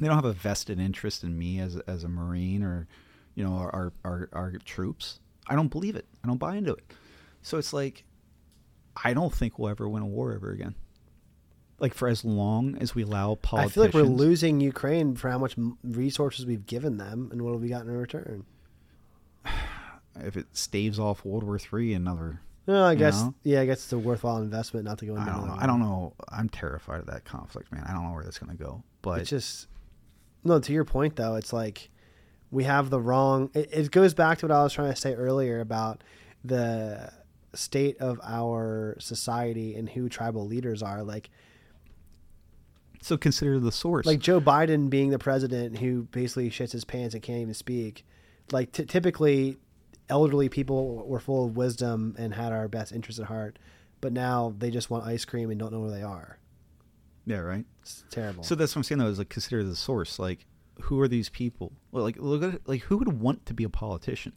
They 0.00 0.06
don't 0.06 0.16
have 0.16 0.24
a 0.24 0.32
vested 0.32 0.78
interest 0.80 1.24
in 1.24 1.38
me 1.38 1.60
as 1.60 1.76
as 1.86 2.04
a 2.04 2.08
marine 2.08 2.62
or, 2.62 2.86
you 3.34 3.44
know, 3.44 3.52
our 3.54 3.92
our 4.04 4.28
our 4.32 4.52
troops. 4.64 5.20
I 5.46 5.54
don't 5.56 5.68
believe 5.68 5.96
it. 5.96 6.06
I 6.24 6.28
don't 6.28 6.38
buy 6.38 6.56
into 6.56 6.72
it. 6.74 6.84
So 7.42 7.56
it's 7.58 7.72
like, 7.72 8.04
I 9.02 9.14
don't 9.14 9.32
think 9.32 9.58
we'll 9.58 9.70
ever 9.70 9.88
win 9.88 10.02
a 10.02 10.06
war 10.06 10.32
ever 10.34 10.50
again. 10.52 10.74
Like 11.80 11.94
for 11.94 12.08
as 12.08 12.24
long 12.24 12.76
as 12.80 12.94
we 12.94 13.02
allow 13.04 13.38
I 13.52 13.68
feel 13.68 13.84
like 13.84 13.94
we're 13.94 14.02
losing 14.02 14.60
Ukraine 14.60 15.14
for 15.14 15.30
how 15.30 15.38
much 15.38 15.54
resources 15.84 16.44
we've 16.44 16.66
given 16.66 16.96
them, 16.98 17.28
and 17.30 17.42
what 17.42 17.52
have 17.52 17.60
we 17.60 17.68
gotten 17.68 17.88
in 17.88 17.96
return? 17.96 18.44
If 20.20 20.36
it 20.36 20.46
staves 20.52 20.98
off 20.98 21.24
World 21.24 21.44
War 21.44 21.60
Three, 21.60 21.94
another. 21.94 22.40
No, 22.66 22.82
I 22.84 22.92
You 22.92 22.98
guess 22.98 23.22
know? 23.22 23.34
yeah, 23.44 23.60
I 23.60 23.66
guess 23.66 23.78
it's 23.84 23.92
a 23.92 23.98
worthwhile 23.98 24.38
investment 24.38 24.84
not 24.84 24.98
to 24.98 25.06
go 25.06 25.14
into. 25.16 25.30
I 25.30 25.34
don't 25.36 25.46
know. 25.46 25.56
I 25.56 25.66
don't 25.66 25.78
know. 25.80 26.12
I'm 26.28 26.48
terrified 26.48 26.98
of 27.00 27.06
that 27.06 27.24
conflict, 27.24 27.70
man. 27.70 27.84
I 27.88 27.92
don't 27.92 28.02
know 28.04 28.12
where 28.12 28.24
that's 28.24 28.38
going 28.38 28.50
to 28.56 28.62
go. 28.62 28.82
But 29.00 29.20
It's 29.20 29.30
just 29.30 29.68
no. 30.44 30.59
To 30.60 30.73
your 30.73 30.85
point, 30.85 31.16
though, 31.16 31.35
it's 31.36 31.52
like 31.52 31.90
we 32.51 32.65
have 32.65 32.90
the 32.90 33.01
wrong. 33.01 33.51
It, 33.55 33.69
it 33.73 33.90
goes 33.90 34.15
back 34.15 34.39
to 34.39 34.47
what 34.47 34.52
I 34.55 34.62
was 34.62 34.73
trying 34.73 34.90
to 34.93 34.97
say 35.01 35.15
earlier 35.15 35.60
about 35.60 36.02
the 36.44 37.12
state 37.55 37.97
of 37.98 38.20
our 38.23 38.97
society 39.01 39.74
and 39.74 39.89
who 39.89 40.09
tribal 40.09 40.47
leaders 40.47 40.82
are. 40.82 41.02
Like 41.02 41.31
So 43.02 43.16
consider 43.16 43.59
the 43.59 43.73
source. 43.73 44.06
like 44.06 44.20
Joe 44.20 44.40
Biden 44.40 44.90
being 44.90 45.10
the 45.10 45.19
president 45.19 45.78
who 45.78 46.02
basically 46.10 46.51
shits 46.51 46.73
his 46.73 46.85
pants 46.85 47.15
and 47.15 47.23
can't 47.23 47.40
even 47.40 47.55
speak. 47.55 48.05
Like 48.52 48.73
t- 48.73 48.85
typically, 48.85 49.56
elderly 50.09 50.48
people 50.48 51.06
were 51.06 51.20
full 51.20 51.47
of 51.47 51.56
wisdom 51.56 52.15
and 52.19 52.35
had 52.35 52.52
our 52.52 52.69
best 52.69 52.93
interests 52.93 53.20
at 53.20 53.27
heart, 53.27 53.59
but 54.01 54.12
now 54.12 54.55
they 54.59 54.70
just 54.70 54.90
want 54.90 55.05
ice 55.06 55.24
cream 55.24 55.51
and 55.51 55.59
don't 55.59 55.73
know 55.73 55.81
where 55.81 55.90
they 55.90 56.02
are. 56.02 56.38
Yeah, 57.28 57.38
right. 57.38 57.64
It's 57.82 58.05
terrible. 58.10 58.42
So 58.42 58.55
that's 58.55 58.74
what 58.74 58.80
I'm 58.80 58.84
saying 58.84 58.98
though 59.00 59.06
is 59.09 59.18
like 59.18 59.28
consider 59.28 59.62
the 59.62 59.76
source. 59.76 60.18
Like 60.18 60.46
who 60.82 61.00
are 61.00 61.09
these 61.09 61.28
people? 61.28 61.72
Well, 61.92 62.05
like 62.05 62.16
look 62.18 62.42
at 62.55 62.66
like 62.68 62.82
who 62.82 62.96
would 62.98 63.20
want 63.20 63.46
to 63.46 63.55
be 63.55 63.64
a 63.64 63.68
politician? 63.68 64.32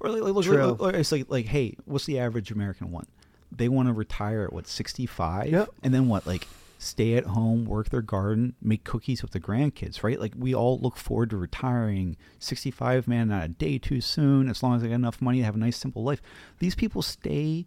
Or 0.00 0.10
like, 0.10 0.22
like 0.22 0.34
look, 0.34 0.44
True. 0.44 0.64
look, 0.78 0.94
it's 0.94 1.10
like 1.12 1.26
like 1.28 1.46
hey, 1.46 1.76
what's 1.84 2.06
the 2.06 2.18
average 2.18 2.50
American 2.50 2.90
want? 2.92 3.08
They 3.50 3.68
want 3.68 3.88
to 3.88 3.92
retire 3.92 4.44
at 4.44 4.52
what 4.52 4.66
65 4.66 5.48
Yep. 5.48 5.68
and 5.82 5.94
then 5.94 6.08
what 6.08 6.26
like 6.26 6.46
stay 6.78 7.14
at 7.14 7.24
home, 7.24 7.64
work 7.64 7.88
their 7.88 8.02
garden, 8.02 8.54
make 8.60 8.84
cookies 8.84 9.22
with 9.22 9.30
the 9.30 9.40
grandkids, 9.40 10.02
right? 10.02 10.20
Like 10.20 10.34
we 10.36 10.54
all 10.54 10.78
look 10.78 10.96
forward 10.98 11.30
to 11.30 11.36
retiring 11.38 12.16
65 12.38 13.08
man 13.08 13.28
not 13.28 13.44
a 13.44 13.48
day 13.48 13.78
too 13.78 14.00
soon 14.02 14.48
as 14.50 14.62
long 14.62 14.76
as 14.76 14.82
they 14.82 14.88
got 14.88 14.94
enough 14.96 15.22
money 15.22 15.38
to 15.38 15.44
have 15.44 15.54
a 15.54 15.58
nice 15.58 15.78
simple 15.78 16.04
life. 16.04 16.20
These 16.58 16.74
people 16.74 17.00
stay 17.02 17.66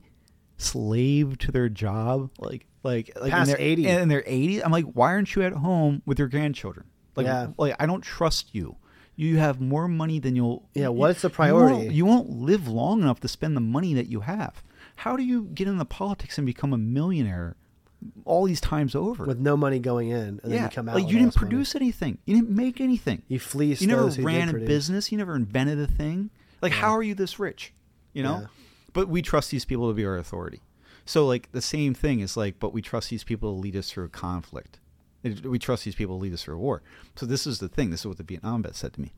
slave 0.58 1.38
to 1.40 1.52
their 1.52 1.70
job 1.70 2.30
like 2.38 2.66
like 2.84 3.12
like 3.20 3.32
Past 3.32 3.50
in 3.52 3.58
their, 3.58 3.62
80. 3.68 3.88
and 3.88 4.12
they're 4.12 4.24
80 4.26 4.64
i'm 4.64 4.72
like 4.72 4.86
why 4.86 5.08
aren't 5.14 5.36
you 5.36 5.42
at 5.44 5.54
home 5.54 6.02
with 6.06 6.18
your 6.20 6.28
grandchildren 6.28 6.86
like 7.16 7.26
Yeah. 7.26 7.48
like 7.58 7.76
i 7.80 7.86
don't 7.86 8.02
trust 8.02 8.54
you 8.56 8.78
you 9.16 9.38
have 9.38 9.60
more 9.60 9.88
money 9.90 10.18
than 10.20 10.36
you'll 10.36 10.70
Yeah, 10.74 10.88
what's 10.88 11.22
the 11.24 11.28
you 11.28 11.34
priority? 11.34 11.76
won't, 11.76 11.92
you 11.92 12.06
won't 12.06 12.30
live 12.30 12.68
long 12.70 13.02
enough 13.02 13.20
to 13.20 13.28
spend 13.28 13.58
the 13.58 13.62
money 13.62 13.94
that 13.96 14.08
you 14.08 14.22
have 14.22 14.64
how 14.98 15.18
do 15.18 15.24
you 15.24 15.44
get 15.54 15.68
into 15.68 15.84
politics 15.86 16.38
and 16.38 16.46
become 16.48 16.72
a 16.74 16.78
millionaire 16.78 17.56
all 18.24 18.46
these 18.46 18.62
times 18.62 18.96
over 18.96 19.26
with 19.26 19.40
no 19.40 19.58
money 19.58 19.78
going 19.78 20.08
in, 20.08 20.18
and 20.22 20.40
then 20.44 20.52
yeah 20.52 20.64
you 20.64 20.70
come 20.70 20.88
out. 20.88 20.96
like 20.96 21.08
you 21.08 21.14
didn't 21.18 21.34
this 21.34 21.36
money. 21.36 21.50
produce 21.50 21.76
anything 21.76 22.18
you 22.26 22.34
didn't 22.36 22.50
make 22.50 22.80
anything 22.80 23.22
You 23.28 23.40
fleece 23.40 23.82
you 23.82 23.88
never 23.90 24.06
ran 24.22 24.48
a 24.48 24.52
produce. 24.52 24.68
business 24.70 25.12
you 25.12 25.18
never 25.18 25.36
invented 25.36 25.80
a 25.82 25.88
thing 25.88 26.30
like 26.62 26.72
how 26.72 26.92
are 26.92 27.04
you 27.04 27.14
this 27.14 27.40
rich 27.40 27.74
you 28.14 28.24
know 28.24 28.40
Yeah. 28.40 28.48
but 28.94 29.10
we 29.10 29.22
trust 29.22 29.52
these 29.52 29.66
people 29.66 29.90
to 29.90 29.94
be 29.94 30.06
our 30.06 30.16
authority 30.18 30.62
so 31.10 31.26
like 31.26 31.46
the 31.52 31.62
same 31.76 31.94
thing 32.04 32.20
is 32.20 32.38
like 32.38 32.56
but 32.60 32.72
we 32.74 32.82
trust 32.82 33.10
these 33.10 33.24
people 33.24 33.48
to 33.54 33.60
lead 33.60 33.76
us 33.76 33.90
through 33.92 34.06
a 34.06 34.10
conflict. 34.28 34.80
We 35.54 35.60
trust 35.60 35.84
these 35.86 35.96
people 35.96 36.18
to 36.18 36.22
lead 36.24 36.34
us 36.34 36.44
through 36.44 36.56
a 36.56 36.64
war. 36.70 36.82
So 37.16 37.26
this 37.26 37.46
is 37.48 37.58
the 37.60 37.68
thing. 37.68 37.90
This 37.90 38.02
is 38.02 38.06
what 38.08 38.18
the 38.18 38.24
vietnam 38.32 38.62
vet 38.64 38.76
said 38.76 38.94
to 38.94 39.02
me. 39.02 39.12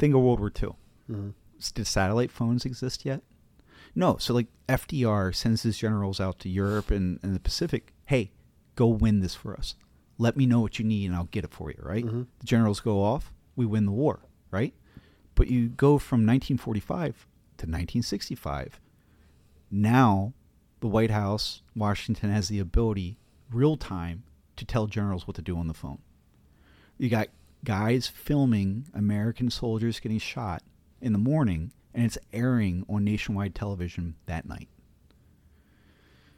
Think 0.00 0.14
of 0.14 0.20
world 0.20 0.40
war 0.40 0.52
ii 0.62 0.68
Mhm. 1.10 1.32
Did 1.74 1.86
satellite 1.86 2.30
phones 2.30 2.64
exist 2.64 3.04
yet? 3.04 3.20
No. 3.94 4.16
So 4.18 4.34
like 4.34 4.48
fdr 4.68 5.34
sends 5.34 5.62
his 5.62 5.78
generals 5.78 6.20
out 6.20 6.38
to 6.40 6.48
europe 6.48 6.90
and, 6.90 7.18
and 7.22 7.34
the 7.34 7.40
pacific. 7.40 7.92
Hey 8.12 8.32
go 8.76 8.86
win 8.86 9.20
this 9.20 9.34
for 9.34 9.52
us. 9.60 9.74
Let 10.18 10.36
me 10.36 10.44
know 10.46 10.60
what 10.60 10.78
you 10.78 10.84
need 10.84 11.06
and 11.06 11.16
i'll 11.16 11.32
get 11.36 11.44
it 11.44 11.52
for 11.58 11.70
you 11.70 11.80
right? 11.92 12.04
Mhm. 12.04 12.26
the 12.40 12.46
generals 12.54 12.80
go 12.80 13.02
off. 13.02 13.32
We 13.56 13.64
win 13.66 13.86
the 13.86 13.98
war 14.04 14.16
right? 14.50 14.74
But 15.34 15.48
you 15.48 15.68
go 15.86 15.96
from 15.98 16.20
1945 16.26 17.26
to 17.60 17.64
1965 17.66 18.78
now 19.70 20.34
the 20.82 20.86
white 20.88 21.10
house 21.10 21.62
washington 21.74 22.30
has 22.30 22.48
the 22.48 22.58
ability 22.58 23.16
real 23.50 23.76
time 23.78 24.22
to 24.56 24.64
tell 24.66 24.86
generals 24.86 25.26
what 25.26 25.34
to 25.36 25.42
do 25.42 25.56
on 25.56 25.66
the 25.66 25.74
phone 25.74 25.98
you 26.98 27.08
got 27.08 27.28
guys 27.64 28.06
filming 28.08 28.84
American 28.94 29.48
soldiers 29.50 29.98
getting 30.00 30.18
shot 30.18 30.62
in 31.00 31.12
the 31.12 31.18
morning, 31.18 31.72
and 31.94 32.04
it's 32.04 32.18
airing 32.32 32.84
on 32.88 33.02
nationwide 33.04 33.54
television 33.56 34.14
that 34.26 34.46
night. 34.46 34.68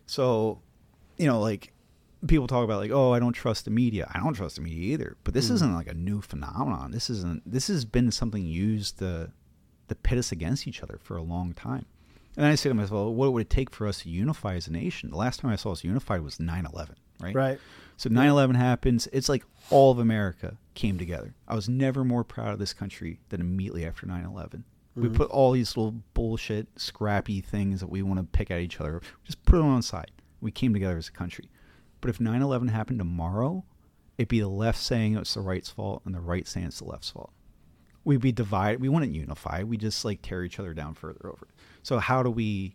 So, 0.06 0.60
you 1.18 1.26
know, 1.26 1.40
like 1.40 1.72
people 2.26 2.46
talk 2.46 2.64
about 2.64 2.80
like, 2.80 2.90
oh, 2.90 3.12
I 3.12 3.18
don't 3.18 3.32
trust 3.32 3.64
the 3.64 3.70
media. 3.70 4.10
I 4.14 4.20
don't 4.20 4.34
trust 4.34 4.56
the 4.56 4.62
media 4.62 4.92
either. 4.94 5.16
But 5.24 5.34
this 5.34 5.50
Mm. 5.50 5.54
isn't 5.54 5.74
like 5.74 5.86
a 5.88 5.94
new 5.94 6.20
phenomenon. 6.20 6.90
This 6.92 7.10
isn't. 7.10 7.42
This 7.50 7.68
has 7.68 7.84
been 7.84 8.10
something 8.10 8.44
used 8.46 8.98
to 8.98 9.32
to 9.88 9.94
pit 9.94 10.16
us 10.18 10.32
against 10.32 10.66
each 10.66 10.82
other 10.82 10.98
for 11.02 11.16
a 11.18 11.22
long 11.22 11.52
time. 11.52 11.84
And 12.36 12.44
I 12.46 12.54
say 12.56 12.68
to 12.68 12.74
myself, 12.74 12.90
well, 12.92 13.14
what 13.14 13.32
would 13.32 13.42
it 13.42 13.50
take 13.50 13.70
for 13.70 13.86
us 13.86 14.00
to 14.02 14.08
unify 14.10 14.54
as 14.54 14.66
a 14.66 14.72
nation? 14.72 15.10
The 15.10 15.16
last 15.16 15.40
time 15.40 15.50
I 15.52 15.56
saw 15.56 15.72
us 15.72 15.84
unified 15.84 16.20
was 16.22 16.38
9-11, 16.38 16.94
right? 17.20 17.34
Right. 17.34 17.58
So 17.96 18.10
9/11 18.10 18.56
happens. 18.56 19.06
It's 19.12 19.28
like 19.28 19.44
all 19.70 19.92
of 19.92 20.00
America 20.00 20.56
came 20.74 20.98
together. 20.98 21.34
I 21.46 21.54
was 21.54 21.68
never 21.68 22.04
more 22.04 22.24
proud 22.24 22.52
of 22.52 22.58
this 22.58 22.72
country 22.74 23.20
than 23.28 23.40
immediately 23.40 23.86
after 23.86 24.04
9/11. 24.06 24.64
We 24.96 25.08
Mhm. 25.08 25.14
put 25.14 25.30
all 25.30 25.52
these 25.52 25.76
little 25.76 26.02
bullshit, 26.12 26.68
scrappy 26.78 27.40
things 27.40 27.80
that 27.80 27.88
we 27.90 28.02
want 28.02 28.18
to 28.18 28.24
pick 28.24 28.50
at 28.50 28.60
each 28.60 28.80
other. 28.80 29.00
Just 29.24 29.44
put 29.44 29.56
them 29.58 29.66
on 29.66 29.76
the 29.78 29.82
side. 29.84 30.10
We 30.40 30.50
came 30.50 30.72
together 30.72 30.96
as 30.96 31.08
a 31.08 31.12
country. 31.12 31.48
But 32.00 32.10
if 32.10 32.20
9/11 32.20 32.68
happened 32.68 32.98
tomorrow, 32.98 33.64
it'd 34.18 34.28
be 34.28 34.40
the 34.40 34.48
left 34.48 34.78
saying 34.80 35.16
it's 35.16 35.34
the 35.34 35.40
right's 35.40 35.70
fault 35.70 36.02
and 36.04 36.14
the 36.14 36.20
right 36.20 36.46
saying 36.48 36.66
it's 36.66 36.78
the 36.80 36.84
left's 36.84 37.10
fault. 37.10 37.32
We'd 38.04 38.20
be 38.20 38.32
divided. 38.32 38.80
We 38.80 38.88
wouldn't 38.88 39.14
unify. 39.14 39.62
We 39.62 39.76
just 39.78 40.04
like 40.04 40.20
tear 40.20 40.44
each 40.44 40.58
other 40.60 40.74
down 40.74 40.94
further 40.94 41.26
over. 41.28 41.46
it. 41.46 41.54
So 41.84 41.98
how 41.98 42.22
do 42.24 42.30
we 42.30 42.74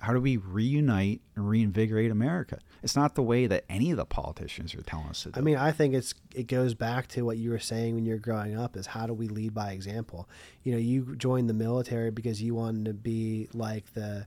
how 0.00 0.12
do 0.12 0.20
we 0.20 0.36
reunite 0.36 1.20
and 1.34 1.48
reinvigorate 1.48 2.10
America? 2.10 2.60
It's 2.82 2.94
not 2.94 3.16
the 3.16 3.22
way 3.22 3.46
that 3.48 3.64
any 3.68 3.90
of 3.90 3.96
the 3.96 4.04
politicians 4.04 4.74
are 4.74 4.82
telling 4.82 5.08
us 5.08 5.24
to 5.24 5.30
do. 5.30 5.40
I 5.40 5.42
mean, 5.42 5.56
I 5.56 5.70
think 5.70 5.94
it's 5.94 6.14
it 6.34 6.46
goes 6.46 6.74
back 6.74 7.08
to 7.08 7.22
what 7.22 7.36
you 7.36 7.50
were 7.50 7.58
saying 7.58 7.94
when 7.94 8.06
you 8.06 8.14
were 8.14 8.20
growing 8.20 8.56
up 8.56 8.76
is 8.76 8.86
how 8.86 9.06
do 9.06 9.12
we 9.12 9.28
lead 9.28 9.54
by 9.54 9.72
example? 9.72 10.28
You 10.62 10.72
know, 10.72 10.78
you 10.78 11.14
joined 11.16 11.48
the 11.48 11.54
military 11.54 12.10
because 12.10 12.40
you 12.42 12.54
wanted 12.54 12.86
to 12.86 12.94
be 12.94 13.48
like 13.52 13.92
the 13.92 14.26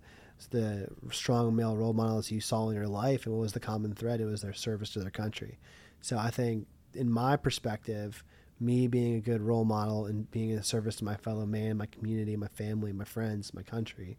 the 0.51 0.87
strong 1.11 1.55
male 1.55 1.75
role 1.75 1.93
models 1.93 2.31
you 2.31 2.41
saw 2.41 2.69
in 2.69 2.75
your 2.75 2.87
life, 2.87 3.25
and 3.25 3.33
what 3.33 3.41
was 3.41 3.53
the 3.53 3.59
common 3.59 3.93
thread? 3.93 4.21
It 4.21 4.25
was 4.25 4.41
their 4.41 4.53
service 4.53 4.91
to 4.93 4.99
their 4.99 5.11
country. 5.11 5.57
So 6.01 6.17
I 6.17 6.29
think, 6.29 6.67
in 6.93 7.09
my 7.09 7.37
perspective, 7.37 8.23
me 8.61 8.87
being 8.87 9.15
a 9.15 9.19
good 9.19 9.41
role 9.41 9.65
model 9.65 10.05
and 10.05 10.29
being 10.31 10.51
in 10.51 10.61
service 10.63 10.95
to 10.97 11.03
my 11.03 11.15
fellow 11.15 11.45
man, 11.45 11.75
my 11.77 11.87
community, 11.87 12.37
my 12.37 12.47
family, 12.47 12.93
my 12.93 13.03
friends, 13.03 13.53
my 13.53 13.63
country, 13.63 14.17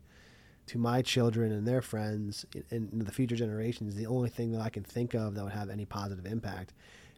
to 0.67 0.79
my 0.79 1.01
children 1.01 1.53
and 1.53 1.67
their 1.67 1.81
friends 1.81 2.45
and 2.71 2.93
and 2.93 3.07
the 3.07 3.13
future 3.13 3.37
generations 3.37 3.95
is 3.95 3.99
the 3.99 4.07
only 4.07 4.29
thing 4.29 4.53
that 4.53 4.61
I 4.61 4.69
can 4.69 4.83
think 4.83 5.15
of 5.15 5.35
that 5.35 5.45
would 5.45 5.53
have 5.53 5.71
any 5.71 5.85
positive 5.85 6.27
impact. 6.27 6.75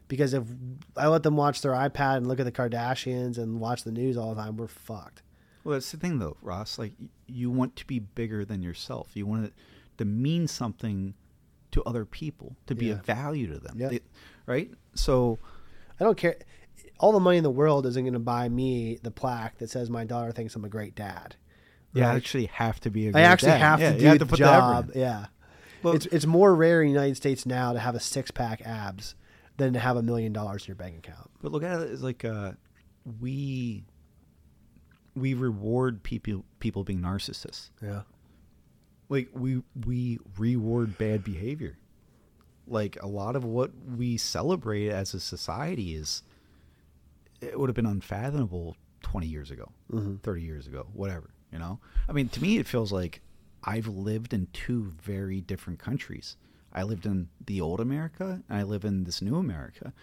Because 0.07 0.35
if 0.35 0.43
I 0.95 1.07
let 1.07 1.23
them 1.23 1.35
watch 1.35 1.61
their 1.61 1.71
iPad 1.71 2.17
and 2.17 2.27
look 2.27 2.39
at 2.39 2.45
the 2.45 2.51
Kardashians 2.51 3.39
and 3.39 3.59
watch 3.59 3.83
the 3.83 3.91
news 3.91 4.17
all 4.17 4.35
the 4.35 4.41
time, 4.41 4.55
we're 4.55 4.67
fucked. 4.67 5.23
Well, 5.63 5.73
that's 5.73 5.91
the 5.91 5.97
thing, 5.97 6.19
though, 6.19 6.37
Ross. 6.43 6.77
Like, 6.77 6.93
you 7.25 7.49
want 7.49 7.75
to 7.77 7.87
be 7.87 7.97
bigger 7.97 8.45
than 8.45 8.61
yourself. 8.61 9.09
You 9.15 9.25
want 9.25 9.45
it 9.45 9.53
to 9.97 10.05
mean 10.05 10.47
something 10.47 11.15
to 11.71 11.81
other 11.85 12.05
people, 12.05 12.55
to 12.67 12.75
be 12.75 12.85
Yeah. 12.87 12.93
of 12.93 13.05
value 13.05 13.47
to 13.51 13.57
them. 13.57 13.77
Yeah. 13.79 13.87
They- 13.89 13.99
right? 14.45 14.69
So, 14.93 15.39
I 15.99 16.03
don't 16.03 16.17
care. 16.17 16.35
All 16.99 17.11
the 17.11 17.19
money 17.19 17.37
in 17.37 17.43
the 17.43 17.49
world 17.51 17.85
isn't 17.85 18.03
going 18.03 18.13
to 18.13 18.19
buy 18.19 18.47
me 18.49 18.99
the 19.03 19.11
plaque 19.11 19.57
that 19.59 19.69
says 19.69 19.89
my 19.89 20.03
daughter 20.05 20.31
thinks 20.31 20.55
I'm 20.55 20.65
a 20.65 20.69
great 20.69 20.95
dad. 20.95 21.35
you 21.93 22.01
Right? 22.03 22.15
actually 22.15 22.45
have 22.47 22.79
to 22.81 22.89
be 22.89 23.07
a 23.09 23.11
I 23.15 23.21
actually 23.21 23.51
dad. 23.51 23.57
have 23.59 23.79
to 23.79 23.93
you 23.93 23.99
do 23.99 24.05
have 24.07 24.19
the 24.19 24.25
effort 24.25 24.37
job. 24.37 24.91
yeah. 24.95 25.25
Well- 25.83 25.93
it's 25.95 26.05
it's 26.07 26.25
more 26.25 26.55
rare 26.55 26.81
in 26.81 26.87
the 26.87 26.93
United 26.93 27.15
States 27.15 27.45
now 27.45 27.73
to 27.73 27.79
have 27.79 27.95
a 27.95 27.99
six 27.99 28.31
pack 28.31 28.61
abs 28.65 29.15
than 29.57 29.73
to 29.73 29.79
have 29.79 29.95
a 29.97 30.01
million 30.03 30.33
dollars 30.33 30.63
in 30.63 30.67
your 30.69 30.75
bank 30.75 30.97
account. 30.97 31.29
But 31.41 31.51
look 31.51 31.63
at 31.63 31.79
it 31.81 31.89
as 31.91 32.01
like 32.03 32.25
uh, 32.25 32.53
we 33.21 33.83
we 35.15 35.33
reward 35.33 36.03
people 36.03 36.43
people 36.59 36.83
being 36.83 36.99
narcissists. 37.01 37.69
Yeah. 37.81 38.01
like 39.09 39.29
we 39.33 39.61
we 39.85 40.19
reward 40.37 40.97
bad 40.97 41.23
behavior 41.23 41.77
like 42.67 42.97
a 43.01 43.07
lot 43.07 43.35
of 43.35 43.43
what 43.45 43.69
we 43.95 44.17
celebrate 44.17 44.89
as 44.89 45.13
a 45.13 45.19
society 45.19 45.93
is 45.95 46.23
it 47.41 47.59
would 47.59 47.69
have 47.69 47.75
been 47.75 47.85
unfathomable 47.85 48.75
20 49.01 49.27
years 49.27 49.51
ago 49.51 49.71
Mhm. 49.91 50.21
30 50.21 50.41
years 50.41 50.67
ago 50.67 50.87
whatever 50.93 51.29
you 51.51 51.59
know 51.59 51.79
i 52.09 52.11
mean 52.11 52.27
to 52.29 52.41
me 52.41 52.57
it 52.57 52.65
feels 52.67 52.91
like 52.91 53.21
i've 53.63 53.87
lived 53.87 54.33
in 54.33 54.47
two 54.53 54.83
very 55.01 55.41
different 55.41 55.77
countries 55.79 56.37
i 56.73 56.81
lived 56.83 57.05
in 57.05 57.29
the 57.45 57.61
old 57.61 57.79
america 57.79 58.41
and 58.49 58.57
i 58.57 58.63
live 58.63 58.83
in 58.85 59.03
this 59.03 59.21
new 59.21 59.35
america 59.37 59.93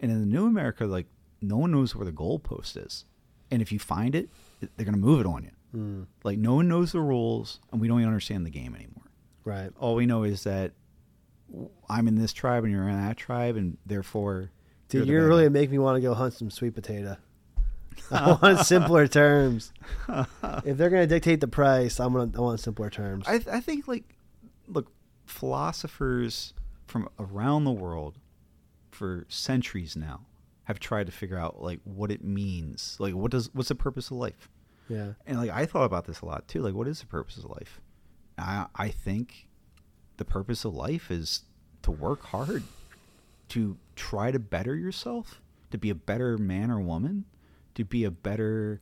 and 0.00 0.10
in 0.12 0.20
the 0.20 0.26
new 0.26 0.46
america 0.46 0.84
like 0.86 1.06
no 1.40 1.56
one 1.56 1.70
knows 1.72 1.94
where 1.96 2.04
the 2.04 2.12
goalpost 2.12 2.76
is 2.76 3.04
and 3.50 3.62
if 3.62 3.72
you 3.72 3.78
find 3.78 4.14
it 4.14 4.28
they're 4.76 4.84
going 4.84 4.92
to 4.94 5.00
move 5.00 5.20
it 5.20 5.26
on 5.26 5.44
you 5.44 5.50
Mm, 5.74 6.06
like 6.22 6.38
no 6.38 6.54
one 6.56 6.68
knows 6.68 6.92
the 6.92 7.00
rules, 7.00 7.58
and 7.72 7.80
we 7.80 7.88
don't 7.88 7.98
even 8.00 8.08
understand 8.08 8.44
the 8.44 8.50
game 8.50 8.74
anymore. 8.74 9.06
right. 9.46 9.70
All 9.78 9.94
we 9.94 10.04
know 10.04 10.22
is 10.22 10.44
that 10.44 10.72
I'm 11.88 12.08
in 12.08 12.14
this 12.16 12.34
tribe 12.34 12.64
and 12.64 12.70
you're 12.72 12.86
in 12.88 12.96
that 13.00 13.16
tribe, 13.16 13.56
and 13.56 13.78
therefore, 13.86 14.50
Dude, 14.92 15.08
you're 15.08 15.26
really 15.26 15.48
make 15.48 15.70
me 15.70 15.78
want 15.78 15.96
to 15.96 16.00
go 16.00 16.14
hunt 16.14 16.34
some 16.34 16.50
sweet 16.50 16.74
potato. 16.74 17.16
I 18.10 18.38
want 18.40 18.58
simpler 18.66 19.06
terms. 19.06 19.72
If 20.64 20.76
they're 20.76 20.90
going 20.90 21.02
to 21.02 21.06
dictate 21.06 21.40
the 21.40 21.48
price, 21.48 21.98
I'm 21.98 22.12
gonna 22.12 22.30
I 22.36 22.40
want 22.40 22.60
simpler 22.60 22.90
terms. 22.90 23.24
I, 23.26 23.40
I 23.50 23.60
think 23.60 23.88
like 23.88 24.04
look, 24.68 24.92
philosophers 25.26 26.54
from 26.86 27.08
around 27.18 27.64
the 27.64 27.72
world 27.72 28.18
for 28.90 29.24
centuries 29.28 29.96
now 29.96 30.26
have 30.64 30.78
tried 30.78 31.06
to 31.06 31.12
figure 31.12 31.38
out 31.38 31.62
like 31.62 31.80
what 31.84 32.10
it 32.10 32.22
means. 32.22 32.96
Like 32.98 33.14
what 33.14 33.30
does 33.30 33.52
what's 33.54 33.68
the 33.68 33.74
purpose 33.74 34.10
of 34.10 34.18
life? 34.18 34.48
yeah. 34.88 35.12
And 35.26 35.38
like 35.38 35.50
I 35.50 35.66
thought 35.66 35.84
about 35.84 36.06
this 36.06 36.20
a 36.20 36.26
lot 36.26 36.46
too. 36.48 36.60
Like 36.60 36.74
what 36.74 36.86
is 36.86 37.00
the 37.00 37.06
purpose 37.06 37.38
of 37.38 37.46
life? 37.46 37.80
I, 38.38 38.66
I 38.74 38.88
think 38.88 39.48
the 40.16 40.24
purpose 40.24 40.64
of 40.64 40.74
life 40.74 41.10
is 41.10 41.42
to 41.82 41.90
work 41.90 42.22
hard, 42.24 42.62
to 43.48 43.76
try 43.96 44.30
to 44.30 44.38
better 44.38 44.74
yourself, 44.74 45.40
to 45.70 45.78
be 45.78 45.90
a 45.90 45.94
better 45.94 46.38
man 46.38 46.70
or 46.70 46.80
woman, 46.80 47.24
to 47.74 47.84
be 47.84 48.04
a 48.04 48.10
better 48.10 48.80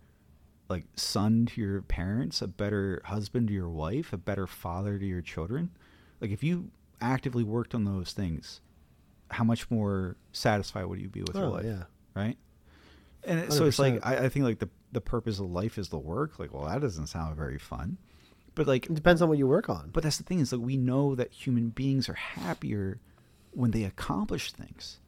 like 0.69 0.85
son 0.95 1.47
to 1.47 1.61
your 1.61 1.82
parents, 1.82 2.41
a 2.41 2.47
better 2.49 3.03
husband 3.07 3.49
to 3.49 3.55
your 3.55 3.69
wife, 3.69 4.12
a 4.12 4.16
better 4.16 4.47
father 4.47 4.99
to 4.99 5.05
your 5.05 5.20
children. 5.23 5.70
Like 6.20 6.31
if 6.31 6.45
you 6.45 6.70
actively 7.01 7.43
worked 7.43 7.74
on 7.74 7.85
those 7.85 8.12
things, 8.12 8.61
how 9.32 9.43
much 9.45 9.69
more 9.70 10.16
satisfied 10.32 10.85
would 10.87 11.01
you 11.01 11.09
be 11.09 11.23
with 11.23 11.35
your 11.35 11.47
Oh, 11.47 11.51
life? 11.51 11.65
yeah. 11.65 11.85
Right. 12.15 12.37
And 13.24 13.41
it- 13.41 13.53
so 13.53 13.65
it's 13.66 13.78
like 13.78 14.05
I, 14.07 14.27
I 14.27 14.28
think 14.28 14.45
like 14.45 14.59
the 14.61 14.69
the 14.93 15.01
purpose 15.01 15.39
of 15.39 15.51
life 15.51 15.78
is 15.78 15.89
the 15.89 15.99
work. 15.99 16.39
Like, 16.41 16.53
well, 16.53 16.66
that 16.66 16.81
doesn't 16.81 17.07
sound 17.09 17.37
very 17.37 17.59
fun. 17.59 17.97
But 18.57 18.66
like 18.66 18.87
It 18.87 18.95
depends 18.95 19.23
on 19.23 19.28
what 19.28 19.39
you 19.39 19.47
work 19.47 19.69
on. 19.69 19.91
but 19.93 20.03
that's 20.03 20.16
the 20.19 20.24
thing 20.24 20.41
is 20.41 20.53
like 20.53 20.61
we 20.61 20.77
know 20.77 21.15
that 21.15 21.32
human 21.32 21.69
beings 21.70 22.09
are 22.09 22.15
happier 22.15 22.99
when 23.53 23.71
they 23.71 23.85
accomplish 23.85 24.53
things. 24.53 24.99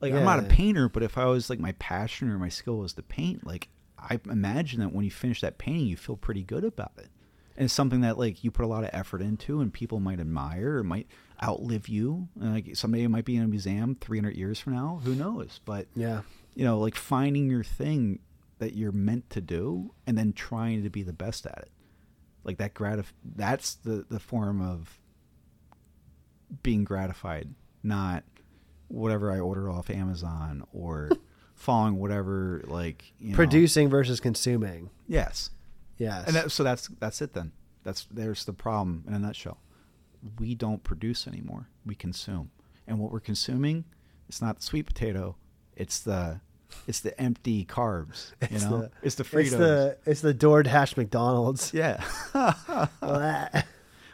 Like 0.00 0.12
I'm 0.12 0.24
not 0.24 0.38
a 0.38 0.44
painter, 0.44 0.88
but 0.88 1.02
if 1.02 1.18
I 1.18 1.24
was 1.26 1.50
like 1.50 1.58
my 1.58 1.72
passion 1.72 2.30
or 2.30 2.38
my 2.38 2.48
skill 2.48 2.78
was 2.78 2.92
to 2.94 3.02
paint, 3.02 3.46
like 3.46 3.68
I 3.98 4.20
imagine 4.30 4.80
that 4.80 4.92
when 4.92 5.04
you 5.04 5.10
finish 5.10 5.40
that 5.40 5.58
painting, 5.58 5.86
you 5.86 5.96
feel 5.96 6.16
pretty 6.16 6.44
good 6.44 6.64
about 6.64 6.92
it. 6.98 7.08
And 7.56 7.64
it's 7.64 7.74
something 7.74 8.02
that 8.02 8.16
like 8.16 8.44
you 8.44 8.52
put 8.52 8.64
a 8.64 8.68
lot 8.68 8.84
of 8.84 8.90
effort 8.92 9.20
into, 9.20 9.60
and 9.60 9.72
people 9.72 9.98
might 9.98 10.20
admire 10.20 10.78
or 10.78 10.84
might 10.84 11.08
outlive 11.42 11.88
you. 11.88 12.28
And, 12.40 12.54
like 12.54 12.76
somebody 12.76 13.06
might 13.08 13.24
be 13.24 13.36
in 13.36 13.42
a 13.42 13.48
museum 13.48 13.96
300 14.00 14.36
years 14.36 14.60
from 14.60 14.74
now, 14.74 15.00
who 15.02 15.16
knows? 15.16 15.60
But 15.64 15.88
yeah. 15.96 16.22
you 16.54 16.64
know, 16.64 16.78
like 16.78 16.94
finding 16.94 17.50
your 17.50 17.64
thing 17.64 18.20
that 18.58 18.74
you're 18.74 18.92
meant 18.92 19.30
to 19.30 19.40
do, 19.40 19.92
and 20.06 20.16
then 20.16 20.32
trying 20.32 20.84
to 20.84 20.90
be 20.90 21.02
the 21.02 21.12
best 21.12 21.46
at 21.46 21.58
it. 21.58 21.70
Like 22.44 22.58
that 22.58 22.74
gratif- 22.74 23.12
That's 23.24 23.74
the 23.74 24.06
the 24.08 24.20
form 24.20 24.62
of 24.62 25.00
being 26.62 26.84
gratified, 26.84 27.54
not 27.88 28.22
whatever 28.88 29.32
I 29.32 29.40
order 29.40 29.68
off 29.70 29.90
Amazon 29.90 30.64
or 30.72 31.10
following 31.54 31.98
whatever 31.98 32.62
like 32.66 33.12
you 33.18 33.30
know. 33.30 33.36
Producing 33.36 33.88
versus 33.88 34.20
consuming. 34.20 34.90
Yes, 35.08 35.50
Yes. 35.96 36.26
and 36.28 36.36
that, 36.36 36.52
so 36.52 36.62
that's 36.62 36.86
that's 37.00 37.20
it 37.20 37.32
then. 37.32 37.52
That's 37.82 38.06
there's 38.10 38.44
the 38.44 38.52
problem 38.52 39.04
in 39.08 39.14
a 39.14 39.18
nutshell. 39.18 39.58
We 40.38 40.54
don't 40.54 40.82
produce 40.84 41.26
anymore. 41.26 41.68
We 41.86 41.94
consume, 41.94 42.50
and 42.86 42.98
what 42.98 43.10
we're 43.12 43.20
consuming, 43.20 43.84
it's 44.28 44.40
not 44.42 44.56
the 44.56 44.62
sweet 44.62 44.86
potato. 44.86 45.36
It's 45.76 46.00
the 46.00 46.40
it's 46.86 47.00
the 47.00 47.18
empty 47.20 47.64
carbs. 47.64 48.32
You 48.42 48.48
It's 48.56 48.64
know, 48.64 48.78
the- 48.82 48.90
it's 49.02 49.14
the 49.14 49.24
Fritos. 49.24 49.40
it's 49.46 49.50
the 49.56 49.98
it's 50.06 50.20
the 50.20 50.34
DoorDash 50.34 50.96
McDonald's. 50.96 51.72
yeah. 51.82 52.02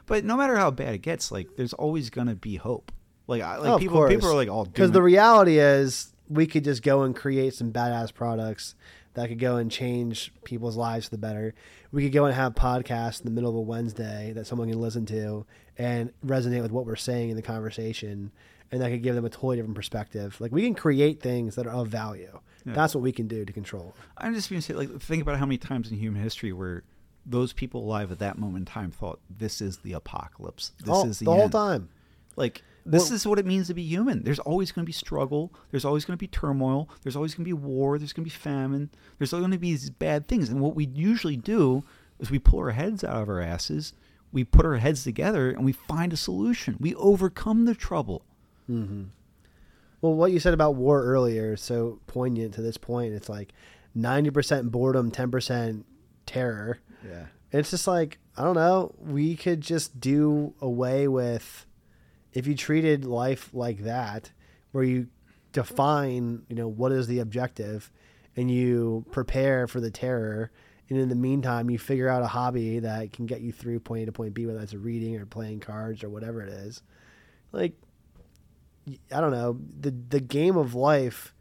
But 0.06 0.24
no 0.24 0.36
matter 0.36 0.56
how 0.56 0.70
bad 0.70 0.94
it 0.94 0.98
gets, 0.98 1.32
like 1.32 1.56
there's 1.56 1.72
always 1.72 2.10
gonna 2.10 2.34
be 2.34 2.56
hope. 2.56 2.92
Like 3.26 3.42
I, 3.42 3.56
like 3.58 3.70
Oh, 3.70 3.78
people 3.78 4.06
people 4.08 4.20
course. 4.22 4.32
are 4.32 4.36
like 4.36 4.48
all 4.48 4.64
Because 4.64 4.92
the 4.92 5.02
reality 5.02 5.58
is, 5.58 6.12
we 6.28 6.46
could 6.46 6.64
just 6.64 6.82
go 6.82 7.02
and 7.02 7.14
create 7.14 7.54
some 7.54 7.72
badass 7.72 8.12
products 8.12 8.74
that 9.14 9.28
could 9.28 9.38
go 9.38 9.56
and 9.56 9.70
change 9.70 10.32
people's 10.44 10.76
lives 10.76 11.06
for 11.06 11.10
the 11.12 11.18
better. 11.18 11.54
We 11.92 12.02
could 12.02 12.12
go 12.12 12.24
and 12.24 12.34
have 12.34 12.54
podcasts 12.54 13.20
in 13.20 13.26
the 13.26 13.30
middle 13.30 13.50
of 13.50 13.56
a 13.56 13.60
Wednesday 13.60 14.32
that 14.34 14.46
someone 14.46 14.68
can 14.68 14.80
listen 14.80 15.06
to 15.06 15.46
and 15.78 16.12
resonate 16.26 16.62
with 16.62 16.72
what 16.72 16.84
we're 16.86 16.96
saying 16.96 17.30
in 17.30 17.36
the 17.36 17.42
conversation, 17.42 18.32
and 18.72 18.80
that 18.82 18.90
could 18.90 19.02
give 19.02 19.14
them 19.14 19.24
a 19.24 19.30
totally 19.30 19.56
different 19.56 19.76
perspective. 19.76 20.36
Like 20.40 20.50
we 20.52 20.62
can 20.62 20.74
create 20.74 21.20
things 21.20 21.54
that 21.56 21.66
are 21.66 21.72
of 21.74 21.88
value. 21.88 22.40
Yeah. 22.66 22.72
That's 22.72 22.94
what 22.94 23.02
we 23.02 23.12
can 23.12 23.28
do 23.28 23.44
to 23.44 23.52
control. 23.52 23.94
I'm 24.18 24.34
just 24.34 24.48
going 24.48 24.60
to 24.60 24.66
say, 24.66 24.72
like, 24.74 24.98
think 25.00 25.20
about 25.22 25.38
how 25.38 25.44
many 25.44 25.58
times 25.58 25.90
in 25.90 25.98
human 25.98 26.22
history 26.22 26.50
where 26.52 26.82
those 27.26 27.52
people 27.52 27.82
alive 27.84 28.10
at 28.10 28.18
that 28.20 28.38
moment 28.38 28.62
in 28.62 28.64
time 28.64 28.90
thought, 28.90 29.20
"This 29.30 29.60
is 29.60 29.78
the 29.78 29.92
apocalypse. 29.92 30.72
This 30.82 31.04
is 31.04 31.18
the, 31.18 31.26
the 31.26 31.30
whole 31.32 31.50
time. 31.50 31.90
Like, 32.36 32.62
this 32.86 33.04
Well- 33.10 33.14
is 33.14 33.26
what 33.26 33.38
it 33.38 33.46
means 33.46 33.68
to 33.68 33.74
be 33.74 33.82
human. 33.82 34.22
There's 34.24 34.38
always 34.38 34.72
going 34.72 34.84
to 34.84 34.86
be 34.86 34.92
struggle. 34.92 35.52
There's 35.70 35.84
always 35.84 36.04
going 36.04 36.16
to 36.16 36.20
be 36.20 36.26
turmoil. 36.28 36.88
There's 37.02 37.16
always 37.16 37.34
going 37.34 37.44
to 37.44 37.48
be 37.48 37.52
war. 37.52 37.98
There's 37.98 38.12
going 38.12 38.24
to 38.24 38.30
be 38.30 38.36
famine. 38.36 38.90
There's 39.18 39.32
always 39.32 39.42
going 39.42 39.52
to 39.52 39.58
be 39.58 39.70
these 39.72 39.90
bad 39.90 40.28
things. 40.28 40.48
And 40.50 40.60
what 40.60 40.74
we 40.74 40.86
usually 40.86 41.36
do 41.36 41.84
is 42.18 42.30
we 42.30 42.38
pull 42.38 42.58
our 42.60 42.70
heads 42.70 43.02
out 43.02 43.22
of 43.22 43.28
our 43.28 43.40
asses. 43.40 43.92
We 44.32 44.44
put 44.44 44.66
our 44.66 44.76
heads 44.76 45.04
together 45.04 45.50
and 45.50 45.64
we 45.64 45.72
find 45.72 46.12
a 46.12 46.16
solution. 46.16 46.76
We 46.80 46.94
overcome 46.96 47.64
the 47.64 47.74
trouble. 47.74 48.24
Mm-hmm. 48.70 49.04
Well, 50.00 50.14
what 50.14 50.32
you 50.32 50.40
said 50.40 50.54
about 50.54 50.74
war 50.74 51.02
earlier 51.02 51.54
is 51.54 51.60
so 51.62 52.00
poignant 52.06 52.54
to 52.54 52.62
this 52.62 52.76
point. 52.76 53.14
It's 53.14 53.28
like 53.28 53.52
90% 53.96 54.70
boredom, 54.70 55.10
10% 55.10 55.84
terror. 56.26 56.80
Yeah. 57.06 57.26
It's 57.52 57.70
just 57.70 57.86
like, 57.86 58.18
I 58.36 58.42
don't 58.42 58.56
know, 58.56 58.94
we 58.98 59.36
could 59.36 59.60
just 59.60 60.00
do 60.00 60.54
away 60.60 61.06
with 61.08 61.66
if 62.34 62.46
you 62.46 62.54
treated 62.54 63.04
life 63.04 63.50
like 63.54 63.84
that, 63.84 64.30
where 64.72 64.84
you 64.84 65.06
define, 65.52 66.42
you 66.48 66.56
know, 66.56 66.68
what 66.68 66.92
is 66.92 67.06
the 67.06 67.20
objective 67.20 67.90
and 68.36 68.50
you 68.50 69.06
prepare 69.12 69.66
for 69.66 69.80
the 69.80 69.90
terror. 69.90 70.50
And 70.90 70.98
in 70.98 71.08
the 71.08 71.14
meantime, 71.14 71.70
you 71.70 71.78
figure 71.78 72.08
out 72.08 72.22
a 72.22 72.26
hobby 72.26 72.80
that 72.80 73.12
can 73.12 73.26
get 73.26 73.40
you 73.40 73.52
through 73.52 73.80
point 73.80 74.02
A 74.02 74.06
to 74.06 74.12
point 74.12 74.34
B, 74.34 74.44
whether 74.44 74.58
that's 74.58 74.74
reading 74.74 75.16
or 75.16 75.24
playing 75.24 75.60
cards 75.60 76.04
or 76.04 76.10
whatever 76.10 76.42
it 76.42 76.50
is. 76.50 76.82
Like, 77.52 77.74
I 79.10 79.20
don't 79.20 79.30
know, 79.30 79.58
the 79.80 79.94
the 80.10 80.20
game 80.20 80.56
of 80.56 80.74
life 80.74 81.32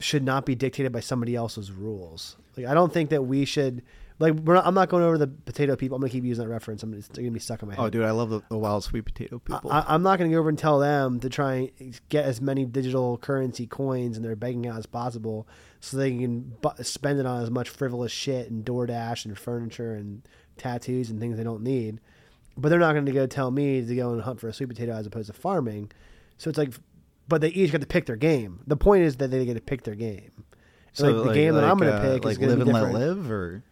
should 0.00 0.24
not 0.24 0.44
be 0.44 0.54
dictated 0.54 0.92
by 0.92 1.00
somebody 1.00 1.34
else's 1.34 1.72
rules. 1.72 2.36
Like 2.56 2.66
I 2.66 2.74
don't 2.74 2.92
think 2.92 3.10
that 3.10 3.22
we 3.22 3.46
should 3.46 3.82
like 4.18 4.34
we're 4.34 4.54
not, 4.54 4.66
I'm 4.66 4.74
not 4.74 4.88
going 4.88 5.02
over 5.02 5.18
the 5.18 5.26
potato 5.26 5.74
people. 5.74 5.96
I'm 5.96 6.00
gonna 6.00 6.10
keep 6.10 6.24
using 6.24 6.44
that 6.44 6.50
reference. 6.50 6.82
I'm 6.82 6.94
it's 6.94 7.08
gonna 7.08 7.30
be 7.30 7.40
stuck 7.40 7.62
in 7.62 7.68
my 7.68 7.74
head. 7.74 7.84
Oh, 7.84 7.90
dude, 7.90 8.04
I 8.04 8.12
love 8.12 8.30
the, 8.30 8.42
the 8.48 8.58
wild 8.58 8.84
sweet 8.84 9.04
potato 9.04 9.38
people. 9.40 9.70
I, 9.72 9.84
I'm 9.88 10.02
not 10.02 10.18
going 10.18 10.30
to 10.30 10.34
go 10.34 10.38
over 10.40 10.48
and 10.48 10.58
tell 10.58 10.78
them 10.78 11.18
to 11.20 11.28
try 11.28 11.72
and 11.80 11.98
get 12.08 12.24
as 12.24 12.40
many 12.40 12.64
digital 12.64 13.18
currency 13.18 13.66
coins 13.66 14.16
in 14.16 14.22
their 14.22 14.36
bank 14.36 14.64
account 14.64 14.78
as 14.78 14.86
possible, 14.86 15.48
so 15.80 15.96
they 15.96 16.16
can 16.16 16.54
bu- 16.60 16.82
spend 16.82 17.18
it 17.18 17.26
on 17.26 17.42
as 17.42 17.50
much 17.50 17.68
frivolous 17.68 18.12
shit 18.12 18.50
and 18.50 18.64
DoorDash 18.64 19.24
and 19.24 19.36
furniture 19.36 19.94
and 19.94 20.22
tattoos 20.56 21.10
and 21.10 21.18
things 21.18 21.36
they 21.36 21.44
don't 21.44 21.62
need. 21.62 22.00
But 22.56 22.68
they're 22.68 22.78
not 22.78 22.92
going 22.92 23.06
to 23.06 23.12
go 23.12 23.26
tell 23.26 23.50
me 23.50 23.84
to 23.84 23.96
go 23.96 24.12
and 24.12 24.22
hunt 24.22 24.38
for 24.38 24.48
a 24.48 24.52
sweet 24.52 24.68
potato 24.68 24.92
as 24.92 25.06
opposed 25.06 25.26
to 25.26 25.32
farming. 25.32 25.90
So 26.38 26.48
it's 26.48 26.58
like, 26.58 26.72
but 27.26 27.40
they 27.40 27.48
each 27.48 27.72
get 27.72 27.80
to 27.80 27.86
pick 27.86 28.06
their 28.06 28.14
game. 28.14 28.60
The 28.66 28.76
point 28.76 29.02
is 29.02 29.16
that 29.16 29.32
they 29.32 29.44
get 29.44 29.54
to 29.54 29.60
pick 29.60 29.82
their 29.82 29.96
game. 29.96 30.44
so 30.92 31.08
like, 31.10 31.28
the 31.28 31.34
game 31.34 31.54
that 31.54 31.64
I'm 31.64 31.78
going 31.78 31.90
to 31.90 31.98
uh, 31.98 32.12
pick 32.14 32.24
like 32.24 32.32
is 32.32 32.38
going 32.38 32.50
live 32.50 32.66
be 32.66 32.70
and 32.70 32.92
let 32.92 32.92
live, 32.92 33.28
or 33.30 33.64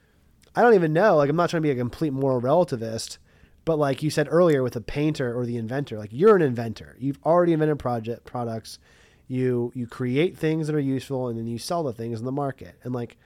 I 0.55 0.62
don't 0.62 0.74
even 0.74 0.93
know. 0.93 1.16
Like, 1.16 1.31
I'm 1.31 1.37
not 1.37 1.51
trying 1.51 1.62
to 1.62 1.66
be 1.66 1.73
a 1.73 1.77
complete 1.77 2.12
moral 2.12 2.41
relativist, 2.41 3.19
but 3.65 3.79
like 3.79 4.03
you 4.03 4.11
said 4.11 4.29
earlier 4.31 4.62
with 4.62 4.74
the 4.74 4.81
painter 4.81 5.37
or 5.37 5.47
the 5.47 5.57
inventor, 5.57 5.99
like 5.99 6.11
you're 6.12 6.37
an 6.37 6.43
inventor. 6.43 6.97
You've 6.99 7.19
already 7.24 7.53
invented 7.53 7.79
project 7.79 8.24
products. 8.24 8.79
You 9.29 9.73
you 9.74 9.87
create 9.87 10.37
things 10.37 10.66
that 10.66 10.77
are 10.77 10.81
useful, 10.81 11.29
and 11.29 11.39
then 11.39 11.47
you 11.47 11.59
sell 11.59 11.83
the 11.83 11.93
things 11.93 12.19
in 12.19 12.27
the 12.27 12.33
market. 12.33 12.74
And 12.83 12.93
like, 12.93 13.16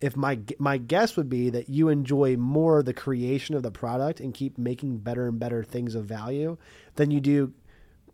if 0.00 0.16
my 0.16 0.40
my 0.58 0.78
guess 0.78 1.16
would 1.16 1.28
be 1.28 1.50
that 1.50 1.68
you 1.68 1.88
enjoy 1.88 2.36
more 2.36 2.82
the 2.82 2.94
creation 2.94 3.54
of 3.54 3.62
the 3.62 3.70
product 3.70 4.18
and 4.18 4.34
keep 4.34 4.58
making 4.58 4.98
better 4.98 5.28
and 5.28 5.38
better 5.38 5.62
things 5.62 5.94
of 5.94 6.06
value 6.06 6.56
than 6.96 7.10
you 7.10 7.20
do 7.20 7.52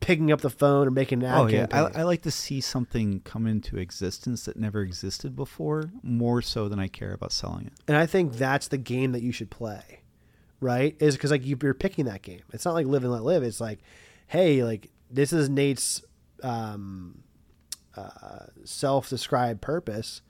picking 0.00 0.30
up 0.30 0.40
the 0.40 0.50
phone 0.50 0.86
or 0.86 0.90
making 0.90 1.22
an 1.22 1.28
ad 1.30 1.38
oh 1.40 1.46
yeah. 1.46 1.66
I, 1.72 2.00
I 2.00 2.02
like 2.02 2.22
to 2.22 2.30
see 2.30 2.60
something 2.60 3.20
come 3.20 3.46
into 3.46 3.76
existence 3.78 4.44
that 4.44 4.56
never 4.56 4.82
existed 4.82 5.34
before, 5.34 5.90
more 6.02 6.42
so 6.42 6.68
than 6.68 6.78
I 6.78 6.88
care 6.88 7.12
about 7.12 7.32
selling 7.32 7.66
it. 7.66 7.72
And 7.88 7.96
I 7.96 8.06
think 8.06 8.34
that's 8.34 8.68
the 8.68 8.78
game 8.78 9.12
that 9.12 9.22
you 9.22 9.32
should 9.32 9.50
play, 9.50 10.00
right? 10.60 10.94
Is 11.00 11.16
because 11.16 11.30
like 11.30 11.44
you- 11.46 11.58
you're 11.62 11.74
picking 11.74 12.04
that 12.06 12.22
game. 12.22 12.42
It's 12.52 12.64
not 12.64 12.74
like 12.74 12.86
live 12.86 13.04
and 13.04 13.12
let 13.12 13.22
live. 13.24 13.42
It's 13.42 13.60
like, 13.60 13.80
hey, 14.26 14.62
like 14.62 14.90
this 15.10 15.32
is 15.32 15.48
Nate's 15.48 16.02
um, 16.42 17.22
uh, 17.96 18.46
self-described 18.64 19.60
purpose. 19.60 20.20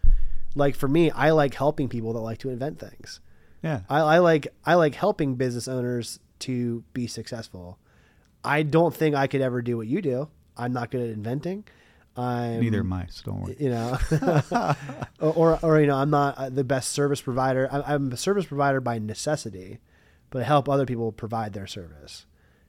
Like 0.54 0.74
for 0.76 0.88
me, 0.88 1.10
I 1.10 1.30
like 1.30 1.54
helping 1.54 1.88
people 1.88 2.12
that 2.14 2.20
like 2.20 2.38
to 2.38 2.50
invent 2.50 2.78
things. 2.78 3.20
Yeah, 3.62 3.80
I, 3.90 3.98
I 4.00 4.18
like 4.18 4.46
I 4.64 4.74
like 4.74 4.94
helping 4.94 5.34
business 5.34 5.66
owners 5.66 6.20
to 6.40 6.84
be 6.92 7.06
successful. 7.06 7.78
I 8.46 8.62
don't 8.62 8.94
think 8.94 9.14
I 9.14 9.26
could 9.26 9.40
ever 9.40 9.60
do 9.62 9.76
what 9.76 9.86
you 9.86 10.00
do. 10.00 10.28
I'm 10.56 10.72
not 10.72 10.90
good 10.90 11.00
at 11.02 11.10
inventing. 11.10 11.64
I'm 12.16 12.60
neither 12.60 12.80
am 12.80 12.92
I. 12.92 13.06
So 13.10 13.22
don't 13.32 13.42
worry. 13.42 13.56
you 13.58 13.68
know, 13.68 13.98
or, 15.20 15.32
or 15.34 15.58
or 15.62 15.80
you 15.80 15.86
know, 15.86 15.96
I'm 15.96 16.10
not 16.10 16.38
uh, 16.38 16.48
the 16.48 16.64
best 16.64 16.92
service 16.92 17.20
provider. 17.20 17.68
I, 17.70 17.94
I'm 17.94 18.10
a 18.10 18.16
service 18.16 18.46
provider 18.46 18.80
by 18.80 18.98
necessity, 18.98 19.80
but 20.30 20.40
I 20.42 20.44
help 20.46 20.68
other 20.68 20.86
people 20.86 21.12
provide 21.12 21.52
their 21.52 21.66
service. 21.66 22.24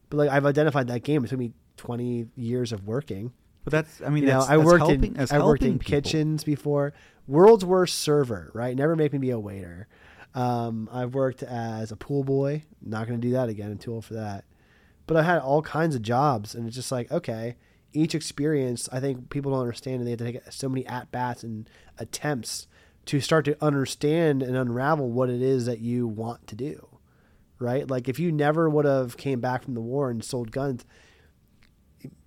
But 0.09 0.17
like 0.17 0.29
I've 0.29 0.45
identified 0.45 0.87
that 0.87 1.03
game. 1.03 1.23
It 1.23 1.29
took 1.29 1.39
me 1.39 1.53
20 1.77 2.27
years 2.35 2.71
of 2.73 2.85
working. 2.85 3.31
But 3.63 3.71
that's, 3.71 4.01
I 4.01 4.09
mean, 4.09 4.23
You 4.23 4.29
know, 4.29 4.41
I 4.41 4.55
that's 4.55 4.65
worked 4.65 4.79
helping, 4.87 5.15
in 5.17 5.27
I 5.29 5.39
worked 5.45 5.63
in 5.63 5.79
people. 5.79 5.89
kitchens 5.89 6.43
before. 6.43 6.93
World's 7.27 7.65
worst 7.65 7.99
server, 7.99 8.49
right? 8.53 8.75
Never 8.75 8.95
make 8.95 9.11
me 9.11 9.19
be 9.19 9.31
a 9.31 9.39
waiter. 9.39 9.87
Um, 10.33 10.89
I've 10.91 11.13
worked 11.13 11.43
as 11.43 11.91
a 11.91 11.97
pool 11.97 12.23
boy. 12.23 12.63
Not 12.81 13.07
going 13.07 13.19
to 13.19 13.27
do 13.27 13.33
that 13.33 13.49
again. 13.49 13.71
I'm 13.71 13.77
too 13.77 13.93
old 13.93 14.05
for 14.05 14.13
that. 14.13 14.45
But 15.07 15.17
I 15.17 15.23
had 15.23 15.39
all 15.39 15.61
kinds 15.61 15.95
of 15.95 16.01
jobs, 16.01 16.53
and 16.53 16.67
it's 16.67 16.75
just 16.75 16.91
like 16.91 17.11
okay. 17.11 17.55
Each 17.93 18.13
experience, 18.13 18.87
I 18.91 18.99
think 18.99 19.29
people 19.29 19.51
don't 19.51 19.61
understand, 19.61 19.99
and 19.99 20.05
they 20.05 20.11
have 20.11 20.19
to 20.19 20.25
take 20.25 20.51
so 20.51 20.67
many 20.69 20.85
at 20.85 21.09
bats 21.11 21.41
and 21.43 21.67
attempts 21.97 22.67
to 23.05 23.21
start 23.21 23.45
to 23.45 23.57
understand 23.63 24.43
and 24.43 24.55
unravel 24.57 25.09
what 25.09 25.29
it 25.29 25.41
is 25.41 25.65
that 25.65 25.79
you 25.79 26.05
want 26.05 26.45
to 26.47 26.55
do, 26.55 26.85
right? 27.57 27.89
Like 27.89 28.09
if 28.09 28.19
you 28.19 28.31
never 28.33 28.69
would 28.69 28.83
have 28.83 29.15
came 29.15 29.39
back 29.39 29.63
from 29.63 29.73
the 29.73 29.81
war 29.81 30.09
and 30.11 30.21
sold 30.23 30.51
guns, 30.51 30.85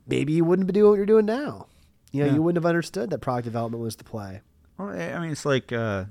maybe 0.06 0.32
you 0.32 0.44
wouldn't 0.44 0.66
be 0.66 0.72
doing 0.72 0.90
what 0.90 0.96
you're 0.96 1.06
doing 1.06 1.26
now. 1.26 1.66
You 2.12 2.22
know, 2.22 2.26
Yeah. 2.28 2.34
you 2.34 2.42
wouldn't 2.42 2.62
have 2.62 2.68
understood 2.68 3.10
that 3.10 3.18
product 3.18 3.44
development 3.44 3.82
was 3.82 3.96
the 3.96 4.04
play. 4.04 4.40
Well, 4.78 4.88
I 4.88 5.18
mean, 5.20 5.30
it's 5.30 5.44
like 5.44 5.72
uh, 5.72 6.06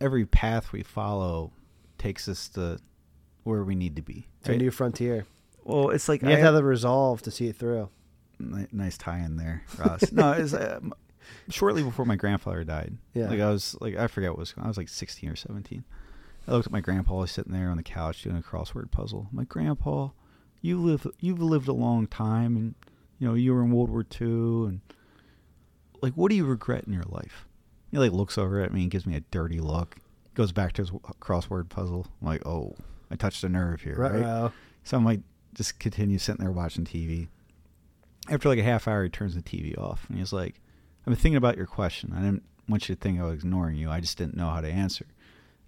every 0.00 0.26
path 0.26 0.72
we 0.72 0.82
follow 0.82 1.52
takes 1.96 2.28
us 2.28 2.48
to 2.50 2.78
where 3.44 3.62
we 3.64 3.74
need 3.76 3.96
to 3.96 4.02
be. 4.02 4.26
It's 4.40 4.48
a 4.48 4.56
new 4.56 4.70
frontier. 4.72 5.26
Well, 5.64 5.90
it's 5.90 6.08
like 6.08 6.22
You 6.22 6.28
I 6.28 6.30
have 6.32 6.40
to 6.40 6.44
have 6.46 6.54
the 6.54 6.64
resolve 6.64 7.22
to 7.22 7.30
see 7.30 7.48
it 7.48 7.56
through. 7.56 7.88
Nice 8.38 8.98
tie 8.98 9.20
in 9.20 9.36
there, 9.36 9.62
Ross. 9.78 10.10
no, 10.12 10.32
it's 10.32 10.52
uh, 10.52 10.80
shortly 11.48 11.82
before 11.82 12.04
my 12.04 12.16
grandfather 12.16 12.64
died. 12.64 12.96
Yeah. 13.14 13.28
like 13.28 13.40
I 13.40 13.50
was 13.50 13.76
like 13.80 13.96
I 13.96 14.06
forget 14.08 14.30
what 14.30 14.38
was 14.38 14.54
I 14.60 14.66
was 14.66 14.76
like 14.76 14.88
sixteen 14.88 15.30
or 15.30 15.36
seventeen. 15.36 15.84
I 16.48 16.52
looked 16.52 16.66
at 16.66 16.72
my 16.72 16.80
grandpa 16.80 17.20
he's 17.20 17.30
sitting 17.30 17.52
there 17.52 17.70
on 17.70 17.76
the 17.76 17.84
couch 17.84 18.22
doing 18.22 18.36
a 18.36 18.40
crossword 18.40 18.90
puzzle. 18.90 19.28
I'm 19.30 19.38
like, 19.38 19.48
Grandpa, 19.48 20.08
you 20.60 20.80
live 20.80 21.06
you've 21.20 21.40
lived 21.40 21.68
a 21.68 21.72
long 21.72 22.08
time, 22.08 22.56
and 22.56 22.74
you 23.20 23.28
know 23.28 23.34
you 23.34 23.54
were 23.54 23.62
in 23.62 23.70
World 23.70 23.90
War 23.90 24.04
II, 24.20 24.26
and 24.68 24.80
like, 26.00 26.14
what 26.14 26.30
do 26.30 26.36
you 26.36 26.44
regret 26.44 26.84
in 26.84 26.92
your 26.92 27.04
life? 27.04 27.46
He 27.92 27.98
like 27.98 28.10
looks 28.12 28.36
over 28.36 28.60
at 28.60 28.72
me 28.72 28.82
and 28.82 28.90
gives 28.90 29.06
me 29.06 29.14
a 29.14 29.20
dirty 29.30 29.60
look. 29.60 29.98
Goes 30.34 30.50
back 30.50 30.72
to 30.74 30.82
his 30.82 30.90
crossword 30.90 31.68
puzzle. 31.68 32.06
I'm 32.20 32.26
like, 32.26 32.44
oh, 32.46 32.74
I 33.10 33.16
touched 33.16 33.44
a 33.44 33.48
nerve 33.48 33.82
here, 33.82 33.96
right? 33.96 34.12
Ruh-roh. 34.14 34.52
So 34.82 34.96
I'm 34.96 35.04
like, 35.04 35.20
just 35.54 35.78
continues 35.78 36.22
sitting 36.22 36.42
there 36.42 36.52
watching 36.52 36.84
TV. 36.84 37.28
After 38.28 38.48
like 38.48 38.58
a 38.58 38.64
half 38.64 38.86
hour, 38.86 39.04
he 39.04 39.10
turns 39.10 39.34
the 39.34 39.42
TV 39.42 39.76
off 39.76 40.06
and 40.08 40.18
he's 40.18 40.32
like, 40.32 40.60
I've 41.00 41.06
been 41.06 41.16
thinking 41.16 41.36
about 41.36 41.56
your 41.56 41.66
question. 41.66 42.12
I 42.16 42.20
didn't 42.20 42.44
want 42.68 42.88
you 42.88 42.94
to 42.94 43.00
think 43.00 43.20
I 43.20 43.24
was 43.24 43.40
ignoring 43.40 43.76
you. 43.76 43.90
I 43.90 44.00
just 44.00 44.16
didn't 44.16 44.36
know 44.36 44.48
how 44.48 44.60
to 44.60 44.68
answer. 44.68 45.06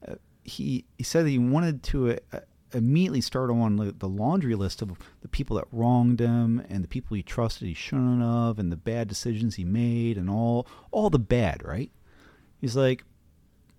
Uh, 0.07 0.15
he 0.45 0.85
he 0.97 1.05
said 1.05 1.27
that 1.27 1.31
he 1.31 1.39
wanted 1.39 1.83
to 1.85 2.19
uh, 2.33 2.41
immediately 2.73 3.21
start 3.21 3.51
on 3.51 3.77
the, 3.77 3.93
the 3.93 4.09
laundry 4.09 4.55
list 4.55 4.83
of 4.83 4.97
the 5.23 5.29
people 5.29 5.57
that 5.57 5.67
wronged 5.73 6.21
him 6.21 6.65
and 6.69 6.85
the 6.85 6.89
people 6.89 7.17
he 7.17 7.23
trusted 7.23 7.67
he 7.67 7.75
shouldn't 7.75 8.21
have 8.21 8.59
and 8.59 8.71
the 8.71 8.77
bad 8.77 9.09
decisions 9.09 9.55
he 9.55 9.65
made 9.65 10.17
and 10.17 10.31
all 10.31 10.67
all 10.91 11.11
the 11.11 11.19
bad, 11.19 11.65
right? 11.65 11.91
He's 12.61 12.77
like, 12.77 13.05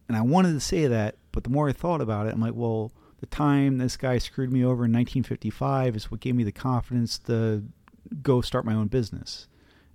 and 0.08 0.16
I 0.18 0.22
wanted 0.22 0.54
to 0.54 0.60
say 0.60 0.88
that, 0.88 1.16
but 1.32 1.44
the 1.44 1.50
more 1.50 1.70
I 1.70 1.74
thought 1.74 2.02
about 2.02 2.28
it, 2.28 2.34
I'm 2.34 2.42
like, 2.42 2.54
well, 2.54 2.92
the 3.20 3.26
time 3.26 3.78
this 3.78 3.98
guy 3.98 4.18
screwed 4.18 4.52
me 4.52 4.64
over 4.64 4.86
in 4.86 4.92
1955 4.92 5.96
is 5.96 6.12
what 6.12 6.20
gave 6.20 6.36
me 6.36 6.44
the 6.44 6.52
confidence 6.52 7.18
to 7.20 7.64
go 8.22 8.42
start 8.42 8.66
my 8.66 8.74
own 8.74 8.88
business. 8.88 9.48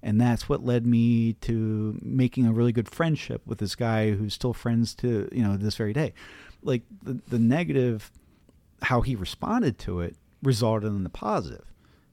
And 0.02 0.20
that's 0.20 0.48
what 0.48 0.64
led 0.64 0.86
me 0.86 1.34
to 1.42 1.98
making 2.00 2.46
a 2.46 2.52
really 2.52 2.72
good 2.72 2.88
friendship 2.88 3.42
with 3.46 3.58
this 3.58 3.74
guy 3.74 4.12
who's 4.12 4.32
still 4.32 4.54
friends 4.54 4.94
to, 4.96 5.28
you 5.30 5.42
know, 5.42 5.56
this 5.56 5.76
very 5.76 5.92
day. 5.92 6.14
Like 6.62 6.82
the, 7.02 7.20
the 7.28 7.38
negative, 7.38 8.10
how 8.82 9.02
he 9.02 9.14
responded 9.14 9.78
to 9.80 10.00
it 10.00 10.16
resulted 10.42 10.90
in 10.90 11.04
the 11.04 11.10
positive. 11.10 11.64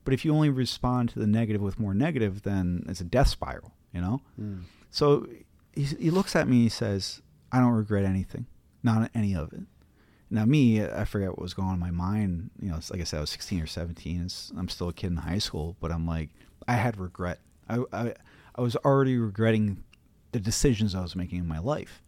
But 0.03 0.13
if 0.13 0.25
you 0.25 0.33
only 0.33 0.49
respond 0.49 1.09
to 1.09 1.19
the 1.19 1.27
negative 1.27 1.61
with 1.61 1.79
more 1.79 1.93
negative, 1.93 2.43
then 2.43 2.83
it's 2.89 3.01
a 3.01 3.05
death 3.05 3.29
spiral, 3.29 3.73
you 3.93 4.01
know? 4.01 4.21
Mm. 4.39 4.63
So 4.89 5.27
he, 5.73 5.83
he 5.83 6.11
looks 6.11 6.35
at 6.35 6.47
me 6.47 6.57
and 6.57 6.63
he 6.63 6.69
says, 6.69 7.21
I 7.51 7.59
don't 7.59 7.73
regret 7.73 8.03
anything, 8.03 8.47
not 8.83 9.09
any 9.15 9.35
of 9.35 9.53
it. 9.53 9.61
Now, 10.29 10.45
me, 10.45 10.83
I 10.83 11.05
forget 11.05 11.29
what 11.29 11.41
was 11.41 11.53
going 11.53 11.69
on 11.69 11.75
in 11.75 11.79
my 11.79 11.91
mind. 11.91 12.51
You 12.61 12.69
know, 12.69 12.79
like 12.91 13.01
I 13.01 13.05
said, 13.05 13.17
I 13.17 13.21
was 13.21 13.29
16 13.29 13.61
or 13.61 13.67
17. 13.67 14.23
It's, 14.23 14.51
I'm 14.57 14.67
still 14.67 14.89
a 14.89 14.93
kid 14.93 15.07
in 15.07 15.17
high 15.17 15.37
school, 15.37 15.77
but 15.79 15.91
I'm 15.91 16.05
like, 16.05 16.29
I 16.67 16.73
had 16.73 16.97
regret. 16.97 17.39
I, 17.69 17.83
I, 17.93 18.13
I 18.55 18.61
was 18.61 18.75
already 18.77 19.17
regretting 19.17 19.83
the 20.33 20.39
decisions 20.39 20.93
I 20.93 21.01
was 21.01 21.15
making 21.15 21.39
in 21.39 21.47
my 21.47 21.59
life. 21.59 22.01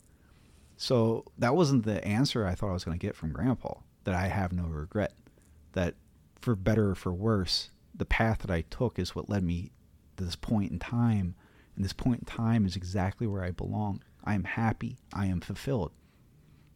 So 0.76 1.26
that 1.38 1.56
wasn't 1.56 1.86
the 1.86 2.04
answer 2.06 2.46
I 2.46 2.56
thought 2.56 2.70
I 2.70 2.74
was 2.74 2.84
going 2.84 2.98
to 2.98 3.06
get 3.06 3.16
from 3.16 3.32
Grandpa, 3.32 3.76
that 4.04 4.16
I 4.16 4.28
have 4.28 4.52
no 4.52 4.64
regret. 4.64 5.14
That 5.74 5.96
for 6.42 6.56
better 6.56 6.92
or 6.92 6.96
for 6.96 7.14
worse, 7.14 7.70
the 7.94 8.06
path 8.06 8.40
that 8.40 8.52
I 8.52 8.62
took 8.70 8.98
is 8.98 9.16
what 9.16 9.30
led 9.30 9.44
me 9.44 9.72
to 10.18 10.24
this 10.24 10.36
point 10.36 10.72
in 10.72 10.80
time. 10.80 11.36
And 11.76 11.86
this 11.86 11.94
point 11.94 12.20
in 12.20 12.26
time 12.26 12.66
is 12.66 12.76
exactly 12.76 13.28
where 13.28 13.44
I 13.44 13.52
belong. 13.52 14.02
I 14.24 14.36
am 14.36 14.44
happy. 14.44 14.98
I 15.14 15.28
am 15.28 15.42
fulfilled. 15.42 15.92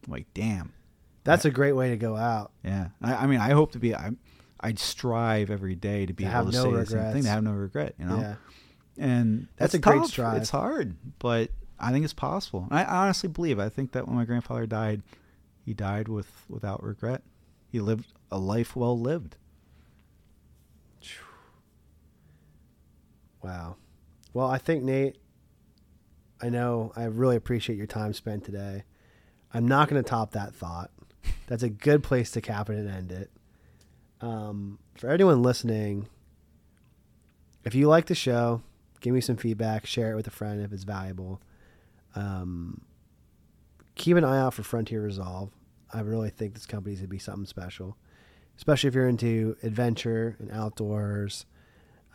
I'm 0.04 0.12
like, 0.12 0.26
damn. 0.34 0.72
That's 1.24 1.44
a 1.44 1.50
great 1.50 1.72
way 1.72 1.90
to 1.90 1.96
go 1.96 2.16
out. 2.16 2.52
Yeah. 2.62 2.88
I, 3.02 3.14
I 3.14 3.26
mean, 3.26 3.40
I 3.40 3.50
hope 3.50 3.72
to 3.72 3.78
be, 3.78 3.94
I, 3.94 4.10
I'd 4.60 4.78
strive 4.78 5.50
every 5.50 5.74
day 5.74 6.06
to 6.06 6.12
be 6.12 6.24
To 6.24 6.30
able 6.38 6.50
to 6.52 6.56
no 6.56 6.64
say 6.64 6.70
the 6.70 6.86
same 6.86 6.98
thing, 6.98 7.06
regrets. 7.06 7.24
to 7.26 7.30
have 7.30 7.42
no 7.44 7.52
regret, 7.52 7.94
you 7.98 8.04
know? 8.04 8.18
Yeah. 8.18 8.34
And 8.98 9.48
That's 9.56 9.74
it's 9.74 9.78
a 9.84 9.88
great 9.88 10.00
tough. 10.00 10.08
strive. 10.10 10.36
It's 10.42 10.50
hard, 10.50 10.96
but 11.18 11.50
I 11.80 11.90
think 11.92 12.04
it's 12.04 12.12
possible. 12.14 12.68
I 12.70 12.84
honestly 12.84 13.28
believe. 13.28 13.58
I 13.58 13.68
think 13.68 13.92
that 13.92 14.06
when 14.06 14.16
my 14.16 14.24
grandfather 14.24 14.66
died, 14.66 15.02
he 15.64 15.74
died 15.74 16.08
with 16.08 16.28
without 16.48 16.82
regret. 16.84 17.22
He 17.66 17.80
lived 17.80 18.12
a 18.30 18.38
life 18.38 18.76
well 18.76 18.98
lived. 18.98 19.36
Wow. 23.42 23.76
Well, 24.32 24.48
I 24.48 24.58
think 24.58 24.84
Nate, 24.84 25.16
I 26.40 26.48
know 26.48 26.92
I 26.96 27.04
really 27.04 27.36
appreciate 27.36 27.76
your 27.76 27.86
time 27.86 28.12
spent 28.14 28.44
today. 28.44 28.84
I'm 29.52 29.68
not 29.68 29.88
going 29.88 30.02
to 30.02 30.08
top 30.08 30.32
that 30.32 30.54
thought. 30.54 30.90
That's 31.46 31.62
a 31.62 31.68
good 31.68 32.02
place 32.02 32.30
to 32.32 32.40
cap 32.40 32.70
it 32.70 32.76
and 32.76 32.88
end 32.88 33.12
it. 33.12 33.30
Um, 34.20 34.78
for 34.96 35.10
anyone 35.10 35.42
listening, 35.42 36.08
if 37.64 37.74
you 37.74 37.88
like 37.88 38.06
the 38.06 38.14
show, 38.14 38.62
give 39.00 39.14
me 39.14 39.20
some 39.20 39.36
feedback, 39.36 39.86
share 39.86 40.12
it 40.12 40.16
with 40.16 40.26
a 40.26 40.30
friend 40.30 40.62
if 40.62 40.72
it's 40.72 40.84
valuable. 40.84 41.40
Um, 42.14 42.82
keep 43.94 44.16
an 44.16 44.24
eye 44.24 44.38
out 44.38 44.54
for 44.54 44.62
Frontier 44.62 45.02
Resolve. 45.02 45.50
I 45.92 46.00
really 46.00 46.30
think 46.30 46.54
this 46.54 46.66
company's 46.66 47.00
to 47.00 47.06
be 47.06 47.18
something 47.18 47.46
special, 47.46 47.96
especially 48.56 48.88
if 48.88 48.94
you're 48.94 49.08
into 49.08 49.56
adventure 49.62 50.36
and 50.38 50.50
outdoors 50.50 51.46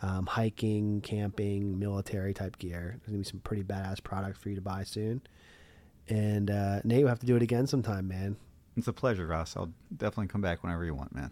um, 0.02 0.26
hiking, 0.26 1.00
camping, 1.02 1.78
military 1.78 2.32
type 2.32 2.58
gear. 2.58 2.96
There's 2.98 3.06
gonna 3.08 3.18
be 3.18 3.24
some 3.24 3.40
pretty 3.40 3.62
badass 3.62 4.02
products 4.02 4.38
for 4.38 4.48
you 4.48 4.54
to 4.54 4.60
buy 4.60 4.84
soon. 4.84 5.22
And 6.08 6.50
uh, 6.50 6.80
Nate, 6.84 7.00
we'll 7.00 7.08
have 7.08 7.20
to 7.20 7.26
do 7.26 7.36
it 7.36 7.42
again 7.42 7.66
sometime, 7.66 8.08
man. 8.08 8.36
It's 8.80 8.88
a 8.88 8.94
pleasure, 8.94 9.26
Ross. 9.26 9.58
I'll 9.58 9.74
definitely 9.94 10.28
come 10.28 10.40
back 10.40 10.62
whenever 10.62 10.86
you 10.86 10.94
want, 10.94 11.14
man. 11.14 11.30